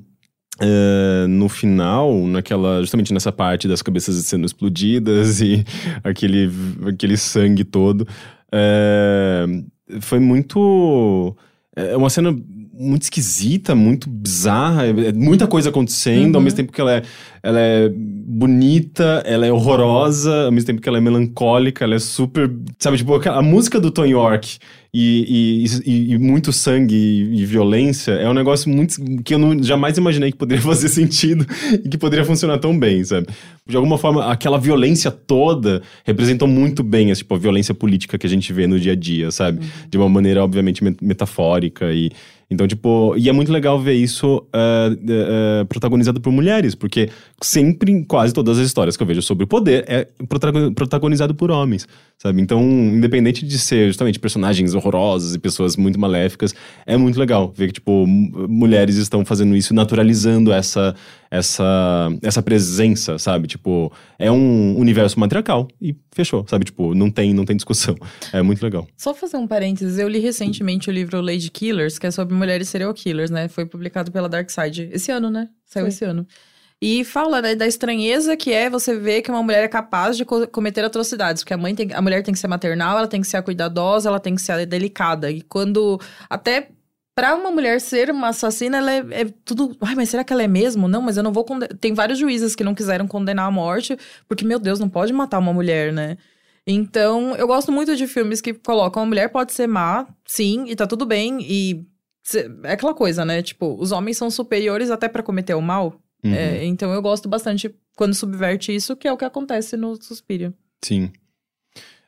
Uh, 0.60 1.28
no 1.28 1.50
final, 1.50 2.14
naquela 2.28 2.82
justamente 2.82 3.14
nessa 3.14 3.32
parte 3.32 3.68
das 3.68 3.82
cabeças 3.82 4.16
sendo 4.26 4.46
explodidas 4.46 5.40
e 5.42 5.66
aquele, 6.04 6.52
aquele 6.88 7.18
sangue 7.18 7.64
todo, 7.64 8.02
uh, 8.02 10.02
foi 10.02 10.20
muito. 10.20 11.36
É 11.76 11.96
uma 11.96 12.10
cena 12.10 12.36
muito 12.82 13.04
esquisita, 13.04 13.76
muito 13.76 14.10
bizarra, 14.10 14.88
é 14.88 15.14
muita 15.14 15.46
coisa 15.46 15.70
acontecendo, 15.70 16.36
uhum. 16.36 16.40
ao 16.40 16.42
mesmo 16.42 16.58
tempo 16.58 16.72
que 16.72 16.82
ela 16.82 16.96
é, 16.96 17.04
ela 17.44 17.60
é 17.60 17.90
bonita, 17.94 19.22
ela 19.26 19.46
é 19.46 19.52
horrorosa, 19.52 20.46
ao 20.46 20.52
mesmo 20.52 20.68
tempo 20.68 20.82
que 20.82 20.90
ela 20.90 20.98
é 20.98 21.02
melancólica, 21.02 21.86
ela 21.86 21.96
é 21.96 22.00
super. 22.00 22.52
Sabe, 22.80 22.98
tipo, 22.98 23.14
a 23.30 23.42
música 23.42 23.80
do 23.80 23.92
Tom 23.92 24.06
York 24.06 24.58
e, 24.94 25.66
e, 25.66 25.90
e, 25.90 26.14
e 26.14 26.18
muito 26.18 26.52
sangue 26.52 26.96
e, 26.96 27.46
violência 27.46 28.12
é 28.12 28.30
um 28.30 28.34
negócio 28.34 28.70
muito 28.70 28.96
que 29.24 29.34
eu 29.34 29.40
não, 29.40 29.64
jamais 29.64 29.98
imaginei 29.98 30.32
que 30.32 30.38
poderia 30.38 30.62
fazer 30.62 30.90
sentido 30.90 31.46
e 31.72 31.88
que 31.88 31.98
poderia 31.98 32.26
funcionar 32.26 32.58
tão 32.58 32.78
bem, 32.78 33.02
sabe? 33.04 33.28
De 33.66 33.78
alguma 33.78 33.98
forma, 33.98 34.30
aquela 34.30 34.58
violência 34.58 35.10
toda 35.10 35.82
representou 36.04 36.48
muito 36.48 36.84
bem 36.84 37.10
essa 37.10 37.20
tipo, 37.20 37.36
a 37.36 37.38
violência 37.38 37.74
política 37.74 38.18
que 38.18 38.28
a 38.28 38.30
gente 38.30 38.52
vê 38.52 38.68
no 38.68 38.78
dia 38.78 38.92
a 38.92 38.96
dia, 38.96 39.32
sabe? 39.32 39.60
Uhum. 39.60 39.90
De 39.90 39.98
uma 39.98 40.10
maneira, 40.10 40.44
obviamente, 40.44 40.84
metafórica 41.02 41.94
e. 41.94 42.12
Então, 42.50 42.68
tipo, 42.68 43.16
e 43.16 43.30
é 43.30 43.32
muito 43.32 43.50
legal 43.50 43.80
ver 43.80 43.94
isso 43.94 44.40
uh, 44.40 44.92
uh, 44.92 45.66
protagonizado 45.68 46.20
por 46.20 46.34
mulheres, 46.34 46.76
porque 46.76 47.10
sempre, 47.42 47.94
em 47.94 48.04
quase 48.04 48.34
todas 48.34 48.60
as 48.60 48.68
histórias 48.68 48.98
que 48.98 49.04
eu 49.04 49.08
vejo 49.08 49.22
sobre 49.22 49.46
o 49.46 49.48
poder, 49.48 49.86
é 49.88 50.06
protagonizado 50.76 51.34
por 51.34 51.50
homens, 51.50 51.88
sabe? 52.18 52.42
Então, 52.42 52.62
independente 52.62 53.46
de 53.46 53.58
ser 53.58 53.88
justamente 53.88 54.20
personagens 54.20 54.74
horrorosos 54.82 55.36
e 55.36 55.40
pessoas 55.40 55.76
muito 55.78 56.00
maléficas, 56.00 56.54
é 56.86 56.98
muito 56.98 57.20
legal 57.20 57.54
ver 57.56 57.68
que, 57.68 57.74
tipo, 57.74 58.06
mulheres 58.08 58.96
estão 58.98 59.24
fazendo 59.24 59.56
isso, 59.56 59.74
naturalizando 59.74 60.52
essa, 60.52 60.96
essa, 61.30 62.10
essa 62.22 62.42
presença, 62.42 63.18
sabe? 63.18 63.48
Tipo, 63.48 63.92
é 64.18 64.32
um 64.32 64.78
universo 64.78 65.20
matriarcal 65.20 65.68
e 65.82 65.96
fechou, 66.12 66.46
sabe? 66.48 66.66
Tipo, 66.66 66.94
não 66.94 67.10
tem, 67.10 67.34
não 67.34 67.46
tem 67.46 67.56
discussão. 67.56 67.96
É 68.34 68.42
muito 68.42 68.62
legal. 68.62 68.88
Só 68.98 69.14
fazer 69.14 69.38
um 69.38 69.48
parênteses, 69.48 69.98
eu 69.98 70.08
li 70.08 70.20
recentemente 70.20 70.90
o 70.90 70.94
livro 70.94 71.22
Lady 71.22 71.50
Killers, 71.50 72.00
que 72.00 72.08
é 72.08 72.12
sobre 72.12 72.36
mulheres 72.36 72.70
serial 72.70 72.94
killers, 72.94 73.30
né? 73.30 73.48
Foi 73.48 73.66
publicado 73.66 74.12
pela 74.12 74.28
Dark 74.28 74.50
Side 74.50 74.90
esse 74.92 75.12
ano, 75.12 75.30
né? 75.30 75.48
Saiu 75.66 75.86
Foi. 75.86 75.90
esse 75.90 76.04
ano. 76.04 76.26
E 76.82 77.06
fala 77.06 77.42
né, 77.42 77.54
da 77.54 77.68
estranheza 77.68 78.36
que 78.36 78.52
é 78.52 78.68
você 78.68 78.98
ver 78.98 79.22
que 79.22 79.30
uma 79.30 79.44
mulher 79.44 79.64
é 79.64 79.68
capaz 79.68 80.18
de 80.18 80.26
co 80.26 80.48
cometer 80.48 80.84
atrocidades. 80.84 81.44
Porque 81.44 81.54
a, 81.54 81.58
mãe 81.58 81.76
tem, 81.76 81.94
a 81.94 82.02
mulher 82.02 82.24
tem 82.24 82.34
que 82.34 82.40
ser 82.40 82.48
maternal, 82.48 82.98
ela 82.98 83.08
tem 83.08 83.22
que 83.22 83.28
ser 83.28 83.38
a 83.38 83.44
cuidadosa, 83.44 84.10
ela 84.10 84.20
tem 84.20 84.34
que 84.36 84.42
ser 84.42 84.66
delicada. 84.66 85.30
E 85.30 85.42
quando. 85.42 86.00
Até 86.28 86.70
para 87.14 87.36
uma 87.36 87.52
mulher 87.52 87.80
ser 87.80 88.10
uma 88.10 88.30
assassina, 88.30 88.78
ela 88.78 88.92
é, 88.92 88.98
é, 89.12 89.26
tudo. 89.46 89.78
Ai, 89.82 89.94
mas 89.94 90.10
será 90.10 90.24
que 90.24 90.34
ela 90.34 90.42
é 90.42 90.48
mesmo? 90.48 90.88
Não, 90.88 91.02
mas 91.04 91.18
eu 91.18 91.24
não 91.24 91.32
vou. 91.32 91.46
Tem 91.80 91.94
vários 91.94 92.18
juízes 92.18 92.56
que 92.56 92.64
não 92.64 92.74
quiseram 92.74 93.08
condenar 93.08 93.46
a 93.48 93.52
morte, 93.52 93.96
porque, 94.28 94.44
meu 94.44 94.58
Deus, 94.58 94.80
não 94.80 94.90
pode 94.90 95.14
matar 95.14 95.38
uma 95.38 95.54
mulher, 95.54 95.94
né? 95.94 96.18
Então, 96.66 97.36
eu 97.36 97.46
gosto 97.48 97.72
muito 97.72 97.96
de 97.96 98.08
filmes 98.08 98.42
que 98.42 98.54
colocam 98.54 99.04
a 99.04 99.06
mulher 99.06 99.30
pode 99.30 99.54
ser 99.54 99.68
má, 99.68 100.08
sim, 100.26 100.66
e 100.68 100.76
tá 100.76 100.88
tudo 100.88 101.06
bem. 101.06 101.40
E 101.42 101.86
é 102.64 102.74
aquela 102.74 102.94
coisa, 102.96 103.24
né? 103.24 103.44
Tipo, 103.44 103.76
os 103.80 103.92
homens 103.92 104.18
são 104.18 104.32
superiores 104.32 104.90
até 104.90 105.08
para 105.08 105.24
cometer 105.24 105.54
o 105.54 105.62
mal. 105.62 106.01
Uhum. 106.24 106.34
É, 106.34 106.66
então 106.66 106.94
eu 106.94 107.02
gosto 107.02 107.28
bastante 107.28 107.74
quando 107.96 108.14
subverte 108.14 108.74
isso, 108.74 108.96
que 108.96 109.08
é 109.08 109.12
o 109.12 109.18
que 109.18 109.26
acontece 109.26 109.76
no 109.76 109.96
Suspiro. 110.02 110.54
Sim. 110.84 111.12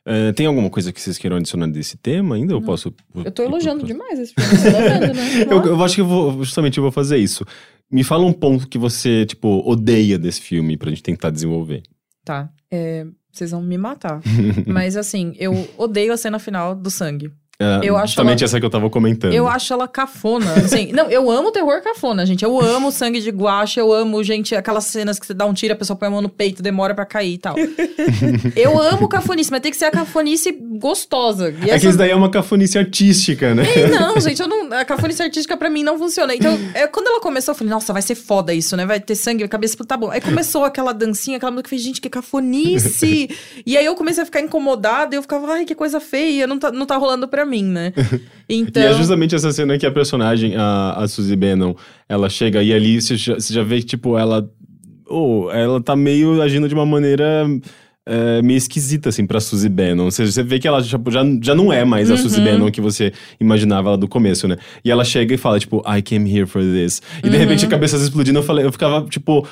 Uh, 0.06 0.32
tem 0.34 0.46
alguma 0.46 0.68
coisa 0.68 0.92
que 0.92 1.00
vocês 1.00 1.16
queiram 1.16 1.38
adicionar 1.38 1.66
desse 1.66 1.96
tema 1.96 2.34
ainda? 2.34 2.52
Não. 2.52 2.60
Eu 2.60 2.64
posso. 2.64 2.94
Eu 3.24 3.32
tô 3.32 3.42
elogiando 3.42 3.86
demais 3.86 4.18
esse 4.18 4.34
filme. 4.34 4.50
Você 4.50 4.70
tá 4.70 4.78
vendo, 4.78 5.14
né? 5.14 5.42
eu, 5.50 5.64
eu, 5.64 5.82
acho 5.82 5.94
que 5.94 6.02
eu 6.02 6.06
vou, 6.06 6.44
justamente 6.44 6.76
eu 6.76 6.82
vou 6.82 6.92
fazer 6.92 7.16
isso. 7.16 7.44
Me 7.90 8.04
fala 8.04 8.24
um 8.24 8.32
ponto 8.32 8.68
que 8.68 8.76
você, 8.76 9.24
tipo, 9.24 9.62
odeia 9.66 10.18
desse 10.18 10.42
filme 10.42 10.76
pra 10.76 10.90
gente 10.90 11.02
tentar 11.02 11.30
desenvolver. 11.30 11.82
Tá. 12.22 12.50
É, 12.70 13.06
vocês 13.32 13.50
vão 13.50 13.62
me 13.62 13.78
matar. 13.78 14.20
Mas 14.66 14.96
assim, 14.96 15.34
eu 15.38 15.68
odeio 15.78 16.12
a 16.12 16.16
cena 16.16 16.38
final 16.38 16.74
do 16.74 16.90
sangue. 16.90 17.32
É, 17.60 17.80
Eu 17.84 17.96
acho 17.96 18.08
justamente 18.08 18.40
ela- 18.42 18.48
essa 18.48 18.58
que 18.58 18.66
eu 18.66 18.70
tava 18.70 18.90
comentando. 18.90 19.32
Eu 19.32 19.46
acho 19.46 19.72
ela 19.72 19.86
cafona. 19.86 20.52
Assim, 20.54 20.90
não, 20.92 21.08
eu 21.10 21.30
amo 21.30 21.52
terror 21.52 21.80
cafona, 21.82 22.26
gente. 22.26 22.44
Eu 22.44 22.60
amo 22.60 22.90
sangue 22.90 23.20
de 23.20 23.30
guache, 23.30 23.78
eu 23.78 23.92
amo, 23.92 24.22
gente, 24.24 24.56
aquelas 24.56 24.84
cenas 24.86 25.18
que 25.20 25.26
você 25.26 25.34
dá 25.34 25.46
um 25.46 25.54
tiro, 25.54 25.72
a 25.72 25.76
pessoa 25.76 25.96
põe 25.96 26.08
a 26.08 26.10
mão 26.10 26.20
no 26.20 26.28
peito, 26.28 26.62
demora 26.62 26.94
pra 26.94 27.04
cair 27.06 27.34
e 27.34 27.38
tal. 27.38 27.54
eu 28.56 28.80
amo 28.80 29.08
cafonice, 29.08 29.50
mas 29.52 29.60
tem 29.60 29.70
que 29.70 29.76
ser 29.78 29.84
a 29.86 29.90
cafonice 29.90 30.50
gostosa. 30.52 31.50
E 31.50 31.54
É 31.54 31.64
que 31.64 31.70
essa- 31.70 31.88
isso 31.90 31.98
daí 31.98 32.10
é 32.10 32.16
uma 32.16 32.28
cafonice 32.30 32.76
artística, 32.78 33.54
né? 33.54 33.62
Não, 33.88 34.18
gente, 34.20 34.40
eu 34.42 34.48
não, 34.48 34.72
a 34.72 34.84
cafonice 34.84 35.22
artística 35.22 35.56
pra 35.56 35.70
mim 35.70 35.82
não 35.84 35.96
funciona. 35.96 36.34
Então, 36.34 36.58
é, 36.74 36.86
quando 36.88 37.06
ela 37.06 37.20
começou, 37.20 37.52
eu 37.52 37.56
falei, 37.58 37.72
nossa, 37.72 37.92
vai 37.92 38.02
ser 38.02 38.14
foda 38.16 38.52
isso, 38.52 38.76
né? 38.76 38.84
Vai 38.84 38.98
ter 38.98 39.14
sangue, 39.14 39.46
cabeça, 39.46 39.76
tá 39.86 39.96
bom. 39.96 40.10
Aí 40.10 40.20
começou 40.20 40.64
aquela 40.64 40.92
dancinha, 40.92 41.36
aquela 41.36 41.52
música, 41.52 41.66
eu 41.68 41.70
falei, 41.70 41.84
gente, 41.84 42.00
que 42.00 42.08
cafonice! 42.10 43.28
e 43.64 43.76
aí 43.76 43.84
eu 43.84 43.94
comecei 43.94 44.22
a 44.22 44.26
ficar 44.26 44.40
incomodada, 44.40 45.14
e 45.14 45.18
eu 45.18 45.22
ficava, 45.22 45.52
ai, 45.52 45.64
que 45.64 45.74
coisa 45.74 46.00
feia, 46.00 46.46
não 46.46 46.58
tá, 46.58 46.72
não 46.72 46.86
tá 46.86 46.96
rolando 46.96 47.28
pra 47.28 47.43
mim, 47.46 47.64
né? 47.64 47.92
Então. 48.48 48.82
E 48.82 48.86
é 48.86 48.92
justamente 48.94 49.34
essa 49.34 49.52
cena 49.52 49.76
que 49.78 49.86
a 49.86 49.90
personagem, 49.90 50.54
a, 50.56 50.92
a 50.98 51.08
Suzy 51.08 51.34
Bannon, 51.36 51.74
ela 52.08 52.28
chega 52.28 52.62
e 52.62 52.72
ali 52.72 53.00
você 53.00 53.16
já, 53.16 53.34
você 53.34 53.52
já 53.54 53.62
vê 53.62 53.78
que, 53.80 53.86
tipo, 53.86 54.16
ela. 54.18 54.48
Oh, 55.08 55.48
ela 55.52 55.80
tá 55.82 55.94
meio 55.94 56.40
agindo 56.42 56.68
de 56.68 56.74
uma 56.74 56.86
maneira. 56.86 57.46
é, 58.06 58.42
meio 58.42 58.56
esquisita, 58.58 59.08
assim, 59.08 59.26
pra 59.26 59.40
Suzy 59.40 59.68
Bannon. 59.68 60.10
Seja, 60.10 60.30
você 60.32 60.42
vê 60.42 60.58
que 60.58 60.68
ela 60.68 60.82
já, 60.82 60.98
já, 61.08 61.22
já 61.42 61.54
não 61.54 61.72
é 61.72 61.84
mais 61.84 62.10
a 62.10 62.16
Suzy 62.18 62.38
Uhum. 62.38 62.44
Bannon 62.44 62.70
que 62.70 62.80
você 62.80 63.12
imaginava 63.40 63.88
ela 63.90 63.98
do 63.98 64.06
começo, 64.08 64.46
né? 64.46 64.56
E 64.84 64.90
ela 64.90 65.04
chega 65.04 65.34
e 65.34 65.38
fala, 65.38 65.58
tipo, 65.58 65.82
I 65.86 66.02
came 66.02 66.30
here 66.30 66.46
for 66.46 66.62
this. 66.62 67.00
E 67.22 67.28
de 67.28 67.34
Uhum. 67.34 67.40
repente 67.42 67.64
a 67.64 67.68
cabeça 67.68 67.96
explodindo, 67.96 68.38
eu 68.38 68.42
falei, 68.42 68.64
eu 68.66 68.72
ficava, 68.72 69.06
tipo. 69.08 69.46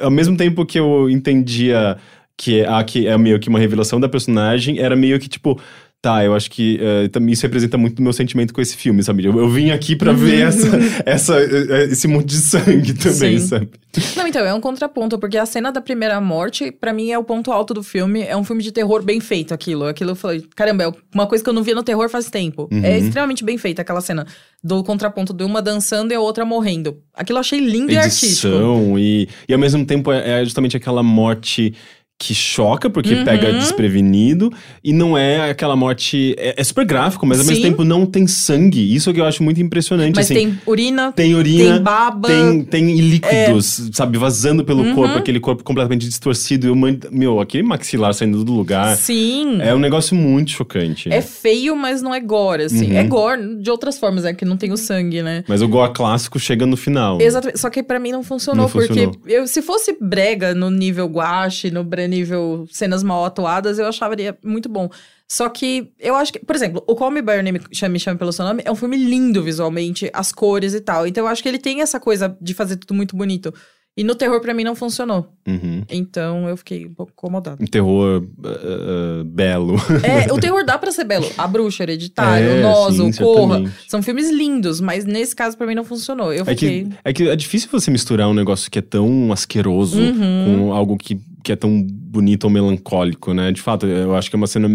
Ao 0.00 0.10
mesmo 0.10 0.36
tempo 0.36 0.64
que 0.66 0.78
eu 0.78 1.08
entendia 1.10 1.96
que, 2.36 2.62
a, 2.64 2.84
que 2.84 3.06
é 3.08 3.18
meio 3.18 3.38
que 3.40 3.48
uma 3.48 3.58
revelação 3.58 3.98
da 3.98 4.08
personagem, 4.08 4.78
era 4.78 4.94
meio 4.94 5.18
que, 5.18 5.28
tipo. 5.28 5.58
Tá, 6.00 6.24
eu 6.24 6.32
acho 6.32 6.48
que 6.48 6.78
eh, 6.80 7.08
também 7.08 7.32
isso 7.32 7.42
representa 7.42 7.76
muito 7.76 7.96
do 7.96 8.02
meu 8.02 8.12
sentimento 8.12 8.54
com 8.54 8.60
esse 8.60 8.76
filme, 8.76 9.02
sabe? 9.02 9.24
Eu, 9.24 9.36
eu 9.36 9.48
vim 9.48 9.70
aqui 9.70 9.96
pra 9.96 10.12
ver 10.12 10.42
essa, 10.46 10.68
essa, 11.04 11.40
eh, 11.40 11.88
esse 11.90 12.06
monte 12.06 12.26
de 12.26 12.36
sangue 12.36 12.94
também, 12.94 13.40
Sim. 13.40 13.46
sabe? 13.46 13.68
Não, 14.16 14.26
então, 14.26 14.46
é 14.46 14.54
um 14.54 14.60
contraponto, 14.60 15.18
porque 15.18 15.36
a 15.36 15.44
cena 15.44 15.72
da 15.72 15.80
primeira 15.80 16.20
morte, 16.20 16.70
pra 16.70 16.92
mim, 16.92 17.10
é 17.10 17.18
o 17.18 17.24
ponto 17.24 17.50
alto 17.50 17.74
do 17.74 17.82
filme. 17.82 18.22
É 18.22 18.36
um 18.36 18.44
filme 18.44 18.62
de 18.62 18.70
terror 18.70 19.02
bem 19.02 19.18
feito, 19.18 19.52
aquilo. 19.52 19.86
Aquilo 19.86 20.12
eu 20.12 20.14
falei, 20.14 20.44
caramba, 20.54 20.84
é 20.84 20.92
uma 21.12 21.26
coisa 21.26 21.42
que 21.42 21.50
eu 21.50 21.54
não 21.54 21.64
via 21.64 21.74
no 21.74 21.82
terror 21.82 22.08
faz 22.08 22.30
tempo. 22.30 22.68
Uhum. 22.70 22.84
É 22.84 22.98
extremamente 22.98 23.42
bem 23.42 23.58
feita 23.58 23.82
aquela 23.82 24.00
cena 24.00 24.24
do 24.62 24.84
contraponto 24.84 25.32
de 25.32 25.42
uma 25.42 25.60
dançando 25.60 26.12
e 26.12 26.14
a 26.14 26.20
outra 26.20 26.44
morrendo. 26.44 26.98
Aquilo 27.14 27.38
eu 27.38 27.40
achei 27.40 27.58
lindo 27.58 27.92
e 27.92 27.98
artístico. 27.98 28.46
Edição 28.46 28.98
e, 28.98 29.28
e 29.48 29.52
ao 29.52 29.58
mesmo 29.58 29.84
tempo 29.84 30.12
é, 30.12 30.42
é 30.42 30.44
justamente 30.44 30.76
aquela 30.76 31.02
morte 31.02 31.74
que 32.18 32.34
choca, 32.34 32.90
porque 32.90 33.14
Uhum. 33.14 33.24
pega 33.24 33.52
desprevenido, 33.52 34.52
e 34.82 34.92
não 34.92 35.16
é 35.16 35.50
aquela 35.50 35.76
morte. 35.76 36.34
É, 36.36 36.54
é 36.60 36.64
super 36.64 36.84
gráfico, 36.84 37.24
mas 37.24 37.38
ao 37.38 37.44
mesmo 37.46 37.62
Sim. 37.62 37.70
tempo 37.70 37.84
não 37.84 38.04
tem 38.04 38.26
sangue. 38.26 38.92
Isso 38.92 39.12
que 39.14 39.20
eu 39.20 39.24
acho 39.24 39.40
muito 39.42 39.60
impressionante. 39.60 40.16
Mas 40.16 40.26
assim. 40.26 40.34
tem 40.34 40.60
urina, 40.66 41.12
Tem 41.12 41.34
urina, 41.36 41.74
tem 41.74 41.82
baba. 41.82 42.28
tem, 42.28 42.62
tem 42.64 42.96
líquidos, 43.00 43.90
sabe, 43.92 44.18
vazando 44.18 44.64
pelo 44.64 44.82
Uhum. 44.82 44.94
corpo, 44.96 45.16
aquele 45.16 45.38
corpo 45.38 45.62
completamente 45.62 46.06
distorcido. 46.08 46.66
E 46.66 46.98
meu, 47.12 47.38
aquele 47.38 47.62
maxilar 47.62 48.12
saindo 48.12 48.42
do 48.44 48.52
lugar. 48.52 48.96
Sim. 48.96 49.60
É 49.60 49.72
um 49.72 49.78
negócio 49.78 50.16
muito 50.16 50.50
chocante. 50.50 51.08
É 51.12 51.22
feio, 51.22 51.76
mas 51.76 52.02
não 52.02 52.12
é 52.12 52.18
gore, 52.18 52.64
assim. 52.64 52.90
Uhum. 52.90 52.98
É 52.98 53.04
gore 53.04 53.62
de 53.62 53.70
outras 53.70 53.96
formas, 53.96 54.24
é 54.24 54.34
que 54.34 54.44
não 54.44 54.56
tem 54.56 54.72
o 54.72 54.76
sangue, 54.76 55.22
né? 55.22 55.44
Mas 55.46 55.62
o 55.62 55.68
gore 55.68 55.92
clássico 55.92 56.36
chega 56.40 56.66
no 56.66 56.76
final. 56.76 57.20
Exatamente. 57.20 57.60
Só 57.60 57.70
que 57.70 57.80
pra 57.80 58.00
mim 58.00 58.10
não 58.10 58.24
funcionou, 58.24 58.64
Não 58.64 58.70
porque 58.72 58.88
funcionou. 58.88 59.14
eu, 59.26 59.46
se 59.46 59.62
fosse 59.62 59.96
brega 60.00 60.52
no 60.52 60.68
nível 60.68 61.06
guache, 61.06 61.70
no 61.70 61.84
bre- 61.84 62.07
nível 62.08 62.66
cenas 62.70 63.02
mal 63.02 63.24
atuadas, 63.24 63.78
eu 63.78 63.86
acharia 63.86 64.36
muito 64.42 64.68
bom. 64.68 64.90
Só 65.28 65.48
que 65.48 65.92
eu 65.98 66.14
acho 66.14 66.32
que, 66.32 66.38
por 66.38 66.56
exemplo, 66.56 66.82
o 66.86 66.96
Call 66.96 67.10
Me 67.10 67.20
By 67.20 67.32
Your 67.32 67.42
Name, 67.42 67.60
Me 67.60 68.00
Chame 68.00 68.18
Pelo 68.18 68.32
Seu 68.32 68.46
Nome, 68.46 68.62
é 68.64 68.72
um 68.72 68.74
filme 68.74 68.96
lindo 68.96 69.42
visualmente, 69.42 70.10
as 70.14 70.32
cores 70.32 70.72
e 70.72 70.80
tal. 70.80 71.06
Então 71.06 71.24
eu 71.24 71.28
acho 71.28 71.42
que 71.42 71.48
ele 71.48 71.58
tem 71.58 71.82
essa 71.82 72.00
coisa 72.00 72.36
de 72.40 72.54
fazer 72.54 72.76
tudo 72.76 72.94
muito 72.94 73.14
bonito. 73.14 73.52
E 73.98 74.04
no 74.04 74.14
terror 74.14 74.40
pra 74.40 74.54
mim 74.54 74.62
não 74.62 74.76
funcionou. 74.76 75.28
Uhum. 75.46 75.82
Então 75.90 76.48
eu 76.48 76.56
fiquei 76.56 76.86
um 76.86 76.94
pouco 76.94 77.10
incomodada. 77.12 77.56
Um 77.60 77.66
terror 77.66 78.22
uh, 78.22 79.20
uh, 79.20 79.24
belo. 79.24 79.74
É, 80.04 80.30
o 80.32 80.38
terror 80.38 80.64
dá 80.64 80.78
pra 80.78 80.92
ser 80.92 81.02
belo. 81.04 81.26
A 81.36 81.48
Bruxa, 81.48 81.82
Hereditário, 81.82 82.46
É, 82.48 82.58
o 82.60 82.62
Nós, 82.62 82.94
sim, 82.94 83.10
o 83.10 83.12
Corra. 83.16 83.54
certamente. 83.56 83.74
São 83.88 84.00
filmes 84.02 84.30
lindos, 84.30 84.80
mas 84.80 85.04
nesse 85.04 85.34
caso 85.34 85.56
pra 85.58 85.66
mim 85.66 85.74
não 85.74 85.84
funcionou. 85.84 86.32
Eu 86.32 86.42
É 86.42 86.54
fiquei. 86.54 86.84
que, 86.84 86.90
é 87.04 87.12
que 87.12 87.28
é 87.28 87.34
difícil 87.34 87.68
você 87.72 87.90
misturar 87.90 88.28
um 88.28 88.34
negócio 88.34 88.70
que 88.70 88.78
é 88.78 88.82
tão 88.82 89.32
asqueroso 89.32 89.98
Uhum. 90.00 90.44
com 90.68 90.72
algo 90.72 90.96
que, 90.96 91.18
que 91.42 91.50
é 91.50 91.56
tão 91.56 91.82
bonito 91.82 92.44
ou 92.44 92.50
melancólico, 92.50 93.34
né? 93.34 93.50
De 93.50 93.60
fato, 93.60 93.84
eu 93.86 94.14
acho 94.14 94.30
que 94.30 94.36
é 94.36 94.38
uma 94.38 94.46
cena 94.46 94.68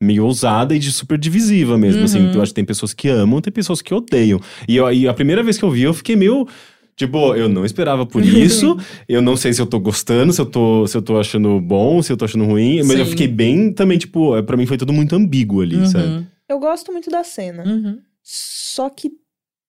meio 0.00 0.24
ousada 0.24 0.74
e 0.74 0.78
de 0.80 0.90
super 0.90 1.16
divisiva 1.16 1.78
mesmo, 1.78 2.00
Uhum. 2.00 2.04
assim. 2.06 2.32
Eu 2.34 2.42
acho 2.42 2.50
que 2.50 2.56
tem 2.56 2.64
pessoas 2.64 2.92
que 2.92 3.08
amam, 3.08 3.40
tem 3.40 3.52
pessoas 3.52 3.80
que 3.80 3.94
odeiam. 3.94 4.40
E, 4.68 4.74
eu- 4.76 4.92
e 4.92 5.06
a 5.06 5.14
primeira 5.14 5.42
vez 5.44 5.56
que 5.58 5.64
eu 5.64 5.70
vi, 5.70 5.82
eu 5.82 5.94
fiquei 5.94 6.16
meio... 6.16 6.46
Tipo, 6.96 7.34
eu 7.34 7.48
não 7.48 7.64
esperava 7.64 8.06
por 8.06 8.22
isso. 8.24 8.76
eu 9.08 9.20
não 9.20 9.36
sei 9.36 9.52
se 9.52 9.60
eu 9.60 9.66
tô 9.66 9.80
gostando, 9.80 10.32
se 10.32 10.40
eu 10.40 10.46
tô, 10.46 10.86
se 10.86 10.96
eu 10.96 11.02
tô 11.02 11.18
achando 11.18 11.60
bom, 11.60 12.00
se 12.02 12.12
eu 12.12 12.16
tô 12.16 12.24
achando 12.24 12.44
ruim. 12.44 12.82
Mas 12.84 12.98
eu 12.98 13.04
Sim. 13.04 13.10
fiquei 13.10 13.28
bem 13.28 13.72
também, 13.72 13.98
tipo, 13.98 14.36
é, 14.36 14.42
pra 14.42 14.56
mim 14.56 14.66
foi 14.66 14.76
tudo 14.78 14.92
muito 14.92 15.14
ambíguo 15.16 15.60
ali, 15.60 15.86
sabe? 15.88 16.04
Uhum, 16.06 16.26
Eu 16.48 16.58
gosto 16.58 16.92
muito 16.92 17.10
da 17.10 17.24
cena. 17.24 17.64
uhum. 17.66 17.98
Só 18.22 18.88
que 18.88 19.10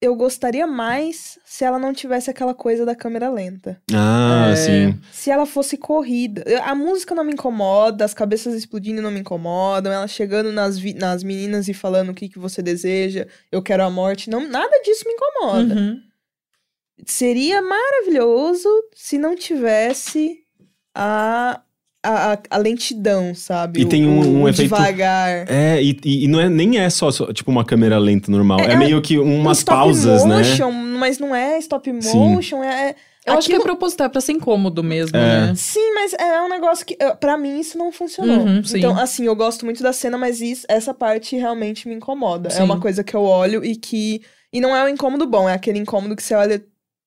eu 0.02 0.16
gostaria 0.16 0.68
mais 0.68 1.40
se 1.46 1.64
ela 1.64 1.80
não 1.80 1.92
tivesse 1.94 2.30
aquela 2.30 2.54
coisa 2.54 2.86
da 2.86 2.94
câmera 2.94 3.30
lenta. 3.30 3.82
Ah, 3.92 4.50
É. 4.52 4.56
sim. 4.56 5.00
Se 5.12 5.32
ela 5.32 5.46
fosse 5.48 5.78
corrida. 5.78 6.44
Eu- 6.46 6.62
A 6.64 6.76
música 6.76 7.16
não 7.16 7.24
me 7.24 7.32
incomoda, 7.34 8.06
as 8.06 8.14
cabeças 8.14 8.54
explodindo 8.54 9.02
não 9.02 9.10
me 9.10 9.22
incomodam, 9.22 9.92
ela 9.92 10.08
chegando 10.08 10.52
nas, 10.52 10.78
nas 10.96 11.24
meninas 11.24 11.68
e 11.68 11.74
falando 11.74 12.10
o 12.10 12.14
que, 12.14 12.30
que 12.30 12.38
você 12.38 12.62
deseja, 12.62 13.26
eu 13.52 13.64
quero 13.64 13.84
a 13.84 13.90
morte. 13.90 14.30
Não, 14.30 14.48
nada 14.48 14.80
disso 14.84 15.06
me 15.08 15.14
incomoda. 15.14 15.74
Uhum. 15.76 16.00
Seria 17.06 17.62
maravilhoso 17.62 18.70
se 18.96 19.18
não 19.18 19.36
tivesse 19.36 20.38
a, 20.94 21.60
a, 22.04 22.40
a- 22.50 22.58
lentidão, 22.58 23.36
sabe? 23.36 23.82
E 23.82 23.86
O- 23.86 23.90
tem 23.90 24.08
um- 24.08 24.20
um 24.40 24.42
o 24.44 24.50
efeito- 24.50 24.74
devagar. 24.74 25.46
É, 25.50 25.82
e, 25.82 26.00
e 26.06 26.28
não 26.28 26.40
é, 26.40 26.48
nem 26.50 26.80
é 26.80 26.90
só, 26.90 27.12
só, 27.12 27.32
tipo 27.34 27.52
uma 27.52 27.66
câmera 27.66 27.98
lenta 27.98 28.32
normal. 28.32 28.60
É, 28.62 28.68
É, 28.68 28.72
é 28.74 28.76
meio 28.78 29.02
que 29.02 29.18
umas 29.18 29.58
um 29.58 29.60
stop 29.60 29.78
pausas, 29.78 30.24
né? 30.24 30.38
motion, 30.38 30.72
mas 30.72 31.20
não 31.20 31.36
é 31.36 31.58
stop 31.60 31.92
Sim. 32.02 32.18
motion, 32.18 32.64
é. 32.64 32.96
Eu 33.26 33.34
acho 33.34 33.48
que 33.48 33.54
é 33.54 33.58
aquilo- 33.58 33.64
proposital, 33.76 34.06
é 34.06 34.10
pra 34.10 34.22
ser 34.22 34.34
incômodo 34.34 34.84
mesmo, 34.84 35.18
É. 35.18 35.48
né? 35.48 35.54
Sim, 35.56 35.94
mas 35.96 36.14
é 36.14 36.42
um 36.44 36.48
negócio 36.48 36.86
que, 36.86 36.96
pra 37.20 37.36
mim, 37.38 37.60
isso 37.60 37.76
não 37.78 37.92
funcionou. 37.92 38.38
Uhum. 38.46 38.62
Então, 38.76 38.98
assim, 39.00 39.26
eu 39.26 39.36
gosto 39.36 39.66
muito 39.66 39.82
da 39.82 39.92
cena, 39.92 40.16
mas 40.16 40.42
isso, 40.42 40.64
essa 40.70 40.94
parte 40.94 41.36
realmente 41.36 41.88
me 41.90 41.96
incomoda. 41.96 42.52
Sim. 42.52 42.62
É 42.62 42.64
uma 42.64 42.80
coisa 42.80 43.04
que 43.04 43.16
eu 43.16 43.24
olho 43.24 43.66
e 43.66 43.76
que. 43.76 44.22
E 44.54 44.62
não 44.62 44.76
é 44.76 44.84
um 44.86 44.88
incômodo 44.88 45.26
bom, 45.26 45.50
é 45.50 45.54
aquele 45.54 45.80
incômodo 45.80 46.16
que 46.16 46.22
você 46.24 46.36
olha, 46.36 46.64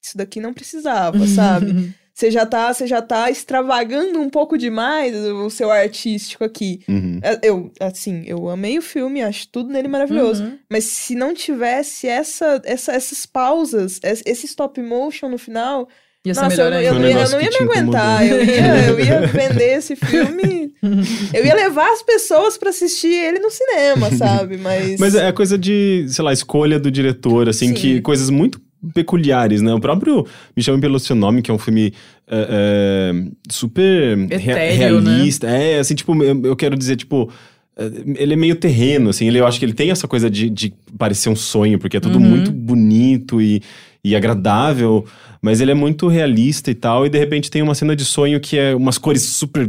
isso 0.09 0.19
daqui 0.19 0.41
não 0.41 0.53
precisava, 0.53 1.27
sabe? 1.27 1.93
Você 2.19 2.33
já 2.33 2.45
tá, 2.45 2.75
você 2.75 2.85
já 2.85 3.01
tá 3.01 3.31
extravagando 3.31 4.19
um 4.21 4.29
pouco 4.29 4.59
demais 4.59 5.15
o 5.15 5.49
seu 5.51 5.71
artístico 5.71 6.43
aqui. 6.43 6.81
Uhum. 6.89 7.21
É, 7.23 7.39
Eu, 7.45 7.71
assim, 7.79 8.25
eu 8.27 8.49
amei 8.49 8.77
o 8.77 8.83
filme, 8.83 9.23
acho 9.23 9.47
tudo 9.53 9.71
nele 9.73 9.87
maravilhoso. 9.87 10.43
Uhum. 10.43 10.59
Mas 10.69 10.83
se 10.83 11.15
não 11.15 11.33
tivesse 11.33 12.09
essa, 12.09 12.61
essa, 12.65 12.91
essas 12.93 13.25
pausas, 13.25 14.01
es- 14.03 14.25
esse 14.27 14.47
stop 14.47 14.83
motion 14.83 15.29
no 15.29 15.39
final, 15.39 15.89
Ia 16.27 16.35
ser 16.35 16.41
nossa, 16.41 16.57
melhor 16.57 16.73
eu, 16.73 16.81
eu, 16.81 16.91
Foi 16.91 16.99
não 16.99 17.05
ia, 17.07 17.11
eu 17.13 17.15
negócio 17.15 17.37
não 17.37 17.45
ia 17.45 17.51
me 17.51 17.57
aguentar. 17.57 18.27
Eu 18.27 18.45
ia, 18.45 18.85
eu 18.91 18.99
ia 19.01 19.21
vender 19.29 19.79
esse 19.79 19.95
filme. 19.95 20.73
Eu 21.35 21.45
ia 21.45 21.55
levar 21.55 21.91
as 21.93 22.03
pessoas 22.03 22.57
pra 22.59 22.71
assistir 22.71 23.13
ele 23.13 23.39
no 23.41 23.51
cinema, 23.51 24.11
sabe? 24.17 24.57
Mas. 24.57 24.99
Mas 25.01 25.15
é 25.15 25.31
coisa 25.33 25.57
de, 25.59 26.07
sei 26.09 26.25
lá, 26.25 26.33
escolha 26.33 26.79
do 26.79 26.89
diretor, 26.91 27.49
assim, 27.49 27.69
Sim. 27.69 27.75
que 27.75 28.01
coisas 28.01 28.31
muito 28.31 28.61
peculiares, 28.95 29.61
né? 29.61 29.73
O 29.75 29.81
próprio 29.81 30.27
Me 30.57 30.63
Chame 30.63 30.81
Pelo 30.81 30.99
Seu 31.01 31.17
Nome, 31.17 31.43
que 31.43 31.51
é 31.51 31.55
um 31.55 31.59
filme 31.59 31.93
é, 32.29 33.13
é, 33.13 33.25
super 33.51 34.19
Etéreo, 34.31 35.01
né? 35.01 35.11
realista. 35.13 35.47
É, 35.49 35.79
assim, 35.79 35.95
tipo, 35.95 36.15
eu, 36.23 36.41
eu 36.45 36.57
quero 36.57 36.77
dizer, 36.77 36.97
tipo... 36.97 37.31
é, 37.77 37.91
Ele 38.17 38.35
é 38.35 38.37
meio 38.37 38.55
terreno, 38.57 39.11
assim. 39.11 39.27
Ele, 39.27 39.39
eu 39.41 39.47
acho 39.47 39.59
que 39.59 39.65
ele 39.65 39.73
tem 39.75 39.91
essa 39.91 40.07
coisa 40.07 40.31
de, 40.31 40.49
de 40.51 40.73
parecer 40.97 41.29
um 41.29 41.37
sonho, 41.37 41.79
porque 41.79 41.97
é 41.97 42.01
tudo 42.01 42.19
Uhum. 42.19 42.29
muito 42.29 42.53
bonito 42.53 43.41
e, 43.43 43.63
e 44.05 44.15
agradável. 44.15 45.05
Mas 45.43 45.61
ele 45.61 45.71
é 45.71 45.75
muito 45.75 46.09
realista 46.09 46.71
e 46.71 46.75
tal. 46.75 47.07
E, 47.07 47.09
de 47.09 47.19
repente, 47.19 47.51
tem 47.51 47.63
uma 47.63 47.75
cena 47.75 47.95
de 47.97 48.05
sonho 48.05 48.41
que 48.41 48.59
é 48.59 48.75
umas 48.75 48.99
cores 48.99 49.23
super 49.23 49.69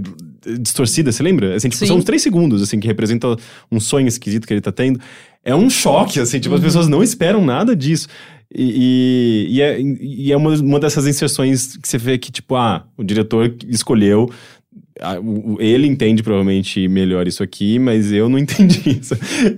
distorcidas, 0.61 1.15
você 1.15 1.21
lembra? 1.23 1.55
Assim, 1.55 1.69
tipo, 1.69 1.79
Sim. 1.79 1.87
são 1.87 1.97
uns 1.97 2.03
três 2.05 2.21
segundos, 2.21 2.61
assim, 2.61 2.79
que 2.79 2.87
representa 2.87 3.35
um 3.71 3.79
sonho 3.79 4.07
esquisito 4.07 4.47
que 4.47 4.53
ele 4.53 4.61
tá 4.61 4.71
tendo. 4.71 4.99
É 5.43 5.53
um 5.53 5.69
choque, 5.69 6.19
assim, 6.19 6.39
tipo, 6.39 6.55
as 6.55 6.61
pessoas 6.61 6.87
não 6.87 7.03
esperam 7.03 7.43
nada 7.45 7.75
disso. 7.75 8.07
E, 8.53 9.47
e- 9.51 9.55
e 9.57 9.61
é, 9.61 9.79
e 9.81 10.31
é 10.31 10.37
uma, 10.37 10.49
uma 10.55 10.79
dessas 10.79 11.05
inserções 11.07 11.77
que 11.77 11.87
você 11.87 11.97
vê 11.97 12.17
que, 12.17 12.31
tipo, 12.31 12.55
ah, 12.55 12.85
o 12.97 13.03
diretor 13.03 13.55
escolheu. 13.67 14.29
ah, 14.99 15.17
Ele 15.59 15.85
entende 15.87 16.23
provavelmente 16.23 16.87
melhor 16.87 17.27
isso 17.27 17.43
aqui, 17.43 17.77
mas 17.77 18.11
eu 18.11 18.27
não 18.27 18.37
entendi 18.39 18.99
isso. 18.99 19.15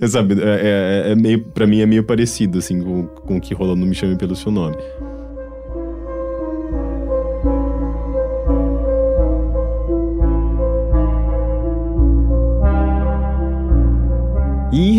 Sabe, 0.08 0.34
é, 0.40 1.06
é- 1.08 1.12
é 1.12 1.14
meio, 1.14 1.42
pra 1.42 1.66
mim 1.66 1.80
é 1.80 1.86
meio 1.86 2.04
parecido, 2.04 2.58
assim, 2.58 2.80
com, 2.82 3.06
com 3.06 3.36
o 3.38 3.40
que 3.40 3.54
rolou 3.54 3.74
no 3.76 3.86
Me 3.86 3.94
Chame 3.94 4.16
Pelo 4.18 4.36
Seu 4.36 4.52
Nome. 4.52 4.76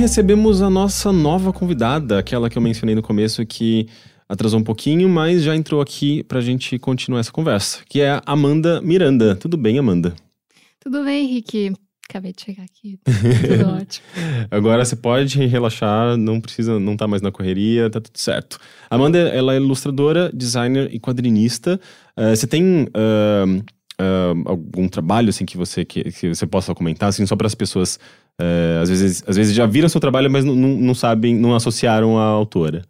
Recebemos 0.04 0.62
a 0.62 0.70
nossa 0.70 1.14
nova 1.14 1.54
convidada, 1.54 2.20
aquela 2.20 2.49
que 2.49 2.58
eu 2.58 2.62
mencionei 2.62 2.93
no 2.93 3.01
começo 3.01 3.45
que 3.45 3.88
atrasou 4.28 4.60
um 4.60 4.64
pouquinho, 4.64 5.08
mas 5.08 5.43
já 5.43 5.56
entrou 5.56 5.80
aqui 5.80 6.24
pra 6.24 6.41
gente 6.41 6.78
continuar 6.78 7.22
essa 7.22 7.32
conversa, 7.32 7.80
que 7.88 8.01
é 8.01 8.10
a 8.12 8.22
Amanda 8.26 8.82
Miranda. 8.82 9.34
Tudo 9.34 9.56
bem, 9.56 9.80
Amanda? 9.80 10.14
Tudo 10.82 11.06
bem, 11.06 11.24
Henrique? 11.24 11.72
Acabei 12.10 12.34
de 12.34 12.41
chegar 12.41 12.64
aqui. 12.64 12.99
Tudo 13.08 13.70
ótimo. 13.82 14.06
Agora 14.51 14.84
você 14.84 14.97
pode 14.97 15.39
relaxar, 15.45 16.18
não 16.18 16.41
precisa, 16.41 16.78
não 16.82 16.97
tá 16.97 17.08
mais 17.08 17.22
na 17.22 17.32
correria, 17.32 17.89
tá 17.89 18.01
tudo 18.01 18.18
certo. 18.18 18.60
Amanda, 18.89 19.18
ela 19.18 19.54
é 19.54 19.56
ilustradora, 19.56 20.30
designer 20.34 20.93
e 20.93 20.99
quadrinista. 20.99 21.80
Uh, 22.18 22.36
você 22.36 22.45
tem 22.45 22.89
uh, 22.89 23.64
uh, 24.01 24.43
algum 24.45 24.89
trabalho 24.89 25.30
assim 25.30 25.45
que 25.45 25.56
você 25.56 25.86
que, 25.86 26.12
que 26.12 26.36
você 26.36 26.45
possa 26.45 26.76
comentar, 26.76 27.08
assim, 27.08 27.26
só 27.26 27.38
para 27.38 27.47
as 27.47 27.56
pessoas 27.56 27.97
às 28.81 28.89
vezes 28.89 29.23
às 29.27 29.36
vezes 29.36 29.53
já 29.53 29.65
viram 29.65 29.89
seu 29.89 30.01
trabalho, 30.01 30.29
mas 30.29 30.43
não, 30.43 30.55
não, 30.55 30.95
sabem, 30.95 31.36
não 31.36 31.55
associaram 31.55 32.17
a 32.17 32.23
autora. 32.23 32.84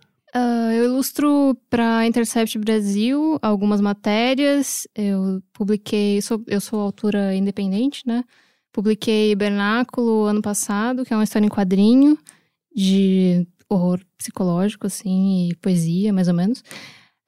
eu 0.73 0.85
ilustro 0.85 1.57
para 1.69 2.05
Intercept 2.07 2.57
Brasil 2.57 3.37
algumas 3.41 3.81
matérias. 3.81 4.87
Eu 4.95 5.41
publiquei, 5.53 6.21
sou, 6.21 6.41
eu 6.47 6.61
sou 6.61 6.79
autora 6.79 7.35
independente, 7.35 8.03
né? 8.05 8.23
Publiquei 8.71 9.35
Bernáculo 9.35 10.23
ano 10.23 10.41
passado, 10.41 11.05
que 11.05 11.13
é 11.13 11.15
uma 11.15 11.23
história 11.23 11.45
em 11.45 11.49
quadrinho 11.49 12.17
de 12.75 13.47
horror 13.69 13.99
psicológico, 14.17 14.87
assim, 14.87 15.49
e 15.49 15.55
poesia, 15.55 16.11
mais 16.11 16.27
ou 16.27 16.33
menos. 16.33 16.63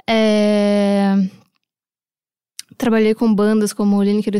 É... 0.09 1.15
Trabalhei 2.77 3.13
com 3.13 3.33
bandas 3.33 3.73
como 3.73 4.01
Lineker 4.01 4.33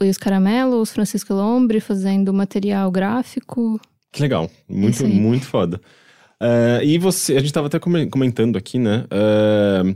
e 0.00 0.10
os 0.10 0.18
Caramelos, 0.18 0.92
Francisco 0.92 1.32
Lombre, 1.32 1.80
fazendo 1.80 2.32
material 2.32 2.90
gráfico. 2.90 3.80
Que 4.12 4.22
legal, 4.22 4.50
muito, 4.68 5.06
muito 5.06 5.46
foda. 5.46 5.80
Uh, 6.40 6.82
e 6.84 6.98
você, 6.98 7.32
a 7.32 7.38
gente 7.38 7.46
estava 7.46 7.66
até 7.66 7.78
comentando 7.78 8.56
aqui, 8.56 8.78
né? 8.78 9.04
Uh, 9.12 9.92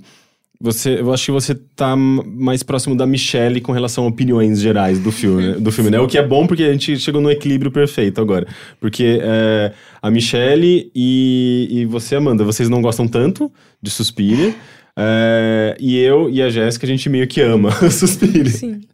você, 0.62 1.00
eu 1.00 1.12
acho 1.12 1.24
que 1.24 1.32
você 1.32 1.56
tá 1.56 1.96
mais 1.96 2.62
próximo 2.62 2.96
da 2.96 3.04
Michelle 3.04 3.60
com 3.60 3.72
relação 3.72 4.04
a 4.04 4.06
opiniões 4.06 4.60
gerais 4.60 5.00
do 5.00 5.10
filme, 5.10 5.54
do 5.54 5.72
filme, 5.72 5.90
né? 5.90 5.98
O 5.98 6.06
que 6.06 6.16
é 6.16 6.24
bom 6.24 6.46
porque 6.46 6.62
a 6.62 6.72
gente 6.72 7.00
chegou 7.00 7.20
no 7.20 7.28
equilíbrio 7.28 7.72
perfeito 7.72 8.20
agora. 8.20 8.46
Porque 8.78 9.18
é, 9.20 9.72
a 10.00 10.08
Michelle 10.08 10.88
e, 10.94 11.68
e 11.68 11.84
você, 11.86 12.14
Amanda, 12.14 12.44
vocês 12.44 12.68
não 12.68 12.80
gostam 12.80 13.08
tanto 13.08 13.52
de 13.82 13.90
Suspiria. 13.90 14.54
É, 14.98 15.76
e 15.80 15.98
eu 15.98 16.28
e 16.28 16.42
a 16.42 16.50
Jéssica, 16.50 16.86
a 16.86 16.88
gente 16.88 17.08
meio 17.08 17.26
que 17.26 17.40
ama 17.40 17.70
Suspiria. 17.90 18.46
Sim. 18.46 18.80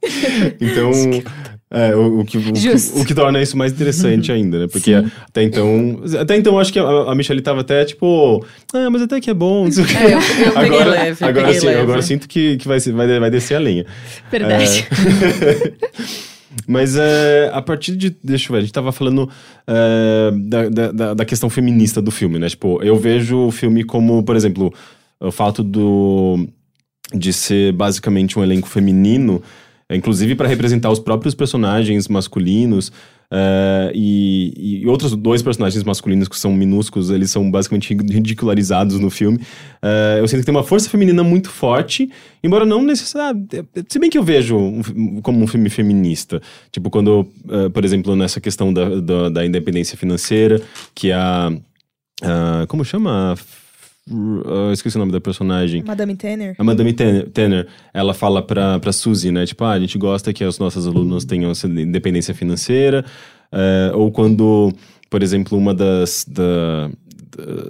Então, 0.61 0.91
é, 1.71 1.95
o, 1.95 2.21
o, 2.21 2.25
que, 2.25 2.39
o, 2.39 2.53
que, 2.53 3.01
o, 3.01 3.05
que, 3.05 3.15
torna 3.15 3.43
isso 3.43 3.57
mais 3.57 3.73
interessante 3.73 4.33
ainda, 4.33 4.61
né? 4.61 4.67
Porque 4.71 4.99
Sim. 4.99 5.11
até 5.29 5.43
então. 5.43 6.01
Até 6.19 6.37
então, 6.37 6.59
acho 6.59 6.73
que 6.73 6.79
a, 6.79 6.83
a 6.83 7.15
Michelle 7.15 7.43
tava 7.43 7.61
até 7.61 7.85
tipo. 7.85 8.45
Ah, 8.73 8.89
mas 8.89 9.03
até 9.03 9.21
que 9.21 9.29
é 9.29 9.35
bom. 9.35 9.65
Não 9.65 9.73
sei 9.73 9.85
o 9.85 9.87
que. 9.87 9.97
É, 9.97 10.15
eu, 10.15 10.19
eu 10.19 10.57
agora, 10.59 10.91
leve, 10.91 11.25
eu 11.25 11.29
agora, 11.29 11.55
sim, 11.55 11.67
leve. 11.67 11.81
agora 11.81 12.03
sinto 12.03 12.29
que, 12.29 12.57
que 12.57 12.67
vai, 12.67 12.79
vai, 12.79 13.21
vai 13.21 13.31
descer 13.31 13.57
a 13.57 13.59
lenha. 13.59 13.85
Verdade. 14.31 14.87
É... 14.91 16.29
Mas 16.67 16.97
é, 16.97 17.51
a 17.53 17.61
partir 17.61 17.97
de. 17.97 18.17
Deixa 18.23 18.49
eu 18.49 18.53
ver, 18.53 18.59
a 18.59 18.61
gente 18.63 18.73
tava 18.73 18.91
falando 18.91 19.29
é, 19.67 20.31
da, 20.35 20.91
da, 20.91 21.15
da, 21.15 21.25
questão 21.25 21.51
feminista 21.51 22.01
do 22.01 22.11
filme, 22.11 22.39
né? 22.39 22.49
Tipo, 22.49 22.83
eu 22.83 22.97
vejo 22.97 23.37
o 23.39 23.51
filme 23.51 23.85
como, 23.85 24.23
por 24.23 24.37
exemplo, 24.37 24.73
o 25.21 25.31
fato 25.33 25.63
do, 25.63 26.47
de 27.15 27.33
ser 27.33 27.73
basicamente 27.73 28.39
um 28.39 28.43
elenco 28.43 28.69
feminino 28.69 29.43
inclusive 29.97 30.35
para 30.35 30.49
representar 30.49 30.91
os 30.91 30.99
próprios 30.99 31.35
personagens 31.35 32.09
masculinos. 32.09 32.93
Uh, 33.31 33.93
e, 33.93 34.81
e, 34.81 34.87
outros 34.87 35.15
dois 35.15 35.43
personagens 35.43 35.85
masculinos 35.85 36.29
que 36.29 36.39
são 36.39 36.51
minúsculos, 36.51 37.11
eles 37.11 37.31
são 37.31 37.51
basicamente 37.51 37.95
ridicularizados 37.95 38.99
no 38.99 39.11
filme. 39.11 39.37
Uh, 39.37 40.19
eu 40.19 40.29
sinto 40.29 40.41
que 40.41 40.47
tem 40.47 40.55
uma 40.55 40.65
força 40.65 40.89
feminina 40.89 41.23
muito 41.23 41.51
forte, 41.51 42.11
embora 42.43 42.65
não 42.65 42.83
necessariamente. 42.83 43.65
Se 43.89 43.99
bem 43.99 44.09
que 44.09 44.17
eu 44.17 44.23
vejo 44.23 44.57
um, 44.57 45.21
como 45.21 45.43
um 45.43 45.47
filme 45.47 45.69
feminista. 45.69 46.41
Tipo, 46.73 46.89
quando, 46.89 47.29
uh, 47.45 47.69
por 47.71 47.85
exemplo, 47.85 48.17
nessa 48.17 48.41
questão 48.41 48.73
da, 48.73 49.01
da, 49.01 49.29
da 49.29 49.47
independência 49.47 49.97
financeira, 49.97 50.61
que 50.95 51.13
a. 51.13 51.53
como 52.67 52.83
chama? 52.83 53.37
Uh, 54.11 54.73
esqueci 54.73 54.97
o 54.97 55.01
nome 55.01 55.13
da 55.13 55.21
personagem. 55.21 55.83
Madame 55.87 56.17
Tanner. 56.17 56.55
A 56.59 56.65
Madame 56.65 56.93
Tanner, 56.93 57.67
ela 57.93 58.15
fala 58.15 58.43
pra, 58.43 58.79
pra 58.79 58.93
Suzy, 58.93 59.31
né? 59.31 59.45
Tipo, 59.45 59.65
ah, 59.65 59.73
a 59.73 59.81
gente 59.81 59.99
gosta 59.99 60.33
que 60.33 60.45
os 60.45 60.59
nossos 60.59 60.87
alunos 60.87 61.25
tenham 61.25 61.51
essa 61.51 61.67
independência 61.67 62.35
financeira. 62.35 63.05
Uh, 63.53 63.97
ou 63.97 64.11
quando, 64.11 64.73
por 65.11 65.23
exemplo, 65.23 65.57
uma 65.57 65.75
das, 65.75 66.25
da, 66.27 66.91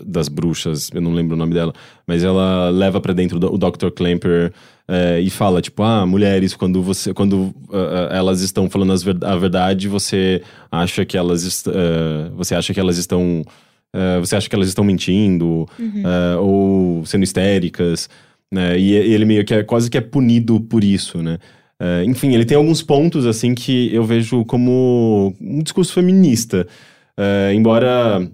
das 0.04 0.28
bruxas, 0.28 0.90
eu 0.94 1.00
não 1.00 1.12
lembro 1.12 1.34
o 1.34 1.38
nome 1.38 1.54
dela, 1.54 1.72
mas 2.06 2.22
ela 2.22 2.70
leva 2.70 3.00
para 3.00 3.12
dentro 3.12 3.38
o 3.38 3.58
Dr. 3.58 3.90
Clamper 3.94 4.52
uh, 4.88 5.20
e 5.20 5.30
fala, 5.30 5.60
tipo, 5.60 5.82
ah, 5.82 6.06
mulheres, 6.06 6.54
quando 6.54 6.82
você 6.82 7.12
quando 7.12 7.54
uh, 7.68 8.08
elas 8.10 8.40
estão 8.42 8.70
falando 8.70 8.96
ver 8.98 9.16
a 9.22 9.36
verdade, 9.36 9.88
você 9.88 10.42
acha 10.70 11.04
que 11.04 11.16
elas, 11.16 11.64
você 12.36 12.54
acha 12.54 12.72
que 12.72 12.80
elas 12.80 12.96
estão 12.96 13.44
Uh, 13.94 14.20
você 14.20 14.36
acha 14.36 14.48
que 14.48 14.54
elas 14.54 14.68
estão 14.68 14.84
mentindo 14.84 15.66
uhum. 15.78 16.02
uh, 16.04 16.40
ou 16.40 17.06
sendo 17.06 17.24
histéricas, 17.24 18.08
né? 18.52 18.78
E, 18.78 18.94
ele 18.94 19.24
meio 19.24 19.44
que 19.44 19.54
é 19.54 19.62
quase 19.62 19.90
que 19.90 19.96
é 19.96 20.00
punido 20.00 20.60
por 20.60 20.84
isso, 20.84 21.22
né? 21.22 21.38
Uh, 21.80 22.04
enfim, 22.04 22.34
ele 22.34 22.44
tem 22.44 22.56
alguns 22.56 22.82
pontos 22.82 23.24
assim 23.24 23.54
que 23.54 23.94
eu 23.94 24.04
vejo 24.04 24.44
como 24.44 25.34
um 25.40 25.62
discurso 25.62 25.92
feminista, 25.92 26.66
embora 27.54 28.28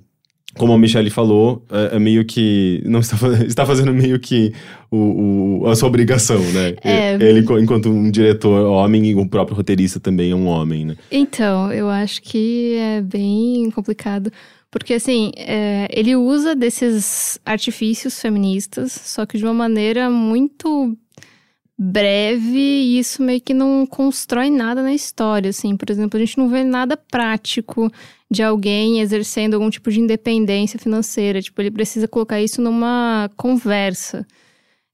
como 0.56 0.72
a 0.72 0.78
Michelle 0.78 1.10
falou, 1.10 1.64
é, 1.70 1.96
é, 1.96 1.98
meio 1.98 2.24
que. 2.24 2.82
Não 2.86 3.00
está, 3.00 3.16
está 3.44 3.66
fazendo 3.66 3.92
meio 3.92 4.18
que 4.18 4.52
o, 4.90 5.62
o, 5.62 5.66
a 5.68 5.74
sua 5.74 5.88
obrigação, 5.88 6.38
né? 6.52 6.74
É... 6.82 7.14
Ele, 7.14 7.40
enquanto 7.60 7.90
um 7.90 8.10
diretor 8.10 8.66
homem 8.66 9.06
e 9.06 9.14
o 9.14 9.28
próprio 9.28 9.56
roteirista 9.56 9.98
também 9.98 10.30
é 10.30 10.34
um 10.34 10.46
homem, 10.46 10.86
né? 10.86 10.96
Então, 11.10 11.72
eu 11.72 11.88
acho 11.88 12.22
que 12.22 12.76
é 12.76 13.00
bem 13.00 13.70
complicado. 13.70 14.30
Porque, 14.74 14.94
assim, 14.94 15.30
é, 15.36 15.86
ele 15.88 16.16
usa 16.16 16.52
desses 16.52 17.38
artifícios 17.46 18.20
feministas, 18.20 18.90
só 18.90 19.24
que 19.24 19.38
de 19.38 19.44
uma 19.44 19.54
maneira 19.54 20.10
muito 20.10 20.98
breve 21.78 22.58
e 22.58 22.98
isso 22.98 23.22
meio 23.22 23.40
que 23.40 23.54
não 23.54 23.86
constrói 23.86 24.50
nada 24.50 24.82
na 24.82 24.92
história, 24.92 25.50
assim. 25.50 25.76
Por 25.76 25.88
exemplo, 25.92 26.16
a 26.16 26.20
gente 26.20 26.36
não 26.36 26.48
vê 26.48 26.64
nada 26.64 26.96
prático 26.96 27.88
de 28.28 28.42
alguém 28.42 29.00
exercendo 29.00 29.54
algum 29.54 29.70
tipo 29.70 29.92
de 29.92 30.00
independência 30.00 30.76
financeira. 30.76 31.40
Tipo, 31.40 31.62
ele 31.62 31.70
precisa 31.70 32.08
colocar 32.08 32.42
isso 32.42 32.60
numa 32.60 33.30
conversa. 33.36 34.26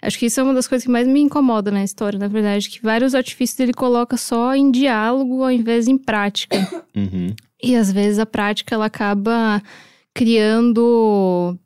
Acho 0.03 0.19
que 0.19 0.27
isso 0.27 0.41
é 0.41 0.43
uma 0.43 0.53
das 0.53 0.69
coisas 0.69 0.85
que 0.85 0.93
mais 0.93 1.09
me 1.09 1.21
incomoda 1.21 1.71
na 1.71 1.83
história, 1.83 2.19
na 2.19 2.29
verdade, 2.29 2.69
que 2.69 2.83
vários 2.83 3.15
artifícios 3.15 3.59
ele 3.59 3.73
coloca 3.73 4.19
só 4.19 4.55
em 4.55 4.71
diálogo 4.71 5.43
ao 5.43 5.51
invés 5.51 5.87
de 5.87 5.93
em 5.93 5.97
prática. 5.97 6.59
Uhum. 6.95 7.35
E 7.63 7.77
às 7.77 7.93
vezes 7.93 8.19
a 8.19 8.27
prática 8.27 8.75
ela 8.75 8.87
acaba 8.87 9.63
criando. 10.15 11.59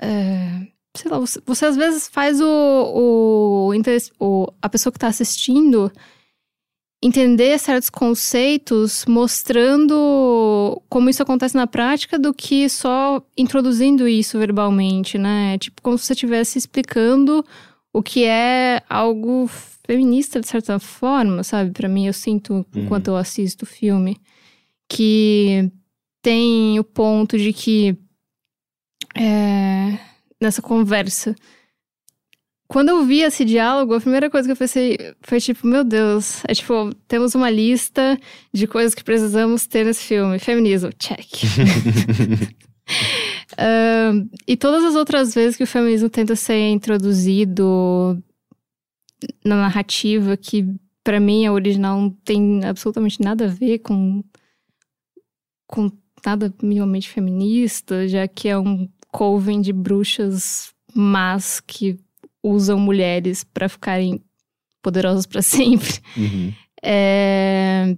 É, 0.00 0.66
sei 0.96 1.10
lá, 1.10 1.18
você, 1.18 1.40
você, 1.44 1.66
às 1.66 1.76
vezes 1.76 2.08
faz 2.08 2.40
o, 2.40 2.46
o, 2.46 3.70
o 4.20 4.46
a 4.60 4.68
pessoa 4.68 4.92
que 4.92 4.98
está 4.98 5.08
assistindo 5.08 5.90
entender 7.02 7.58
certos 7.58 7.90
conceitos 7.90 9.04
mostrando 9.06 10.82
como 10.88 11.10
isso 11.10 11.22
acontece 11.22 11.54
na 11.54 11.66
prática 11.66 12.18
do 12.18 12.32
que 12.32 12.68
só 12.68 13.22
introduzindo 13.36 14.08
isso 14.08 14.38
verbalmente, 14.38 15.18
né? 15.18 15.58
Tipo, 15.58 15.82
como 15.82 15.98
se 15.98 16.06
você 16.06 16.14
estivesse 16.14 16.58
explicando 16.58 17.44
o 17.92 18.02
que 18.02 18.24
é 18.24 18.82
algo 18.88 19.48
feminista 19.86 20.40
de 20.40 20.48
certa 20.48 20.78
forma, 20.78 21.44
sabe? 21.44 21.70
Para 21.70 21.88
mim, 21.88 22.06
eu 22.06 22.12
sinto 22.12 22.54
uhum. 22.54 22.66
enquanto 22.74 23.08
eu 23.08 23.16
assisto 23.16 23.64
o 23.64 23.68
filme 23.68 24.18
que 24.88 25.70
tem 26.22 26.78
o 26.78 26.84
ponto 26.84 27.38
de 27.38 27.52
que 27.52 27.96
é, 29.16 29.98
nessa 30.40 30.60
conversa. 30.60 31.34
Quando 32.68 32.88
eu 32.88 33.04
vi 33.04 33.20
esse 33.20 33.44
diálogo, 33.44 33.94
a 33.94 34.00
primeira 34.00 34.28
coisa 34.28 34.48
que 34.48 34.52
eu 34.52 34.56
pensei 34.56 34.98
foi 35.20 35.40
tipo, 35.40 35.66
meu 35.66 35.84
Deus, 35.84 36.42
é 36.48 36.54
tipo, 36.54 36.92
temos 37.06 37.34
uma 37.34 37.48
lista 37.48 38.18
de 38.52 38.66
coisas 38.66 38.94
que 38.94 39.04
precisamos 39.04 39.66
ter 39.66 39.84
nesse 39.84 40.02
filme. 40.02 40.38
Feminismo, 40.38 40.90
check. 40.92 41.26
uh, 43.52 44.28
e 44.46 44.56
todas 44.56 44.84
as 44.84 44.94
outras 44.94 45.34
vezes 45.34 45.56
que 45.56 45.64
o 45.64 45.66
feminismo 45.66 46.08
tenta 46.08 46.36
ser 46.36 46.68
introduzido 46.70 48.22
na 49.44 49.56
narrativa, 49.56 50.36
que 50.36 50.64
para 51.02 51.20
mim 51.20 51.46
a 51.46 51.52
original 51.52 52.00
não 52.00 52.10
tem 52.10 52.64
absolutamente 52.64 53.20
nada 53.20 53.46
a 53.46 53.48
ver 53.48 53.78
com 53.78 54.22
com 55.66 55.90
nada 56.24 56.52
minimamente 56.62 57.08
feminista, 57.08 58.06
já 58.08 58.26
que 58.26 58.48
é 58.48 58.58
um 58.58 58.88
coven 59.12 59.60
de 59.60 59.72
bruxas 59.72 60.70
más 60.94 61.60
que 61.60 61.98
usam 62.42 62.78
mulheres 62.78 63.44
para 63.44 63.68
ficarem 63.68 64.20
poderosas 64.82 65.26
para 65.26 65.42
sempre. 65.42 65.94
Uhum. 66.16 66.52
É... 66.82 67.96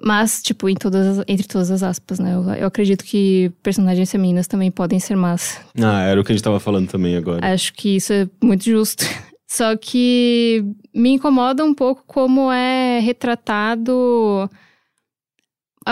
Mas, 0.00 0.40
tipo, 0.42 0.68
em 0.68 0.76
todas, 0.76 1.18
as- 1.18 1.24
entre 1.26 1.46
todas 1.48 1.70
as 1.72 1.82
aspas, 1.82 2.20
né? 2.20 2.34
Eu, 2.34 2.44
eu 2.54 2.66
acredito 2.68 3.04
que 3.04 3.50
personagens 3.62 4.10
femininas 4.10 4.46
também 4.46 4.70
podem 4.70 5.00
ser 5.00 5.16
más. 5.16 5.60
Ah, 5.82 6.02
era 6.02 6.20
o 6.20 6.24
que 6.24 6.30
a 6.30 6.34
gente 6.34 6.44
tava 6.44 6.60
falando 6.60 6.88
também 6.88 7.16
agora. 7.16 7.52
Acho 7.52 7.72
que 7.74 7.96
isso 7.96 8.12
é 8.12 8.28
muito 8.42 8.64
justo. 8.64 9.04
Só 9.50 9.76
que 9.76 10.62
me 10.94 11.10
incomoda 11.10 11.64
um 11.64 11.74
pouco 11.74 12.04
como 12.06 12.52
é 12.52 13.00
retratado 13.00 14.48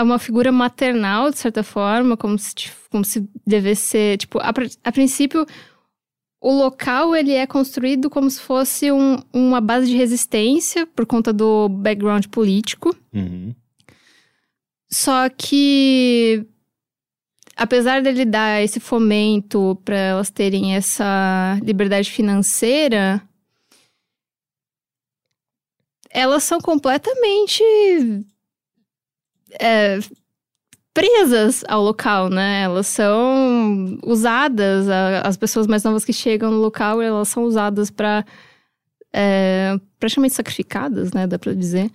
uma 0.03 0.19
figura 0.19 0.51
maternal, 0.51 1.29
de 1.31 1.37
certa 1.37 1.63
forma, 1.63 2.15
como 2.17 2.37
se, 2.37 2.53
como 2.89 3.03
se 3.03 3.27
devesse 3.45 3.81
ser. 3.87 4.17
Tipo, 4.17 4.39
a, 4.39 4.53
a 4.83 4.91
princípio, 4.91 5.45
o 6.41 6.51
local 6.51 7.15
ele 7.15 7.33
é 7.33 7.47
construído 7.47 8.09
como 8.09 8.29
se 8.29 8.39
fosse 8.39 8.91
um- 8.91 9.17
uma 9.33 9.59
base 9.59 9.87
de 9.87 9.95
resistência 9.95 10.85
por 10.87 11.05
conta 11.05 11.33
do 11.33 11.67
background 11.69 12.25
político. 12.27 12.95
Uhum. 13.13 13.53
Só 14.89 15.27
que, 15.29 16.45
apesar 17.55 18.01
dele 18.01 18.23
dar 18.23 18.61
esse 18.63 18.79
fomento 18.79 19.79
para 19.83 19.97
elas 19.97 20.29
terem 20.29 20.75
essa 20.75 21.59
liberdade 21.61 22.09
financeira, 22.09 23.21
elas 26.09 26.43
são 26.43 26.59
completamente 26.59 27.61
é, 29.59 29.99
presas 30.93 31.63
ao 31.67 31.83
local, 31.83 32.29
né? 32.29 32.63
Elas 32.63 32.87
são 32.87 33.97
usadas, 34.05 34.89
a- 34.89 35.21
as 35.21 35.37
pessoas 35.37 35.67
mais 35.67 35.83
novas 35.83 36.03
que 36.03 36.13
chegam 36.13 36.49
no 36.51 36.57
local, 36.57 37.01
elas 37.01 37.29
são 37.29 37.43
usadas 37.43 37.89
para 37.91 38.25
praticamente 39.99 40.35
sacrificadas, 40.35 41.11
né? 41.11 41.25
Dá 41.25 41.39
para 41.39 41.53
dizer 41.53 41.89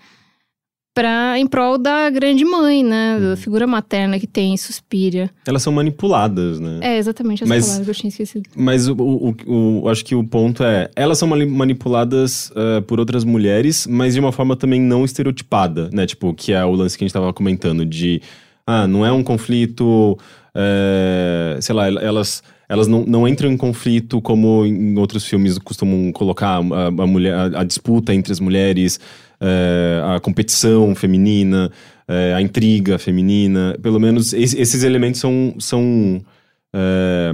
pra, 0.95 1.39
em 1.39 1.47
prol 1.47 1.79
da 1.79 2.11
grande 2.11 2.45
mãe, 2.45 2.85
né? 2.85 3.19
Da 3.21 3.37
figura 3.37 3.67
materna 3.67 4.19
que 4.19 4.27
tem 4.27 4.53
em 4.53 4.57
Suspiria. 4.57 5.31
Elas 5.47 5.63
são 5.63 5.73
manipuladas, 5.73 6.61
né? 6.61 6.79
É 6.83 6.99
exatamente 6.99 7.43
essa 7.45 7.49
Mas- 7.53 7.65
palavra 7.67 7.85
que 7.85 7.91
eu 7.91 7.95
tinha 7.95 8.09
esquecido. 8.11 8.51
Mas 8.55 8.89
o, 8.89 8.95
o, 8.95 9.35
o- 9.83 9.89
acho 9.89 10.05
que 10.05 10.15
o 10.15 10.23
ponto 10.25 10.63
é, 10.63 10.91
elas 10.95 11.19
são 11.19 11.27
mani- 11.29 11.47
manipuladas 11.47 12.53
eh, 12.55 12.81
por 12.83 13.01
outras 13.01 13.25
mulheres, 13.25 13.87
mas 13.89 14.15
de 14.15 14.21
uma 14.21 14.33
forma 14.33 14.55
também 14.57 14.81
não 14.81 15.05
estereotipada, 15.05 15.89
né? 15.93 16.07
Tipo, 16.07 16.35
que 16.35 16.53
é 16.53 16.65
o 16.65 16.73
lance 16.73 16.97
que 16.99 17.05
a 17.05 17.07
gente 17.07 17.15
tava 17.15 17.33
comentando 17.33 17.85
de, 17.87 18.21
ah, 18.67 18.87
não 18.87 19.05
é 19.07 19.11
um 19.13 19.23
conflito, 19.23 20.19
eh, 20.55 21.59
sei 21.61 21.75
lá, 21.75 21.89
elas 21.89 22.43
elas 22.69 22.89
não, 22.89 23.05
não 23.05 23.29
entram 23.29 23.53
em 23.53 23.57
conflito 23.57 24.19
como 24.23 24.65
em 24.65 24.97
outros 24.99 25.27
filmes 25.27 25.59
costumam 25.59 26.11
colocar 26.11 26.55
a, 26.57 26.87
a 26.87 27.07
mulher, 27.07 27.35
a, 27.35 27.61
a 27.61 27.65
disputa 27.65 28.15
entre 28.15 28.33
as 28.33 28.41
mulheres, 28.41 28.99
eh, 29.43 30.01
a 30.17 30.21
competição 30.21 30.95
feminina, 30.95 31.71
eh, 32.07 32.33
a 32.35 32.41
intriga 32.41 32.97
feminina. 32.99 33.77
Pelo 33.83 33.99
menos 33.99 34.33
es- 34.33 34.55
esses 34.55 34.85
elementos 34.85 35.21
são, 35.21 35.55
são 35.59 36.23
eh, 36.75 37.33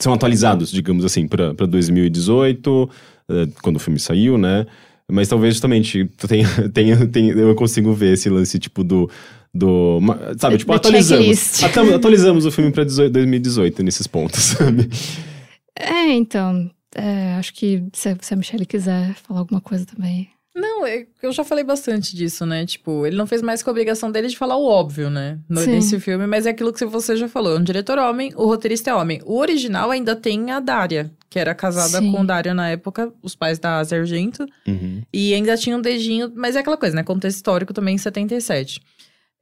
são 0.00 0.12
atualizados, 0.12 0.70
digamos 0.72 1.04
assim, 1.04 1.26
para 1.28 1.52
2018, 1.66 2.88
eh, 3.28 3.48
quando 3.62 3.76
o 3.76 3.80
filme 3.80 3.98
saiu, 3.98 4.38
né? 4.38 4.66
Mas 5.10 5.28
talvez 5.28 5.54
justamente 5.54 6.04
tenha, 6.28 6.46
tenha, 6.72 7.06
tenha, 7.06 7.32
eu 7.34 7.54
consigo 7.54 7.92
ver 7.92 8.14
esse 8.14 8.28
lance, 8.30 8.58
tipo, 8.58 8.82
do. 8.82 9.10
do 9.52 9.98
sabe, 10.38 10.56
tipo, 10.58 10.72
atualizamos. 10.72 11.62
atualizamos 11.94 12.46
o 12.46 12.50
filme 12.50 12.70
18 12.72 13.12
2018 13.12 13.82
nesses 13.82 14.06
pontos, 14.06 14.40
sabe? 14.56 14.88
É, 15.78 16.10
então. 16.12 16.70
é, 16.94 17.34
acho 17.34 17.52
que 17.54 17.82
se, 17.92 18.16
se 18.20 18.34
a 18.34 18.36
Michelle 18.36 18.64
quiser 18.66 19.14
falar 19.26 19.40
alguma 19.40 19.60
coisa 19.60 19.84
também. 19.84 20.28
Não, 20.54 20.86
é- 20.86 21.06
eu 21.20 21.32
já 21.32 21.42
falei 21.42 21.64
bastante 21.64 22.14
disso, 22.14 22.46
né? 22.46 22.64
Tipo, 22.64 23.04
ele 23.04 23.16
não 23.16 23.26
fez 23.26 23.42
mais 23.42 23.60
que 23.60 23.68
a 23.68 23.72
obrigação 23.72 24.12
dele 24.12 24.28
de 24.28 24.36
falar 24.38 24.56
o 24.56 24.64
óbvio, 24.64 25.10
né? 25.10 25.38
No, 25.48 25.60
Sim. 25.60 25.72
nesse 25.72 25.98
filme, 25.98 26.26
mas 26.28 26.46
é 26.46 26.50
aquilo 26.50 26.72
que 26.72 26.84
você 26.84 27.16
já 27.16 27.28
falou. 27.28 27.56
É 27.56 27.58
um 27.58 27.62
diretor 27.64 27.98
homem, 27.98 28.32
o 28.36 28.46
roteirista 28.46 28.90
é 28.90 28.94
homem. 28.94 29.20
O 29.24 29.38
original 29.38 29.90
ainda 29.90 30.14
tem 30.14 30.52
a 30.52 30.60
Dária, 30.60 31.10
que 31.28 31.40
era 31.40 31.54
casada 31.56 31.98
Sim. 31.98 32.12
com 32.12 32.20
o 32.20 32.24
Dário 32.26 32.54
na 32.54 32.70
época, 32.70 33.12
os 33.20 33.34
pais 33.34 33.58
da 33.58 33.78
Asia 33.78 33.98
Argento. 33.98 34.46
Uhum. 34.66 35.02
E 35.12 35.34
ainda 35.34 35.56
tinha 35.56 35.76
um 35.76 35.80
dedinho, 35.80 36.32
mas 36.36 36.54
é 36.54 36.60
aquela 36.60 36.76
coisa, 36.76 36.94
né? 36.94 37.02
Contexto 37.02 37.36
histórico 37.36 37.72
também 37.74 37.96
em 37.96 37.98
77. 37.98 38.80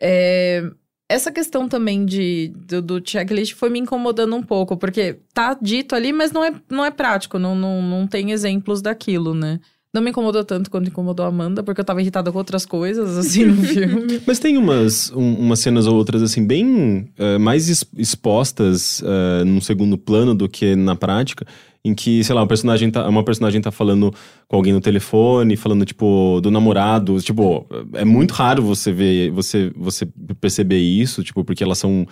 É, 0.01 0.65
essa 1.11 1.31
questão 1.31 1.69
também 1.69 2.07
de, 2.07 2.51
do, 2.57 2.81
do 2.81 3.03
checklist 3.07 3.53
foi 3.53 3.69
me 3.69 3.79
incomodando 3.79 4.35
um 4.35 4.43
pouco, 4.43 4.79
porque 4.79 5.19
tá 5.35 5.55
dito 5.61 5.95
ali, 5.95 6.11
mas 6.11 6.33
não 6.33 6.43
é, 6.43 6.53
não 6.71 6.83
é 6.83 6.91
prático, 6.91 7.39
não, 7.39 7.55
não, 7.55 7.83
não 7.83 8.07
tem 8.07 8.31
exemplos 8.33 8.81
daquilo, 8.81 9.35
né? 9.35 9.61
Não 9.95 10.01
me 10.01 10.09
incomodou 10.11 10.43
tanto 10.43 10.71
quanto 10.71 10.89
incomodou 10.89 11.27
a 11.27 11.29
Amanda, 11.29 11.63
porque 11.63 11.81
eu 11.81 11.85
tava 11.85 12.01
irritada 12.01 12.33
com 12.33 12.39
outras 12.39 12.65
coisas, 12.65 13.19
assim, 13.19 13.45
no 13.45 13.61
filme. 13.63 14.21
Mas 14.27 14.39
tem 14.39 14.57
umas, 14.57 15.13
um- 15.15 15.35
umas 15.35 15.59
cenas 15.61 15.87
ou 15.87 15.95
outras, 15.97 16.23
assim, 16.23 16.47
bem 16.47 17.09
eh, 17.19 17.37
mais 17.37 17.69
expostas 17.99 19.01
uh, 19.03 19.45
num 19.45 19.61
segundo 19.61 19.99
plano 19.99 20.35
do 20.35 20.49
que 20.49 20.75
na 20.75 20.97
prática, 20.97 21.47
em 21.85 21.95
que, 21.95 22.25
sei 22.25 22.35
lá, 22.35 22.43
um 22.43 22.47
personagem 22.47 22.91
tá, 22.91 23.07
uma 23.07 23.23
personagem 23.23 23.61
tá 23.61 23.71
falando 23.71 24.15
com 24.49 24.57
alguém 24.57 24.73
no 24.73 24.81
telefone, 24.81 25.57
falando, 25.57 25.85
tipo, 25.85 26.41
do 26.41 26.51
namorado. 26.51 27.21
Tipo, 27.21 27.67
é 27.93 28.05
muito 28.05 28.31
raro 28.33 28.63
você 28.63 28.93
ver, 28.93 29.31
você, 29.31 29.71
você 29.77 30.07
perceber 30.41 30.79
isso, 30.79 31.23
tipo, 31.23 31.45
porque 31.45 31.63
elas 31.63 31.77
são 31.79 32.07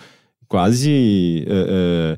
quase. 0.47 1.45
eh, 1.47 2.17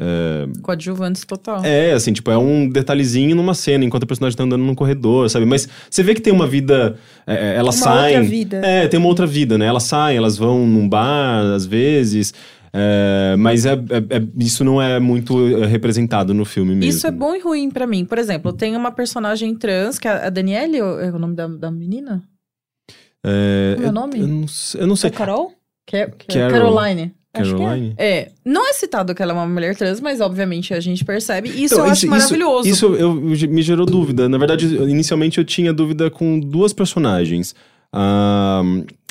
eh, 0.00 0.46
Coadjuvantes 0.62 1.24
total. 1.24 1.64
é, 1.64 1.92
assim, 1.92 2.12
tipo, 2.12 2.30
é 2.30 2.36
um 2.38 2.68
detalhezinho 2.68 3.34
numa 3.36 3.54
cena, 3.54 3.84
enquanto 3.84 4.02
o 4.02 4.06
personagem 4.06 4.36
tá 4.36 4.42
andando 4.44 4.62
num 4.62 4.74
corredor, 4.74 5.28
sabe? 5.30 5.46
Mas 5.46 5.68
você 5.90 6.02
vê 6.02 6.14
que 6.14 6.20
tem 6.20 6.32
uma 6.32 6.46
vida. 6.46 6.96
é, 7.26 7.34
é, 7.34 7.56
elas 7.56 7.76
Uma 7.76 7.84
saem. 7.84 8.16
outra 8.16 8.30
vida. 8.30 8.56
É, 8.66 8.88
tem 8.88 8.98
uma 8.98 9.08
outra 9.08 9.26
vida, 9.26 9.56
né? 9.58 9.66
Elas 9.66 9.84
saem, 9.84 10.16
elas 10.16 10.36
vão 10.36 10.66
num 10.66 10.88
bar, 10.88 11.44
às 11.54 11.64
vezes. 11.66 12.34
é, 12.76 13.36
mas 13.38 13.64
é, 13.66 13.74
é- 13.74 14.16
é- 14.16 14.22
isso 14.38 14.64
não 14.64 14.82
é 14.82 14.98
muito 14.98 15.62
é, 15.62 15.66
representado 15.66 16.34
no 16.34 16.44
filme 16.44 16.74
mesmo. 16.74 16.90
Isso 16.90 17.06
é 17.06 17.10
bom 17.12 17.32
e 17.36 17.38
ruim 17.40 17.70
pra 17.70 17.86
mim. 17.86 18.04
Por 18.04 18.18
exemplo, 18.18 18.52
tem 18.52 18.74
uma 18.76 18.90
personagem 18.90 19.54
trans, 19.54 19.96
que 19.96 20.08
é 20.08 20.26
a 20.26 20.28
Daniele, 20.28 20.78
é 20.78 20.82
o 21.12 21.18
nome 21.20 21.36
da, 21.36 21.46
da 21.46 21.70
menina? 21.70 22.20
É, 23.24 23.74
Como 23.76 23.86
é 23.86 23.90
o 23.90 23.92
nome? 23.92 24.18
Eu 24.20 24.26
não, 24.26 24.48
sei- 24.48 24.80
eu 24.82 24.86
não 24.88 24.96
sei. 24.96 25.08
A 25.08 25.12
Carol? 25.12 25.52
Que, 25.86 26.06
que, 26.08 26.26
Carol. 26.50 26.74
Caroline. 27.34 27.88
Acho 27.88 27.96
que 27.96 28.02
é. 28.02 28.18
É, 28.18 28.32
não 28.44 28.68
é 28.68 28.72
citado 28.72 29.14
que 29.14 29.22
ela 29.22 29.32
é 29.32 29.34
uma 29.34 29.46
mulher 29.46 29.76
trans, 29.76 30.00
mas 30.00 30.20
obviamente 30.20 30.72
a 30.72 30.80
gente 30.80 31.04
percebe. 31.04 31.50
E 31.50 31.64
isso 31.64 31.74
Então, 31.74 31.86
eu 31.86 31.92
acho 31.92 32.06
maravilhoso. 32.06 32.68
Isso, 32.68 32.94
eu, 32.94 33.14
me 33.14 33.62
gerou 33.62 33.84
dúvida. 33.84 34.28
Na 34.28 34.38
verdade, 34.38 34.66
inicialmente 34.66 35.38
eu 35.38 35.44
tinha 35.44 35.72
dúvida 35.72 36.10
com 36.10 36.38
duas 36.38 36.72
personagens. 36.72 37.54
Ah, 37.92 38.62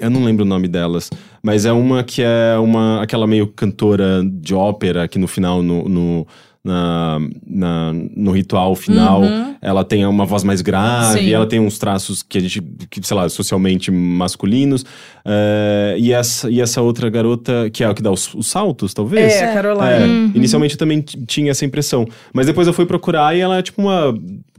eu 0.02 0.10
não 0.10 0.24
lembro 0.24 0.44
o 0.44 0.48
nome 0.48 0.68
delas, 0.68 1.10
mas 1.42 1.66
é 1.66 1.72
uma 1.72 2.04
que 2.04 2.22
é 2.22 2.58
uma 2.58 3.02
aquela 3.02 3.26
meio 3.26 3.48
cantora 3.48 4.22
de 4.26 4.54
ópera 4.54 5.08
que 5.08 5.18
no 5.18 5.28
final, 5.28 5.64
no, 5.64 5.88
no, 5.88 6.28
na, 6.64 7.20
na- 7.46 7.92
no 8.16 8.32
ritual 8.32 8.74
final, 8.76 9.22
Uhum. 9.22 9.56
ela 9.62 9.84
tem 9.84 10.06
uma 10.06 10.26
voz 10.26 10.44
mais 10.44 10.62
grave, 10.62 11.20
Sim. 11.20 11.34
ela 11.34 11.46
tem 11.46 11.60
uns 11.60 11.78
traços 11.78 12.24
que 12.24 12.38
a 12.38 12.42
gente, 12.42 12.62
que, 12.90 13.06
sei 13.06 13.18
lá, 13.18 13.28
socialmente 13.28 13.92
masculinos. 13.92 14.86
Eh, 15.26 15.96
e, 16.00 16.12
essa, 16.14 16.50
e 16.50 16.62
essa 16.62 16.82
outra 16.82 17.10
garota, 17.10 17.70
que 17.70 17.84
é 17.84 17.88
a 17.88 17.94
que 17.94 18.02
dá 18.02 18.12
os, 18.12 18.34
os 18.34 18.48
saltos, 18.48 18.94
talvez? 18.94 19.34
É, 19.34 19.46
a 19.46 19.50
É, 19.50 19.54
Caroline. 19.54 20.10
Uhum. 20.10 20.32
inicialmente 20.36 20.76
eu 20.76 20.80
também 20.80 21.02
t- 21.02 21.18
tinha 21.28 21.52
essa 21.52 21.66
impressão. 21.66 22.08
Mas 22.34 22.46
depois 22.46 22.66
eu 22.66 22.74
fui 22.74 22.86
procurar 22.86 23.36
e 23.36 23.42
ela 23.42 23.58
é 23.58 23.62
tipo 23.62 23.82
uma 23.82 24.14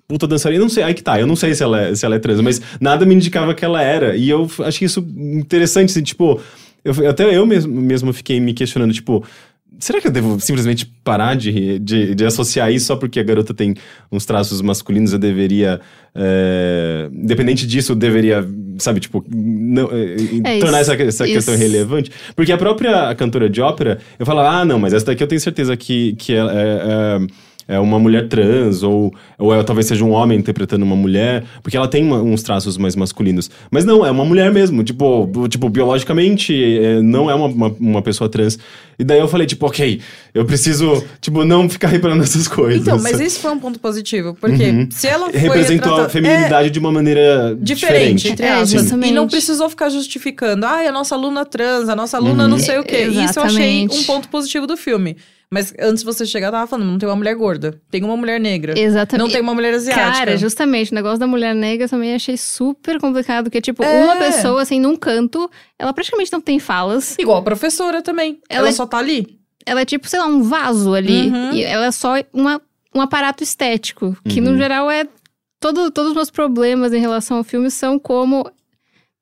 puta 0.06 0.26
dançarina. 0.26 0.60
Eu 0.60 0.64
não 0.64 0.68
sei, 0.70 0.82
aí 0.84 0.92
que 0.92 1.02
tá, 1.02 1.18
eu 1.18 1.26
não 1.26 1.36
sei 1.36 1.54
se 1.54 1.62
ela 1.62 1.80
é, 1.80 1.94
se 1.94 2.04
ela 2.04 2.16
é 2.16 2.18
trans, 2.18 2.40
mas 2.42 2.60
nada 2.80 3.06
me 3.06 3.14
indicava 3.14 3.54
que 3.54 3.64
ela 3.64 3.80
era. 3.82 4.14
E 4.14 4.28
eu 4.28 4.46
achei 4.60 4.84
isso 4.84 5.00
interessante, 5.18 5.88
assim, 5.90 6.02
tipo... 6.02 6.38
Eu, 6.84 7.08
até 7.08 7.34
eu 7.34 7.46
mesmo, 7.46 7.72
mesmo 7.80 8.12
fiquei 8.12 8.38
me 8.38 8.52
questionando, 8.52 8.92
tipo... 8.92 9.24
Será 9.78 10.00
que 10.00 10.06
eu 10.06 10.10
devo 10.12 10.38
simplesmente 10.40 10.86
parar 11.02 11.34
de, 11.36 11.78
de, 11.78 12.14
de 12.14 12.24
associar 12.24 12.72
isso 12.72 12.86
só 12.86 12.96
porque 12.96 13.20
a 13.20 13.22
garota 13.22 13.52
tem 13.52 13.74
uns 14.10 14.24
traços 14.24 14.60
masculinos? 14.62 15.12
Eu 15.12 15.18
deveria... 15.18 15.80
É, 16.14 17.08
independente 17.12 17.66
disso, 17.66 17.92
eu 17.92 17.96
deveria, 17.96 18.46
sabe, 18.78 19.00
tipo... 19.00 19.24
Não, 19.28 19.90
é, 19.92 20.56
É, 20.56 20.58
tornar 20.60 20.80
isso- 20.80 20.92
essa, 20.92 21.02
essa 21.02 21.24
questão 21.26 21.56
relevante. 21.56 22.10
Porque 22.36 22.52
a 22.52 22.56
própria 22.58 23.14
cantora 23.14 23.50
de 23.50 23.60
ópera, 23.60 23.98
eu 24.18 24.24
falava, 24.24 24.48
ah, 24.60 24.64
não, 24.64 24.78
mas 24.78 24.92
essa 24.92 25.06
daqui 25.06 25.22
eu 25.22 25.26
tenho 25.26 25.40
certeza 25.40 25.76
que, 25.76 26.14
que 26.14 26.32
é, 26.34 26.38
é, 26.38 27.18
é 27.66 27.78
uma 27.78 27.98
mulher 27.98 28.28
trans, 28.28 28.82
ou, 28.82 29.12
ou 29.38 29.54
é- 29.54 29.62
talvez 29.62 29.86
seja 29.86 30.04
um 30.04 30.10
homem 30.12 30.38
interpretando 30.38 30.82
uma 30.84 30.96
mulher, 30.96 31.44
porque 31.62 31.76
ela 31.76 31.88
tem 31.88 32.04
uma- 32.04 32.20
uns 32.22 32.42
traços 32.42 32.76
mais 32.76 32.94
masculinos. 32.94 33.50
Mas 33.70 33.84
não, 33.84 34.04
é 34.04 34.10
uma 34.10 34.24
mulher 34.24 34.52
mesmo, 34.52 34.82
tipo, 34.84 35.28
tipo 35.48 35.68
biologicamente, 35.68 36.52
é, 36.54 37.00
não 37.00 37.30
é 37.30 37.34
uma, 37.34 37.46
uma, 37.46 37.76
uma 37.80 38.02
pessoa 38.02 38.28
trans. 38.28 38.58
E 38.98 39.02
daí 39.04 39.18
eu 39.18 39.26
falei, 39.26 39.46
tipo, 39.46 39.66
ok, 39.66 40.00
eu 40.32 40.44
preciso, 40.44 41.02
tipo, 41.20 41.44
não 41.44 41.68
ficar 41.68 41.88
reparando 41.88 42.20
nessas 42.20 42.46
coisas. 42.46 42.82
Então, 42.82 42.98
mas 43.00 43.18
isso 43.20 43.40
foi 43.40 43.50
um 43.52 43.58
ponto 43.58 43.80
positivo. 43.80 44.36
Porque 44.40 44.62
Uhum. 44.70 44.88
se 44.90 45.06
ela 45.06 45.30
foi 45.30 45.40
Representou 45.40 45.92
a 45.94 45.96
retratada- 46.02 46.08
feminilidade 46.10 46.70
de 46.70 46.78
uma 46.78 46.92
maneira 46.92 47.56
diferente, 47.60 48.24
diferente. 48.24 48.28
entre 48.28 49.06
É. 49.06 49.08
E 49.08 49.12
não 49.12 49.26
precisou 49.26 49.68
ficar 49.68 49.88
justificando, 49.90 50.64
ai, 50.66 50.86
a 50.86 50.92
nossa 50.92 51.14
aluna 51.14 51.44
trans, 51.44 51.88
a 51.88 51.96
nossa 51.96 52.16
aluna 52.16 52.44
Uhum. 52.44 52.50
não 52.50 52.58
sei 52.58 52.78
o 52.78 52.84
quê. 52.84 53.02
Isso 53.08 53.38
eu 53.38 53.44
achei 53.44 53.80
Exatamente. 53.84 53.98
um 53.98 54.02
ponto 54.04 54.28
positivo 54.28 54.66
do 54.66 54.76
filme. 54.76 55.16
Mas 55.50 55.72
antes 55.78 56.00
de 56.00 56.04
você 56.06 56.26
chegar, 56.26 56.48
eu 56.48 56.52
tava 56.52 56.66
falando, 56.66 56.86
não 56.90 56.98
tem 56.98 57.08
uma 57.08 57.14
mulher 57.16 57.34
gorda. 57.36 57.80
Tem 57.90 58.02
uma 58.02 58.16
mulher 58.16 58.40
negra. 58.40 58.78
Exatamente. 58.78 59.24
Não 59.26 59.30
tem 59.30 59.40
uma 59.40 59.54
mulher 59.54 59.72
asiática. 59.74 60.04
Cara, 60.12 60.36
justamente, 60.36 60.90
o 60.90 60.94
negócio 60.94 61.18
da 61.18 61.26
mulher 61.26 61.54
negra 61.54 61.84
eu 61.84 61.88
também 61.88 62.14
achei 62.14 62.36
super 62.36 62.98
complicado, 63.00 63.44
porque, 63.44 63.60
tipo, 63.60 63.82
É. 63.84 64.04
uma 64.04 64.16
pessoa, 64.16 64.62
assim, 64.62 64.80
num 64.80 64.96
canto, 64.96 65.48
ela 65.78 65.92
praticamente 65.92 66.32
não 66.32 66.40
tem 66.40 66.58
falas. 66.58 67.16
Igual 67.18 67.38
a 67.38 67.42
professora 67.42 68.02
também. 68.02 68.40
Ela, 68.48 68.60
Ela 68.62 68.68
é- 68.68 68.72
só 68.72 68.86
tá 68.86 68.98
ali. 68.98 69.38
Ela 69.66 69.82
é, 69.82 69.84
tipo, 69.84 70.08
sei 70.08 70.18
lá, 70.18 70.26
um 70.26 70.42
vaso 70.42 70.92
ali. 70.92 71.28
Uhum. 71.28 71.52
E 71.52 71.62
ela 71.62 71.86
é 71.86 71.90
só 71.92 72.14
uma, 72.32 72.60
um 72.94 73.00
aparato 73.00 73.42
estético, 73.42 74.16
que 74.28 74.40
Uhum. 74.40 74.50
no 74.52 74.58
geral 74.58 74.90
é. 74.90 75.06
Todo, 75.60 75.90
todos 75.90 76.10
os 76.10 76.14
meus 76.16 76.30
problemas 76.30 76.92
em 76.92 76.98
relação 77.00 77.38
ao 77.38 77.44
filme 77.44 77.70
são 77.70 77.98
como 77.98 78.44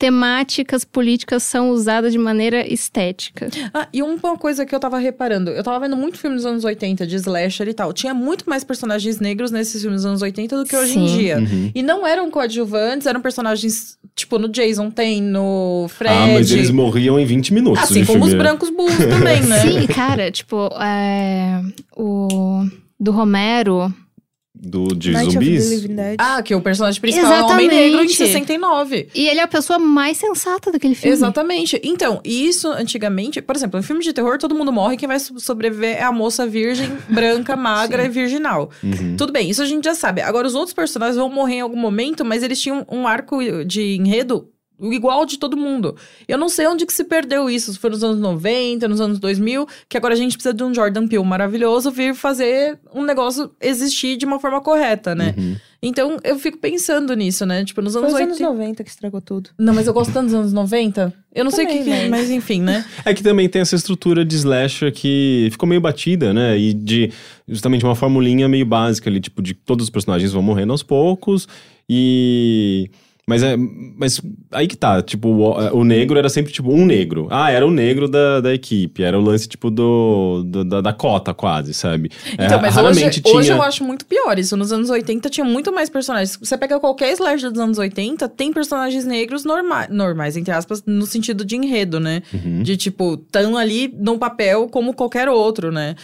temáticas 0.03 0.85
políticas 0.85 1.45
são 1.45 1.71
usadas 1.71 2.11
de 2.11 2.19
maneira 2.19 2.67
estética. 2.67 3.49
Ah, 3.73 3.87
e 3.93 4.03
uma 4.03 4.37
coisa 4.37 4.67
que 4.67 4.75
eu 4.75 4.81
tava 4.81 4.99
reparando, 4.99 5.53
eu 5.53 5.63
tava 5.63 5.79
vendo 5.79 5.97
muito 5.97 6.19
filme 6.19 6.35
dos 6.35 6.45
anos 6.45 6.65
80, 6.65 7.07
de 7.07 7.15
slasher 7.15 7.69
e 7.69 7.73
tal. 7.73 7.93
Tinha 7.93 8.13
muito 8.13 8.51
mais 8.51 8.65
personagens 8.65 9.21
negros 9.21 9.53
nesses 9.53 9.81
filmes 9.81 10.01
dos 10.01 10.07
anos 10.07 10.21
80 10.21 10.57
do 10.57 10.65
que 10.65 10.75
hoje 10.75 10.99
em 10.99 11.07
Sim. 11.07 11.19
dia. 11.19 11.39
Uhum. 11.39 11.71
E 11.73 11.85
não 11.85 12.05
eram 12.05 12.29
coadjuvantes, 12.33 13.07
eram 13.07 13.21
personagens, 13.21 13.97
tipo, 14.17 14.41
no 14.41 14.49
Jason 14.49 14.91
tem, 14.91 15.23
no 15.23 15.87
Fred. 15.89 16.13
Ah, 16.13 16.27
mas 16.35 16.51
eles 16.51 16.73
morriam 16.73 17.17
em 17.17 17.25
20 17.25 17.55
minutos 17.55 17.85
Assim 17.85 18.05
como 18.05 18.25
os 18.25 18.31
filme. 18.31 18.43
brancos 18.43 18.71
burros 18.71 18.97
também, 18.97 19.41
né? 19.47 19.61
Sim, 19.61 19.87
cara, 19.87 20.33
tipo, 20.33 20.67
é, 20.81 21.63
o 21.97 22.67
do 22.99 23.13
Romero. 23.13 23.95
Do, 24.65 24.95
de 24.95 25.11
Night 25.11 25.37
of 25.37 25.45
the 25.45 25.59
zumbis. 25.61 26.17
Ah, 26.19 26.41
que 26.41 26.55
o 26.55 26.61
personagem 26.61 27.01
principal 27.01 27.33
é 27.33 27.43
um 27.43 27.47
homem 27.47 27.67
negro 27.67 28.01
em 28.01 28.05
Exatamente. 28.05 28.17
69. 28.17 29.09
E 29.13 29.27
ele 29.29 29.41
é 29.41 29.43
a 29.43 29.49
pessoa 29.49 29.77
mais 29.77 30.17
sensata 30.19 30.71
daquele 30.71 30.95
filme. 30.95 31.13
Exatamente. 31.13 31.81
Então, 31.83 32.21
isso 32.25 32.69
antigamente, 32.69 33.43
por 33.43 33.57
exemplo, 33.57 33.81
em 33.81 33.83
filme 33.83 34.03
de 34.05 34.13
terror, 34.13 34.39
todo 34.39 34.55
mundo 34.55 34.73
morre, 34.73 34.97
quem 34.97 35.09
vai 35.09 35.19
so- 35.19 35.41
sobreviver 35.41 35.97
é 35.97 36.03
a 36.05 36.13
moça 36.13 36.47
virgem, 36.47 36.89
branca, 37.11 37.57
magra 37.57 38.05
e 38.05 38.09
virginal. 38.09 38.71
Uhum. 38.85 39.17
Tudo 39.17 39.33
bem, 39.33 39.51
isso 39.51 39.63
a 39.63 39.67
gente 39.67 39.85
já 39.85 39.95
sabe. 39.97 40.21
Agora, 40.21 40.47
os 40.47 40.55
outros 40.55 40.73
personagens 40.73 41.17
vão 41.17 41.29
morrer 41.29 41.57
em 41.57 41.61
algum 41.63 41.77
momento, 41.77 42.25
mas 42.25 42.45
eles 42.45 42.61
tinham 42.61 42.87
um 42.89 43.05
arco 43.09 43.41
de 43.65 43.97
enredo 43.97 44.49
igual 44.91 45.25
de 45.27 45.39
todo 45.39 45.57
mundo. 45.57 45.95
Eu 46.27 46.39
não 46.39 46.49
sei 46.49 46.67
onde 46.67 46.85
que 46.87 46.93
se 46.93 47.05
perdeu 47.05 47.49
isso. 47.49 47.73
Se 47.73 47.79
foi 47.79 47.91
nos 47.91 48.03
anos 48.03 48.19
90, 48.21 48.89
nos 48.89 49.01
anos 49.01 49.19
2000, 49.19 49.67
que 49.89 49.97
agora 49.97 50.15
a 50.15 50.17
gente 50.17 50.33
precisa 50.33 50.55
de 50.55 50.63
um 50.65 50.75
Jordan 50.75 51.07
Peele 51.07 51.25
maravilhoso 51.25 51.91
vir 51.91 52.15
fazer 52.15 52.79
um 52.95 53.05
negócio 53.05 53.51
existir 53.61 54.17
de 54.17 54.25
uma 54.27 54.41
forma 54.41 54.61
correta, 54.61 55.15
né? 55.15 55.35
Uhum. 55.37 55.57
Então, 55.85 56.17
eu 56.23 56.39
fico 56.39 56.59
pensando 56.59 57.13
nisso, 57.15 57.45
né? 57.45 57.65
Tipo, 57.65 57.83
nos 57.83 57.95
Foi 57.95 58.03
anos 58.03 58.15
os 58.15 58.21
80... 58.21 58.45
anos 58.45 58.57
90 58.59 58.85
que 58.85 58.91
estragou 58.91 59.21
tudo. 59.21 59.51
Não, 59.59 59.75
mas 59.75 59.89
eu 59.89 59.93
gosto 59.93 60.13
tanto 60.13 60.27
dos 60.27 60.35
anos 60.35 60.53
90. 60.53 61.13
Eu 61.35 61.43
não 61.45 61.51
sei 61.51 61.65
o 61.65 61.69
que, 61.69 61.79
Também, 61.79 62.09
mas- 62.09 62.21
Mas 62.23 62.31
enfim, 62.31 62.61
né? 62.63 62.85
É 63.05 63.13
que 63.13 63.21
também 63.23 63.49
tem 63.49 63.63
essa 63.63 63.75
estrutura 63.75 64.25
de 64.25 64.37
slasher 64.37 64.93
que 64.93 65.49
ficou 65.51 65.69
meio 65.69 65.81
batida, 65.81 66.33
né? 66.33 66.57
E 66.57 66.73
de 66.73 67.11
justamente 67.49 67.85
uma 67.85 67.97
formulinha 67.97 68.49
meio 68.49 68.65
básica 68.65 69.11
ali, 69.11 69.19
tipo, 69.21 69.43
de 69.43 69.55
todos 69.55 69.85
os 69.85 69.91
personagens 69.91 70.33
vão 70.33 70.43
morrendo 70.43 70.71
aos 70.73 70.85
poucos 70.85 71.49
e. 71.89 72.89
Mas 73.27 73.41
é. 73.43 73.57
Mas 73.57 74.21
aí 74.51 74.67
que 74.67 74.77
tá, 74.77 75.01
tipo, 75.01 75.29
o, 75.29 75.79
o 75.79 75.85
negro 75.85 76.19
era 76.19 76.29
sempre, 76.29 76.53
tipo, 76.53 76.73
um 76.73 76.85
negro. 76.85 77.29
Ah, 77.31 77.53
era 77.53 77.65
o 77.65 77.71
negro 77.71 78.09
da, 78.09 78.41
da 78.41 78.53
equipe. 78.53 79.03
Era 79.05 79.17
o 79.17 79.23
lance, 79.23 79.49
tipo, 79.49 79.71
do, 79.71 80.43
do- 80.45 80.65
da, 80.65 80.81
da 80.81 80.93
cota, 80.93 81.33
quase, 81.33 81.73
sabe? 81.73 82.11
É, 82.37 82.47
Então, 82.47 82.61
mas 82.61 82.75
raramente 82.75 83.07
hoje, 83.07 83.21
tinha. 83.23 83.37
hoje 83.37 83.51
eu 83.53 83.63
acho 83.63 83.85
muito 83.85 84.05
pior 84.07 84.37
isso. 84.41 84.57
Nos 84.57 84.73
anos 84.73 84.91
80 84.91 85.31
tinha 85.31 85.45
muito 85.45 85.73
mais 85.73 85.89
personagens. 85.89 86.37
Você 86.37 86.59
pega 86.59 86.81
qualquer 86.81 87.13
slasher 87.13 87.51
dos 87.53 87.61
anos 87.61 87.79
80, 87.79 88.29
tem 88.29 88.53
personagens 88.53 89.05
negros 89.05 89.45
norma 89.45 89.87
normais, 89.89 90.37
entre 90.37 90.53
aspas, 90.53 90.83
no 90.85 91.07
sentido 91.07 91.45
de 91.45 91.55
enredo, 91.55 92.01
né? 92.01 92.23
Uhum. 92.35 92.63
De 92.65 92.77
tipo, 92.77 93.17
tão 93.17 93.57
ali 93.57 93.95
num 94.01 94.19
papel 94.19 94.69
como 94.69 94.93
qualquer 94.95 95.29
outro, 95.29 95.71
né? 95.71 95.95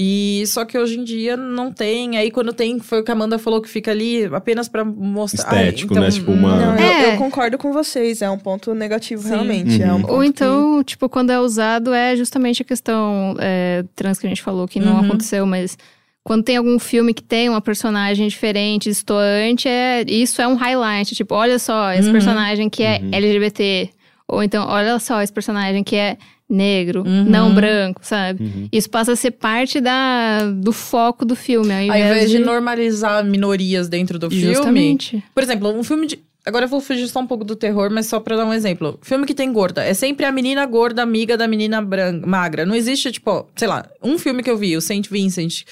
E 0.00 0.44
só 0.46 0.64
que 0.64 0.78
hoje 0.78 0.96
em 0.96 1.02
dia 1.02 1.36
não 1.36 1.72
tem. 1.72 2.16
Aí 2.16 2.30
quando 2.30 2.52
tem, 2.52 2.78
foi 2.78 3.00
o 3.00 3.02
que 3.02 3.10
a 3.10 3.14
Amanda 3.14 3.36
falou 3.36 3.60
que 3.60 3.68
fica 3.68 3.90
ali 3.90 4.26
apenas 4.26 4.68
pra 4.68 4.84
mostrar. 4.84 5.48
Ai, 5.52 5.64
Estético, 5.70 5.94
né? 5.94 6.08
Tipo, 6.08 6.30
uma- 6.30 6.54
não, 6.56 6.76
eu- 6.76 6.80
É. 6.80 7.14
eu, 7.14 7.18
concordo 7.18 7.58
com 7.58 7.72
vocês. 7.72 8.22
É 8.22 8.30
um 8.30 8.38
ponto 8.38 8.72
negativo, 8.74 9.22
Sim. 9.22 9.30
realmente. 9.30 9.82
É 9.82 9.92
um 9.92 9.96
Uhum. 9.96 10.00
ponto 10.02 10.12
Ou 10.14 10.20
que- 10.20 10.26
então, 10.28 10.84
tipo, 10.84 11.08
quando 11.08 11.30
é 11.30 11.40
usado 11.40 11.92
é 11.92 12.14
justamente 12.14 12.62
a 12.62 12.64
questão 12.64 13.34
é, 13.40 13.84
trans 13.96 14.20
que 14.20 14.26
a 14.26 14.28
gente 14.28 14.40
falou 14.40 14.68
que 14.68 14.78
não 14.78 15.00
Uhum. 15.00 15.06
aconteceu, 15.06 15.44
mas 15.44 15.76
quando 16.22 16.44
tem 16.44 16.56
algum 16.58 16.78
filme 16.78 17.12
que 17.12 17.22
tem 17.22 17.48
uma 17.48 17.60
personagem 17.60 18.28
diferente, 18.28 18.88
distoante, 18.90 19.66
é, 19.66 20.04
isso 20.06 20.40
é 20.40 20.46
um 20.46 20.54
highlight. 20.54 21.12
Tipo, 21.16 21.34
olha 21.34 21.58
só, 21.58 21.90
esse 21.92 22.06
Uhum. 22.06 22.12
personagem 22.12 22.70
que 22.70 22.84
é 22.84 23.00
Uhum. 23.02 23.08
LGBT. 23.12 23.90
Ou 24.28 24.44
então, 24.44 24.64
olha 24.68 24.96
só, 25.00 25.20
esse 25.22 25.32
personagem 25.32 25.82
que 25.82 25.96
é 25.96 26.16
negro, 26.48 27.02
Uhum. 27.06 27.24
não 27.24 27.54
branco, 27.54 28.00
sabe? 28.02 28.42
Uhum. 28.44 28.68
Isso 28.72 28.88
passa 28.88 29.12
a 29.12 29.16
ser 29.16 29.32
parte 29.32 29.80
da, 29.80 30.50
do 30.50 30.72
foco 30.72 31.24
do 31.24 31.36
filme. 31.36 31.70
Ao 31.72 31.78
Ao 31.78 31.84
invés, 31.84 32.06
invés 32.10 32.30
de 32.30 32.38
normalizar 32.38 33.24
minorias 33.24 33.88
dentro 33.88 34.18
do 34.18 34.30
filme. 34.30 34.54
Justamente. 34.54 35.22
Por 35.34 35.42
exemplo, 35.42 35.68
um 35.70 35.82
filme 35.84 36.06
de. 36.06 36.18
Agora 36.46 36.64
eu 36.64 36.68
vou 36.68 36.80
fugir 36.80 37.06
só 37.08 37.20
um 37.20 37.26
pouco 37.26 37.44
do 37.44 37.54
terror, 37.54 37.90
mas 37.90 38.06
só 38.06 38.18
pra 38.20 38.34
dar 38.34 38.46
um 38.46 38.54
exemplo. 38.54 38.98
Filme 39.02 39.26
que 39.26 39.34
tem 39.34 39.52
gorda. 39.52 39.84
É 39.84 39.92
sempre 39.92 40.24
a 40.24 40.32
menina 40.32 40.64
gorda, 40.64 41.02
amiga 41.02 41.36
da 41.36 41.46
menina 41.46 41.82
branca, 41.82 42.26
magra. 42.26 42.64
Não 42.64 42.74
existe, 42.74 43.12
tipo, 43.12 43.46
sei 43.54 43.68
lá, 43.68 43.86
um 44.02 44.16
filme 44.16 44.42
que 44.42 44.50
eu 44.50 44.56
vi, 44.56 44.74
o 44.74 44.80
Saint 44.80 45.06
Vincent. 45.10 45.64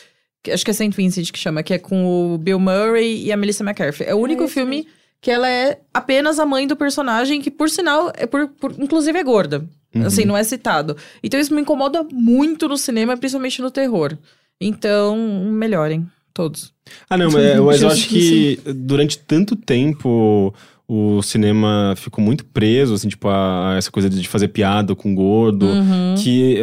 que- 0.42 0.50
Acho 0.52 0.64
que 0.64 0.70
é 0.70 0.74
Saint 0.74 0.94
Vincent 0.94 1.30
que 1.32 1.38
chama, 1.38 1.62
que 1.62 1.72
é 1.72 1.78
com 1.78 2.04
o 2.34 2.36
Bill 2.38 2.58
Murray 2.60 3.24
e 3.24 3.32
a 3.32 3.36
Melissa 3.36 3.64
McCarthy. 3.64 4.04
É 4.04 4.14
o 4.14 4.18
único 4.18 4.44
esse 4.44 4.52
filme 4.54 4.86
que 5.20 5.30
ela 5.30 5.48
é 5.48 5.78
apenas 5.94 6.38
a 6.38 6.44
mãe 6.44 6.66
do 6.66 6.76
personagem, 6.76 7.40
que 7.40 7.50
por 7.50 7.70
sinal, 7.70 8.12
é 8.14 8.26
por, 8.26 8.46
por- 8.48 8.74
inclusive 8.78 9.18
é 9.18 9.24
gorda. 9.24 9.64
Uhum. 10.00 10.06
Assim, 10.06 10.24
não 10.24 10.36
é 10.36 10.44
citado. 10.44 10.96
Então 11.22 11.38
isso 11.40 11.54
me 11.54 11.60
incomoda 11.62 12.04
muito 12.12 12.68
no 12.68 12.76
cinema, 12.76 13.16
principalmente 13.16 13.60
no 13.62 13.70
terror. 13.70 14.16
Então, 14.60 15.16
melhorem, 15.50 16.06
todos. 16.32 16.72
Ah, 17.10 17.16
não, 17.18 17.30
mas, 17.30 17.60
mas 17.60 17.82
eu 17.82 17.88
acho 17.88 18.08
que 18.08 18.58
durante 18.74 19.18
tanto 19.18 19.54
tempo 19.56 20.54
o 20.88 21.20
cinema 21.20 21.94
ficou 21.96 22.22
muito 22.24 22.44
preso, 22.44 22.94
assim, 22.94 23.08
tipo, 23.08 23.26
a, 23.28 23.72
a 23.72 23.76
essa 23.76 23.90
coisa 23.90 24.08
de 24.08 24.26
fazer 24.28 24.48
piada 24.48 24.94
com 24.94 25.12
gordo, 25.16 25.66
Uhum. 25.66 26.14
que 26.16 26.58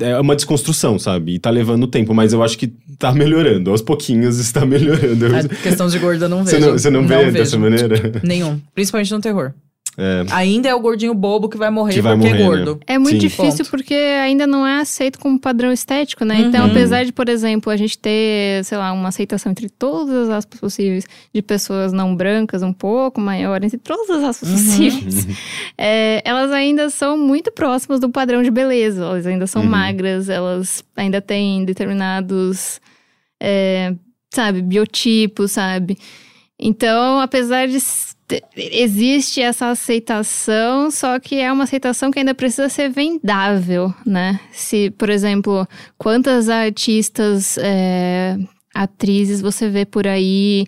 é, 0.00 0.10
é 0.10 0.20
uma 0.20 0.34
desconstrução, 0.34 0.98
sabe? 0.98 1.34
E 1.34 1.38
tá 1.38 1.50
levando 1.50 1.86
tempo, 1.86 2.12
mas 2.12 2.32
eu 2.32 2.42
acho 2.42 2.58
que 2.58 2.66
tá 2.98 3.12
melhorando. 3.12 3.70
Aos 3.70 3.80
pouquinhos 3.80 4.38
está 4.40 4.66
melhorando. 4.66 5.24
A 5.36 5.44
questão 5.48 5.86
de 5.86 5.98
gorda 6.00 6.24
eu 6.24 6.28
não 6.28 6.44
Você 6.44 6.56
vejo. 6.56 6.66
não, 6.66 6.78
você 6.78 6.90
não 6.90 7.06
vê 7.06 7.16
vejo. 7.18 7.32
dessa 7.32 7.58
maneira? 7.58 8.20
Nenhum. 8.24 8.60
Principalmente 8.74 9.12
no 9.12 9.20
terror. 9.20 9.54
É. 10.02 10.24
Ainda 10.32 10.66
é 10.68 10.74
o 10.74 10.80
gordinho 10.80 11.12
bobo 11.12 11.46
que 11.48 11.58
vai 11.58 11.68
morrer 11.68 11.92
Que 11.92 12.00
vai 12.00 12.14
porque 12.16 12.28
morrer, 12.30 12.40
é 12.40 12.42
né? 12.42 12.48
gordo. 12.64 12.80
É 12.86 12.96
muito 12.98 13.12
Sim. 13.12 13.18
difícil 13.18 13.64
Ponto. 13.64 13.70
porque 13.70 13.92
ainda 13.94 14.46
não 14.46 14.66
é 14.66 14.80
aceito 14.80 15.18
como 15.18 15.38
padrão 15.38 15.70
estético, 15.70 16.24
né? 16.24 16.40
Então, 16.40 16.64
Uhum. 16.64 16.70
apesar 16.70 17.04
de, 17.04 17.12
por 17.12 17.28
exemplo, 17.28 17.70
a 17.70 17.76
gente 17.76 17.98
ter, 17.98 18.64
sei 18.64 18.78
lá, 18.78 18.92
uma 18.92 19.08
aceitação 19.08 19.52
entre 19.52 19.68
todas 19.68 20.14
as 20.14 20.30
aspas 20.30 20.58
possíveis 20.58 21.04
de 21.34 21.42
pessoas 21.42 21.92
não 21.92 22.16
brancas 22.16 22.62
um 22.62 22.72
pouco 22.72 23.20
maior, 23.20 23.62
entre 23.62 23.76
todas 23.78 24.08
as 24.08 24.24
aspas 24.24 24.48
Uhum. 24.48 24.54
possíveis, 24.56 25.26
é, 25.76 26.22
elas 26.24 26.50
ainda 26.52 26.88
são 26.88 27.18
muito 27.18 27.52
próximas 27.52 28.00
do 28.00 28.08
padrão 28.08 28.42
de 28.42 28.50
beleza. 28.50 29.02
Elas 29.04 29.26
ainda 29.26 29.46
são 29.46 29.62
Uhum. 29.62 29.68
magras, 29.68 30.28
elas 30.30 30.82
ainda 30.96 31.20
têm 31.20 31.64
determinados, 31.64 32.80
é, 33.42 33.94
sabe, 34.32 34.62
biotipos, 34.62 35.52
sabe? 35.52 35.98
Então, 36.58 37.20
apesar 37.20 37.66
de 37.68 37.78
existe 38.56 39.40
essa 39.40 39.68
aceitação, 39.70 40.90
só 40.90 41.18
que 41.18 41.36
é 41.36 41.52
uma 41.52 41.64
aceitação 41.64 42.10
que 42.10 42.18
ainda 42.18 42.34
precisa 42.34 42.68
ser 42.68 42.88
vendável, 42.90 43.92
né? 44.06 44.38
Se, 44.52 44.90
por 44.90 45.08
exemplo, 45.10 45.66
quantas 45.98 46.48
artistas, 46.48 47.56
é, 47.58 48.36
atrizes 48.74 49.40
você 49.40 49.68
vê 49.68 49.84
por 49.84 50.06
aí, 50.06 50.66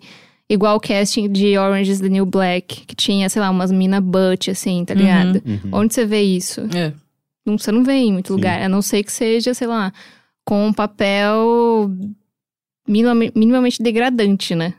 igual 0.49 0.75
o 0.75 0.79
casting 0.79 1.31
de 1.31 1.57
Orange 1.57 1.91
is 1.91 1.99
the 2.01 2.09
New 2.09 2.25
Black, 2.25 2.85
que 2.85 2.95
tinha, 2.95 3.29
sei 3.29 3.41
lá, 3.41 3.49
umas 3.49 3.71
mina 3.71 3.99
butt, 4.01 4.51
assim, 4.51 4.83
tá 4.85 4.93
Uhum. 4.93 4.99
ligado? 4.99 5.41
Uhum. 5.45 5.69
Onde 5.71 5.93
você 5.93 6.05
vê 6.05 6.21
isso? 6.21 6.61
É. 6.75 6.93
Não, 7.45 7.57
você 7.57 7.71
não 7.71 7.83
vê 7.83 7.93
em 7.93 8.13
muito 8.13 8.27
Sim. 8.27 8.33
lugar, 8.33 8.61
a 8.61 8.69
não 8.69 8.81
ser 8.81 9.03
que 9.03 9.11
seja, 9.11 9.53
sei 9.53 9.67
lá, 9.67 9.91
com 10.45 10.67
um 10.67 10.73
papel 10.73 11.89
minimamente 12.87 13.81
degradante, 13.81 14.55
né? 14.55 14.73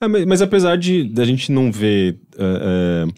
Ah, 0.00 0.08
mas, 0.08 0.24
mas 0.26 0.42
apesar 0.42 0.76
de 0.76 1.04
da 1.04 1.24
gente 1.24 1.50
não 1.50 1.72
ver, 1.72 2.20
é, 2.36 3.06
é, 3.08 3.12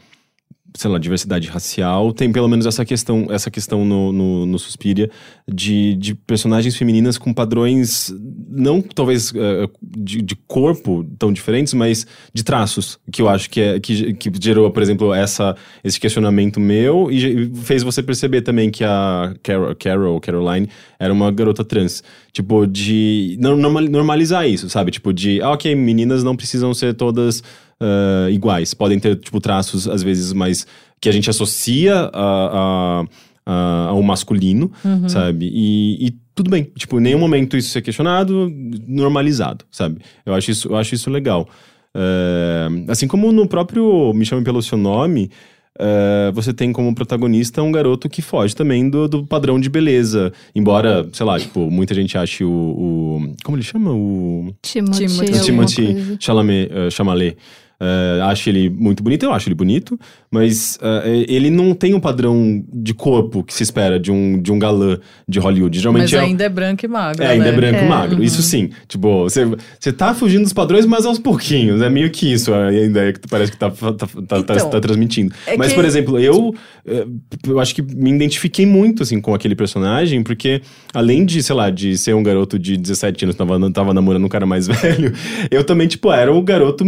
sei 0.79 0.89
lá, 0.89 0.97
diversidade 0.97 1.49
racial, 1.49 2.13
tem 2.13 2.31
pelo 2.31 2.47
menos 2.47 2.65
essa 2.65 2.85
questão, 2.85 3.27
essa 3.31 3.51
questão 3.51 3.85
no, 3.85 4.13
no, 4.13 4.47
no 4.47 4.59
Suspiria 4.61 5.11
de, 5.47 5.97
de 5.97 6.15
personagens 6.15 6.77
femininas 6.77 7.19
com 7.19 7.35
padrões, 7.35 8.15
não 8.49 8.81
talvez 8.81 9.33
é, 9.35 9.69
de, 9.83 10.23
de 10.23 10.37
corpo 10.37 11.05
tão 11.19 11.33
diferentes, 11.33 11.75
mas 11.75 12.07
de 12.33 12.45
traços, 12.45 12.97
que 13.11 13.21
eu 13.21 13.29
acho 13.29 13.51
que, 13.51 13.61
é, 13.61 13.81
que, 13.81 14.15
que 14.15 14.31
gerou, 14.41 14.71
por 14.71 14.81
exemplo, 14.81 15.13
essa, 15.13 15.57
esse 15.83 15.99
questionamento 15.99 16.61
meu 16.61 17.11
e 17.11 17.51
fez 17.57 17.83
você 17.83 18.01
perceber 18.01 18.43
também 18.43 18.71
que 18.71 18.85
a 18.85 19.35
Carol, 19.43 19.75
Carol 19.75 20.21
Caroline 20.21 20.69
era 20.97 21.13
uma 21.13 21.33
garota 21.33 21.65
trans. 21.65 22.05
Tipo, 22.33 22.69
de 22.69 23.37
normalizar 23.41 24.49
isso, 24.49 24.71
sabe? 24.71 24.93
Tipo, 24.93 25.13
de, 25.13 25.43
ah, 25.43 25.51
ok, 25.51 25.75
meninas 25.75 26.23
não 26.23 26.37
precisam 26.37 26.73
ser 26.73 26.95
todas 26.95 27.43
ah, 27.81 28.29
iguais. 28.31 28.75
Podem 28.75 28.99
ter, 28.99 29.17
tipo, 29.17 29.41
traços, 29.41 29.89
às 29.89 30.03
vezes, 30.03 30.33
mais... 30.33 30.67
Que 31.01 31.09
a 31.09 31.13
gente 31.13 31.31
associa 31.31 32.11
a... 32.13 33.01
a 33.03 33.05
a- 33.51 33.87
ao 33.89 34.03
masculino, 34.03 34.71
Uhum. 34.85 35.09
sabe? 35.09 35.51
E, 35.51 36.09
e 36.09 36.15
tudo 36.35 36.51
bem. 36.51 36.65
Tipo, 36.77 36.99
em 36.99 37.03
nenhum 37.03 37.19
momento 37.19 37.57
isso 37.57 37.71
ser 37.71 37.81
questionado, 37.81 38.53
normalizado, 38.87 39.65
sabe? 39.71 40.03
Eu 40.27 40.35
acho 40.35 40.51
isso, 40.51 40.69
eu 40.69 40.77
acho 40.77 40.95
isso 40.95 41.09
legal. 41.09 41.49
É, 41.95 42.69
assim 42.89 43.09
como 43.09 43.33
no 43.33 43.49
próprio 43.49 44.13
Me 44.13 44.27
Chame 44.27 44.45
Pelo 44.45 44.61
Seu 44.61 44.77
Nome, 44.77 45.31
é, 45.79 46.31
você 46.35 46.53
tem 46.53 46.73
como 46.75 46.95
protagonista 46.95 47.63
um 47.63 47.73
garoto 47.73 48.07
que 48.07 48.21
foge 48.21 48.55
também 48.55 48.91
do, 48.91 49.09
do 49.09 49.25
padrão 49.27 49.59
de 49.59 49.71
beleza. 49.71 50.31
Embora, 50.55 51.09
sei 51.15 51.25
lá, 51.25 51.39
tipo, 51.41 51.71
muita 51.71 51.95
gente 51.95 52.19
ache 52.19 52.45
o. 52.45 52.51
o- 52.51 53.33
como 53.43 53.57
ele 53.57 53.65
chama? 53.65 53.93
O. 53.93 54.53
Timothy. 54.61 55.07
Coisa. 55.07 56.19
Chalamet. 56.21 56.69
Chalamet. 56.91 57.37
Eh, 57.81 58.21
acho 58.25 58.49
ele 58.49 58.69
muito 58.69 59.05
bonito, 59.05 59.23
eu 59.23 59.33
acho 59.33 59.47
ele 59.49 59.55
bonito, 59.55 59.97
mas 60.31 60.77
eh, 60.83 61.25
ele 61.29 61.49
não 61.49 61.73
tem 61.75 61.95
o 61.95 62.01
padrão 62.01 62.65
de 62.73 62.93
corpo 62.93 63.45
que 63.45 63.55
se 63.55 63.63
espera 63.63 64.01
de 64.01 64.11
um, 64.11 64.41
de 64.43 64.51
um 64.51 64.59
galã 64.59 64.99
de 65.29 65.39
Hollywood. 65.39 65.79
Geralmente 65.79 66.13
Mas 66.13 66.13
é, 66.13 66.19
ainda 66.27 66.43
é 66.45 66.49
branco 66.49 66.85
e 66.85 66.89
magro. 66.89 67.23
é, 67.23 67.27
ainda 67.29 67.45
né? 67.45 67.51
é 67.51 67.57
branco 67.57 67.77
e 67.77 67.85
É, 67.85 67.89
magro. 67.89 68.23
Isso 68.25 68.43
sim. 68.43 68.71
Tipo, 68.89 69.23
você, 69.23 69.47
você 69.79 69.93
tá 69.93 70.13
fugindo 70.13 70.43
dos 70.43 70.53
padrões, 70.53 70.87
mas 70.87 71.07
aos 71.07 71.21
pouquinhos. 71.21 71.81
É 71.81 71.89
meio 71.89 72.11
que 72.11 72.33
isso 72.33 72.53
a 72.53 72.73
ideia 72.73 73.13
que 73.13 73.21
parece 73.29 73.53
que 73.53 73.59
tá, 73.59 73.71
tá, 73.71 73.93
tá, 73.93 74.07
tá- 74.07 74.39
Então, 74.41 74.71
tá 74.71 74.81
transmitindo. 74.81 75.33
é 75.47 75.57
mas, 75.57 75.69
que- 75.69 75.75
por 75.77 75.85
exemplo, 75.85 76.19
eu, 76.19 76.53
eh, 76.85 77.07
eu 77.47 77.61
acho 77.61 77.75
que 77.77 77.83
me 77.83 78.11
identifiquei 78.11 78.67
muito, 78.67 79.05
assim, 79.05 79.21
com 79.21 79.33
aquele 79.35 79.55
personagem, 79.55 80.25
porque 80.25 80.63
além 80.93 81.25
de, 81.25 81.41
sei 81.45 81.55
lá, 81.55 81.71
de 81.71 81.97
ser 81.97 82.13
um 82.15 82.25
garoto 82.25 82.59
de 82.59 82.77
17 82.77 83.25
anos 83.25 83.37
que 83.37 83.39
tava, 83.39 83.71
tava 83.71 83.95
namorando 83.95 84.25
um 84.25 84.29
cara 84.29 84.45
mais 84.47 84.67
velho, 84.67 85.13
eu 85.49 85.63
também, 85.63 85.87
tipo, 85.87 86.11
era 86.13 86.33
o 86.35 86.43
garoto. 86.43 86.85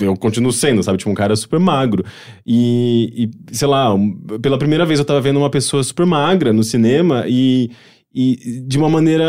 Eu 0.00 0.16
continuo 0.22 0.52
sendo, 0.52 0.82
sabe? 0.82 0.96
Tipo, 0.98 1.10
um 1.10 1.14
cara 1.14 1.36
super 1.36 1.58
magro. 1.60 2.04
E, 2.46 3.30
e, 3.50 3.54
sei 3.54 3.68
lá, 3.68 3.94
pela 4.40 4.56
primeira 4.56 4.86
vez 4.86 4.98
eu 4.98 5.04
tava 5.04 5.20
vendo 5.20 5.38
uma 5.38 5.50
pessoa 5.50 5.82
super 5.82 6.06
magra 6.06 6.52
no 6.52 6.62
cinema 6.62 7.24
e. 7.28 7.70
E 8.14 8.60
de 8.66 8.76
uma 8.76 8.90
maneira 8.90 9.24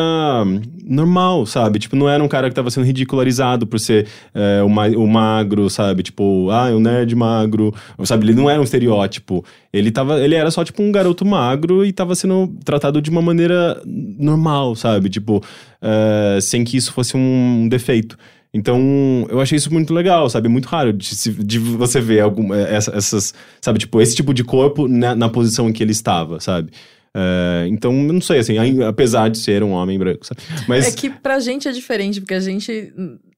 normal, 0.86 1.46
sabe? 1.46 1.80
Tipo, 1.80 1.96
não 1.96 2.10
era 2.10 2.22
um 2.22 2.28
cara 2.28 2.50
que 2.50 2.56
tava 2.56 2.70
sendo 2.70 2.84
ridicularizado 2.86 3.66
por 3.66 3.80
ser 3.80 4.08
é, 4.36 4.62
o, 4.62 4.68
ma- 4.68 4.90
o 4.90 5.08
magro, 5.08 5.70
sabe? 5.70 6.04
Tipo, 6.04 6.50
ah, 6.52 6.70
é 6.70 6.74
um 6.76 6.82
nerd 6.82 7.16
magro, 7.16 7.74
sabe? 8.04 8.26
Ele 8.26 8.34
não 8.34 8.50
era 8.50 8.60
um 8.60 8.64
estereótipo. 8.66 9.42
Ele, 9.72 9.90
tava, 9.90 10.20
ele 10.20 10.36
era 10.36 10.52
só, 10.52 10.66
tipo, 10.66 10.84
um 10.84 10.92
garoto 10.92 11.26
magro 11.26 11.86
e 11.86 11.94
tava 11.94 12.14
sendo 12.14 12.54
tratado 12.66 13.02
de 13.02 13.10
uma 13.10 13.22
maneira 13.22 13.82
normal, 13.86 14.76
sabe? 14.76 15.08
Tipo, 15.10 15.42
é, 15.82 16.40
sem 16.42 16.66
que 16.66 16.76
isso 16.76 16.92
fosse 16.92 17.16
um 17.16 17.70
defeito. 17.70 18.18
Então, 18.54 19.26
eu 19.30 19.42
achei 19.42 19.58
isso 19.58 19.74
muito 19.74 19.94
legal, 19.94 20.30
sabe? 20.30 20.48
É 20.48 20.50
muito 20.50 20.66
raro 20.68 20.94
de, 20.94 21.16
de 21.44 21.58
você 21.60 22.00
ver 22.00 22.20
é, 22.54 22.76
essa- 22.76 22.92
essas, 22.96 23.34
sabe? 23.60 23.80
Tipo, 23.80 24.00
esse 24.00 24.16
tipo 24.16 24.34
de 24.34 24.44
corpo 24.44 24.88
na, 24.88 25.16
na 25.16 25.28
posição 25.30 25.68
em 25.70 25.74
que 25.74 25.82
ele 25.82 25.92
estava, 25.92 26.40
sabe? 26.40 26.72
É, 27.16 27.66
então, 27.68 27.92
eu 27.92 28.14
não 28.14 28.22
sei, 28.22 28.40
assim, 28.40 28.56
apesar 28.84 29.30
de 29.30 29.38
ser 29.40 29.64
um 29.64 29.72
homem 29.72 29.98
branco, 29.98 30.26
sabe? 30.26 30.42
Mas, 30.68 30.88
É 30.88 30.92
que 30.92 31.10
pra 31.10 31.40
gente 31.40 31.68
é 31.68 31.72
diferente, 31.72 32.22
porque 32.22 32.34
a 32.36 32.40
gente. 32.40 32.94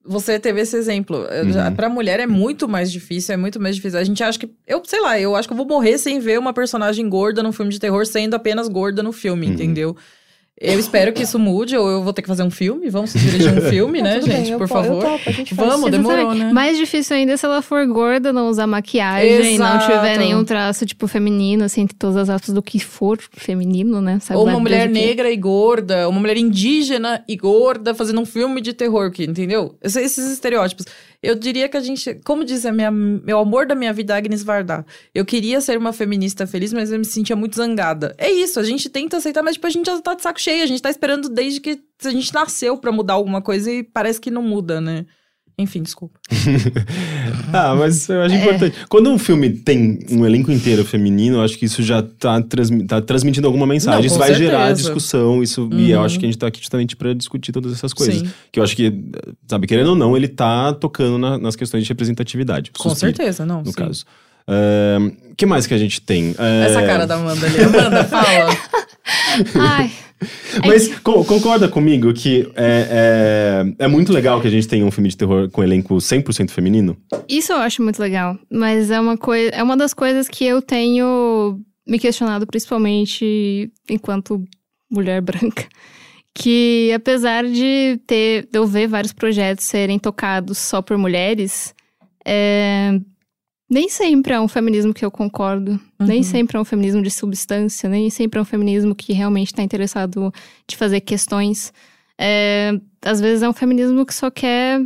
Você 0.07 0.39
teve 0.39 0.61
esse 0.61 0.77
exemplo. 0.77 1.17
Uhum. 1.17 1.75
Pra 1.75 1.89
mulher 1.89 2.19
é 2.19 2.27
muito 2.27 2.67
mais 2.67 2.91
difícil, 2.91 3.33
é 3.33 3.37
muito 3.37 3.59
mais 3.59 3.75
difícil. 3.75 3.97
A 3.97 4.03
gente 4.03 4.23
acha 4.23 4.37
que. 4.37 4.47
Eu 4.67 4.81
sei 4.85 5.01
lá, 5.01 5.19
eu 5.19 5.35
acho 5.35 5.47
que 5.47 5.53
eu 5.53 5.57
vou 5.57 5.65
morrer 5.67 5.97
sem 5.97 6.19
ver 6.19 6.37
uma 6.39 6.53
personagem 6.53 7.09
gorda 7.09 7.41
num 7.41 7.51
filme 7.51 7.71
de 7.71 7.79
terror 7.79 8.05
sendo 8.05 8.35
apenas 8.35 8.67
gorda 8.67 9.01
no 9.01 9.11
filme, 9.11 9.47
Uhum. 9.47 9.53
entendeu? 9.53 9.97
Eu 10.59 10.79
espero 10.79 11.11
que 11.11 11.23
isso 11.23 11.37
mude, 11.37 11.75
ou 11.75 11.89
eu 11.89 12.01
vou 12.01 12.13
ter 12.13 12.21
que 12.21 12.29
fazer 12.29 12.41
um 12.43 12.49
filme. 12.49 12.89
Vamos 12.89 13.11
dirigir 13.11 13.51
um 13.57 13.59
filme, 13.69 14.01
né, 14.01 14.21
bem, 14.21 14.37
gente? 14.37 14.51
eu 14.51 14.57
Por 14.57 14.69
po- 14.69 14.77
eu 14.77 14.83
favor. 14.83 15.03
topo, 15.03 15.29
a 15.29 15.31
gente. 15.33 15.53
Vamos, 15.53 15.91
demorou, 15.91 16.17
Exatamente. 16.19 16.43
né? 16.45 16.53
Mais 16.53 16.77
difícil 16.77 17.13
ainda 17.17 17.33
é 17.33 17.37
se 17.37 17.45
ela 17.45 17.61
for 17.61 17.85
gorda, 17.87 18.31
não 18.31 18.47
usar 18.47 18.65
maquiagem, 18.65 19.57
não 19.59 19.67
Exato. 19.75 19.85
tiver 19.93 20.17
nenhum 20.17 20.45
traço, 20.45 20.85
tipo, 20.85 21.07
feminino, 21.07 21.65
assim, 21.65 21.81
entre 21.81 21.97
todas 21.97 22.15
as 22.15 22.29
aspas 22.29 22.53
do 22.55 22.61
que 22.61 22.79
for 22.79 23.19
feminino, 23.33 23.99
né? 23.99 24.17
Sabe 24.21 24.39
Ou 24.39 24.47
uma 24.47 24.57
mulher 24.59 24.87
negra 24.87 25.29
e 25.29 25.35
gorda, 25.35 26.07
uma 26.07 26.21
mulher 26.21 26.37
indígena 26.37 27.21
e 27.27 27.35
gorda 27.35 27.93
fazendo 27.93 28.21
um 28.21 28.25
filme 28.25 28.61
de 28.61 28.71
terror, 28.71 29.11
que, 29.11 29.25
entendeu? 29.25 29.75
Esse- 29.83 29.99
Esses 30.01 30.31
estereótipos. 30.31 30.85
Eu 31.21 31.35
diria 31.35 31.67
que 31.69 31.77
a 31.77 31.79
gente, 31.79 32.15
como 32.25 32.43
diz 32.43 32.65
a 32.65 32.71
minha, 32.71 32.91
meu 32.91 33.39
amor 33.39 33.65
da 33.65 33.75
minha 33.75 33.93
vida, 33.93 34.15
Agnes 34.15 34.43
Varda, 34.43 34.85
eu 35.13 35.25
queria 35.25 35.61
ser 35.61 35.77
uma 35.77 35.93
feminista 35.93 36.45
feliz, 36.45 36.73
mas 36.73 36.91
eu 36.91 36.99
me 36.99 37.05
sentia 37.05 37.35
muito 37.35 37.55
zangada. 37.55 38.15
É 38.17 38.31
isso, 38.31 38.59
a 38.59 38.63
gente 38.63 38.89
tenta 38.89 39.17
aceitar, 39.17 39.43
mas 39.43 39.55
tipo, 39.55 39.67
a 39.67 39.69
gente 39.69 39.85
já 39.85 39.99
tá 40.01 40.13
de 40.13 40.21
saco 40.21 40.39
cheio, 40.39 40.63
a 40.63 40.67
gente 40.67 40.81
tá 40.81 40.89
esperando 40.89 41.29
desde 41.29 41.59
que 41.59 41.81
a 42.03 42.09
gente 42.09 42.33
nasceu 42.33 42.77
pra 42.77 42.91
mudar 42.91 43.13
alguma 43.13 43.41
coisa 43.41 43.71
e 43.71 43.83
parece 43.83 44.19
que 44.19 44.31
não 44.31 44.41
muda, 44.41 44.79
né? 44.81 45.05
Enfim, 45.57 45.81
desculpa. 45.83 46.19
ah, 47.53 47.75
mas 47.75 48.09
eu 48.09 48.21
É. 48.21 48.25
acho 48.25 48.35
importante. 48.35 48.75
Quando 48.89 49.09
um 49.09 49.17
filme 49.17 49.49
tem 49.51 49.99
um 50.11 50.25
elenco 50.25 50.51
inteiro 50.51 50.83
feminino, 50.83 51.37
eu 51.37 51.41
acho 51.41 51.57
que 51.57 51.65
isso 51.65 51.81
já 51.81 52.01
tá, 52.03 52.41
transmi- 52.41 52.85
tá 52.85 53.01
transmitindo 53.01 53.47
alguma 53.47 53.65
mensagem. 53.65 53.99
Não, 54.01 54.05
isso 54.05 54.19
vai 54.19 54.33
gerar 54.33 54.65
certeza. 54.67 54.81
discussão, 54.83 55.41
isso, 55.41 55.69
e 55.71 55.91
eu 55.91 55.99
Uhum. 55.99 56.05
acho 56.05 56.19
que 56.19 56.25
a 56.25 56.27
gente 56.27 56.37
tá 56.37 56.47
aqui 56.47 56.59
justamente 56.59 56.95
pra 56.97 57.13
discutir 57.13 57.53
todas 57.53 57.71
essas 57.71 57.93
coisas. 57.93 58.15
Sim. 58.19 58.29
Que 58.51 58.59
eu 58.59 58.63
acho 58.65 58.75
que, 58.75 58.91
sabe, 59.47 59.65
querendo 59.65 59.91
ou 59.91 59.95
não, 59.95 60.15
ele 60.17 60.27
tá 60.27 60.73
tocando 60.73 61.17
na- 61.17 61.37
nas 61.37 61.55
questões 61.55 61.83
de 61.83 61.89
representatividade. 61.89 62.71
Com 62.77 62.89
Suspiro, 62.89 63.15
certeza, 63.15 63.45
não. 63.45 63.59
No 63.61 63.67
sim. 63.67 63.71
caso. 63.73 64.03
O 65.31 65.35
que 65.35 65.45
mais 65.45 65.65
que 65.65 65.73
a 65.73 65.77
gente 65.77 66.01
tem? 66.01 66.35
É, 66.37 66.65
Essa 66.69 66.81
cara 66.83 67.07
da 67.07 67.15
Amanda 67.15 67.45
ali. 67.47 67.63
Amanda, 67.63 68.03
fala. 68.03 68.57
Ai, 69.55 69.91
Mas 70.65 70.87
co- 70.99 71.23
concorda 71.25 71.67
comigo 71.67 72.13
que 72.13 72.49
é, 72.55 73.65
é, 73.77 73.85
é 73.85 73.87
muito 73.87 74.13
legal 74.13 74.39
que 74.41 74.47
a 74.47 74.51
gente 74.51 74.67
tenha 74.67 74.85
um 74.85 74.91
filme 74.91 75.09
de 75.09 75.17
terror 75.17 75.49
com 75.49 75.63
elenco 75.63 75.95
100% 75.95 76.49
feminino? 76.51 76.97
Isso 77.27 77.51
eu 77.51 77.57
acho 77.57 77.83
muito 77.83 77.99
legal, 77.99 78.37
mas 78.49 78.89
é 78.91 78.99
uma 78.99 79.17
coisa, 79.17 79.49
é 79.51 79.61
uma 79.61 79.75
das 79.77 79.93
coisas 79.93 80.27
que 80.27 80.45
eu 80.45 80.61
tenho 80.61 81.59
me 81.87 81.99
questionado 81.99 82.47
principalmente 82.47 83.71
enquanto 83.89 84.43
mulher 84.89 85.21
branca, 85.21 85.67
que 86.33 86.91
apesar 86.93 87.45
de 87.45 87.99
ter 88.07 88.47
de 88.51 88.57
eu 88.57 88.65
ver 88.65 88.87
vários 88.87 89.13
projetos 89.13 89.65
serem 89.65 89.99
tocados 89.99 90.57
só 90.57 90.81
por 90.81 90.97
mulheres, 90.97 91.73
é, 92.25 92.99
nem 93.69 93.89
sempre 93.89 94.33
é 94.33 94.39
um 94.39 94.47
feminismo 94.47 94.93
que 94.93 95.03
eu 95.03 95.09
concordo, 95.11 95.79
nem 95.99 96.17
Uhum. 96.17 96.23
sempre 96.23 96.57
é 96.57 96.59
um 96.59 96.65
feminismo 96.65 97.01
de 97.01 97.09
substância, 97.11 97.89
nem 97.89 98.09
sempre 98.09 98.37
é 98.39 98.41
um 98.41 98.45
feminismo 98.45 98.93
que 98.95 99.11
realmente 99.13 99.47
está 99.47 99.63
interessado 99.63 100.31
de 100.67 100.75
fazer 100.77 101.01
questões. 101.01 101.73
É, 102.19 102.71
às 103.03 103.19
vezes 103.19 103.43
é 103.43 103.49
um 103.49 103.53
feminismo 103.53 104.05
que 104.05 104.13
só 104.13 104.29
quer 104.31 104.81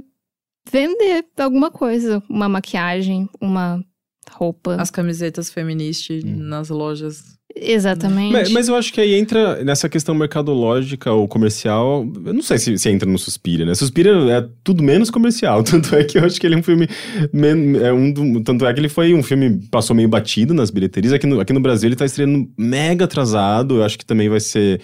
vender 0.72 1.26
alguma 1.38 1.70
coisa, 1.72 2.24
uma 2.30 2.48
maquiagem, 2.48 3.28
uma 3.42 3.84
roupa. 4.32 4.76
As 4.76 4.90
camisetas 4.92 5.50
feministas 5.50 6.24
nas 6.24 6.70
lojas. 6.70 7.38
Exatamente. 7.56 8.32
Mas, 8.32 8.52
mas 8.52 8.68
eu 8.68 8.76
acho 8.76 8.94
que 8.94 9.02
aí 9.02 9.16
entra 9.16 9.64
nessa 9.64 9.90
questão 9.90 10.14
mercadológica 10.16 11.12
ou 11.12 11.28
comercial. 11.28 12.06
Eu 12.26 12.34
não 12.34 12.42
sei 12.44 12.58
se, 12.60 12.78
se 12.78 12.90
entra 12.90 13.10
no 13.10 13.18
Suspira, 13.18 13.66
né? 13.66 13.74
Suspira 13.76 14.12
é 14.32 14.48
tudo 14.64 14.84
menos 14.84 15.10
comercial. 15.10 15.62
Tanto 15.66 15.94
é 15.96 16.04
que 16.04 16.18
eu 16.18 16.24
acho 16.26 16.40
que 16.40 16.46
ele 16.48 16.56
é 16.56 16.58
um 16.58 16.64
filme. 16.64 16.88
men- 17.34 17.78
é 17.78 17.92
um 17.92 18.12
do- 18.12 18.42
tanto 18.44 18.66
é 18.66 18.74
que 18.74 18.80
ele 18.80 18.88
foi 18.90 19.14
um 19.14 19.24
filme 19.24 19.60
passou 19.72 19.96
meio 19.96 20.08
batido 20.08 20.54
nas 20.54 20.70
bilheterias. 20.70 21.12
Aqui 21.12 21.26
no, 21.28 21.40
aqui 21.40 21.52
no 21.52 21.60
Brasil 21.60 21.90
ele 21.90 21.96
tá 21.96 22.06
estreando 22.06 22.48
mega 22.58 23.06
atrasado. 23.06 23.78
Eu 23.78 23.84
acho 23.84 23.98
que 23.98 24.06
também 24.06 24.30
vai 24.30 24.40
ser. 24.40 24.80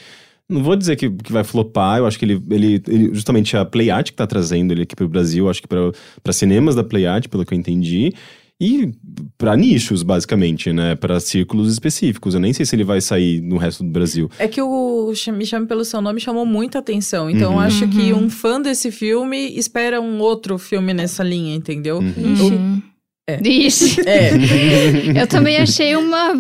Não 0.50 0.62
vou 0.64 0.76
dizer 0.76 0.96
que, 0.96 1.10
que 1.10 1.32
vai 1.32 1.44
flopar, 1.44 1.98
eu 2.00 2.06
acho 2.06 2.20
que 2.20 2.26
ele, 2.26 2.42
ele, 2.52 2.84
ele- 2.88 3.14
justamente 3.14 3.56
a 3.58 3.66
Playart 3.66 4.08
que 4.12 4.14
tá 4.16 4.28
trazendo 4.28 4.72
ele 4.74 4.84
aqui 4.84 4.96
pro 4.96 5.08
Brasil, 5.08 5.50
acho 5.50 5.60
que 5.62 5.68
para 5.68 6.34
cinemas 6.34 6.76
da 6.76 6.84
Playart, 6.84 7.28
pelo 7.30 7.44
que 7.44 7.54
eu 7.54 7.58
entendi, 7.58 8.14
e 8.62 8.92
para 9.38 9.56
nichos, 9.58 10.02
basicamente, 10.04 10.72
né? 10.72 10.96
Para 10.96 11.20
círculos 11.20 11.72
específicos. 11.72 12.34
Eu 12.34 12.40
nem 12.40 12.54
sei 12.54 12.66
se 12.66 12.76
ele 12.76 12.84
vai 12.86 13.02
sair 13.02 13.42
no 13.42 13.58
resto 13.58 13.84
do 13.84 13.90
Brasil. 13.90 14.30
É 14.40 14.48
que 14.48 14.62
o 14.62 15.12
Me 15.34 15.46
Chame 15.46 15.68
Pelo 15.68 15.84
Seu 15.84 16.02
Nome 16.02 16.22
chamou 16.22 16.46
muita 16.46 16.80
atenção. 16.80 17.30
Então, 17.30 17.54
Uhum. 17.54 17.60
acho 17.60 17.88
que 17.90 18.14
Uhum. 18.14 18.26
um 18.26 18.30
fã 18.30 18.62
desse 18.62 18.92
filme 18.92 19.58
espera 19.58 20.00
um 20.00 20.20
outro 20.20 20.58
filme 20.58 20.94
nessa 20.94 21.22
linha, 21.24 21.54
entendeu? 21.56 21.98
Uhum. 22.00 22.14
Uhum. 22.50 22.82
É. 23.30 23.40
Ixi. 23.46 24.02
É. 24.08 24.30
Eu 25.22 25.28
também 25.28 25.58
achei 25.58 25.96
uma, 25.96 26.34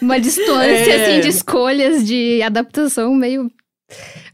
uma 0.00 0.20
distância, 0.20 0.90
É. 0.92 1.12
assim, 1.12 1.20
de 1.22 1.28
escolhas 1.28 2.06
de 2.06 2.40
adaptação 2.42 3.14
meio... 3.14 3.50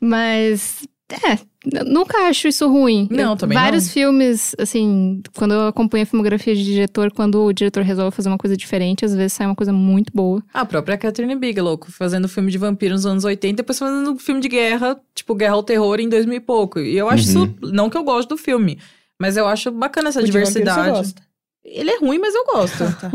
Mas, 0.00 0.86
é, 1.10 1.38
nunca 1.86 2.28
acho 2.28 2.48
isso 2.48 2.68
ruim. 2.68 3.08
Não, 3.10 3.32
Eu- 3.32 3.36
também 3.36 3.58
Vários 3.58 3.86
não. 3.86 3.92
filmes, 3.92 4.54
assim, 4.58 5.20
quando 5.36 5.54
eu 5.54 5.66
acompanho 5.66 6.04
a 6.04 6.06
filmografia 6.06 6.54
de 6.54 6.64
diretor, 6.64 7.10
quando 7.12 7.42
o 7.44 7.52
diretor 7.52 7.82
resolve 7.82 8.14
fazer 8.14 8.28
uma 8.28 8.38
coisa 8.38 8.56
diferente, 8.56 9.04
às 9.04 9.14
vezes 9.14 9.32
sai 9.32 9.46
uma 9.46 9.54
coisa 9.56 9.72
muito 9.72 10.12
boa. 10.14 10.42
A 10.54 10.64
própria 10.64 10.96
Catherine 10.96 11.34
Bigelow, 11.34 11.78
fazendo 11.90 12.28
filme 12.28 12.50
de 12.50 12.58
vampiro 12.58 12.94
nos 12.94 13.04
anos 13.06 13.24
80, 13.24 13.56
depois 13.56 13.78
fazendo 13.78 14.12
um 14.12 14.18
filme 14.18 14.40
de 14.40 14.48
guerra, 14.48 14.98
tipo 15.14 15.34
Guerra 15.34 15.54
ao 15.54 15.62
Terror 15.62 15.98
em 16.00 16.08
2000 16.08 16.36
e 16.36 16.40
pouco. 16.40 16.78
E 16.78 16.96
eu 16.96 17.08
acho 17.08 17.36
Uhum. 17.36 17.44
isso. 17.44 17.54
Não 17.72 17.90
que 17.90 17.96
eu 17.96 18.04
gosto 18.04 18.28
do 18.30 18.36
filme, 18.36 18.78
mas 19.18 19.36
eu 19.36 19.46
acho 19.46 19.70
bacana 19.70 20.08
essa 20.10 20.20
O 20.20 20.24
de 20.24 20.30
vampiro 20.30 20.46
você 20.52 20.58
diversidade. 20.60 20.90
gosta. 20.98 21.22
Ele 21.64 21.90
é 21.90 21.98
ruim, 21.98 22.18
mas 22.18 22.34
eu 22.34 22.44
gosto. 22.44 22.84
Ah, 22.84 22.92
tá. 23.00 23.12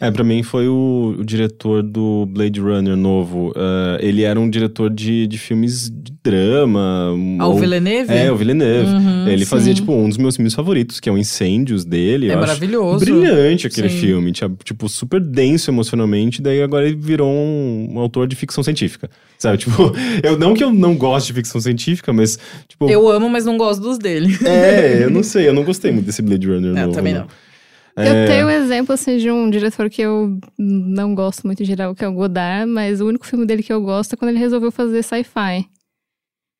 É, 0.00 0.10
pra 0.10 0.22
mim 0.24 0.42
foi 0.42 0.68
o, 0.68 1.16
o 1.18 1.24
diretor 1.24 1.82
do 1.82 2.26
Blade 2.26 2.60
Runner 2.60 2.96
novo. 2.96 3.50
Uh, 3.50 3.98
ele 4.00 4.22
era 4.22 4.38
um 4.38 4.48
diretor 4.48 4.90
de, 4.90 5.26
de 5.26 5.38
filmes 5.38 5.90
de 5.90 6.12
drama. 6.22 7.14
Ah, 7.38 7.48
o 7.48 7.54
Villeneuve? 7.54 8.12
É, 8.12 8.30
o 8.30 8.36
Villeneuve. 8.36 8.90
Uhum, 8.90 9.28
ele 9.28 9.44
fazia, 9.46 9.72
sim. 9.74 9.80
tipo, 9.80 9.92
um 9.92 10.08
dos 10.08 10.18
meus 10.18 10.36
filmes 10.36 10.54
favoritos, 10.54 10.98
que 11.00 11.08
é 11.08 11.12
o 11.12 11.16
Incêndios 11.18 11.84
dele. 11.84 12.30
É 12.30 12.34
eu 12.34 12.38
maravilhoso. 12.40 13.04
Brilhante 13.04 13.66
aquele 13.66 13.88
Sim. 13.88 13.98
filme. 13.98 14.32
Tinha, 14.32 14.50
Tipo, 14.64 14.88
super 14.88 15.20
denso 15.20 15.70
emocionalmente. 15.70 16.42
Daí 16.42 16.62
agora 16.62 16.86
ele 16.86 16.96
virou 16.96 17.30
um, 17.30 17.88
um 17.92 17.98
autor 17.98 18.26
de 18.26 18.34
ficção 18.36 18.62
científica. 18.62 19.08
Sabe? 19.38 19.58
Tipo, 19.66 19.92
eu, 20.22 20.38
não 20.38 20.54
que 20.54 20.62
eu 20.64 20.72
não 20.72 20.96
goste 20.96 21.28
de 21.28 21.34
ficção 21.34 21.60
científica, 21.60 22.12
mas, 22.12 22.38
tipo. 22.68 22.88
Eu 22.88 23.08
amo, 23.08 23.28
mas 23.28 23.44
não 23.44 23.56
gosto 23.56 23.80
dos 23.80 23.98
dele. 23.98 24.36
É, 24.44 25.04
eu 25.04 25.10
não 25.10 25.22
sei, 25.22 25.48
eu 25.48 25.54
não 25.54 25.64
gostei 25.64 25.90
muito 25.92 26.06
desse 26.06 26.22
Blade 26.22 26.46
Runner 26.46 26.76
É, 26.76 26.82
novo. 26.82 26.94
também 26.94 27.14
não. 27.14 27.22
É, 27.22 27.26
Eu 27.96 28.26
tenho 28.26 28.46
um 28.46 28.50
exemplo, 28.50 28.92
assim, 28.92 29.16
de 29.16 29.30
um 29.30 29.48
diretor 29.48 29.88
que 29.88 30.02
eu 30.02 30.38
não 30.58 31.14
gosto 31.14 31.46
muito 31.46 31.62
em 31.62 31.66
geral, 31.66 31.94
que 31.94 32.04
é 32.04 32.08
o 32.08 32.12
Godard, 32.12 32.70
mas 32.70 33.00
o 33.00 33.06
único 33.06 33.26
filme 33.26 33.46
dele 33.46 33.62
que 33.62 33.72
eu 33.72 33.80
gosto 33.80 34.12
é 34.12 34.16
quando 34.16 34.30
ele 34.30 34.38
resolveu 34.38 34.70
fazer 34.70 35.02
sci-fi. 35.02 35.66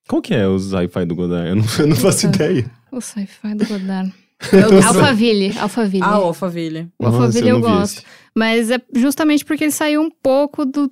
Qual 0.08 0.22
que 0.22 0.34
é 0.34 0.46
o 0.46 0.58
sci-fi 0.58 1.04
do 1.04 1.14
Godard? 1.14 1.48
Eu 1.48 1.56
não, 1.56 1.64
eu 1.80 1.86
não 1.88 1.96
faço 1.96 2.26
ideia. 2.28 2.70
O 2.90 3.00
sci-fi 3.00 3.54
do 3.54 3.66
Godard. 3.66 4.12
Eu- 4.52 4.86
Alphaville, 4.86 5.58
Alphaville. 5.58 6.02
Ah, 6.04 6.20
o 6.20 6.24
Alphaville. 6.24 6.88
O 6.98 7.06
Alphaville 7.06 7.48
eu 7.48 7.56
vi 7.56 7.62
gosto. 7.62 7.98
esse. 7.98 8.06
Mas 8.34 8.70
é 8.70 8.80
justamente 8.94 9.44
porque 9.44 9.64
ele 9.64 9.72
saiu 9.72 10.00
um 10.02 10.10
pouco 10.10 10.64
do 10.64 10.90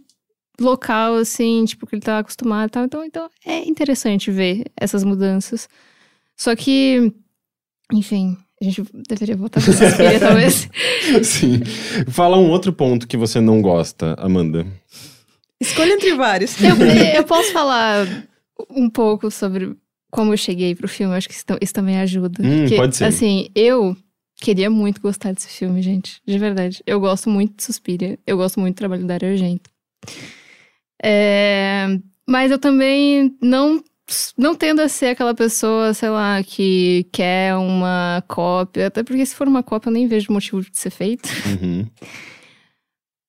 local, 0.60 1.14
assim, 1.16 1.64
tipo, 1.64 1.86
que 1.86 1.94
ele 1.94 2.02
tá 2.02 2.18
acostumado 2.18 2.68
e 2.68 2.70
tal. 2.70 2.84
Então, 2.84 3.04
então 3.04 3.30
é 3.46 3.66
interessante 3.68 4.30
ver 4.30 4.64
essas 4.76 5.04
mudanças. 5.04 5.68
Só 6.36 6.56
que, 6.56 7.12
enfim, 7.92 8.36
a 8.66 8.70
gente 8.70 8.84
deveria 9.08 9.36
voltar 9.36 9.62
pra 9.62 9.72
Suspiria, 9.72 10.20
talvez. 10.20 10.68
Sim. 11.22 11.60
Fala 12.08 12.36
um 12.36 12.50
outro 12.50 12.72
ponto 12.72 13.06
que 13.06 13.16
você 13.16 13.40
não 13.40 13.60
gosta, 13.60 14.14
Amanda. 14.18 14.66
Escolha 15.60 15.92
entre 15.92 16.14
vários. 16.14 16.56
Eu, 16.62 16.76
eu 17.16 17.24
posso 17.24 17.52
falar 17.52 18.06
um 18.70 18.88
pouco 18.88 19.30
sobre 19.30 19.76
como 20.10 20.32
eu 20.32 20.36
cheguei 20.36 20.74
pro 20.74 20.86
filme, 20.86 21.14
acho 21.14 21.28
que 21.28 21.34
isso, 21.34 21.44
isso 21.60 21.74
também 21.74 21.98
ajuda. 21.98 22.40
Hum, 22.40 22.60
Porque, 22.60 22.76
pode 22.76 22.96
ser. 22.96 23.04
Assim, 23.04 23.48
eu 23.54 23.96
queria 24.36 24.70
muito 24.70 25.00
gostar 25.00 25.32
desse 25.32 25.48
filme, 25.48 25.82
gente. 25.82 26.20
De 26.26 26.38
verdade. 26.38 26.82
Eu 26.86 27.00
gosto 27.00 27.28
muito 27.28 27.56
de 27.56 27.64
Suspiria. 27.64 28.18
Eu 28.26 28.36
gosto 28.36 28.60
muito 28.60 28.76
do 28.76 28.78
trabalho 28.78 29.04
da 29.04 29.14
Argento. 29.14 29.70
É, 31.02 31.86
mas 32.28 32.50
eu 32.50 32.58
também 32.58 33.36
não, 33.42 33.82
não 34.36 34.54
tendo 34.54 34.80
a 34.80 34.88
ser 34.88 35.06
aquela 35.06 35.34
pessoa, 35.34 35.94
sei 35.94 36.10
lá, 36.10 36.42
que 36.42 37.06
quer 37.12 37.54
uma 37.56 38.22
cópia. 38.28 38.88
Até 38.88 39.02
porque 39.02 39.24
se 39.24 39.34
for 39.34 39.48
uma 39.48 39.62
cópia, 39.62 39.88
eu 39.88 39.92
nem 39.94 40.06
vejo 40.06 40.32
motivo 40.32 40.60
de 40.60 40.76
ser 40.78 40.90
feito. 40.90 41.28
Uhum. 41.46 41.86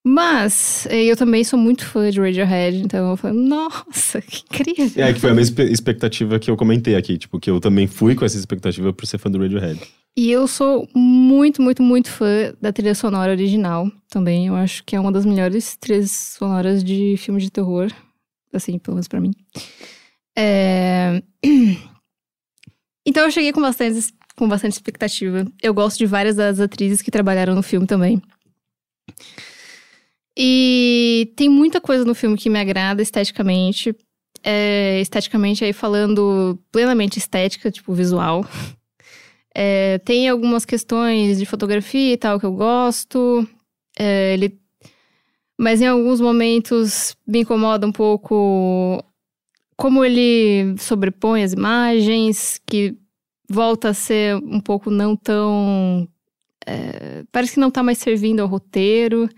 Mas 0.07 0.85
eh, 0.91 1.06
eu 1.06 1.18
também 1.18 1.43
sou 1.43 1.57
muito 1.57 1.84
fã 1.84 2.11
de 2.11 2.22
Radiohead, 2.22 2.77
então 2.77 3.10
eu 3.10 3.18
falo, 3.18 3.34
nossa, 3.34 4.22
que 4.22 4.43
incrível. 4.43 5.03
É, 5.03 5.11
que 5.11 5.19
foi 5.19 5.31
a 5.31 5.34
mesma 5.34 5.64
expectativa 5.64 6.38
que 6.38 6.52
eu 6.52 6.56
comentei 6.56 6.95
aqui. 6.95 7.18
Tipo, 7.18 7.39
que 7.39 7.49
eu 7.49 7.60
também 7.60 7.88
fui 7.88 8.14
com 8.14 8.23
essa 8.23 8.38
expectativa 8.38 8.93
por 8.93 9.07
ser 9.07 9.18
fã 9.18 9.31
do 9.31 9.39
Radiohead. 9.39 9.81
E 10.15 10.31
eu 10.31 10.47
sou 10.47 10.88
muito, 10.95 11.60
muito, 11.60 11.81
muito 11.81 12.11
fã 12.11 12.53
da 12.61 12.72
trilha 12.72 12.93
sonora 12.93 13.31
original 13.31 13.91
também. 14.07 14.45
Eu 14.45 14.56
acho 14.56 14.84
que 14.84 14.95
é 14.95 14.99
uma 14.99 15.11
das 15.11 15.26
melhores 15.26 15.76
trilhas 15.76 16.11
sonoras 16.11 16.84
de 16.84 17.15
filmes 17.18 17.43
de 17.43 17.49
terror. 17.49 17.91
Assim, 18.53 18.77
pelo 18.77 18.95
menos 18.95 19.07
pra 19.07 19.19
mim. 19.19 19.31
É, 20.38 21.22
Então 23.06 23.24
eu 23.24 23.32
cheguei 23.32 23.53
com 23.53 23.62
bastante, 23.62 24.14
com 24.36 24.48
bastante 24.48 24.74
expectativa. 24.74 25.45
Eu 25.62 25.74
gosto 25.74 25.99
de 25.99 26.06
várias 26.07 26.36
das 26.36 26.60
atrizes 26.60 27.02
que 27.02 27.12
trabalharam 27.12 27.53
no 27.53 27.62
filme 27.62 27.86
também. 27.86 28.22
E 30.36 31.32
tem 31.36 31.48
muita 31.48 31.80
coisa 31.80 32.03
no 32.03 32.16
filme 32.16 32.36
que 32.36 32.49
me 32.49 32.60
agrada 32.60 33.02
esteticamente. 33.02 33.95
É, 34.44 34.99
esteticamente 35.02 35.64
aí 35.64 35.72
falando 35.72 36.60
plenamente 36.72 37.20
estética, 37.20 37.72
tipo 37.72 37.94
visual. 37.94 38.45
É, 39.57 39.99
tem 39.99 40.28
algumas 40.28 40.66
questões 40.66 41.40
de 41.40 41.45
fotografia 41.45 42.12
e 42.12 42.18
tal 42.18 42.38
que 42.38 42.45
eu 42.45 42.52
gosto. 42.52 43.48
É, 43.98 44.34
ele... 44.34 44.60
Mas 45.57 45.82
em 45.82 45.88
alguns 45.88 46.20
momentos 46.20 47.16
me 47.26 47.40
incomoda 47.40 47.88
um 47.88 47.91
pouco 47.94 49.02
como 49.77 50.03
ele 50.03 50.76
sobrepõe 50.80 51.43
as 51.43 51.53
imagens, 51.53 52.60
que 52.65 52.95
volta 53.49 53.89
a 53.89 53.93
ser 53.93 54.35
um 54.38 54.60
pouco 54.60 54.89
não 54.89 55.15
tão. 55.15 56.07
é, 56.68 57.23
parece 57.31 57.53
que 57.53 57.60
não 57.60 57.69
tá 57.69 57.84
mais 57.84 57.97
servindo 57.99 58.39
ao 58.39 58.47
roteiro. 58.47 59.30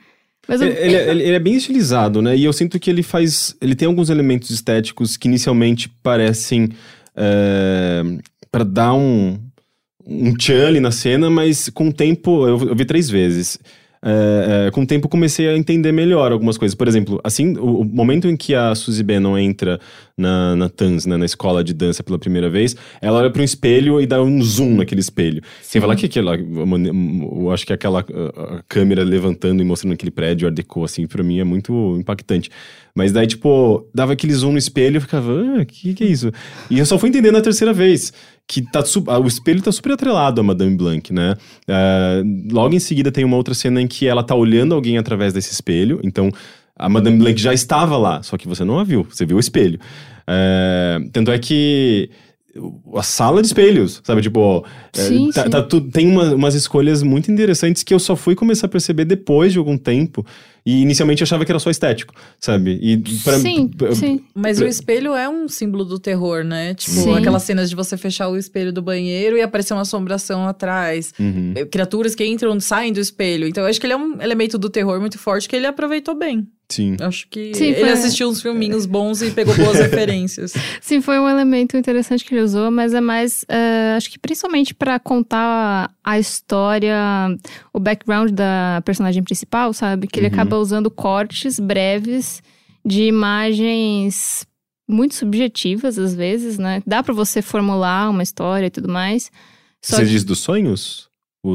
Mas 0.48 0.62
eu- 0.62 0.68
Ele, 0.70 0.78
ele- 0.80 0.96
ele- 0.96 1.24
ele 1.24 1.36
é 1.36 1.40
bem 1.40 1.56
estilizado, 1.56 2.22
né? 2.22 2.38
E 2.38 2.46
eu 2.46 2.54
sinto 2.54 2.80
que 2.80 2.90
ele 2.90 3.04
faz. 3.04 3.54
Ele 3.60 3.76
tem 3.76 3.86
alguns 3.88 4.10
elementos 4.10 4.50
estéticos 4.50 5.18
que 5.18 5.28
inicialmente 5.28 5.90
parecem. 6.02 6.70
É, 7.16 8.02
para 8.52 8.64
dar 8.64 8.94
um. 8.94 9.38
Um 10.10 10.34
tchan 10.36 10.68
ali 10.70 10.80
na 10.80 10.90
cena, 10.92 11.30
mas 11.30 11.68
com 11.68 11.90
o 11.90 11.94
tempo. 11.94 12.48
Eu, 12.48 12.70
eu 12.70 12.76
vi 12.76 12.86
três 12.86 13.10
vezes. 13.10 13.60
É, 14.04 14.68
é, 14.68 14.72
com 14.72 14.82
o 14.82 14.86
tempo 14.86 15.10
comecei 15.10 15.48
a 15.48 15.58
entender 15.58 15.92
melhor 15.92 16.32
algumas 16.32 16.58
coisas. 16.58 16.76
Por 16.76 16.88
exemplo, 16.88 17.20
assim, 17.24 17.58
o, 17.58 17.82
o 17.82 17.86
momento 17.86 18.28
em 18.28 18.36
que 18.36 18.54
a 18.54 18.74
Suzy 18.76 19.04
Bannon 19.04 19.38
entra 19.38 19.80
na, 20.18 20.56
na 20.56 20.70
TANS, 20.70 21.06
né, 21.06 21.18
na 21.18 21.26
escola 21.26 21.64
de 21.64 21.74
dança 21.74 22.04
pela 22.04 22.18
primeira 22.18 22.50
vez, 22.50 22.76
ela 23.02 23.20
olha 23.20 23.30
para 23.30 23.42
um 23.42 23.46
espelho 23.46 24.00
e 24.00 24.06
dá 24.06 24.22
um 24.22 24.42
zoom 24.42 24.76
naquele 24.76 25.02
espelho. 25.02 25.42
Sem 25.62 25.82
falar 25.82 25.96
que 25.96 26.06
aquela, 26.06 26.36
eu 26.36 27.52
acho 27.52 27.66
que 27.66 27.74
aquela 27.74 28.00
a, 28.00 28.58
a 28.58 28.64
câmera 28.68 29.04
levantando 29.04 29.62
e 29.62 29.66
mostrando 29.66 29.94
aquele 29.94 30.12
prédio 30.12 30.48
Art 30.48 30.56
Deco, 30.56 30.84
assim, 30.84 31.08
pra 31.08 31.24
mim 31.24 31.40
é 31.40 31.44
muito 31.44 31.96
impactante. 32.00 32.50
Mas 32.96 33.12
daí, 33.12 33.28
tipo, 33.28 33.88
dava 33.94 34.14
aquele 34.14 34.34
zoom 34.34 34.54
no 34.54 34.58
espelho 34.58 34.96
e 34.96 34.98
eu 34.98 35.02
ficava, 35.02 35.32
ah, 35.60 35.66
que 35.66 35.94
que 35.94 36.04
é 36.04 36.08
isso? 36.08 36.32
E 36.70 36.80
eu 36.80 36.86
só 36.86 36.98
fui 36.98 37.10
entendendo 37.10 37.34
na 37.34 37.42
terceira 37.42 37.72
vez 37.72 38.12
que 38.48 38.62
tá 38.62 38.82
o 39.20 39.28
espelho 39.28 39.62
tá 39.62 39.72
super 39.72 39.92
atrelado 39.92 40.40
a 40.40 40.44
Madame 40.44 40.76
Blanc, 40.76 41.14
né? 41.14 41.36
Ah, 41.68 42.24
logo 42.50 42.74
em 42.74 42.80
seguida 42.80 43.12
tem 43.12 43.26
uma 43.26 43.36
outra 43.36 43.54
cena 43.54 43.82
em 43.82 43.88
que 43.88 44.08
ela 44.08 44.24
tá 44.24 44.34
olhando 44.34 44.74
alguém 44.74 44.98
através 44.98 45.34
desse 45.34 45.52
espelho, 45.52 46.00
então 46.04 46.32
a 46.76 46.88
Madame 46.88 47.18
Blanc 47.18 47.40
já 47.42 47.54
estava 47.54 47.98
lá, 47.98 48.24
só 48.24 48.38
que 48.38 48.48
você 48.48 48.64
não 48.64 48.80
a 48.80 48.84
viu, 48.84 49.06
você 49.10 49.26
viu 49.26 49.38
o 49.38 49.40
espelho. 49.40 49.80
É, 50.26 51.00
tanto 51.12 51.32
é 51.32 51.40
que 51.40 52.10
a 52.96 53.04
sala 53.04 53.42
de 53.42 53.48
espelhos, 53.48 54.02
sabe? 54.04 54.22
Tipo, 54.22 54.66
é, 54.96 55.00
Sim, 55.02 55.30
tá- 55.32 55.44
sim. 55.44 55.50
tá 55.50 55.62
tu- 55.62 55.82
tem 55.82 56.08
uma- 56.10 56.34
umas 56.36 56.56
escolhas 56.56 57.04
muito 57.04 57.32
interessantes 57.32 57.84
que 57.84 57.94
eu 57.94 58.00
só 58.00 58.16
fui 58.16 58.36
começar 58.36 58.68
a 58.68 58.70
perceber 58.70 59.06
depois 59.06 59.52
de 59.54 59.60
algum 59.60 59.78
tempo. 59.78 60.26
E 60.66 60.82
inicialmente 60.82 61.22
eu 61.22 61.26
achava 61.26 61.46
que 61.46 61.52
era 61.52 61.60
só 61.60 61.70
estético, 61.70 62.14
sabe? 62.40 62.78
E 62.82 62.98
pra, 63.24 63.40
sim, 63.40 63.70
pra- 63.70 63.96
sim. 63.96 64.20
Mas 64.36 64.60
o 64.60 64.66
espelho 64.66 65.14
é 65.16 65.30
um 65.30 65.48
símbolo 65.48 65.86
do 65.86 65.98
terror, 65.98 66.44
né? 66.44 66.74
Tipo, 66.74 66.92
Sim. 66.92 67.14
aquelas 67.16 67.44
cenas 67.44 67.70
de 67.70 67.76
você 67.76 67.96
fechar 67.96 68.28
o 68.28 68.36
espelho 68.36 68.74
do 68.74 68.82
banheiro 68.82 69.38
e 69.38 69.42
aparecer 69.42 69.74
uma 69.74 69.84
assombração 69.84 70.46
atrás. 70.46 71.14
Uhum. 71.18 71.54
Criaturas 71.72 72.16
que 72.16 72.26
entram 72.26 72.58
e 72.58 72.60
saem 72.62 72.92
do 72.92 73.00
espelho. 73.00 73.48
Então, 73.48 73.64
eu 73.64 73.70
acho 73.70 73.80
que 73.80 73.86
ele 73.86 73.94
é 73.94 73.98
um 73.98 74.22
elemento 74.22 74.58
do 74.58 74.70
terror 74.70 75.00
muito 75.00 75.18
forte 75.18 75.48
que 75.48 75.56
ele 75.56 75.68
aproveitou 75.68 76.16
bem. 76.16 76.46
Sim. 76.70 76.98
Acho 77.00 77.28
que 77.30 77.54
Sim, 77.56 77.68
ele 77.68 77.80
foi- 77.80 77.92
assistiu 77.92 78.28
uns 78.28 78.42
filminhos 78.42 78.86
bons 78.86 79.22
e 79.22 79.32
pegou 79.32 79.56
boas 79.56 79.78
referências. 79.80 80.54
Sim, 80.82 81.00
foi 81.00 81.18
um 81.18 81.28
elemento 81.30 81.78
interessante 81.78 82.26
que 82.26 82.34
ele 82.36 82.42
usou, 82.44 82.70
mas 82.70 82.94
é 82.94 83.00
mais, 83.00 83.46
eh, 83.48 83.94
acho 83.96 84.10
que 84.12 84.20
principalmente 84.20 84.74
pra 84.74 85.00
contar 85.00 85.90
a 86.04 86.20
história, 86.20 86.94
o 87.74 87.80
background 87.80 88.32
da 88.32 88.82
personagem 88.84 89.24
principal, 89.24 89.72
sabe? 89.72 90.08
Que 90.08 90.20
ele 90.20 90.28
Uhum. 90.28 90.34
acaba 90.34 90.58
usando 90.58 90.92
cortes 90.92 91.58
breves 91.58 92.42
de 92.86 93.04
imagens 93.04 94.46
muito 94.90 95.16
subjetivas 95.16 95.98
às 95.98 96.14
vezes, 96.16 96.58
né? 96.58 96.82
Dá 96.86 97.02
pra 97.02 97.14
você 97.14 97.42
formular 97.42 98.10
uma 98.10 98.24
história 98.24 98.68
e 98.68 98.70
tudo 98.70 98.90
mais. 98.90 99.32
Só 99.82 99.98
Você 99.98 100.04
que 100.04 100.10
diz 100.10 100.24
dos 100.24 100.40
sonhos? 100.40 101.07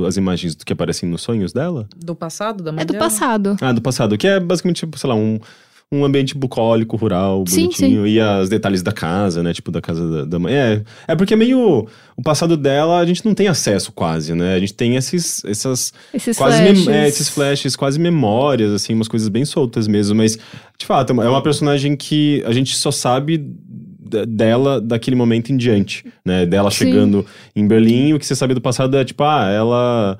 As 0.06 0.16
imagens 0.16 0.54
que 0.54 0.72
aparecem 0.72 1.08
nos 1.08 1.22
sonhos 1.22 1.52
dela? 1.52 1.88
Do 1.96 2.14
passado, 2.14 2.62
da 2.62 2.72
mãe 2.72 2.82
é 2.82 2.84
do 2.84 2.92
dela? 2.92 3.04
passado. 3.04 3.56
Ah, 3.60 3.72
do 3.72 3.80
passado. 3.80 4.16
Que 4.18 4.26
é 4.26 4.40
basicamente, 4.40 4.76
tipo, 4.80 4.98
sei 4.98 5.08
lá, 5.08 5.14
um, 5.14 5.38
um 5.90 6.04
ambiente 6.04 6.34
bucólico, 6.36 6.96
rural, 6.96 7.44
Sim, 7.46 7.62
bonitinho. 7.64 8.06
E 8.06 8.18
os 8.20 8.48
detalhes 8.48 8.82
da 8.82 8.92
casa, 8.92 9.42
né? 9.42 9.52
Tipo, 9.52 9.70
da 9.70 9.80
casa 9.80 10.08
da, 10.10 10.24
da 10.24 10.38
mãe. 10.38 10.54
É, 10.54 10.82
é 11.08 11.14
porque 11.16 11.34
é 11.34 11.36
meio... 11.36 11.86
O 12.16 12.22
passado 12.22 12.56
dela, 12.56 12.98
a 12.98 13.06
gente 13.06 13.24
não 13.24 13.34
tem 13.34 13.48
acesso 13.48 13.90
quase, 13.90 14.34
né? 14.34 14.54
A 14.54 14.60
gente 14.60 14.74
tem 14.74 14.96
esses, 14.96 15.42
essas... 15.44 15.92
Esses 16.14 16.36
quase 16.36 16.62
mem- 16.62 16.74
flashes. 16.76 16.88
é, 16.88 17.08
esses 17.08 17.28
flashes, 17.28 17.76
quase 17.76 17.98
memórias, 17.98 18.70
assim, 18.72 18.94
umas 18.94 19.08
coisas 19.08 19.28
bem 19.28 19.44
soltas 19.44 19.88
mesmo. 19.88 20.14
Mas, 20.16 20.38
de 20.78 20.86
fato, 20.86 21.10
é 21.10 21.12
uma- 21.12 21.38
é 21.38 21.40
personagem 21.42 21.96
que 21.96 22.42
a 22.46 22.52
gente 22.52 22.76
só 22.76 22.90
sabe 22.90 23.38
dela 24.26 24.80
daquele 24.80 25.16
momento 25.16 25.52
em 25.52 25.56
diante, 25.56 26.04
né? 26.24 26.46
Dela 26.46 26.70
Sim. 26.70 26.78
chegando 26.78 27.26
em 27.54 27.66
Berlim, 27.66 28.08
e 28.08 28.14
o 28.14 28.18
que 28.18 28.26
você 28.26 28.34
sabe 28.36 28.54
do 28.54 28.60
passado 28.60 28.96
é 28.96 29.04
tipo, 29.04 29.22
ah, 29.22 29.48
ela 29.48 30.18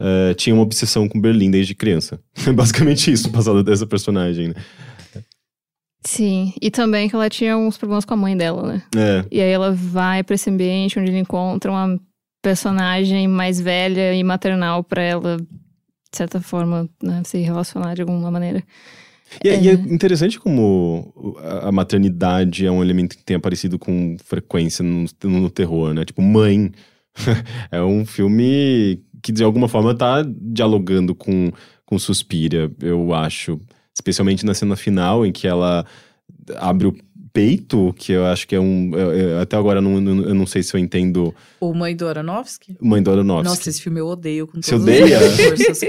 é, 0.00 0.34
tinha 0.34 0.54
uma 0.54 0.62
obsessão 0.62 1.08
com 1.08 1.20
Berlim 1.20 1.50
desde 1.50 1.74
criança. 1.74 2.20
É 2.46 2.52
basicamente 2.52 3.10
isso 3.10 3.28
o 3.28 3.32
passado 3.32 3.62
dessa 3.62 3.86
personagem, 3.86 4.48
né? 4.48 4.54
Sim, 6.06 6.52
e 6.60 6.70
também 6.70 7.08
que 7.08 7.14
ela 7.14 7.30
tinha 7.30 7.56
uns 7.56 7.78
problemas 7.78 8.04
com 8.04 8.12
a 8.12 8.16
mãe 8.16 8.36
dela, 8.36 8.74
né? 8.74 8.82
É, 8.94 9.24
E 9.30 9.40
aí 9.40 9.50
ela 9.50 9.72
vai 9.72 10.22
pra 10.22 10.34
esse 10.34 10.50
ambiente 10.50 10.98
onde 10.98 11.10
ele 11.10 11.18
encontra 11.18 11.70
uma 11.70 11.98
personagem 12.42 13.26
mais 13.26 13.58
velha 13.58 14.12
e 14.12 14.22
maternal 14.22 14.84
pra 14.84 15.02
ela 15.02 15.38
de 15.38 16.18
certa 16.18 16.40
forma, 16.40 16.88
né, 17.02 17.22
se 17.24 17.38
relacionar 17.38 17.94
de 17.94 18.02
alguma 18.02 18.30
maneira. 18.30 18.62
E, 19.42 19.48
é. 19.48 19.60
e 19.60 19.68
é 19.68 19.72
interessante 19.72 20.38
como 20.38 21.12
a 21.62 21.72
maternidade 21.72 22.66
é 22.66 22.70
um 22.70 22.82
elemento 22.82 23.16
que 23.16 23.24
tem 23.24 23.36
aparecido 23.36 23.78
com 23.78 24.16
frequência 24.24 24.84
no, 24.84 25.06
no 25.22 25.50
terror, 25.50 25.94
né? 25.94 26.04
Tipo, 26.04 26.22
Mãe 26.22 26.70
é 27.70 27.82
um 27.82 28.04
filme 28.04 29.02
que 29.22 29.32
de 29.32 29.42
alguma 29.42 29.68
forma 29.68 29.94
tá 29.94 30.24
dialogando 30.26 31.14
com, 31.14 31.50
com 31.84 31.98
Suspira, 31.98 32.70
eu 32.80 33.14
acho. 33.14 33.60
Especialmente 33.94 34.44
na 34.44 34.54
cena 34.54 34.74
final, 34.74 35.24
em 35.24 35.30
que 35.30 35.46
ela 35.46 35.86
abre 36.56 36.88
o 36.88 36.94
peito, 37.34 37.92
que 37.98 38.12
eu 38.12 38.24
acho 38.26 38.46
que 38.46 38.54
é 38.54 38.60
um. 38.60 38.92
Eu, 38.94 39.12
eu, 39.12 39.40
até 39.40 39.56
agora 39.56 39.80
eu 39.80 39.82
não, 39.82 39.96
eu 40.22 40.34
não 40.34 40.46
sei 40.46 40.62
se 40.62 40.72
eu 40.72 40.78
entendo. 40.78 41.34
O 41.60 41.74
Mãe 41.74 41.96
do 41.96 42.06
Aronofsky? 42.06 42.76
Mãe 42.80 43.02
do 43.02 43.10
Aronofsky. 43.10 43.48
Nossa, 43.48 43.68
esse 43.68 43.82
filme 43.82 43.98
eu 43.98 44.06
odeio 44.06 44.46
com 44.46 44.62
Você 44.62 44.76
odeia? 44.76 45.18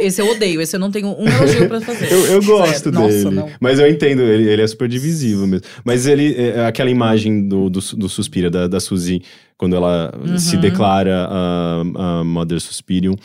Esse 0.01 0.19
eu 0.19 0.27
odeio, 0.31 0.59
esse 0.59 0.76
eu 0.76 0.80
não 0.80 0.89
tenho 0.89 1.09
um 1.09 1.27
elogio 1.27 1.67
pra 1.67 1.80
fazer. 1.85 2.11
eu, 2.11 2.26
eu 2.26 2.43
gosto 2.43 2.91
Sério. 2.91 2.99
dele. 2.99 3.23
Nossa, 3.23 3.31
não. 3.31 3.49
Mas 3.59 3.77
eu 3.77 3.88
entendo, 3.88 4.23
ele, 4.23 4.49
ele 4.49 4.61
é 4.63 4.67
super 4.67 4.89
divisivo 4.89 5.45
mesmo. 5.45 5.67
Mas 5.84 6.07
ele, 6.07 6.34
é, 6.35 6.65
aquela 6.65 6.89
imagem 6.89 7.47
do, 7.47 7.69
do, 7.69 7.80
do 7.80 8.09
Suspira, 8.09 8.49
da, 8.49 8.67
da 8.67 8.80
Suzy, 8.80 9.22
quando 9.55 9.76
ela 9.76 10.13
uhum. 10.19 10.39
se 10.39 10.57
declara 10.57 11.27
a, 11.30 11.81
a 11.95 12.23
Mother 12.23 12.59
Suspirium. 12.59 13.15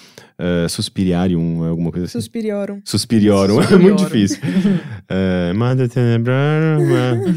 Uh, 0.40 0.68
Suspiriarium, 0.70 1.64
alguma 1.64 1.92
coisa 1.92 2.06
assim. 2.06 2.18
Suspiriorum. 2.18 2.80
Suspiriorum, 2.82 3.56
Suspiriorum. 3.56 3.76
é 3.76 3.78
muito 3.78 4.04
difícil. 4.04 4.38
uh, 4.40 5.54
Mother 5.54 5.86
Tenebrarum, 5.86 6.86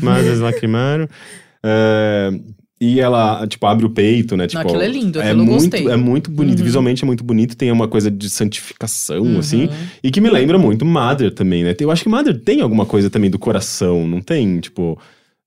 Mother 0.01 0.39
Lacrimarum. 0.39 1.03
Uh, 1.03 2.53
e 2.79 2.99
ela, 2.99 3.45
tipo, 3.45 3.65
abre 3.65 3.85
o 3.85 3.89
peito, 3.89 4.37
né? 4.37 4.47
Tipo, 4.47 4.61
Não, 4.61 4.69
aquilo 4.69 4.83
é 4.83 4.87
lindo, 4.87 5.21
é 5.21 5.33
muito, 5.33 5.51
gostei. 5.51 5.87
É 5.87 5.95
muito 5.95 6.31
bonito, 6.31 6.59
uhum. 6.59 6.65
visualmente 6.65 7.03
é 7.03 7.07
muito 7.07 7.23
bonito, 7.23 7.57
tem 7.57 7.71
uma 7.71 7.87
coisa 7.87 8.09
de 8.09 8.29
santificação, 8.29 9.21
uhum. 9.21 9.39
assim. 9.39 9.69
E 10.01 10.09
que 10.09 10.21
me 10.21 10.29
lembra 10.29 10.57
muito 10.57 10.85
Mother 10.85 11.33
também, 11.33 11.63
né? 11.63 11.75
Eu 11.79 11.91
acho 11.91 12.03
que 12.03 12.09
Mother 12.09 12.37
tem 12.39 12.61
alguma 12.61 12.85
coisa 12.85 13.09
também 13.09 13.29
do 13.29 13.39
coração, 13.39 14.07
não 14.07 14.21
tem? 14.21 14.59
Tipo... 14.59 14.97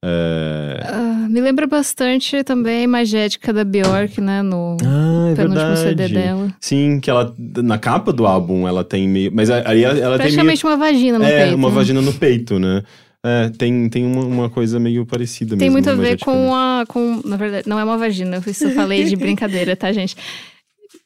É... 0.08 0.86
Uh, 0.88 1.28
me 1.28 1.40
lembra 1.40 1.66
bastante 1.66 2.44
também 2.44 2.84
a 2.84 2.88
Magética 2.88 3.52
da 3.52 3.64
Bjork, 3.64 4.20
né? 4.20 4.40
No 4.40 4.76
ah, 4.84 5.30
é 5.32 5.34
penúltimo. 5.34 5.76
CD 5.76 6.08
dela. 6.08 6.54
Sim, 6.60 7.00
que 7.00 7.10
ela, 7.10 7.34
na 7.36 7.76
capa 7.76 8.12
do 8.12 8.24
álbum, 8.24 8.68
ela 8.68 8.84
tem 8.84 9.08
meio. 9.08 9.32
Mas 9.34 9.50
aí 9.50 9.82
ela, 9.82 9.98
ela 9.98 10.16
tem. 10.16 10.26
Praticamente 10.26 10.64
meio... 10.64 10.76
uma 10.76 10.86
vagina 10.86 11.18
no 11.18 11.24
é, 11.24 11.38
peito. 11.38 11.52
É, 11.52 11.54
uma 11.56 11.70
vagina 11.70 12.00
no 12.00 12.12
peito, 12.12 12.58
né? 12.60 12.84
É, 13.24 13.50
tem, 13.58 13.88
tem 13.88 14.06
uma, 14.06 14.24
uma 14.24 14.48
coisa 14.48 14.78
meio 14.78 15.04
parecida 15.04 15.56
tem 15.56 15.68
mesmo. 15.68 15.82
Tem 15.82 15.92
muito 15.92 16.00
a 16.00 16.08
ver 16.08 16.18
com 16.20 16.54
a. 16.54 16.84
Com, 16.86 17.20
na 17.24 17.36
verdade, 17.36 17.68
não 17.68 17.80
é 17.80 17.82
uma 17.82 17.98
vagina, 17.98 18.40
isso 18.46 18.66
eu 18.66 18.70
falei 18.70 19.02
de 19.02 19.16
brincadeira, 19.16 19.74
tá, 19.74 19.90
gente? 19.90 20.16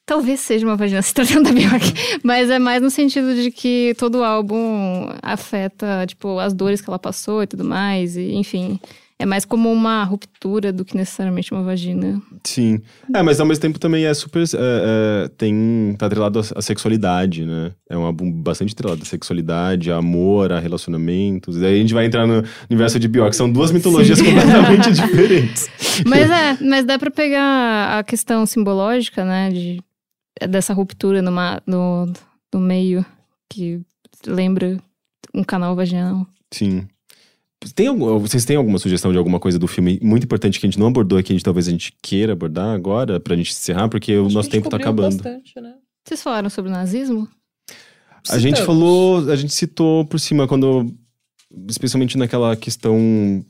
Talvez 0.05 0.39
seja 0.41 0.65
uma 0.65 0.75
vagina 0.75 1.01
se 1.01 1.13
tratando 1.13 1.45
da 1.45 1.51
Bjork, 1.51 1.93
mas 2.23 2.49
é 2.49 2.59
mais 2.59 2.81
no 2.81 2.89
sentido 2.89 3.33
de 3.35 3.51
que 3.51 3.95
todo 3.97 4.19
o 4.19 4.23
álbum 4.23 5.07
afeta, 5.21 6.05
tipo, 6.07 6.39
as 6.39 6.53
dores 6.53 6.81
que 6.81 6.89
ela 6.89 6.99
passou 6.99 7.43
e 7.43 7.47
tudo 7.47 7.63
mais, 7.63 8.17
e 8.17 8.33
enfim. 8.33 8.79
É 9.21 9.25
mais 9.25 9.45
como 9.45 9.71
uma 9.71 10.03
ruptura 10.03 10.73
do 10.73 10.83
que 10.83 10.97
necessariamente 10.97 11.51
uma 11.51 11.61
vagina. 11.61 12.19
Sim. 12.43 12.81
É, 13.13 13.21
mas 13.21 13.39
ao 13.39 13.45
mesmo 13.45 13.61
tempo 13.61 13.77
também 13.77 14.05
é 14.05 14.13
super. 14.15 14.41
É, 14.41 14.47
é, 14.55 15.27
tem. 15.37 15.95
tá 15.95 16.07
atrelado 16.07 16.41
à 16.55 16.59
sexualidade, 16.59 17.45
né? 17.45 17.71
É 17.87 17.95
um 17.95 18.01
álbum 18.01 18.31
bastante 18.31 18.73
atrelado 18.73 19.03
à 19.03 19.05
sexualidade, 19.05 19.91
a 19.91 19.97
amor, 19.97 20.51
a 20.51 20.59
relacionamentos. 20.59 21.55
E 21.57 21.63
aí 21.63 21.75
a 21.75 21.77
gente 21.77 21.93
vai 21.93 22.07
entrar 22.07 22.25
no 22.25 22.43
universo 22.67 22.99
de 22.99 23.07
Bjork. 23.07 23.35
São 23.35 23.51
duas 23.51 23.71
mitologias 23.71 24.19
completamente 24.19 24.89
diferentes. 24.99 25.69
Mas 26.03 26.27
é, 26.27 26.57
mas 26.59 26.83
dá 26.83 26.97
pra 26.97 27.11
pegar 27.11 27.99
a 27.99 28.03
questão 28.03 28.43
simbológica, 28.47 29.23
né? 29.23 29.51
De, 29.51 29.83
dessa 30.47 30.73
ruptura 30.73 31.21
numa, 31.21 31.61
no, 31.65 32.11
no 32.53 32.59
meio 32.59 33.05
que 33.49 33.81
lembra 34.25 34.77
um 35.33 35.43
canal 35.43 35.75
vaginal. 35.75 36.25
Sim. 36.51 36.87
Tem, 37.75 37.95
vocês 37.95 38.43
têm 38.43 38.55
alguma 38.55 38.79
sugestão 38.79 39.11
de 39.11 39.17
alguma 39.19 39.39
coisa 39.39 39.59
do 39.59 39.67
filme 39.67 39.99
muito 40.01 40.23
importante 40.23 40.59
que 40.59 40.65
a 40.65 40.69
gente 40.69 40.79
não 40.79 40.87
abordou 40.87 41.19
aqui, 41.19 41.31
a 41.31 41.35
gente 41.35 41.45
talvez 41.45 41.67
a 41.67 41.71
gente 41.71 41.93
queira 42.01 42.33
abordar 42.33 42.73
agora, 42.73 43.19
pra 43.19 43.35
gente 43.35 43.51
encerrar, 43.51 43.87
porque 43.87 44.13
Acho 44.13 44.23
o 44.23 44.29
nosso 44.29 44.49
tempo 44.49 44.67
tá 44.67 44.77
acabando. 44.77 45.15
Bastante, 45.15 45.61
né? 45.61 45.75
Vocês 46.03 46.23
falaram 46.23 46.49
sobre 46.49 46.71
o 46.71 46.73
nazismo? 46.73 47.27
A 48.29 48.39
gente 48.39 48.61
falou, 48.63 49.29
a 49.29 49.35
gente 49.35 49.53
citou 49.53 50.05
por 50.05 50.19
cima 50.19 50.47
quando. 50.47 50.91
Especialmente 51.69 52.17
naquela 52.17 52.55
questão 52.55 52.97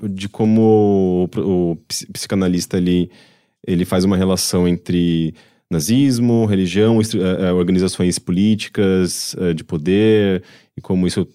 de 0.09 0.27
como 0.27 1.30
o, 1.38 1.72
o 1.72 1.76
psicanalista 2.11 2.77
ali 2.77 3.11
ele 3.65 3.85
faz 3.85 4.03
uma 4.03 4.18
relação 4.18 4.68
entre 4.68 5.35
nazismo, 5.72 6.45
religião, 6.45 6.99
eh, 7.02 7.48
eh, 7.48 7.52
organizações 7.53 8.19
políticas 8.19 9.35
eh, 9.39 9.53
de 9.53 9.64
poder 9.64 10.43
e 10.77 10.81
como 10.81 11.07
isso 11.07 11.27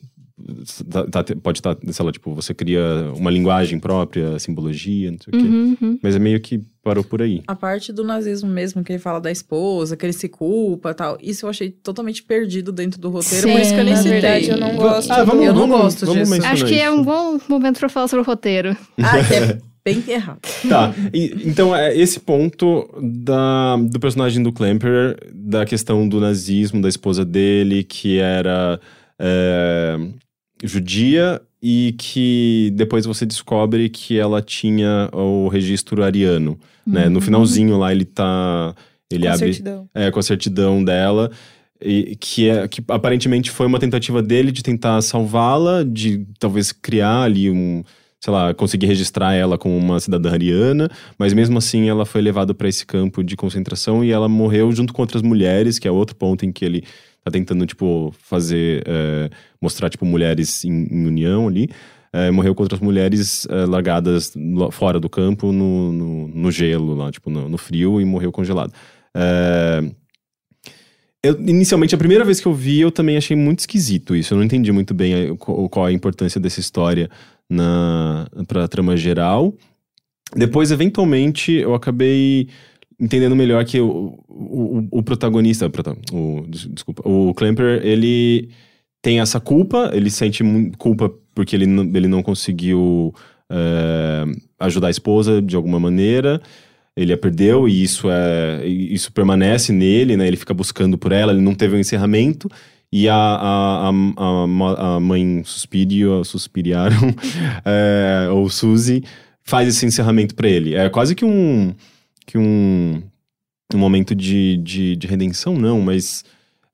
Tá, 0.90 1.06
tá, 1.06 1.34
pode 1.42 1.60
estar, 1.60 1.74
tá, 1.74 1.92
sei 1.92 2.04
lá, 2.04 2.12
tipo, 2.12 2.34
você 2.34 2.52
cria 2.52 3.10
uma 3.16 3.30
linguagem 3.30 3.80
própria, 3.80 4.38
simbologia, 4.38 5.10
não 5.10 5.18
sei 5.18 5.32
o 5.32 5.42
quê. 5.42 5.48
Uhum, 5.48 5.76
uhum. 5.80 5.98
Mas 6.02 6.14
é 6.14 6.18
meio 6.18 6.38
que 6.40 6.60
parou 6.84 7.02
por 7.02 7.22
aí. 7.22 7.42
A 7.46 7.56
parte 7.56 7.90
do 7.90 8.04
nazismo 8.04 8.50
mesmo, 8.50 8.84
que 8.84 8.92
ele 8.92 8.98
fala 8.98 9.18
da 9.18 9.30
esposa, 9.30 9.96
que 9.96 10.04
ele 10.04 10.12
se 10.12 10.28
culpa 10.28 10.92
tal, 10.92 11.16
isso 11.22 11.46
eu 11.46 11.50
achei 11.50 11.70
totalmente 11.70 12.22
perdido 12.22 12.70
dentro 12.70 13.00
do 13.00 13.08
roteiro, 13.08 13.48
Sim, 13.48 13.52
por 13.52 13.60
isso 13.62 13.72
que 13.72 13.80
eu 13.80 13.84
nem 13.84 13.96
citei. 13.96 14.12
verdade, 14.12 14.50
eu 14.50 14.58
não 14.58 14.76
gosto. 14.76 15.10
Ah, 15.10 15.24
vamos, 15.24 15.46
eu 15.46 15.54
não 15.54 15.60
vamos, 15.60 15.80
gosto 15.84 16.04
vamos 16.06 16.28
disso. 16.28 16.46
Acho 16.46 16.66
que 16.66 16.74
isso. 16.74 16.82
é 16.82 16.90
um 16.90 17.02
bom 17.02 17.38
momento 17.48 17.78
pra 17.78 17.88
falar 17.88 18.06
sobre 18.06 18.22
o 18.22 18.26
roteiro. 18.26 18.76
Ah, 18.98 19.18
é 19.18 19.58
bem 19.86 20.02
errado. 20.08 20.40
Tá, 20.68 20.92
e, 21.14 21.34
então 21.44 21.74
é 21.74 21.96
esse 21.96 22.20
ponto 22.20 22.88
da, 23.00 23.76
do 23.76 24.00
personagem 24.00 24.42
do 24.42 24.52
Clamper, 24.52 25.16
da 25.32 25.64
questão 25.64 26.08
do 26.08 26.20
nazismo, 26.20 26.82
da 26.82 26.88
esposa 26.88 27.24
dele, 27.24 27.84
que 27.84 28.18
era... 28.18 28.80
É, 29.18 29.96
judia 30.62 31.40
e 31.62 31.94
que 31.98 32.72
depois 32.74 33.04
você 33.04 33.26
descobre 33.26 33.88
que 33.88 34.18
ela 34.18 34.40
tinha 34.40 35.08
o 35.12 35.48
registro 35.48 36.02
ariano, 36.02 36.58
uhum. 36.86 36.92
né? 36.92 37.08
No 37.08 37.16
uhum. 37.16 37.20
finalzinho 37.20 37.76
lá 37.76 37.92
ele 37.92 38.04
tá 38.04 38.74
ele 39.10 39.26
com 39.26 39.32
abre 39.32 39.44
a 39.44 39.52
certidão. 39.52 39.88
é 39.94 40.10
com 40.10 40.18
a 40.18 40.22
certidão 40.22 40.84
dela 40.84 41.30
e 41.80 42.16
que 42.16 42.48
é 42.48 42.66
que 42.68 42.82
aparentemente 42.88 43.50
foi 43.50 43.66
uma 43.66 43.78
tentativa 43.78 44.22
dele 44.22 44.50
de 44.50 44.62
tentar 44.62 45.00
salvá-la, 45.02 45.82
de 45.82 46.26
talvez 46.38 46.72
criar 46.72 47.22
ali 47.22 47.50
um 47.50 47.82
sei 48.20 48.32
lá, 48.32 48.54
conseguir 48.54 48.86
registrar 48.86 49.34
ela 49.34 49.58
como 49.58 49.76
uma 49.76 50.00
cidadã 50.00 50.32
ariana, 50.32 50.90
mas 51.18 51.32
mesmo 51.32 51.58
assim 51.58 51.88
ela 51.88 52.04
foi 52.04 52.20
levada 52.20 52.54
para 52.54 52.68
esse 52.68 52.84
campo 52.84 53.22
de 53.22 53.36
concentração 53.36 54.04
e 54.04 54.10
ela 54.10 54.28
morreu 54.28 54.72
junto 54.72 54.92
com 54.92 55.02
outras 55.02 55.22
mulheres, 55.22 55.78
que 55.78 55.86
é 55.86 55.90
outro 55.90 56.16
ponto 56.16 56.44
em 56.44 56.52
que 56.52 56.64
ele 56.64 56.84
tá 57.26 57.30
tentando, 57.30 57.66
tipo, 57.66 58.14
fazer. 58.18 58.84
É, 58.86 59.30
mostrar, 59.60 59.90
tipo, 59.90 60.04
mulheres 60.04 60.64
em, 60.64 60.86
em 60.90 61.06
união 61.06 61.48
ali. 61.48 61.68
É, 62.12 62.30
morreu 62.30 62.54
com 62.54 62.62
outras 62.62 62.80
mulheres 62.80 63.46
é, 63.50 63.66
largadas 63.66 64.32
fora 64.70 64.98
do 64.98 65.08
campo, 65.08 65.52
no, 65.52 65.92
no, 65.92 66.28
no 66.28 66.50
gelo, 66.50 66.94
lá, 66.94 67.10
tipo, 67.10 67.28
no, 67.28 67.48
no, 67.48 67.58
frio, 67.58 68.00
e 68.00 68.04
morreu 68.04 68.32
congelado. 68.32 68.72
É, 69.14 69.82
eu, 71.22 71.34
inicialmente, 71.40 71.94
a 71.94 71.98
primeira 71.98 72.24
vez 72.24 72.40
que 72.40 72.46
eu 72.46 72.54
vi, 72.54 72.80
eu 72.80 72.92
também 72.92 73.16
achei 73.16 73.36
muito 73.36 73.58
esquisito 73.58 74.14
isso. 74.14 74.32
Eu 74.32 74.38
não 74.38 74.44
entendi 74.44 74.70
muito 74.70 74.94
bem 74.94 75.34
qual, 75.36 75.68
qual 75.68 75.86
a 75.86 75.92
importância 75.92 76.40
dessa 76.40 76.60
história 76.60 77.10
na, 77.48 78.28
pra 78.46 78.68
trama 78.68 78.96
geral. 78.96 79.54
Depois, 80.34 80.70
eventualmente, 80.70 81.52
eu 81.52 81.74
acabei 81.74 82.48
entendendo 82.98 83.36
melhor 83.36 83.64
que 83.64 83.80
o, 83.80 84.18
o, 84.28 84.88
o 84.90 85.02
protagonista, 85.02 85.70
o, 86.12 86.44
desculpa, 86.48 87.02
o 87.08 87.34
Clamper, 87.34 87.80
ele 87.84 88.48
tem 89.02 89.20
essa 89.20 89.38
culpa, 89.38 89.90
ele 89.92 90.10
sente 90.10 90.42
culpa 90.78 91.12
porque 91.34 91.54
ele, 91.54 91.66
ele 91.94 92.08
não 92.08 92.22
conseguiu 92.22 93.14
é, 93.50 94.24
ajudar 94.58 94.88
a 94.88 94.90
esposa 94.90 95.40
de 95.40 95.54
alguma 95.54 95.78
maneira, 95.78 96.40
ele 96.96 97.12
a 97.12 97.18
perdeu 97.18 97.68
e 97.68 97.82
isso 97.82 98.08
é 98.10 98.66
isso 98.66 99.12
permanece 99.12 99.72
nele, 99.72 100.16
né? 100.16 100.26
Ele 100.26 100.36
fica 100.36 100.54
buscando 100.54 100.96
por 100.96 101.12
ela, 101.12 101.32
ele 101.32 101.42
não 101.42 101.54
teve 101.54 101.76
um 101.76 101.78
encerramento 101.78 102.48
e 102.98 103.10
a, 103.10 103.14
a, 103.14 103.90
a, 103.90 104.96
a 104.96 105.00
mãe 105.00 105.42
Suspirio, 105.44 106.24
Suspiriaram, 106.24 107.14
é, 107.62 108.26
ou 108.30 108.48
Suzy, 108.48 109.04
faz 109.42 109.68
esse 109.68 109.84
encerramento 109.84 110.34
para 110.34 110.48
ele. 110.48 110.74
É 110.74 110.88
quase 110.88 111.14
que 111.14 111.22
um 111.22 111.74
que 112.24 112.38
um, 112.38 113.02
um 113.74 113.78
momento 113.78 114.14
de, 114.14 114.56
de, 114.56 114.96
de 114.96 115.06
redenção, 115.06 115.54
não, 115.58 115.78
mas 115.82 116.24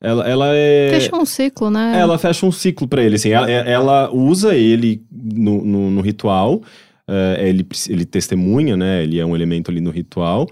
ela, 0.00 0.28
ela 0.28 0.46
é. 0.54 0.90
Fecha 0.92 1.16
um 1.16 1.24
ciclo, 1.24 1.70
né? 1.70 1.98
Ela 1.98 2.16
fecha 2.16 2.46
um 2.46 2.52
ciclo 2.52 2.86
para 2.86 3.02
ele, 3.02 3.16
assim. 3.16 3.30
Ela, 3.30 3.50
ela 3.50 4.14
usa 4.14 4.54
ele 4.54 5.02
no, 5.10 5.64
no, 5.64 5.90
no 5.90 6.00
ritual, 6.00 6.62
uh, 7.08 7.40
ele, 7.40 7.66
ele 7.88 8.04
testemunha, 8.04 8.76
né? 8.76 9.02
Ele 9.02 9.18
é 9.18 9.26
um 9.26 9.34
elemento 9.34 9.72
ali 9.72 9.80
no 9.80 9.90
ritual, 9.90 10.44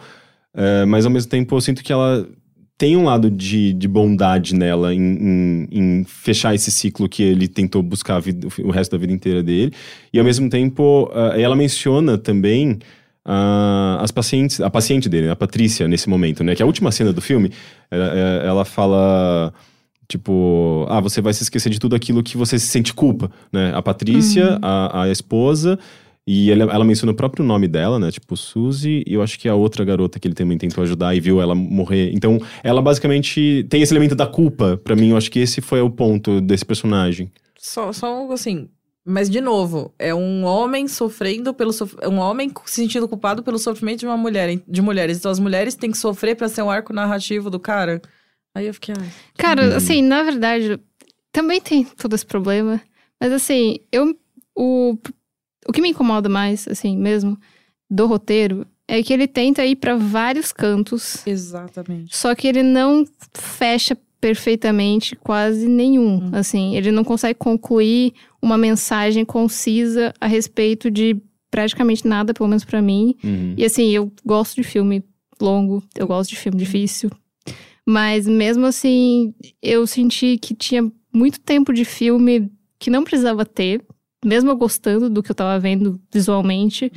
uh, 0.52 0.84
mas 0.88 1.06
ao 1.06 1.12
mesmo 1.12 1.30
tempo 1.30 1.55
eu 1.55 1.60
sinto 1.60 1.80
que 1.84 1.92
ela 1.92 2.26
tem 2.81 2.97
um 2.97 3.05
lado 3.05 3.31
de, 3.31 3.74
de 3.74 3.86
bondade 3.86 4.55
nela 4.55 4.94
em, 4.94 5.02
em, 5.02 5.69
em, 5.70 6.05
fechar 6.05 6.55
esse 6.55 6.70
ciclo 6.70 7.11
que 7.11 7.23
ele 7.23 7.47
tentou 7.47 7.82
buscar 7.82 8.19
vida, 8.20 8.48
o 8.65 8.70
resto 8.70 8.93
da 8.93 8.97
vida 8.97 9.12
inteira 9.12 9.43
dele. 9.43 9.70
E 10.11 10.19
ao 10.19 10.24
mesmo 10.24 10.48
tempo, 10.48 11.02
uh, 11.12 11.39
ela 11.39 11.55
menciona 11.55 12.16
também 12.16 12.78
uh, 13.27 14.01
as 14.01 14.11
pacientes, 14.11 14.62
a 14.62 14.70
paciente 14.70 15.11
dele, 15.11 15.28
a 15.28 15.36
Patrícia, 15.36 15.86
nesse 15.86 16.09
momento, 16.09 16.43
né? 16.43 16.55
Que 16.55 16.62
é 16.62 16.65
a 16.65 16.66
última 16.66 16.90
cena 16.90 17.12
do 17.12 17.20
filme, 17.20 17.52
ela, 17.90 18.15
é, 18.15 18.47
ela 18.47 18.65
fala 18.65 19.52
Tipo, 20.09 20.86
ah, 20.89 21.01
você 21.01 21.20
vai 21.20 21.32
se 21.32 21.43
esquecer 21.44 21.70
de 21.70 21.78
tudo 21.78 21.94
aquilo 21.94 22.20
que 22.20 22.36
você 22.36 22.59
se 22.59 22.66
sente 22.66 22.93
culpa, 22.93 23.31
né? 23.52 23.73
A 23.74 23.82
Patrícia, 23.82 24.52
Uhum. 24.55 24.59
a, 24.62 25.02
a 25.02 25.09
esposa, 25.11 25.78
e 26.26 26.51
ela, 26.51 26.64
ela 26.72 26.84
menciona 26.84 27.12
o 27.12 27.14
próprio 27.14 27.44
nome 27.44 27.66
dela, 27.66 27.98
né? 27.98 28.10
Tipo, 28.10 28.36
Suzy, 28.36 29.02
e 29.06 29.14
eu 29.14 29.22
acho 29.22 29.38
que 29.38 29.48
a 29.48 29.55
outra 29.55 29.84
garota 29.84 30.18
que 30.20 30.28
ele 30.28 30.34
também 30.34 30.56
tentou 30.59 30.82
ajudar 30.84 31.14
e 31.14 31.20
viu 31.20 31.40
ela 31.40 31.55
morrer. 31.55 32.12
Então, 32.14 32.38
ela 32.62 32.80
basicamente 32.82 33.66
tem 33.68 33.82
esse 33.82 33.92
elemento 33.92 34.14
da 34.14 34.26
culpa. 34.26 34.76
Pra 34.84 34.94
mim, 34.94 35.10
eu 35.10 35.16
acho 35.16 35.30
que 35.30 35.38
esse 35.40 35.60
foi 35.60 35.80
o 35.80 35.90
ponto 35.90 36.40
desse 36.40 36.64
personagem. 36.64 37.32
Só, 37.59 37.92
só 37.92 38.06
algo 38.06 38.32
assim. 38.32 38.68
Mas, 39.05 39.28
de 39.30 39.40
novo, 39.40 39.92
é 39.98 40.14
um 40.14 40.44
homem 40.44 40.86
sofrendo 40.86 41.52
pelo. 41.55 41.72
sof- 41.72 41.97
é 42.01 42.09
Um 42.09 42.18
homem 42.18 42.52
se 42.66 42.74
sentindo 42.76 43.09
culpado 43.09 43.42
pelo 43.42 43.59
sofrimento 43.59 44.01
de 44.01 44.06
uma 44.06 44.16
mulher, 44.16 44.60
de 44.68 44.82
mulheres. 44.82 45.18
Então, 45.18 45.30
as 45.30 45.38
mulheres 45.40 45.74
têm 45.74 45.90
que 45.90 45.98
sofrer 45.98 46.36
pra 46.36 46.48
ser 46.48 46.62
um 46.62 46.70
arco 46.70 46.92
narrativo 46.92 47.48
do 47.51 47.59
cara. 47.59 48.01
Aí 48.55 48.66
eu 48.66 48.74
fiquei. 48.74 48.94
ai, 48.97 49.09
Cara, 49.38 49.70
Uhum. 49.70 49.76
assim, 49.76 50.02
na 50.02 50.22
verdade, 50.22 50.78
também 51.32 51.60
tem 51.60 51.82
todo 51.84 52.14
esse 52.14 52.26
problema. 52.26 52.80
Mas 53.20 53.32
assim, 53.32 53.78
eu. 53.90 54.14
O, 54.55 54.97
o 55.70 55.72
que 55.72 55.80
me 55.80 55.90
incomoda 55.90 56.28
mais, 56.28 56.66
assim, 56.66 56.97
mesmo, 56.97 57.38
do 57.88 58.06
roteiro, 58.06 58.66
é 58.88 59.01
que 59.05 59.12
ele 59.12 59.28
tenta 59.28 59.64
ir 59.64 59.76
pra 59.76 59.97
vários 59.97 60.52
cantos, 60.52 61.24
Exatamente. 61.24 62.16
só 62.16 62.34
que 62.34 62.48
ele 62.48 62.64
não 62.64 63.05
fecha 63.32 63.97
perfeitamente 64.20 65.14
quase 65.14 65.68
nenhum. 65.68 66.24
Hum. 66.24 66.30
Assim, 66.32 66.76
ele 66.76 66.90
não 66.90 67.05
consegue 67.05 67.38
concluir 67.38 68.12
uma 68.42 68.59
mensagem 68.59 69.24
concisa 69.24 70.12
a 70.20 70.26
respeito 70.26 70.90
de 70.90 71.16
praticamente 71.52 72.06
nada, 72.06 72.34
pelo 72.34 72.48
menos 72.48 72.64
pra 72.64 72.82
mim. 72.82 73.14
Uhum. 73.22 73.55
E 73.56 73.64
assim, 73.64 73.90
eu 73.90 74.12
gosto 74.26 74.56
de 74.56 74.64
filme 74.64 75.05
longo, 75.40 75.82
eu 75.97 76.06
gosto 76.09 76.30
de 76.30 76.36
filme 76.36 76.59
difícil. 76.59 77.10
Mas 77.86 78.26
mesmo 78.26 78.66
assim, 78.66 79.32
eu 79.62 79.86
senti 79.86 80.36
que 80.36 80.52
tinha 80.52 80.90
muito 81.12 81.38
tempo 81.40 81.72
de 81.72 81.84
filme 81.84 82.51
que 82.78 82.90
não 82.90 83.05
precisava 83.05 83.47
ter, 83.47 83.84
mesmo 84.24 84.51
eu 84.51 84.56
gostando 84.56 85.09
do 85.10 85.22
que 85.22 85.30
eu 85.30 85.34
tava 85.34 85.59
vendo 85.59 86.01
visualmente, 86.12 86.92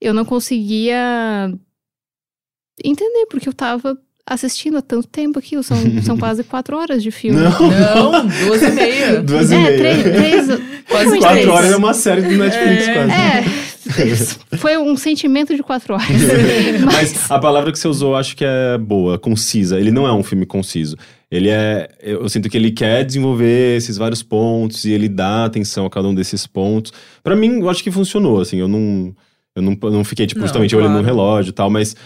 eu 0.00 0.12
não 0.14 0.24
conseguia 0.24 1.50
entender 2.84 3.26
porque 3.30 3.48
eu 3.48 3.52
tava 3.54 3.96
assistindo 4.28 4.76
há 4.78 4.82
tanto 4.82 5.06
tempo 5.08 5.38
aquilo. 5.38 5.62
São, 5.62 5.76
são 6.02 6.16
quase 6.18 6.42
quatro 6.44 6.76
horas 6.76 7.02
de 7.02 7.10
filme. 7.10 7.40
Não, 7.40 7.50
Não, 7.70 8.26
duas 8.46 8.62
e 8.62 8.70
meia. 8.70 9.22
duas 9.22 9.50
e 9.50 9.54
É, 9.54 9.58
meia. 9.58 9.78
três, 9.78 10.02
três, 10.02 10.60
Quase 10.88 11.18
Quatro 11.18 11.28
três. 11.40 11.48
horas 11.48 11.72
é 11.72 11.76
uma 11.76 11.92
série 11.94 12.22
do 12.22 12.36
Netflix, 12.36 12.88
É. 12.88 12.92
quase. 12.94 13.12
É, 13.12 14.56
foi 14.56 14.76
um 14.78 14.96
sentimento 14.96 15.54
de 15.54 15.62
quatro 15.62 15.94
horas. 15.94 16.06
Mas 16.84 17.30
a 17.30 17.38
palavra 17.38 17.70
que 17.72 17.78
você 17.78 17.86
usou 17.88 18.12
eu 18.12 18.16
acho 18.16 18.36
que 18.36 18.44
é 18.44 18.76
boa, 18.78 19.18
concisa. 19.18 19.78
Ele 19.80 19.90
não 19.90 20.06
é 20.06 20.12
um 20.12 20.22
filme 20.22 20.44
conciso. 20.46 20.96
Ele 21.30 21.48
é. 21.48 21.88
Eu 22.00 22.28
sinto 22.28 22.48
que 22.48 22.56
ele 22.56 22.70
quer 22.70 23.04
desenvolver 23.04 23.76
esses 23.76 23.96
vários 23.96 24.22
pontos 24.22 24.84
e 24.84 24.92
ele 24.92 25.08
dá 25.08 25.44
atenção 25.44 25.84
a 25.86 25.90
cada 25.90 26.06
um 26.06 26.14
desses 26.14 26.46
pontos. 26.46 26.92
Pra 27.22 27.34
mim, 27.34 27.60
eu 27.60 27.68
acho 27.68 27.82
que 27.82 27.90
funcionou, 27.90 28.40
assim. 28.40 28.58
Eu 28.58 28.68
não. 28.68 29.14
Eu 29.54 29.62
não, 29.62 29.76
eu 29.82 29.90
não 29.90 30.04
fiquei, 30.04 30.26
tipo, 30.26 30.40
Não, 30.40 30.46
justamente 30.46 30.76
olhando 30.76 30.92
no 30.92 30.98
claro. 31.02 31.06
relógio 31.16 31.50
e 31.50 31.52
tal, 31.52 31.68
mas. 31.70 31.96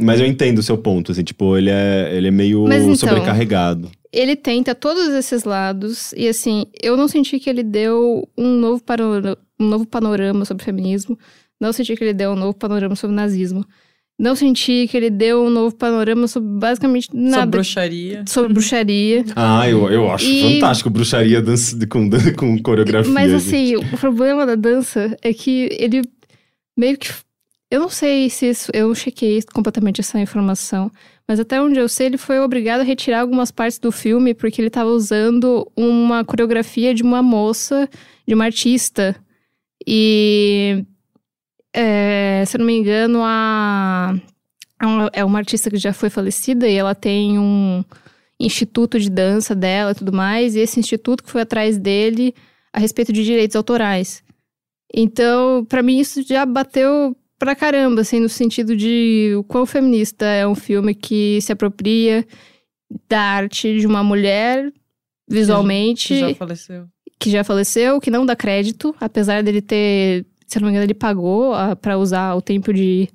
Mas 0.00 0.20
eu 0.20 0.26
entendo 0.26 0.58
o 0.58 0.62
seu 0.62 0.76
ponto, 0.76 1.10
assim, 1.12 1.24
tipo, 1.24 1.56
ele 1.56 1.70
é, 1.70 2.10
ele 2.14 2.28
é 2.28 2.30
meio 2.30 2.64
Mas 2.64 2.82
então- 2.82 2.96
sobrecarregado. 2.96 3.90
ele 4.12 4.36
tenta 4.36 4.74
todos 4.74 5.08
esses 5.08 5.44
lados 5.44 6.12
e 6.14 6.28
assim, 6.28 6.66
eu 6.82 6.98
não 6.98 7.08
senti 7.08 7.38
que 7.40 7.48
ele 7.48 7.62
deu 7.62 8.28
um 8.36 8.56
novo, 8.60 8.82
panorama, 8.82 9.38
um 9.58 9.66
novo 9.66 9.86
panorama 9.86 10.44
sobre 10.44 10.62
feminismo, 10.64 11.18
não 11.58 11.72
senti 11.72 11.96
que 11.96 12.04
ele 12.04 12.12
deu 12.12 12.32
um 12.32 12.36
novo 12.36 12.52
panorama 12.52 12.94
sobre 12.94 13.16
nazismo, 13.16 13.64
não 14.18 14.34
senti 14.34 14.86
que 14.90 14.96
ele 14.96 15.10
deu 15.10 15.44
um 15.44 15.50
novo 15.50 15.76
panorama 15.76 16.26
sobre 16.26 16.48
basicamente 16.58 17.08
nada 17.12 17.46
bruxaria. 17.46 18.24
sobre 18.26 18.52
bruxaria. 18.52 19.24
Ah, 19.36 19.68
eu, 19.68 19.90
eu 19.92 20.10
acho 20.10 20.24
E- 20.24 20.54
fantástico 20.54 20.88
bruxaria 20.88 21.42
dança, 21.42 21.76
com, 21.86 22.08
com 22.36 22.62
coreografia. 22.62 23.12
Mas 23.12 23.30
gente. 23.30 23.36
assim, 23.36 23.76
o 23.76 23.98
problema 23.98 24.46
da 24.46 24.54
dança 24.54 25.16
é 25.22 25.32
que 25.34 25.68
ele 25.72 26.02
meio 26.78 26.96
que. 26.96 27.08
Eu 27.70 27.80
não 27.80 27.88
sei 27.90 28.30
se 28.30 28.48
isso. 28.48 28.70
Eu 28.72 28.88
não 28.88 28.94
chequei 28.94 29.42
completamente 29.52 30.00
essa 30.00 30.18
informação. 30.20 30.90
Mas 31.28 31.40
até 31.40 31.60
onde 31.60 31.78
eu 31.78 31.88
sei, 31.88 32.06
ele 32.06 32.16
foi 32.16 32.38
obrigado 32.38 32.80
a 32.80 32.84
retirar 32.84 33.20
algumas 33.20 33.50
partes 33.50 33.78
do 33.80 33.90
filme 33.90 34.32
porque 34.32 34.60
ele 34.60 34.68
estava 34.68 34.88
usando 34.88 35.68
uma 35.76 36.24
coreografia 36.24 36.94
de 36.94 37.02
uma 37.02 37.20
moça, 37.22 37.88
de 38.26 38.32
uma 38.34 38.44
artista. 38.44 39.14
E. 39.86 40.84
é, 41.76 42.42
se 42.46 42.56
eu 42.56 42.58
não 42.60 42.66
me 42.66 42.74
engano, 42.76 43.20
a. 43.22 44.14
é 44.80 44.86
uma- 44.86 45.10
É 45.12 45.24
uma 45.24 45.38
artista 45.38 45.70
que 45.70 45.76
já 45.76 45.92
foi 45.92 46.10
falecida 46.10 46.66
e 46.68 46.74
ela 46.74 46.94
tem 46.94 47.38
um 47.38 47.84
instituto 48.40 48.98
de 48.98 49.08
dança 49.10 49.54
dela 49.54 49.92
e 49.92 49.94
tudo 49.94 50.12
mais. 50.12 50.54
E 50.56 50.60
esse 50.60 50.80
instituto 50.80 51.22
que 51.22 51.30
foi 51.30 51.42
atrás 51.42 51.78
dele 51.78 52.34
a 52.72 52.78
respeito 52.80 53.12
de 53.12 53.24
direitos 53.24 53.56
autorais. 53.56 54.22
Então, 54.94 55.64
pra 55.64 55.82
mim, 55.82 55.98
isso 55.98 56.22
já 56.22 56.44
bateu 56.46 57.16
pra 57.38 57.54
caramba, 57.56 58.00
assim, 58.02 58.20
no 58.20 58.28
sentido 58.28 58.76
de 58.76 59.34
o 59.38 59.42
quão 59.44 59.66
feminista 59.66 60.24
é 60.26 60.46
um 60.46 60.54
filme 60.54 60.94
que 60.94 61.38
se 61.42 61.52
apropria 61.52 62.26
da 63.08 63.20
arte 63.20 63.78
de 63.78 63.86
uma 63.86 64.02
mulher 64.04 64.72
visualmente, 65.28 66.08
Que 66.08 66.20
já 66.20 66.34
faleceu. 66.34 66.86
que 67.18 67.30
já 67.30 67.42
faleceu, 67.44 68.00
que 68.00 68.10
não 68.10 68.24
dá 68.24 68.36
crédito, 68.36 68.94
apesar 69.00 69.42
dele 69.42 69.60
ter, 69.60 70.24
se 70.46 70.58
eu 70.58 70.60
não 70.60 70.66
me 70.66 70.72
engano, 70.72 70.86
ele 70.86 70.94
pagou 70.94 71.54
ah, 71.54 71.74
pra 71.76 71.98
usar 71.98 72.34
o 72.34 72.40
tempo 72.42 72.72
de. 72.72 73.08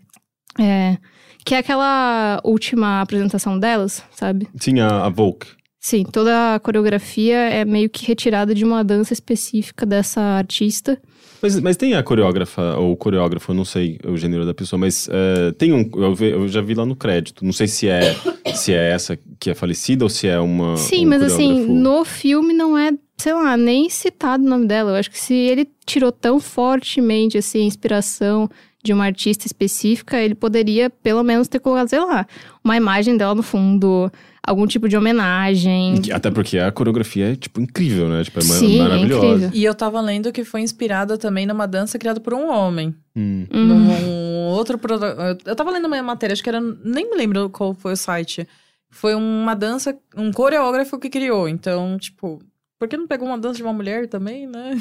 é, 0.60 0.98
que 1.46 1.56
é 1.56 1.58
aquela 1.60 2.40
última 2.44 3.02
apresentação 3.02 3.58
delas, 3.60 4.04
sabe? 4.12 4.48
Sim, 4.60 4.80
a, 4.80 5.06
a 5.06 5.10
Volk. 5.10 5.48
Sim, 5.80 6.04
toda 6.04 6.54
a 6.54 6.60
coreografia 6.60 7.36
é 7.36 7.66
meio 7.66 7.90
que 7.90 8.06
retirada 8.06 8.54
de 8.54 8.64
uma 8.64 8.84
dança 8.84 9.14
específica 9.14 9.84
dessa 9.84 10.22
artista. 10.22 11.02
Mas, 11.42 11.60
mas 11.60 11.76
tem 11.76 11.96
a 11.96 12.04
coreógrafa, 12.04 12.76
ou 12.78 12.96
coreógrafo, 12.96 13.52
eu 13.52 13.56
não 13.56 13.66
sei 13.66 13.98
o 14.06 14.16
gênero 14.16 14.46
da 14.46 14.54
pessoa, 14.54 14.80
mas 14.80 15.10
é, 15.12 15.52
tem 15.54 15.74
um. 15.74 15.90
Eu, 15.96 16.14
ve- 16.14 16.34
eu 16.34 16.48
já 16.48 16.62
vi 16.62 16.76
lá 16.76 16.86
no 16.86 16.96
crédito. 16.96 17.44
Não 17.44 17.52
sei 17.52 17.68
se 17.68 17.88
é, 17.88 18.16
se 18.54 18.72
é 18.72 18.92
essa 18.92 19.18
que 19.40 19.50
é 19.50 19.56
falecida 19.56 20.06
ou 20.06 20.10
se 20.10 20.28
é 20.28 20.40
uma. 20.40 20.78
Sim, 20.78 21.08
um 21.08 21.10
mas 21.10 21.24
assim, 21.24 21.48
coreógrafo. 21.48 21.74
no 21.74 22.06
filme 22.06 22.54
não 22.54 22.78
é, 22.78 22.92
sei 23.22 23.34
lá, 23.34 23.56
nem 23.56 23.90
citado 23.90 24.44
o 24.44 24.50
nome 24.50 24.66
dela. 24.68 24.92
Eu 24.92 24.96
acho 24.96 25.12
que 25.12 25.20
se 25.20 25.34
ele 25.34 25.70
tirou 25.86 26.12
tão 26.12 26.40
fortemente, 26.40 27.38
assim, 27.38 27.62
a 27.62 27.66
inspiração 27.66 28.50
de 28.84 28.92
uma 28.94 29.06
artista 29.06 29.46
específica, 29.46 30.18
ele 30.20 30.34
poderia, 30.34 30.90
pelo 30.90 31.22
menos, 31.24 31.48
ter 31.48 31.60
colocado, 31.60 31.88
sei 31.88 32.00
lá, 32.00 32.26
uma 32.64 32.76
imagem 32.76 33.16
dela 33.16 33.36
no 33.36 33.44
fundo, 33.44 34.12
algum 34.42 34.66
tipo 34.66 34.90
de 34.90 34.98
homenagem. 34.98 36.02
Até 36.12 36.32
porque 36.32 36.58
a 36.58 36.72
coreografia 36.72 37.34
é, 37.34 37.36
tipo, 37.36 37.62
incrível, 37.62 38.10
né? 38.10 38.24
Tipo, 38.24 38.40
é 38.40 38.42
Sim, 38.42 38.80
é 38.80 38.82
maravilhosa. 38.84 39.26
incrível. 39.28 39.50
E 39.54 39.64
eu 39.64 39.76
tava 39.76 40.02
lendo 40.02 40.32
que 40.32 40.44
foi 40.44 40.62
inspirada 40.62 41.16
também 41.16 41.46
numa 41.46 41.68
dança 41.68 42.00
criada 42.00 42.20
por 42.20 42.34
um 42.34 42.50
homem. 42.50 42.96
Hum. 43.16 43.46
Hum. 43.54 43.68
Num 43.68 44.46
outro 44.48 44.80
produ- 44.80 45.06
Eu 45.46 45.56
tava 45.56 45.70
lendo 45.70 45.86
uma 45.86 46.02
matéria, 46.02 46.34
acho 46.34 46.42
que 46.42 46.50
era. 46.50 46.60
Nem 46.84 47.08
me 47.08 47.16
lembro 47.16 47.52
qual 47.52 47.76
foi 47.76 47.94
o 47.94 47.98
site. 47.98 48.48
Foi 48.90 49.14
uma 49.14 49.54
dança, 49.54 49.96
um 50.18 50.32
coreógrafo 50.32 50.98
que 51.00 51.10
criou. 51.10 51.48
Então, 51.48 51.98
tipo, 52.00 52.40
por 52.82 52.88
que 52.88 52.98
não 52.98 53.06
pegou 53.06 53.28
uma 53.28 53.38
dança 53.38 53.58
de 53.58 53.62
uma 53.62 53.74
mulher 53.74 54.08
também, 54.08 54.48
né? 54.48 54.72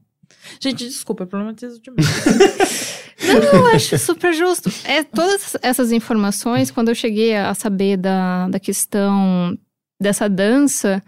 Gente, 0.58 0.88
desculpa, 0.88 1.24
eu 1.24 1.26
problematizo 1.26 1.78
demais. 1.82 3.02
Não, 3.20 3.60
eu 3.60 3.66
acho 3.66 3.98
super 3.98 4.32
justo. 4.32 4.70
É, 4.82 5.02
todas 5.02 5.58
essas 5.60 5.92
informações, 5.92 6.70
quando 6.70 6.88
eu 6.88 6.94
cheguei 6.94 7.36
a 7.36 7.52
saber 7.52 7.98
da, 7.98 8.48
da 8.48 8.58
questão 8.58 9.58
dessa 10.00 10.26
dança, 10.26 11.02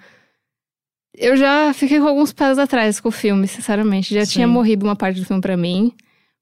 eu 1.16 1.38
já 1.38 1.72
fiquei 1.72 1.98
com 1.98 2.06
alguns 2.06 2.34
pés 2.34 2.58
atrás 2.58 3.00
com 3.00 3.08
o 3.08 3.12
filme, 3.12 3.48
sinceramente. 3.48 4.12
Já 4.12 4.26
Sim. 4.26 4.32
tinha 4.32 4.46
morrido 4.46 4.84
uma 4.84 4.94
parte 4.94 5.20
do 5.20 5.26
filme 5.26 5.40
pra 5.40 5.56
mim, 5.56 5.90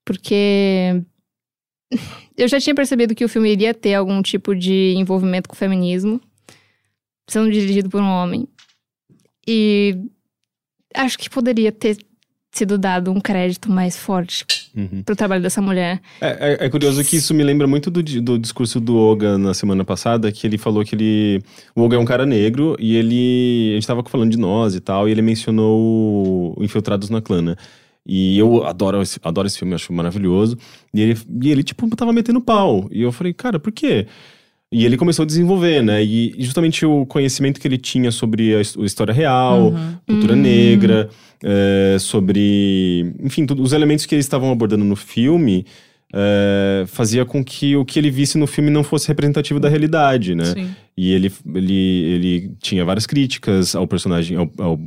porque 0.03 1.01
eu 2.37 2.49
já 2.49 2.59
tinha 2.59 2.75
percebido 2.75 3.15
que 3.15 3.23
o 3.23 3.29
filme 3.29 3.49
iria 3.49 3.73
ter 3.73 3.93
algum 3.93 4.21
tipo 4.21 4.53
de 4.53 4.93
envolvimento 4.97 5.47
com 5.47 5.55
o 5.55 5.57
feminismo, 5.57 6.19
sendo 7.29 7.49
dirigido 7.49 7.89
por 7.89 8.01
um 8.01 8.09
homem. 8.09 8.45
E 9.47 9.97
acho 10.95 11.17
que 11.17 11.29
poderia 11.29 11.71
ter 11.71 11.97
sido 12.53 12.77
dado 12.77 13.11
um 13.11 13.19
crédito 13.21 13.71
mais 13.71 13.95
forte 13.95 14.45
Uhum. 14.75 15.03
pro 15.03 15.15
trabalho 15.15 15.41
dessa 15.41 15.61
mulher. 15.61 16.01
É, 16.19 16.59
é- 16.61 16.65
é 16.65 16.69
curioso 16.69 17.01
que 17.03 17.15
isso 17.15 17.33
me 17.33 17.43
lembra 17.43 17.65
muito 17.65 17.89
do, 17.89 18.03
do 18.03 18.37
discurso 18.37 18.79
do 18.79 18.97
Oga 18.97 19.37
na 19.37 19.53
semana 19.53 19.85
passada, 19.85 20.29
que 20.31 20.45
ele 20.45 20.57
falou 20.57 20.83
que 20.83 20.93
ele. 20.95 21.41
O 21.73 21.81
Oga 21.81 21.95
é 21.95 21.99
um 21.99 22.03
cara 22.05 22.25
negro 22.25 22.75
e 22.77 22.95
ele. 22.97 23.71
A 23.71 23.73
gente 23.75 23.87
tava 23.87 24.03
falando 24.03 24.31
de 24.31 24.37
nós 24.37 24.75
e 24.75 24.81
tal, 24.81 25.07
e 25.07 25.11
ele 25.11 25.21
mencionou 25.21 26.55
o 26.57 26.63
Infiltrados 26.63 27.09
na 27.09 27.21
Clã, 27.21 27.41
né? 27.41 27.55
E 28.05 28.37
eu 28.37 28.65
adoro 28.65 29.01
esse, 29.01 29.17
adoro 29.23 29.47
esse 29.47 29.57
filme, 29.59 29.73
acho 29.75 29.93
maravilhoso. 29.93 30.57
E 30.93 30.99
ele, 31.01 31.17
e 31.41 31.51
ele, 31.51 31.63
tipo, 31.63 31.87
tava 31.95 32.11
metendo 32.11 32.41
pau. 32.41 32.89
E 32.91 33.01
eu 33.01 33.11
falei, 33.13 33.31
cara, 33.33 33.59
por 33.59 33.71
quê? 33.71 34.07
E 34.73 34.85
ele 34.85 34.95
começou 34.95 35.23
a 35.23 35.25
desenvolver, 35.25 35.83
né? 35.83 36.01
E 36.03 36.33
justamente 36.39 36.85
o 36.85 37.05
conhecimento 37.05 37.59
que 37.59 37.67
ele 37.67 37.77
tinha 37.77 38.09
sobre 38.09 38.55
a 38.55 38.61
his- 38.61 38.77
a 38.77 38.85
história 38.85 39.13
real, 39.13 39.71
Uhum. 39.71 39.93
cultura 40.07 40.33
Hum. 40.33 40.37
negra, 40.41 41.09
é, 41.43 41.97
sobre. 41.99 43.13
Enfim, 43.21 43.45
tudo, 43.45 43.61
os 43.61 43.73
elementos 43.73 44.05
que 44.05 44.15
eles 44.15 44.25
estavam 44.25 44.49
abordando 44.51 44.85
no 44.85 44.95
filme 44.95 45.65
é, 46.13 46.83
fazia 46.87 47.23
com 47.23 47.41
que 47.41 47.73
o 47.77 47.85
que 47.85 47.97
ele 47.97 48.11
visse 48.11 48.37
no 48.37 48.45
filme 48.45 48.69
não 48.69 48.83
fosse 48.83 49.07
representativo 49.07 49.61
da 49.61 49.69
realidade, 49.69 50.35
né? 50.35 50.43
Sim. 50.45 50.69
E 50.97 51.13
ele, 51.13 51.31
ele, 51.55 51.73
ele 51.73 52.51
tinha 52.61 52.83
várias 52.83 53.05
críticas 53.05 53.75
ao 53.75 53.87
personagem, 53.87 54.35
ao, 54.35 54.51
ao, 54.57 54.79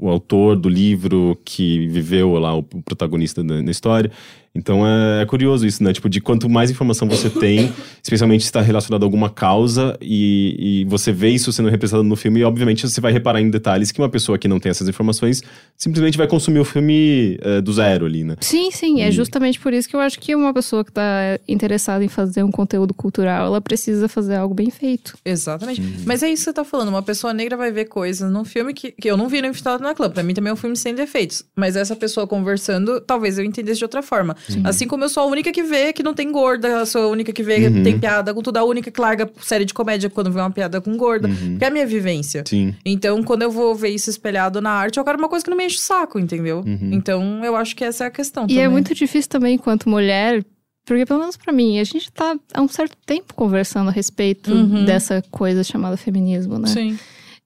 ao 0.00 0.08
autor 0.08 0.56
do 0.56 0.70
livro 0.70 1.38
que 1.44 1.86
viveu 1.88 2.32
lá, 2.38 2.54
o 2.56 2.62
protagonista 2.62 3.44
da, 3.44 3.60
da 3.60 3.70
história. 3.70 4.10
Então 4.54 4.86
é, 4.86 5.22
é, 5.22 5.26
curioso 5.26 5.66
isso, 5.66 5.82
né? 5.82 5.92
Tipo, 5.92 6.08
de 6.08 6.20
quanto 6.20 6.48
mais 6.48 6.70
informação 6.70 7.08
você 7.08 7.30
tem, 7.30 7.72
especialmente 8.02 8.42
se 8.42 8.48
está 8.48 8.60
relacionado 8.60 9.02
a 9.02 9.06
alguma 9.06 9.30
causa, 9.30 9.96
e, 10.00 10.82
e, 10.82 10.84
você 10.84 11.10
vê 11.10 11.30
isso 11.30 11.50
sendo 11.52 11.70
representado 11.70 12.04
no 12.04 12.16
filme, 12.16 12.40
e 12.40 12.44
obviamente 12.44 12.86
você 12.86 13.00
vai 13.00 13.12
reparar 13.12 13.40
em 13.40 13.50
detalhes 13.50 13.90
que 13.90 14.00
uma 14.00 14.10
pessoa 14.10 14.36
que 14.36 14.46
não 14.46 14.60
tem 14.60 14.70
essas 14.70 14.88
informações 14.88 15.42
simplesmente 15.76 16.18
vai 16.18 16.26
consumir 16.26 16.60
o 16.60 16.64
filme 16.64 17.38
é, 17.40 17.60
do 17.60 17.72
zero 17.72 18.04
ali, 18.04 18.24
né? 18.24 18.36
Sim, 18.40 18.70
sim. 18.70 19.00
É 19.00 19.06
e... 19.06 19.08
É 19.08 19.10
justamente 19.10 19.58
por 19.58 19.72
isso 19.72 19.88
que 19.88 19.96
eu 19.96 20.00
acho 20.00 20.18
que 20.20 20.34
uma 20.34 20.52
pessoa 20.52 20.84
que 20.84 20.90
está 20.90 21.38
interessada 21.48 22.04
em 22.04 22.08
fazer 22.08 22.42
um 22.42 22.50
conteúdo 22.50 22.92
cultural, 22.92 23.46
ela 23.46 23.60
precisa 23.60 24.06
fazer 24.08 24.36
algo 24.36 24.54
bem 24.54 24.70
feito. 24.70 25.16
Exatamente. 25.24 25.80
Hum. 25.80 26.02
Mas 26.04 26.22
é 26.22 26.28
isso 26.28 26.42
que 26.42 26.50
você 26.50 26.52
tá 26.52 26.64
falando. 26.64 26.88
Uma 26.88 27.02
pessoa 27.02 27.32
negra 27.32 27.56
vai 27.56 27.72
ver 27.72 27.86
coisas 27.86 28.30
num 28.30 28.44
filme 28.44 28.74
que, 28.74 28.92
que 28.92 29.10
eu 29.10 29.16
não 29.16 29.28
vi 29.28 29.40
no 29.40 29.48
Infiltrado 29.48 29.82
na 29.82 29.94
Clã. 29.94 30.10
Pra 30.10 30.22
mim 30.22 30.34
também 30.34 30.50
é 30.50 30.52
um 30.52 30.56
filme 30.56 30.76
sem 30.76 30.94
defeitos. 30.94 31.44
Mas 31.56 31.76
essa 31.76 31.96
pessoa 31.96 32.26
conversando, 32.26 33.00
talvez 33.00 33.38
eu 33.38 33.44
entendesse 33.44 33.78
de 33.78 33.84
outra 33.84 34.02
forma. 34.02 34.36
Sim. 34.48 34.62
Assim 34.64 34.86
como 34.86 35.04
eu 35.04 35.08
sou 35.08 35.22
a 35.22 35.26
única 35.26 35.52
que 35.52 35.62
vê 35.62 35.92
que 35.92 36.02
não 36.02 36.14
tem 36.14 36.30
gorda, 36.30 36.68
eu 36.68 36.86
sou 36.86 37.02
a 37.02 37.08
única 37.08 37.32
que 37.32 37.42
vê 37.42 37.66
uhum. 37.66 37.74
que 37.74 37.82
tem 37.82 37.98
piada 37.98 38.32
com 38.32 38.42
tudo, 38.42 38.56
a 38.56 38.64
única 38.64 38.90
que 38.90 39.00
larga 39.00 39.30
série 39.40 39.64
de 39.64 39.74
comédia 39.74 40.10
quando 40.10 40.30
vê 40.30 40.40
uma 40.40 40.50
piada 40.50 40.80
com 40.80 40.96
gorda. 40.96 41.28
Uhum. 41.28 41.58
Que 41.58 41.64
é 41.64 41.68
a 41.68 41.70
minha 41.70 41.86
vivência. 41.86 42.44
Sim. 42.46 42.74
Então, 42.84 43.22
quando 43.22 43.42
eu 43.42 43.50
vou 43.50 43.74
ver 43.74 43.90
isso 43.90 44.10
espelhado 44.10 44.60
na 44.60 44.70
arte, 44.70 44.98
eu 44.98 45.04
quero 45.04 45.18
uma 45.18 45.28
coisa 45.28 45.44
que 45.44 45.50
não 45.50 45.56
me 45.56 45.66
enche 45.66 45.76
o 45.76 45.80
saco, 45.80 46.18
entendeu? 46.18 46.62
Uhum. 46.66 46.90
Então, 46.92 47.44
eu 47.44 47.56
acho 47.56 47.76
que 47.76 47.84
essa 47.84 48.04
é 48.04 48.06
a 48.06 48.10
questão. 48.10 48.44
E 48.44 48.48
também. 48.48 48.64
é 48.64 48.68
muito 48.68 48.94
difícil 48.94 49.30
também, 49.30 49.54
enquanto 49.54 49.88
mulher, 49.88 50.44
porque, 50.84 51.06
pelo 51.06 51.20
menos 51.20 51.36
para 51.36 51.52
mim, 51.52 51.78
a 51.78 51.84
gente 51.84 52.10
tá 52.10 52.36
há 52.52 52.60
um 52.60 52.68
certo 52.68 52.96
tempo 53.06 53.34
conversando 53.34 53.88
a 53.88 53.92
respeito 53.92 54.52
uhum. 54.52 54.84
dessa 54.84 55.22
coisa 55.30 55.62
chamada 55.62 55.96
feminismo, 55.96 56.58
né? 56.58 56.68
Sim. 56.68 56.98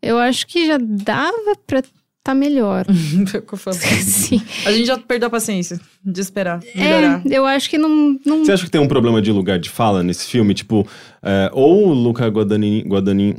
Eu 0.02 0.18
acho 0.18 0.46
que 0.46 0.66
já 0.66 0.78
dava 0.80 1.56
pra 1.66 1.82
tá 2.26 2.34
melhor. 2.34 2.84
Sim. 4.02 4.42
A 4.64 4.72
gente 4.72 4.86
já 4.86 4.98
perdeu 4.98 5.28
a 5.28 5.30
paciência 5.30 5.80
de 6.04 6.20
esperar 6.20 6.60
melhorar. 6.74 7.22
É, 7.24 7.38
eu 7.38 7.46
acho 7.46 7.70
que 7.70 7.78
não, 7.78 8.18
não... 8.24 8.44
Você 8.44 8.52
acha 8.52 8.64
que 8.64 8.70
tem 8.70 8.80
um 8.80 8.88
problema 8.88 9.22
de 9.22 9.30
lugar 9.30 9.58
de 9.58 9.70
fala 9.70 10.02
nesse 10.02 10.26
filme? 10.26 10.52
Tipo, 10.52 10.86
é, 11.22 11.50
ou 11.52 11.88
o 11.88 11.92
Luca 11.92 12.26
Guadagnini... 12.26 12.82
Guadagnini 12.82 13.36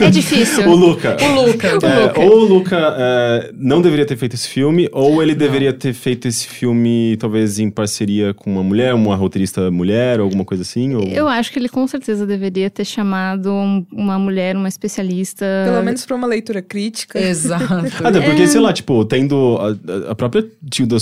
é 0.00 0.10
difícil. 0.10 0.66
o 0.68 0.74
Luca. 0.74 1.16
O 1.20 1.42
Luca. 1.42 1.68
É, 1.68 2.18
ou 2.20 2.40
o 2.40 2.44
Luca 2.44 2.94
é, 2.96 3.50
não 3.54 3.82
deveria 3.82 4.06
ter 4.06 4.16
feito 4.16 4.34
esse 4.34 4.48
filme, 4.48 4.88
ou 4.92 5.22
ele 5.22 5.32
não. 5.32 5.38
deveria 5.38 5.72
ter 5.72 5.92
feito 5.92 6.26
esse 6.28 6.46
filme, 6.46 7.16
talvez 7.18 7.58
em 7.58 7.70
parceria 7.70 8.32
com 8.32 8.50
uma 8.50 8.62
mulher, 8.62 8.94
uma 8.94 9.16
roteirista 9.16 9.70
mulher, 9.70 10.20
ou 10.20 10.24
alguma 10.24 10.44
coisa 10.44 10.62
assim? 10.62 10.94
Ou... 10.94 11.02
Eu 11.04 11.28
acho 11.28 11.52
que 11.52 11.58
ele 11.58 11.68
com 11.68 11.86
certeza 11.86 12.26
deveria 12.26 12.70
ter 12.70 12.84
chamado 12.84 13.52
uma 13.92 14.18
mulher, 14.18 14.56
uma 14.56 14.68
especialista. 14.68 15.44
Pelo 15.64 15.82
menos 15.82 16.06
para 16.06 16.16
uma 16.16 16.26
leitura 16.26 16.62
crítica. 16.62 17.18
Exato. 17.18 17.64
Até 18.04 18.20
porque, 18.20 18.42
é... 18.42 18.46
sei 18.46 18.60
lá, 18.60 18.72
tipo, 18.72 19.04
tendo 19.04 19.58
a, 19.58 20.10
a 20.12 20.14
própria 20.14 20.46
Tilda, 20.70 20.96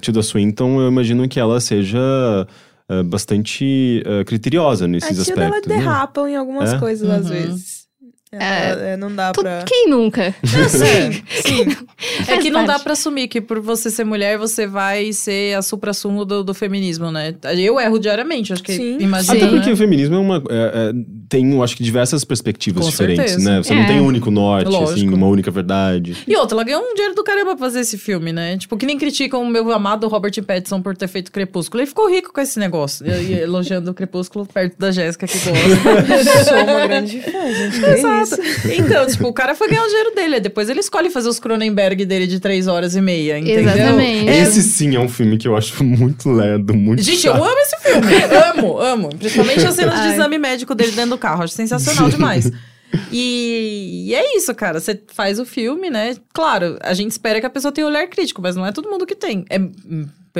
Tilda 0.00 0.22
Swinton, 0.22 0.80
eu 0.80 0.88
imagino 0.88 1.28
que 1.28 1.40
ela 1.40 1.60
seja. 1.60 1.98
Uh, 2.90 3.04
bastante 3.04 4.02
uh, 4.04 4.24
criteriosa 4.24 4.88
nesses 4.88 5.20
a 5.20 5.24
Tilda, 5.24 5.46
aspectos. 5.46 5.70
Ela 5.70 5.78
né? 5.78 5.84
derrapam 5.84 6.24
né? 6.24 6.32
em 6.32 6.36
algumas 6.36 6.72
é? 6.72 6.78
coisas, 6.78 7.08
uhum. 7.08 7.14
às 7.14 7.28
vezes. 7.28 7.81
É, 8.34 8.92
é, 8.92 8.96
não 8.96 9.14
dá 9.14 9.30
pra. 9.30 9.62
Quem 9.66 9.90
nunca? 9.90 10.34
sim, 10.42 11.22
sim. 11.28 11.76
É 12.26 12.38
que 12.38 12.50
não 12.50 12.64
dá 12.64 12.78
pra 12.78 12.94
assumir 12.94 13.28
que 13.28 13.42
por 13.42 13.60
você 13.60 13.90
ser 13.90 14.04
mulher, 14.04 14.38
você 14.38 14.66
vai 14.66 15.12
ser 15.12 15.54
a 15.54 15.60
supra-sumo 15.60 16.24
do, 16.24 16.42
do, 16.42 16.54
feminismo, 16.54 17.10
né? 17.10 17.34
Eu 17.58 17.78
erro 17.78 17.98
diariamente, 17.98 18.54
acho 18.54 18.62
que 18.62 18.72
sim. 18.72 18.96
imagina. 18.98 19.36
Até 19.36 19.46
porque 19.48 19.66
né? 19.66 19.72
o 19.72 19.76
feminismo 19.76 20.14
é 20.14 20.18
uma. 20.18 20.36
É, 20.36 20.40
é, 20.50 20.92
tem, 21.32 21.50
eu 21.50 21.62
acho 21.62 21.74
que, 21.74 21.82
diversas 21.82 22.24
perspectivas 22.24 22.84
Com 22.84 22.90
diferentes, 22.90 23.30
certeza. 23.30 23.50
né? 23.50 23.62
Você 23.62 23.74
não 23.74 23.86
tem 23.86 24.00
um 24.02 24.04
único 24.04 24.30
norte, 24.30 24.68
assim, 24.68 24.76
Lógico. 24.76 24.98
assim, 24.98 25.08
uma 25.08 25.26
única 25.26 25.50
verdade. 25.50 26.14
E 26.28 26.36
outra, 26.36 26.56
ela 26.56 26.62
ganhou 26.62 26.82
um 26.82 26.92
dinheiro 26.92 27.14
do 27.14 27.24
caramba 27.24 27.56
pra 27.56 27.66
fazer 27.66 27.80
esse 27.80 27.96
filme, 27.96 28.34
né? 28.34 28.58
Tipo, 28.58 28.76
que 28.76 28.84
nem 28.84 28.98
criticam 28.98 29.42
o 29.42 29.48
meu 29.48 29.72
amado 29.72 30.06
Robert 30.08 30.34
Pattinson 30.46 30.82
por 30.82 30.94
ter 30.94 31.08
feito 31.08 31.32
Crepúsculo. 31.32 31.80
Ele 31.80 31.86
ficou 31.86 32.06
rico 32.10 32.34
com 32.34 32.40
esse 32.42 32.58
negócio. 32.58 33.06
elogiando 33.08 33.90
o 33.90 33.94
Crepúsculo 33.94 34.44
perto 34.44 34.78
da 34.78 34.90
Jéssica, 34.90 35.26
que 35.26 35.38
gosta. 35.38 36.44
Sou 36.44 36.64
uma 36.64 36.86
grande 36.86 37.22
fã, 37.22 37.52
gente. 37.54 37.82
Exato. 37.82 38.42
Então, 38.70 39.06
tipo, 39.06 39.28
o 39.28 39.32
cara 39.32 39.54
foi 39.54 39.68
ganhar 39.68 39.84
o 39.84 39.88
dinheiro 39.88 40.14
dele. 40.14 40.38
Depois 40.38 40.68
ele 40.68 40.80
escolhe 40.80 41.08
fazer 41.08 41.30
os 41.30 41.40
Cronenberg 41.40 42.04
dele 42.04 42.26
de 42.26 42.40
três 42.40 42.66
horas 42.66 42.94
e 42.94 43.00
meia, 43.00 43.38
entendeu? 43.38 43.72
Exatamente. 43.72 44.28
É... 44.28 44.42
Esse 44.42 44.62
sim 44.62 44.94
é 44.94 45.00
um 45.00 45.08
filme 45.08 45.38
que 45.38 45.48
eu 45.48 45.56
acho 45.56 45.82
muito 45.82 46.30
lerdo, 46.30 46.74
muito 46.74 47.02
Gente, 47.02 47.22
chato. 47.22 47.38
eu 47.38 47.44
amo 47.44 47.58
esse 47.58 47.76
filme. 47.80 48.12
amo, 48.52 48.78
amo. 48.78 49.08
Principalmente 49.16 49.66
as 49.66 49.74
cenas 49.74 50.02
de 50.02 50.08
exame 50.08 50.38
médico 50.38 50.74
dele 50.74 50.92
dentro 50.92 51.10
do 51.12 51.21
carro. 51.22 51.42
Acho 51.42 51.54
sensacional 51.54 52.10
demais. 52.10 52.50
E, 53.10 54.08
e, 54.08 54.14
é 54.14 54.36
isso, 54.36 54.54
cara. 54.54 54.80
Você 54.80 55.00
faz 55.14 55.38
o 55.38 55.46
filme, 55.46 55.88
né? 55.88 56.16
Claro, 56.32 56.78
a 56.82 56.92
gente 56.92 57.12
espera 57.12 57.40
que 57.40 57.46
a 57.46 57.50
pessoa 57.50 57.72
tenha 57.72 57.86
um 57.86 57.90
olhar 57.90 58.06
crítico, 58.08 58.42
mas 58.42 58.56
não 58.56 58.66
é 58.66 58.72
todo 58.72 58.90
mundo 58.90 59.06
que 59.06 59.14
tem. 59.14 59.44
É 59.48 59.58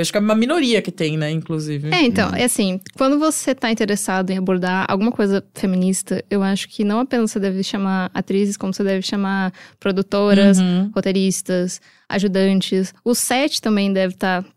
acho 0.01 0.11
que 0.11 0.17
é 0.17 0.21
uma 0.21 0.35
minoria 0.35 0.81
que 0.81 0.91
tem, 0.91 1.17
né, 1.17 1.29
inclusive. 1.29 1.89
É, 1.93 2.01
então, 2.01 2.33
é 2.33 2.45
assim, 2.45 2.79
quando 2.97 3.19
você 3.19 3.53
tá 3.53 3.71
interessado 3.71 4.31
em 4.31 4.37
abordar 4.37 4.85
alguma 4.89 5.11
coisa 5.11 5.43
feminista, 5.53 6.23
eu 6.29 6.41
acho 6.41 6.67
que 6.67 6.83
não 6.83 6.99
apenas 7.01 7.31
você 7.31 7.39
deve 7.39 7.63
chamar 7.63 8.09
atrizes, 8.13 8.57
como 8.57 8.73
você 8.73 8.83
deve 8.83 9.01
chamar 9.03 9.53
produtoras, 9.79 10.59
uhum. 10.59 10.91
roteiristas, 10.95 11.79
ajudantes. 12.09 12.93
O 13.03 13.13
set 13.13 13.61
também 13.61 13.93
deve 13.93 14.15
estar 14.15 14.41
tá 14.41 14.49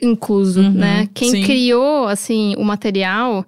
incluso, 0.00 0.60
uhum, 0.60 0.72
né? 0.72 1.08
Quem 1.14 1.30
sim. 1.30 1.44
criou, 1.44 2.06
assim, 2.06 2.54
o 2.56 2.64
material 2.64 3.46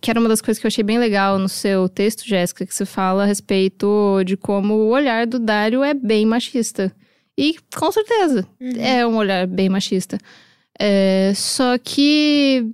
que 0.00 0.10
era 0.10 0.18
uma 0.18 0.28
das 0.28 0.40
coisas 0.40 0.60
que 0.60 0.66
eu 0.66 0.68
achei 0.68 0.82
bem 0.82 0.98
legal 0.98 1.38
no 1.38 1.48
seu 1.48 1.88
texto, 1.88 2.26
Jéssica, 2.26 2.66
que 2.66 2.74
você 2.74 2.84
fala 2.84 3.22
a 3.22 3.26
respeito 3.26 4.22
de 4.24 4.36
como 4.36 4.74
o 4.74 4.88
olhar 4.88 5.26
do 5.26 5.38
Dário 5.38 5.84
é 5.84 5.94
bem 5.94 6.26
machista. 6.26 6.92
E 7.38 7.56
com 7.74 7.90
certeza 7.92 8.46
uhum. 8.60 8.72
é 8.78 9.06
um 9.06 9.16
olhar 9.16 9.46
bem 9.46 9.68
machista. 9.68 10.18
É, 10.78 11.32
só 11.34 11.78
que 11.78 12.66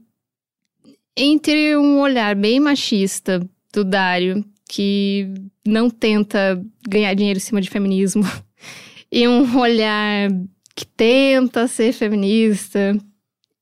entre 1.16 1.76
um 1.76 2.00
olhar 2.00 2.34
bem 2.34 2.58
machista 2.58 3.46
do 3.72 3.84
Dário, 3.84 4.44
que 4.68 5.28
não 5.66 5.90
tenta 5.90 6.62
ganhar 6.88 7.14
dinheiro 7.14 7.38
em 7.38 7.42
cima 7.42 7.60
de 7.60 7.70
feminismo, 7.70 8.24
e 9.12 9.28
um 9.28 9.58
olhar 9.58 10.30
que 10.74 10.86
tenta 10.86 11.68
ser 11.68 11.92
feminista 11.92 12.96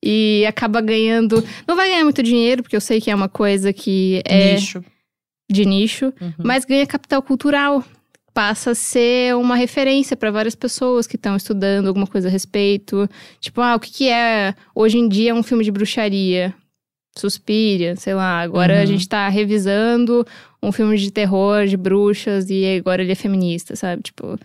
e 0.05 0.45
acaba 0.47 0.83
ganhando. 0.83 1.43
Não 1.67 1.75
vai 1.75 1.89
ganhar 1.89 2.05
muito 2.05 2.23
dinheiro, 2.23 2.63
porque 2.63 2.77
eu 2.77 2.81
sei 2.81 3.01
que 3.01 3.11
é 3.11 3.15
uma 3.15 3.29
coisa 3.29 3.73
que 3.73 4.23
é. 4.27 4.55
Nicho. 4.55 4.85
De 5.51 5.67
nicho, 5.67 6.07
uhum. 6.21 6.33
mas 6.39 6.65
ganha 6.65 6.87
capital 6.87 7.21
cultural 7.21 7.85
passa 8.33 8.71
a 8.71 8.75
ser 8.75 9.37
uma 9.37 9.55
referência 9.55 10.17
para 10.17 10.31
várias 10.31 10.55
pessoas 10.55 11.07
que 11.07 11.17
estão 11.17 11.37
estudando 11.37 11.87
alguma 11.87 12.07
coisa 12.07 12.29
a 12.29 12.31
respeito. 12.31 13.09
Tipo, 13.41 13.61
ah, 13.61 13.77
o 13.77 13.81
que, 13.81 13.93
que 13.93 14.09
é 14.09 14.55
hoje 14.75 14.99
em 14.99 15.07
dia 15.07 15.35
um 15.35 15.43
filme 15.43 15.63
de 15.63 15.71
bruxaria? 15.71 16.53
Suspira, 17.17 17.95
sei 17.95 18.15
lá. 18.15 18.41
Agora 18.41 18.75
uhum. 18.75 18.83
a 18.83 18.87
gente 18.87 19.07
tá 19.07 19.29
revisando 19.29 20.27
um 20.63 20.73
filme 20.73 20.97
de 20.97 21.13
terror, 21.13 21.67
de 21.67 21.77
bruxas, 21.77 22.49
e 22.49 22.79
agora 22.79 23.03
ele 23.03 23.13
é 23.13 23.17
feminista, 23.17 23.77
sabe? 23.77 24.03
Tipo. 24.03 24.39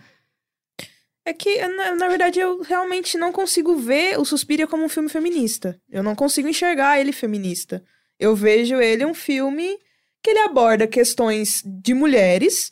É 1.24 1.32
que, 1.32 1.66
na, 1.66 1.94
na, 1.94 2.08
verdade, 2.08 2.40
eu 2.40 2.62
realmente 2.62 3.18
não 3.18 3.30
consigo 3.30 3.76
ver 3.76 4.18
o 4.18 4.24
Suspiria 4.24 4.66
como 4.66 4.84
um 4.84 4.88
filme 4.88 5.08
feminista. 5.08 5.80
Eu 5.90 6.02
não 6.02 6.14
consigo 6.14 6.48
enxergar 6.48 6.98
ele 6.98 7.12
feminista. 7.12 7.84
Eu 8.18 8.34
vejo 8.34 8.80
ele 8.80 9.04
um 9.04 9.14
filme 9.14 9.78
que 10.22 10.30
ele 10.30 10.40
aborda 10.40 10.86
questões 10.86 11.62
de 11.64 11.94
mulheres 11.94 12.70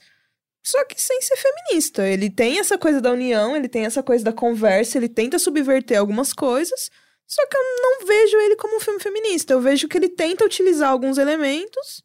só 0.68 0.84
que 0.84 1.00
sem 1.00 1.20
ser 1.22 1.36
feminista. 1.36 2.06
Ele 2.06 2.28
tem 2.28 2.58
essa 2.58 2.76
coisa 2.76 3.00
da 3.00 3.10
união, 3.10 3.56
ele 3.56 3.68
tem 3.68 3.86
essa 3.86 4.02
coisa 4.02 4.22
da 4.22 4.34
conversa, 4.34 4.98
ele 4.98 5.08
tenta 5.08 5.38
subverter 5.38 5.98
algumas 5.98 6.34
coisas. 6.34 6.90
Só 7.26 7.46
que 7.46 7.56
eu 7.56 7.62
não 7.82 8.06
vejo 8.06 8.36
ele 8.36 8.54
como 8.56 8.76
um 8.76 8.80
filme 8.80 9.00
feminista. 9.00 9.54
Eu 9.54 9.62
vejo 9.62 9.88
que 9.88 9.96
ele 9.96 10.10
tenta 10.10 10.44
utilizar 10.44 10.90
alguns 10.90 11.16
elementos, 11.16 12.02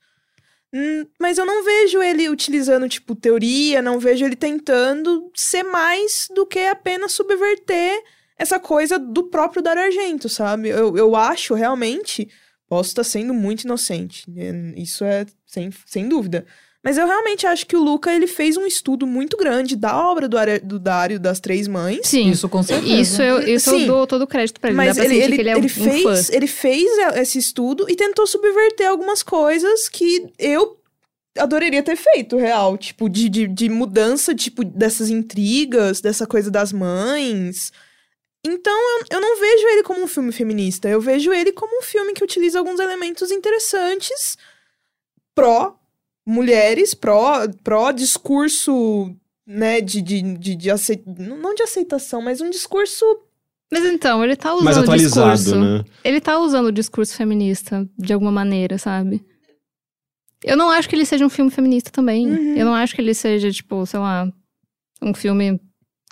mas 1.19 1.37
eu 1.37 1.45
não 1.45 1.63
vejo 1.63 2.01
ele 2.01 2.29
utilizando, 2.29 2.89
tipo, 2.89 3.15
teoria, 3.15 3.81
não 3.81 3.99
vejo 3.99 4.25
ele 4.25 4.35
tentando 4.35 5.31
ser 5.35 5.63
mais 5.63 6.27
do 6.33 6.45
que 6.45 6.59
apenas 6.59 7.11
subverter 7.11 8.03
essa 8.37 8.59
coisa 8.59 8.97
do 8.97 9.25
próprio 9.25 9.61
Dar 9.61 9.77
Argento, 9.77 10.27
sabe? 10.27 10.69
Eu, 10.69 10.97
eu 10.97 11.15
acho 11.15 11.53
realmente. 11.53 12.27
Posso 12.67 12.89
estar 12.89 13.03
sendo 13.03 13.35
muito 13.35 13.63
inocente. 13.63 14.25
Isso 14.75 15.03
é 15.05 15.27
sem, 15.45 15.69
sem 15.85 16.09
dúvida. 16.09 16.43
Mas 16.83 16.97
eu 16.97 17.07
realmente 17.07 17.47
acho 17.47 17.65
que 17.65 17.77
o 17.77 17.81
Luca, 17.81 18.13
ele 18.13 18.27
fez 18.27 18.57
um 18.57 18.65
estudo 18.65 19.07
muito 19.07 19.37
grande 19.37 19.73
da 19.73 19.97
obra 19.97 20.27
do, 20.27 20.37
do 20.61 20.77
Dário 20.77 21.17
das 21.17 21.39
Três 21.39 21.65
Mães. 21.65 22.05
Sim. 22.05 22.29
Isso 22.29 22.49
com 22.49 22.61
certeza. 22.61 22.93
Isso 22.93 23.21
eu, 23.21 23.39
isso 23.47 23.69
Sim. 23.69 23.81
eu 23.83 23.87
dou 23.87 24.05
todo 24.05 24.23
o 24.23 24.27
crédito 24.27 24.59
pra 24.59 24.69
ele. 24.69 24.75
Mas 24.75 24.97
ele, 24.97 25.15
ele, 25.15 25.35
ele, 25.39 25.49
é 25.49 25.57
ele, 25.57 25.65
um 25.65 25.69
fez, 25.69 26.29
ele 26.29 26.45
fez 26.45 26.85
esse 27.15 27.39
estudo 27.39 27.89
e 27.89 27.95
tentou 27.95 28.27
subverter 28.27 28.89
algumas 28.89 29.23
coisas 29.23 29.87
que 29.87 30.29
eu 30.37 30.77
adoraria 31.37 31.81
ter 31.81 31.95
feito, 31.95 32.35
real. 32.35 32.77
Tipo, 32.77 33.07
de, 33.07 33.29
de, 33.29 33.47
de 33.47 33.69
mudança, 33.69 34.35
tipo, 34.35 34.65
dessas 34.65 35.09
intrigas, 35.09 36.01
dessa 36.01 36.27
coisa 36.27 36.51
das 36.51 36.73
mães. 36.73 37.71
Então, 38.45 38.77
eu, 38.99 39.05
eu 39.09 39.21
não 39.21 39.39
vejo 39.39 39.67
ele 39.69 39.83
como 39.83 40.03
um 40.03 40.07
filme 40.07 40.33
feminista. 40.33 40.89
Eu 40.89 40.99
vejo 40.99 41.31
ele 41.31 41.53
como 41.53 41.79
um 41.79 41.81
filme 41.81 42.11
que 42.11 42.25
utiliza 42.25 42.59
alguns 42.59 42.81
elementos 42.81 43.31
interessantes 43.31 44.37
pró 45.33 45.79
mulheres 46.25 46.93
pró, 46.93 47.47
pró 47.63 47.91
discurso, 47.91 49.15
né, 49.45 49.81
de, 49.81 50.01
de, 50.01 50.21
de, 50.37 50.55
de 50.55 50.71
aceit... 50.71 51.03
não 51.05 51.53
de 51.53 51.63
aceitação, 51.63 52.21
mas 52.21 52.39
um 52.41 52.49
discurso 52.49 53.03
Mas 53.71 53.83
então, 53.85 54.23
ele 54.23 54.35
tá 54.35 54.53
usando 54.53 54.63
Mais 54.65 54.77
o 54.77 54.81
atualizado, 54.81 55.33
discurso. 55.35 55.59
né? 55.59 55.83
Ele 56.03 56.21
tá 56.21 56.39
usando 56.39 56.67
o 56.67 56.71
discurso 56.71 57.15
feminista 57.15 57.87
de 57.97 58.13
alguma 58.13 58.31
maneira, 58.31 58.77
sabe? 58.77 59.23
Eu 60.43 60.57
não 60.57 60.69
acho 60.69 60.89
que 60.89 60.95
ele 60.95 61.05
seja 61.05 61.25
um 61.25 61.29
filme 61.29 61.49
feminista 61.49 61.89
também. 61.89 62.29
Uhum. 62.29 62.55
Eu 62.57 62.65
não 62.65 62.73
acho 62.73 62.93
que 62.93 63.01
ele 63.01 63.13
seja, 63.13 63.49
tipo, 63.49 63.85
sei 63.85 63.99
lá, 63.99 64.29
um 65.01 65.13
filme 65.13 65.59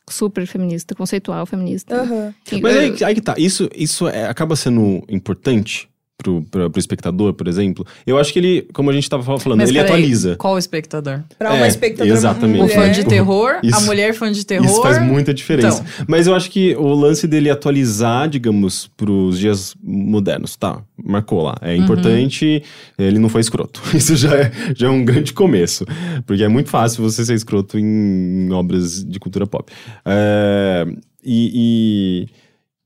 super 0.10 0.46
feminista, 0.48 0.96
conceitual 0.96 1.46
feminista. 1.46 2.02
Aham. 2.02 2.34
Mas 2.62 2.78
aí, 2.78 3.04
aí 3.04 3.16
que 3.16 3.22
tá, 3.22 3.36
isso, 3.38 3.70
isso 3.76 4.08
é- 4.08 4.28
acaba 4.28 4.56
sendo 4.56 5.04
importante 5.10 5.90
pro, 6.22 6.42
pro, 6.50 6.70
pro 6.70 6.80
espectador, 6.80 7.34
por 7.34 7.48
exemplo. 7.48 7.86
Eu 8.06 8.18
acho 8.18 8.32
que 8.32 8.40
ele, 8.40 8.68
como 8.74 8.90
a 8.90 8.94
gente 8.94 9.10
tava 9.10 9.24
falando, 9.40 9.60
Mas 9.60 9.70
ele 9.70 9.80
atualiza. 9.80 10.36
Qual 10.36 10.54
o 10.56 10.58
espectador? 10.58 11.22
Pra 11.38 11.54
uma 11.54 11.66
É, 11.66 11.68
espectadora 11.68 12.16
exatamente. 12.16 12.60
O 12.60 12.64
mulher. 12.64 12.76
fã 12.76 12.92
de 12.92 13.04
terror, 13.06 13.56
a 13.56 13.66
Isso- 13.66 13.86
mulher 13.86 14.14
fã 14.14 14.32
de 14.32 14.46
terror. 14.46 14.66
Isso 14.66 14.82
faz 14.82 15.02
muita 15.02 15.34
diferença. 15.34 15.82
Então. 15.94 16.06
Mas 16.08 16.28
eu 16.28 16.36
acho 16.36 16.50
que 16.52 16.76
o 16.76 16.94
lance 16.94 17.28
dele 17.28 17.50
atualizar, 17.50 18.30
digamos, 18.30 18.88
pros 18.96 19.40
dias 19.40 19.76
modernos, 19.84 20.56
tá? 20.56 20.82
Marcou 21.04 21.42
lá. 21.44 21.56
Uhum. 21.62 21.68
É 21.68 21.76
importante, 21.76 22.64
ele 22.98 23.20
não 23.20 23.30
foi 23.30 23.42
escroto. 23.42 23.82
Isso 23.96 24.16
já 24.16 24.36
é, 24.36 24.52
já 24.76 24.88
é 24.88 24.90
um 24.90 25.04
grande 25.04 25.34
começo. 25.34 25.86
Porque 26.26 26.44
é 26.44 26.48
muito 26.48 26.70
fácil 26.70 27.02
você 27.04 27.26
ser 27.26 27.34
escroto 27.34 27.78
em, 27.80 28.48
em 28.48 28.52
obras 28.52 29.04
de 29.04 29.20
cultura 29.20 29.48
pop. 29.48 29.72
É, 30.06 30.86
e, 31.24 31.52
e, 31.54 32.28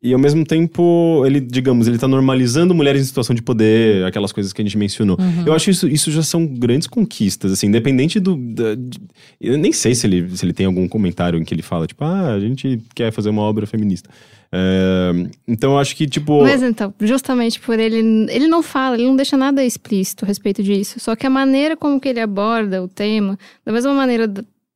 e 0.10 0.14
ao 0.14 0.20
mesmo 0.20 0.46
tempo, 0.46 1.24
ele, 1.26 1.40
digamos, 1.40 1.88
ele 1.88 1.98
tá 1.98 2.08
normalizando 2.08 2.74
mulheres 2.76 3.02
em 3.02 3.06
situação 3.06 3.36
de 3.36 3.42
poder, 3.42 4.06
aquelas 4.06 4.32
coisas 4.32 4.54
que 4.54 4.62
a 4.62 4.66
gente 4.66 4.78
mencionou. 4.78 5.18
Uhum. 5.20 5.44
Eu 5.48 5.54
acho 5.54 5.70
isso, 5.72 5.88
isso 5.88 6.12
já 6.12 6.22
são 6.22 6.46
grandes 6.46 6.88
conquistas, 6.88 7.52
assim, 7.52 7.68
independente 7.68 8.20
do. 8.20 8.36
da- 8.36 8.76
de- 8.76 9.00
eu 9.42 9.58
nem 9.58 9.72
sei 9.74 9.96
se 9.96 10.06
ele, 10.08 10.30
se 10.38 10.46
ele 10.46 10.54
tem 10.54 10.66
algum 10.66 10.88
comentário 10.88 11.40
em 11.40 11.44
que 11.44 11.54
ele 11.54 11.62
fala, 11.62 11.88
tipo, 11.88 12.04
ah, 12.04 12.34
a 12.34 12.40
gente 12.40 12.80
quer 12.94 13.12
fazer 13.12 13.30
uma 13.30 13.42
obra 13.42 13.66
feminista. 13.66 14.10
É, 14.52 15.12
então 15.48 15.72
eu 15.74 15.80
acho 15.80 15.96
que, 15.96 16.08
tipo. 16.08 16.42
Mas 16.44 16.62
então, 16.64 16.94
justamente 17.02 17.60
por 17.60 17.78
ele. 17.80 17.98
Ele 18.30 18.48
não 18.48 18.62
fala, 18.64 18.96
ele 18.96 19.06
não 19.08 19.16
deixa 19.16 19.36
nada 19.36 19.66
explícito 19.66 20.24
a 20.24 20.28
respeito 20.28 20.64
disso. 20.64 21.00
Só 21.00 21.16
que 21.16 21.26
a 21.26 21.30
maneira 21.30 21.76
como 21.76 22.00
que 22.00 22.08
ele 22.08 22.20
aborda 22.22 22.82
o 22.82 22.88
tema, 22.88 23.38
da 23.66 23.72
mesma 23.74 23.94
maneira 23.94 24.32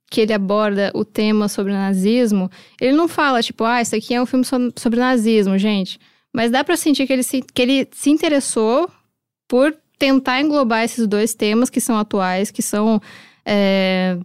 que 0.09 0.21
ele 0.21 0.33
aborda 0.33 0.91
o 0.95 1.05
tema 1.05 1.47
sobre 1.47 1.71
nazismo, 1.73 2.49
ele 2.81 2.93
não 2.93 3.07
fala, 3.07 3.41
tipo, 3.43 3.63
ah, 3.63 3.81
isso 3.81 3.95
aqui 3.95 4.13
é 4.13 4.21
um 4.21 4.25
filme 4.25 4.43
so- 4.45 4.73
sobre 4.75 4.99
nazismo, 4.99 5.57
gente. 5.57 5.99
Mas 6.33 6.51
dá 6.51 6.63
pra 6.63 6.75
sentir 6.77 7.05
que 7.07 7.13
ele 7.13 7.23
se, 7.23 7.41
que 7.41 7.61
ele 7.61 7.87
se 7.91 8.09
interessou 8.09 8.89
por 9.47 9.75
tentar 9.97 10.41
englobar 10.41 10.83
esses 10.83 11.07
dois 11.07 11.33
temas 11.35 11.69
que 11.69 11.81
são 11.81 11.97
atuais, 11.97 12.51
que 12.51 12.61
são. 12.61 13.01
é, 13.45 14.17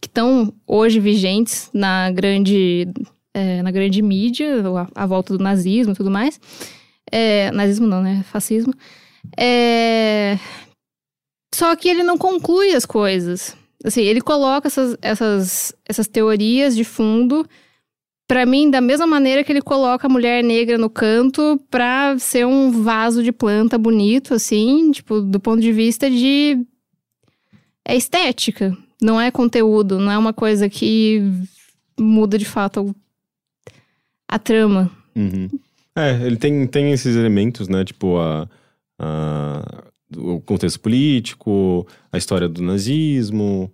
que 0.00 0.08
estão 0.08 0.50
hoje 0.66 0.98
vigentes 0.98 1.68
na 1.74 2.10
grande 2.10 2.88
é, 3.34 3.60
na 3.62 3.70
grande 3.70 4.00
mídia, 4.00 4.62
a, 4.94 5.02
a 5.02 5.06
volta 5.06 5.36
do 5.36 5.44
nazismo 5.44 5.92
e 5.92 5.96
tudo 5.96 6.10
mais. 6.10 6.40
É, 7.12 7.50
nazismo 7.50 7.86
não, 7.86 8.02
né? 8.02 8.24
Fascismo. 8.32 8.72
É, 9.38 10.38
só 11.54 11.76
que 11.76 11.88
ele 11.88 12.02
não 12.02 12.16
conclui 12.16 12.74
as 12.74 12.86
coisas. 12.86 13.54
Assim, 13.84 14.02
ele 14.02 14.20
coloca 14.20 14.68
essas, 14.68 14.96
essas, 15.00 15.74
essas 15.88 16.06
teorias 16.06 16.76
de 16.76 16.84
fundo, 16.84 17.46
pra 18.28 18.44
mim, 18.44 18.70
da 18.70 18.80
mesma 18.80 19.06
maneira 19.06 19.42
que 19.42 19.50
ele 19.50 19.62
coloca 19.62 20.06
a 20.06 20.10
mulher 20.10 20.44
negra 20.44 20.76
no 20.76 20.90
canto 20.90 21.58
pra 21.70 22.18
ser 22.18 22.46
um 22.46 22.70
vaso 22.82 23.22
de 23.22 23.32
planta 23.32 23.78
bonito, 23.78 24.34
assim, 24.34 24.90
tipo, 24.92 25.20
do 25.20 25.40
ponto 25.40 25.60
de 25.60 25.72
vista 25.72 26.10
de. 26.10 26.58
É 27.86 27.96
estética, 27.96 28.76
não 29.02 29.20
é 29.20 29.30
conteúdo, 29.30 29.98
não 29.98 30.12
é 30.12 30.18
uma 30.18 30.32
coisa 30.32 30.68
que 30.68 31.22
muda 31.98 32.36
de 32.38 32.44
fato 32.44 32.94
a 34.28 34.38
trama. 34.38 34.90
Uhum. 35.16 35.48
É, 35.96 36.12
ele 36.24 36.36
tem, 36.36 36.66
tem 36.66 36.92
esses 36.92 37.16
elementos, 37.16 37.66
né? 37.68 37.84
Tipo, 37.84 38.18
a, 38.18 38.48
a- 38.98 39.84
o 40.16 40.40
contexto 40.40 40.80
político, 40.80 41.86
a 42.12 42.18
história 42.18 42.48
do 42.48 42.62
nazismo. 42.62 43.70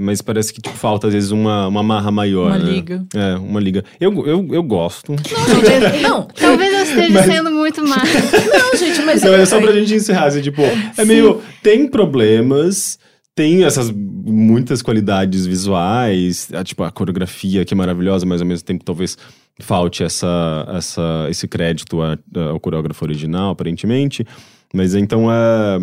Mas 0.00 0.22
parece 0.22 0.52
que 0.52 0.60
tipo, 0.62 0.76
falta, 0.76 1.08
às 1.08 1.12
vezes, 1.12 1.32
uma, 1.32 1.66
uma 1.66 1.82
marra 1.82 2.12
maior. 2.12 2.52
Uma 2.52 2.58
né? 2.58 2.70
liga. 2.70 3.04
É, 3.16 3.34
uma 3.34 3.58
liga. 3.58 3.82
Eu, 3.98 4.24
eu, 4.28 4.48
eu 4.54 4.62
gosto. 4.62 5.12
Talvez, 5.16 6.00
Não, 6.02 6.22
talvez 6.22 6.72
eu 6.72 6.82
esteja 6.84 7.12
Mas- 7.14 7.26
sendo 7.26 7.50
muito 7.50 7.84
má. 7.84 7.96
não, 7.96 8.78
gente, 8.78 9.02
mas. 9.02 9.22
Não, 9.22 9.34
é 9.34 9.44
só 9.44 9.60
pra 9.60 9.72
gente 9.72 9.92
encerrar, 9.94 10.26
assim, 10.26 10.40
tipo, 10.40 10.62
é 10.96 11.04
meio. 11.04 11.42
Tem 11.64 11.88
problemas, 11.88 12.96
tem 13.34 13.64
essas 13.64 13.90
muitas 13.90 14.82
qualidades 14.82 15.46
visuais, 15.46 16.48
a, 16.54 16.62
tipo, 16.62 16.84
a 16.84 16.92
coreografia 16.92 17.64
que 17.64 17.74
é 17.74 17.76
maravilhosa, 17.76 18.24
mas 18.24 18.40
ao 18.40 18.46
mesmo 18.46 18.64
tempo 18.64 18.84
talvez 18.84 19.18
falte 19.58 20.04
essa, 20.04 20.64
essa, 20.76 21.26
esse 21.28 21.48
crédito 21.48 22.00
a- 22.00 22.16
a- 22.36 22.40
ao 22.50 22.60
coreógrafo 22.60 23.04
original, 23.04 23.50
aparentemente. 23.50 24.24
Mas 24.72 24.94
então 24.94 25.30
é. 25.32 25.78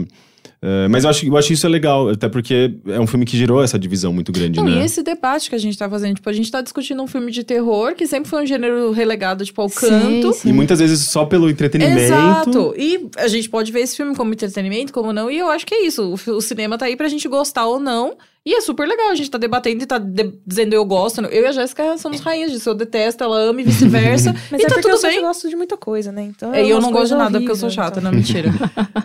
É, 0.65 0.87
mas 0.87 1.03
eu 1.03 1.09
acho, 1.11 1.25
eu 1.27 1.37
acho 1.37 1.53
isso 1.53 1.65
é 1.65 1.69
legal, 1.69 2.09
até 2.09 2.27
porque 2.27 2.73
é 2.87 2.99
um 2.99 3.05
filme 3.05 3.25
que 3.25 3.37
gerou 3.37 3.63
essa 3.63 3.77
divisão 3.77 4.11
muito 4.11 4.31
grande, 4.31 4.57
Não, 4.59 4.65
né? 4.65 4.81
e 4.81 4.85
esse 4.85 5.03
debate 5.03 5.49
que 5.49 5.55
a 5.55 5.59
gente 5.59 5.77
tá 5.77 5.87
fazendo, 5.89 6.15
tipo, 6.15 6.29
a 6.29 6.33
gente 6.33 6.49
tá 6.49 6.61
discutindo 6.61 7.01
um 7.03 7.07
filme 7.07 7.31
de 7.31 7.43
terror 7.43 7.93
que 7.93 8.07
sempre 8.07 8.29
foi 8.29 8.41
um 8.43 8.45
gênero 8.45 8.91
relegado, 8.91 9.45
tipo, 9.45 9.61
ao 9.61 9.69
Sim, 9.69 9.75
canto. 9.89 10.33
sim. 10.33 10.49
E 10.49 10.53
muitas 10.53 10.79
vezes 10.79 11.01
só 11.09 11.25
pelo 11.25 11.49
entretenimento. 11.49 11.99
Exato. 12.01 12.73
E 12.77 13.07
a 13.17 13.27
gente 13.27 13.49
pode 13.49 13.71
ver 13.71 13.81
esse 13.81 13.95
filme 13.95 14.15
como 14.15 14.33
entretenimento, 14.33 14.91
como 14.91 15.13
não. 15.13 15.29
E 15.29 15.37
eu 15.37 15.49
acho 15.49 15.65
que 15.65 15.75
é 15.75 15.85
isso. 15.85 16.15
O, 16.27 16.31
o 16.37 16.41
cinema 16.41 16.77
tá 16.77 16.85
aí 16.85 16.95
pra 16.95 17.07
gente 17.07 17.27
gostar 17.27 17.65
ou 17.67 17.79
não. 17.79 18.15
E 18.47 18.53
é 18.53 18.61
super 18.61 18.87
legal. 18.87 19.09
A 19.09 19.15
gente 19.15 19.31
tá 19.31 19.39
debatendo 19.39 19.81
e 19.83 19.85
tá 19.87 19.97
de- 19.97 20.31
dizendo 20.45 20.73
eu 20.73 20.85
gosto. 20.85 21.19
Eu 21.21 21.43
e 21.43 21.47
a 21.47 21.51
Jéssica 21.51 21.97
somos 21.97 22.19
rainhas 22.21 22.51
disso. 22.51 22.69
Eu 22.69 22.75
detesto, 22.75 23.23
ela 23.23 23.39
ama 23.39 23.59
e 23.59 23.63
vice-versa. 23.63 24.35
Mas 24.51 24.61
e 24.61 24.65
é 24.65 24.67
tá 24.67 24.75
porque 24.75 24.87
eu 24.87 24.91
tudo 24.91 25.01
só 25.01 25.07
bem. 25.07 25.19
gosto 25.21 25.49
de 25.49 25.55
muita 25.55 25.75
coisa, 25.75 26.11
né? 26.11 26.23
Então, 26.29 26.53
É, 26.53 26.63
E 26.63 26.69
eu 26.69 26.75
umas 26.75 26.85
não 26.85 26.91
gosto 26.91 27.11
de 27.13 27.17
nada 27.17 27.39
porque 27.39 27.51
eu 27.51 27.55
sou 27.55 27.71
chata, 27.71 27.99
então. 27.99 28.11
não, 28.11 28.15
mentira. 28.17 28.51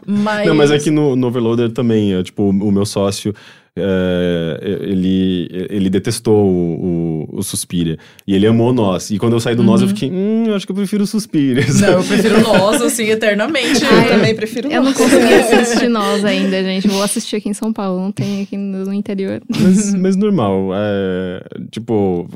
Mas. 0.06 0.46
Não, 0.50 0.54
mas 0.54 0.70
aqui 0.70 0.90
no, 0.90 1.16
no 1.16 1.30
Overloader 1.50 1.72
também, 1.72 2.14
é, 2.14 2.22
tipo, 2.22 2.50
o 2.50 2.72
meu 2.72 2.86
sócio, 2.86 3.34
é, 3.76 4.78
ele, 4.82 5.48
ele 5.70 5.90
detestou 5.90 6.46
o, 6.46 7.26
o, 7.32 7.38
o 7.38 7.42
Suspiria. 7.42 7.96
E 8.26 8.34
ele 8.34 8.46
amou 8.46 8.72
Nós. 8.72 9.10
E 9.10 9.18
quando 9.18 9.34
eu 9.34 9.40
saí 9.40 9.54
do 9.54 9.62
Nós, 9.62 9.82
eu 9.82 9.88
fiquei, 9.88 10.10
hum, 10.10 10.44
eu 10.46 10.54
acho 10.54 10.66
que 10.66 10.72
eu 10.72 10.76
prefiro. 10.76 11.04
Uhum. 11.04 11.80
Não, 11.80 11.88
eu 11.88 12.04
prefiro 12.04 12.40
nós, 12.42 12.82
assim, 12.82 13.04
eternamente. 13.04 13.82
Eu 13.82 14.08
também 14.08 14.34
prefiro 14.34 14.68
Eu 14.68 14.82
não 14.82 14.90
nós. 14.90 14.96
consegui 14.96 15.34
assistir 15.34 15.88
nós 15.88 16.24
ainda, 16.24 16.62
gente. 16.62 16.88
Vou 16.88 17.02
assistir 17.02 17.36
aqui 17.36 17.48
em 17.48 17.54
São 17.54 17.72
Paulo, 17.72 18.00
não 18.00 18.12
tem 18.12 18.42
aqui 18.42 18.56
no, 18.56 18.84
no 18.84 18.92
interior. 18.92 19.40
Mas, 19.48 19.94
mas 19.94 20.16
normal. 20.16 20.70
É, 20.74 21.42
tipo, 21.70 22.28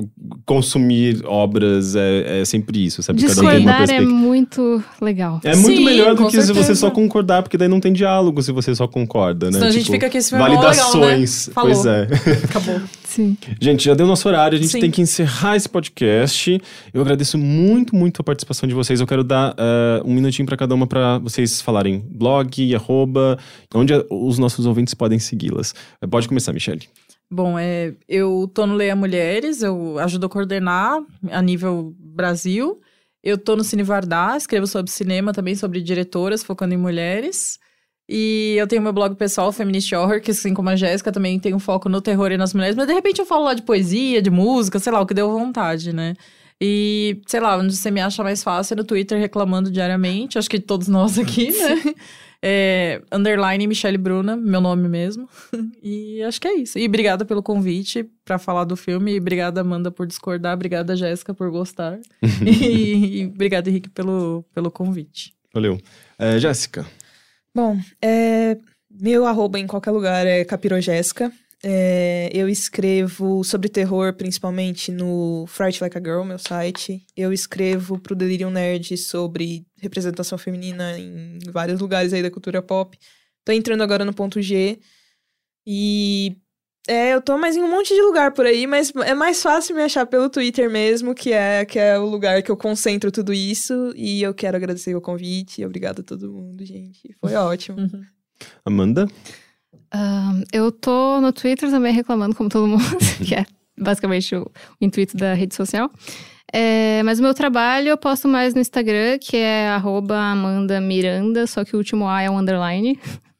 consumir 0.44 1.22
obras 1.24 1.94
é, 1.96 2.40
é 2.40 2.44
sempre 2.44 2.84
isso, 2.84 3.02
sabe? 3.02 3.22
Um 3.22 3.26
Discordar 3.26 3.90
é 3.90 4.00
muito 4.00 4.82
legal. 5.00 5.40
É 5.44 5.54
muito 5.56 5.78
Sim, 5.78 5.84
melhor 5.84 6.14
do 6.14 6.26
que 6.26 6.32
se 6.32 6.38
você 6.38 6.54
certeza. 6.54 6.74
só 6.76 6.90
concordar, 6.90 7.42
porque 7.42 7.56
daí 7.56 7.68
não 7.68 7.80
tem 7.80 7.92
diálogo 7.92 8.42
se 8.42 8.52
você 8.52 8.74
só 8.74 8.86
concorda, 8.86 9.46
né? 9.46 9.52
Senão 9.52 9.68
a 9.68 9.70
gente 9.70 9.84
Tipo, 9.84 9.92
fica 9.92 10.06
aqui, 10.06 10.18
esse 10.18 10.30
filme 10.30 10.44
é 10.44 10.48
mó 10.48 10.54
legal, 10.54 10.96
né? 11.00 11.23
Falou. 11.26 11.70
Pois 11.70 11.86
é. 11.86 12.08
Acabou. 12.44 12.80
Sim. 13.04 13.36
Gente, 13.60 13.84
já 13.84 13.94
deu 13.94 14.06
nosso 14.06 14.28
horário, 14.28 14.58
a 14.58 14.60
gente 14.60 14.72
Sim. 14.72 14.80
tem 14.80 14.90
que 14.90 15.00
encerrar 15.00 15.56
esse 15.56 15.68
podcast. 15.68 16.60
Eu 16.92 17.00
agradeço 17.00 17.38
muito, 17.38 17.94
muito 17.94 18.20
a 18.20 18.24
participação 18.24 18.68
de 18.68 18.74
vocês. 18.74 19.00
Eu 19.00 19.06
quero 19.06 19.22
dar 19.22 19.54
eh, 19.56 20.02
um 20.04 20.12
minutinho 20.12 20.46
para 20.46 20.56
cada 20.56 20.74
uma 20.74 20.86
para 20.86 21.18
vocês 21.18 21.60
falarem 21.60 22.04
blog, 22.10 22.74
arroba, 22.74 23.38
onde 23.72 23.92
os 24.10 24.38
nossos 24.38 24.66
ouvintes 24.66 24.94
podem 24.94 25.18
segui-las. 25.20 25.74
Eh, 26.02 26.06
Pode 26.06 26.26
começar, 26.26 26.52
Michelle. 26.52 26.82
Bom, 27.30 27.58
é, 27.58 27.94
eu 28.08 28.50
tô 28.52 28.66
no 28.66 28.74
Leia 28.74 28.94
Mulheres, 28.94 29.62
eu 29.62 29.98
ajudo 29.98 30.26
a 30.26 30.28
coordenar 30.28 31.00
a 31.30 31.40
nível 31.40 31.94
Brasil. 31.98 32.80
Eu 33.22 33.38
tô 33.38 33.56
no 33.56 33.64
Cine 33.64 33.82
Vardar, 33.82 34.36
escrevo 34.36 34.66
sobre 34.66 34.90
cinema, 34.90 35.32
também 35.32 35.54
sobre 35.54 35.80
diretoras, 35.80 36.44
focando 36.44 36.74
em 36.74 36.76
mulheres. 36.78 37.58
E 38.08 38.54
eu 38.58 38.66
tenho 38.66 38.82
meu 38.82 38.92
blog 38.92 39.14
pessoal, 39.16 39.50
Feminist 39.50 39.92
Horror, 39.94 40.20
que 40.20 40.30
assim 40.30 40.52
como 40.52 40.68
a 40.68 40.76
Jéssica, 40.76 41.10
também 41.10 41.38
tem 41.38 41.54
um 41.54 41.58
foco 41.58 41.88
no 41.88 42.00
terror 42.02 42.30
e 42.30 42.36
nas 42.36 42.52
mulheres. 42.52 42.76
Mas 42.76 42.86
de 42.86 42.92
repente 42.92 43.18
eu 43.18 43.26
falo 43.26 43.44
lá 43.44 43.54
de 43.54 43.62
poesia, 43.62 44.20
de 44.20 44.30
música, 44.30 44.78
sei 44.78 44.92
lá, 44.92 45.00
o 45.00 45.06
que 45.06 45.14
deu 45.14 45.30
vontade, 45.32 45.92
né? 45.92 46.14
E, 46.60 47.20
sei 47.26 47.40
lá, 47.40 47.56
onde 47.56 47.74
você 47.74 47.90
me 47.90 48.00
acha 48.00 48.22
mais 48.22 48.42
fácil 48.42 48.74
é 48.74 48.76
no 48.76 48.84
Twitter 48.84 49.18
reclamando 49.18 49.70
diariamente. 49.70 50.38
Acho 50.38 50.48
que 50.48 50.60
todos 50.60 50.86
nós 50.88 51.18
aqui, 51.18 51.50
né? 51.58 51.94
É, 52.40 53.00
underline 53.10 53.66
Michelle 53.66 53.96
Bruna, 53.96 54.36
meu 54.36 54.60
nome 54.60 54.88
mesmo. 54.88 55.28
E 55.82 56.22
acho 56.22 56.40
que 56.40 56.48
é 56.48 56.54
isso. 56.54 56.78
E 56.78 56.86
obrigada 56.86 57.26
pelo 57.26 57.42
convite 57.42 58.08
pra 58.24 58.38
falar 58.38 58.64
do 58.64 58.74
filme. 58.76 59.14
E 59.14 59.20
obrigada, 59.20 59.60
Amanda, 59.60 59.90
por 59.90 60.06
discordar. 60.06 60.54
Obrigada, 60.54 60.96
Jéssica, 60.96 61.34
por 61.34 61.50
gostar. 61.50 61.98
e, 62.46 63.20
e 63.20 63.26
obrigada, 63.26 63.68
Henrique, 63.68 63.90
pelo, 63.90 64.44
pelo 64.54 64.70
convite. 64.70 65.34
Valeu. 65.52 65.78
Eh, 66.18 66.38
Jéssica. 66.38 66.86
Bom, 67.54 67.78
é, 68.02 68.58
meu 68.90 69.24
arroba 69.24 69.60
em 69.60 69.66
qualquer 69.66 69.92
lugar 69.92 70.26
é 70.26 70.44
Capirogésica. 70.44 71.32
É, 71.62 72.28
eu 72.34 72.48
escrevo 72.48 73.42
sobre 73.44 73.68
terror, 73.68 74.12
principalmente 74.12 74.90
no 74.90 75.46
Fright 75.46 75.80
Like 75.80 75.96
a 75.96 76.00
Girl, 76.00 76.24
meu 76.24 76.38
site. 76.38 77.06
Eu 77.16 77.32
escrevo 77.32 77.98
pro 77.98 78.16
Delirium 78.16 78.50
Nerd 78.50 78.96
sobre 78.98 79.64
representação 79.80 80.36
feminina 80.36 80.98
em 80.98 81.38
vários 81.50 81.80
lugares 81.80 82.12
aí 82.12 82.22
da 82.22 82.30
cultura 82.30 82.60
pop. 82.60 82.98
Tô 83.44 83.52
entrando 83.52 83.82
agora 83.82 84.04
no 84.04 84.12
ponto 84.12 84.42
G. 84.42 84.80
E 85.66 86.36
é, 86.86 87.14
eu 87.14 87.20
tô 87.22 87.38
mais 87.38 87.56
em 87.56 87.62
um 87.62 87.70
monte 87.70 87.94
de 87.94 88.02
lugar 88.02 88.32
por 88.32 88.44
aí, 88.44 88.66
mas 88.66 88.92
é 89.04 89.14
mais 89.14 89.42
fácil 89.42 89.74
me 89.74 89.82
achar 89.82 90.04
pelo 90.04 90.28
Twitter 90.28 90.70
mesmo, 90.70 91.14
que 91.14 91.32
é, 91.32 91.64
que 91.64 91.78
é 91.78 91.98
o 91.98 92.04
lugar 92.04 92.42
que 92.42 92.50
eu 92.50 92.56
concentro 92.56 93.10
tudo 93.10 93.32
isso. 93.32 93.92
E 93.96 94.22
eu 94.22 94.34
quero 94.34 94.56
agradecer 94.56 94.94
o 94.94 95.00
convite. 95.00 95.64
Obrigada 95.64 96.02
a 96.02 96.04
todo 96.04 96.30
mundo, 96.30 96.64
gente. 96.64 97.16
Foi 97.20 97.34
ótimo. 97.36 97.78
Uhum. 97.78 98.04
Amanda? 98.64 99.08
Ah, 99.90 100.34
eu 100.52 100.70
tô 100.70 101.20
no 101.20 101.32
Twitter 101.32 101.70
também 101.70 101.92
reclamando, 101.92 102.34
como 102.34 102.50
todo 102.50 102.66
mundo, 102.66 102.84
que 103.26 103.34
é 103.34 103.46
basicamente 103.78 104.34
o, 104.36 104.42
o 104.42 104.84
intuito 104.84 105.16
da 105.16 105.32
rede 105.32 105.54
social. 105.54 105.90
É, 106.52 107.02
mas 107.02 107.18
o 107.18 107.22
meu 107.22 107.32
trabalho 107.34 107.88
eu 107.88 107.96
posto 107.96 108.28
mais 108.28 108.54
no 108.54 108.60
Instagram, 108.60 109.18
que 109.18 109.36
é 109.36 109.68
arroba 109.68 110.16
Amanda 110.16 110.80
Miranda, 110.80 111.46
só 111.46 111.64
que 111.64 111.74
o 111.74 111.78
último 111.78 112.06
A 112.06 112.22
é 112.22 112.30
um 112.30 112.38
underline. 112.38 112.98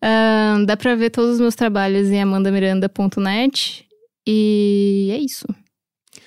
Ah, 0.00 0.62
dá 0.66 0.76
pra 0.76 0.94
ver 0.94 1.10
todos 1.10 1.34
os 1.34 1.40
meus 1.40 1.54
trabalhos 1.54 2.08
em 2.08 2.20
amandamiranda.net. 2.20 3.86
E 4.26 5.08
é 5.12 5.18
isso. 5.18 5.46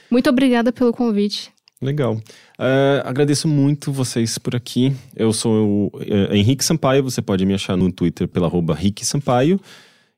Muito 0.09 0.29
obrigada 0.29 0.71
pelo 0.71 0.91
convite. 0.91 1.51
Legal. 1.81 2.15
Uh, 2.59 3.01
agradeço 3.05 3.47
muito 3.47 3.91
vocês 3.91 4.37
por 4.37 4.55
aqui. 4.55 4.93
Eu 5.15 5.33
sou 5.33 5.51
o 5.67 5.97
uh, 5.97 6.33
Henrique 6.33 6.63
Sampaio, 6.63 7.03
você 7.03 7.21
pode 7.21 7.45
me 7.45 7.53
achar 7.55 7.75
no 7.75 7.91
Twitter 7.91 8.27
pela 8.27 8.45
arroba 8.47 8.75
Rick 8.75 9.05
Sampaio. 9.05 9.59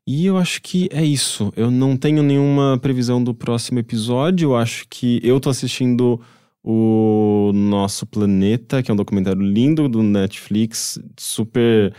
E 0.06 0.26
eu 0.26 0.38
acho 0.38 0.62
que 0.62 0.90
é 0.92 1.04
isso. 1.04 1.54
Eu 1.56 1.72
não 1.72 1.96
tenho 1.96 2.22
nenhuma 2.22 2.78
previsão 2.82 3.24
do 3.24 3.34
próximo 3.34 3.80
episódio. 3.80 4.50
Eu 4.50 4.56
acho 4.58 4.86
que 4.90 5.22
eu 5.24 5.40
tô 5.40 5.50
assistindo 5.50 6.20
o 6.62 7.52
Nosso 7.54 8.06
Planeta, 8.06 8.84
que 8.84 8.92
é 8.92 8.94
um 8.94 8.98
documentário 8.98 9.42
lindo 9.42 9.88
do 9.88 10.04
Netflix, 10.04 11.00
super 11.18 11.94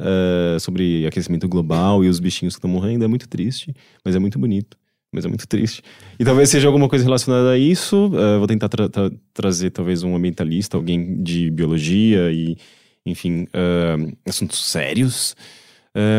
uh, 0.00 0.58
sobre 0.58 1.06
aquecimento 1.06 1.48
global 1.48 2.04
e 2.04 2.08
os 2.08 2.18
bichinhos 2.18 2.54
que 2.54 2.58
estão 2.58 2.70
morrendo. 2.70 3.04
É 3.04 3.08
muito 3.08 3.28
triste, 3.28 3.74
mas 4.04 4.16
é 4.16 4.18
muito 4.18 4.38
bonito. 4.38 4.76
Mas 5.12 5.24
é 5.24 5.28
muito 5.28 5.46
triste. 5.46 5.82
E 6.20 6.24
talvez 6.24 6.48
seja 6.50 6.68
alguma 6.68 6.88
coisa 6.88 7.04
relacionada 7.04 7.50
a 7.50 7.58
isso. 7.58 8.06
Uh, 8.06 8.38
vou 8.38 8.46
tentar 8.46 8.68
tra 8.68 8.88
tra 8.88 9.10
trazer 9.34 9.70
talvez 9.70 10.02
um 10.02 10.14
ambientalista, 10.14 10.76
alguém 10.76 11.20
de 11.20 11.50
biologia 11.50 12.30
e, 12.32 12.56
enfim, 13.04 13.42
uh, 13.42 14.16
assuntos 14.26 14.64
sérios. 14.70 15.34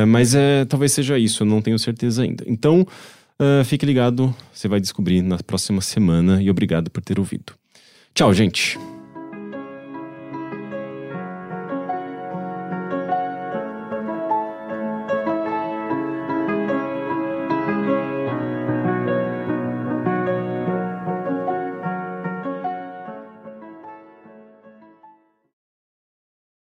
Mas 0.06 0.36
é, 0.36 0.66
talvez 0.66 0.91
seja 0.91 1.18
isso, 1.18 1.44
eu 1.44 1.48
não 1.48 1.62
tenho 1.62 1.80
certeza 1.80 2.24
ainda. 2.24 2.44
Então, 2.45 2.86
fique 3.64 3.86
ligado, 3.86 4.36
você 4.52 4.68
vai 4.68 4.82
descobrir 4.82 5.22
na 5.22 5.38
próxima 5.38 5.80
semana 5.80 6.44
e 6.44 6.49
obrigado 6.49 6.91
por 6.91 7.02
ter 7.02 7.18
ouvido. 7.18 7.53
Tchau, 8.14 8.34
gente! 8.34 8.78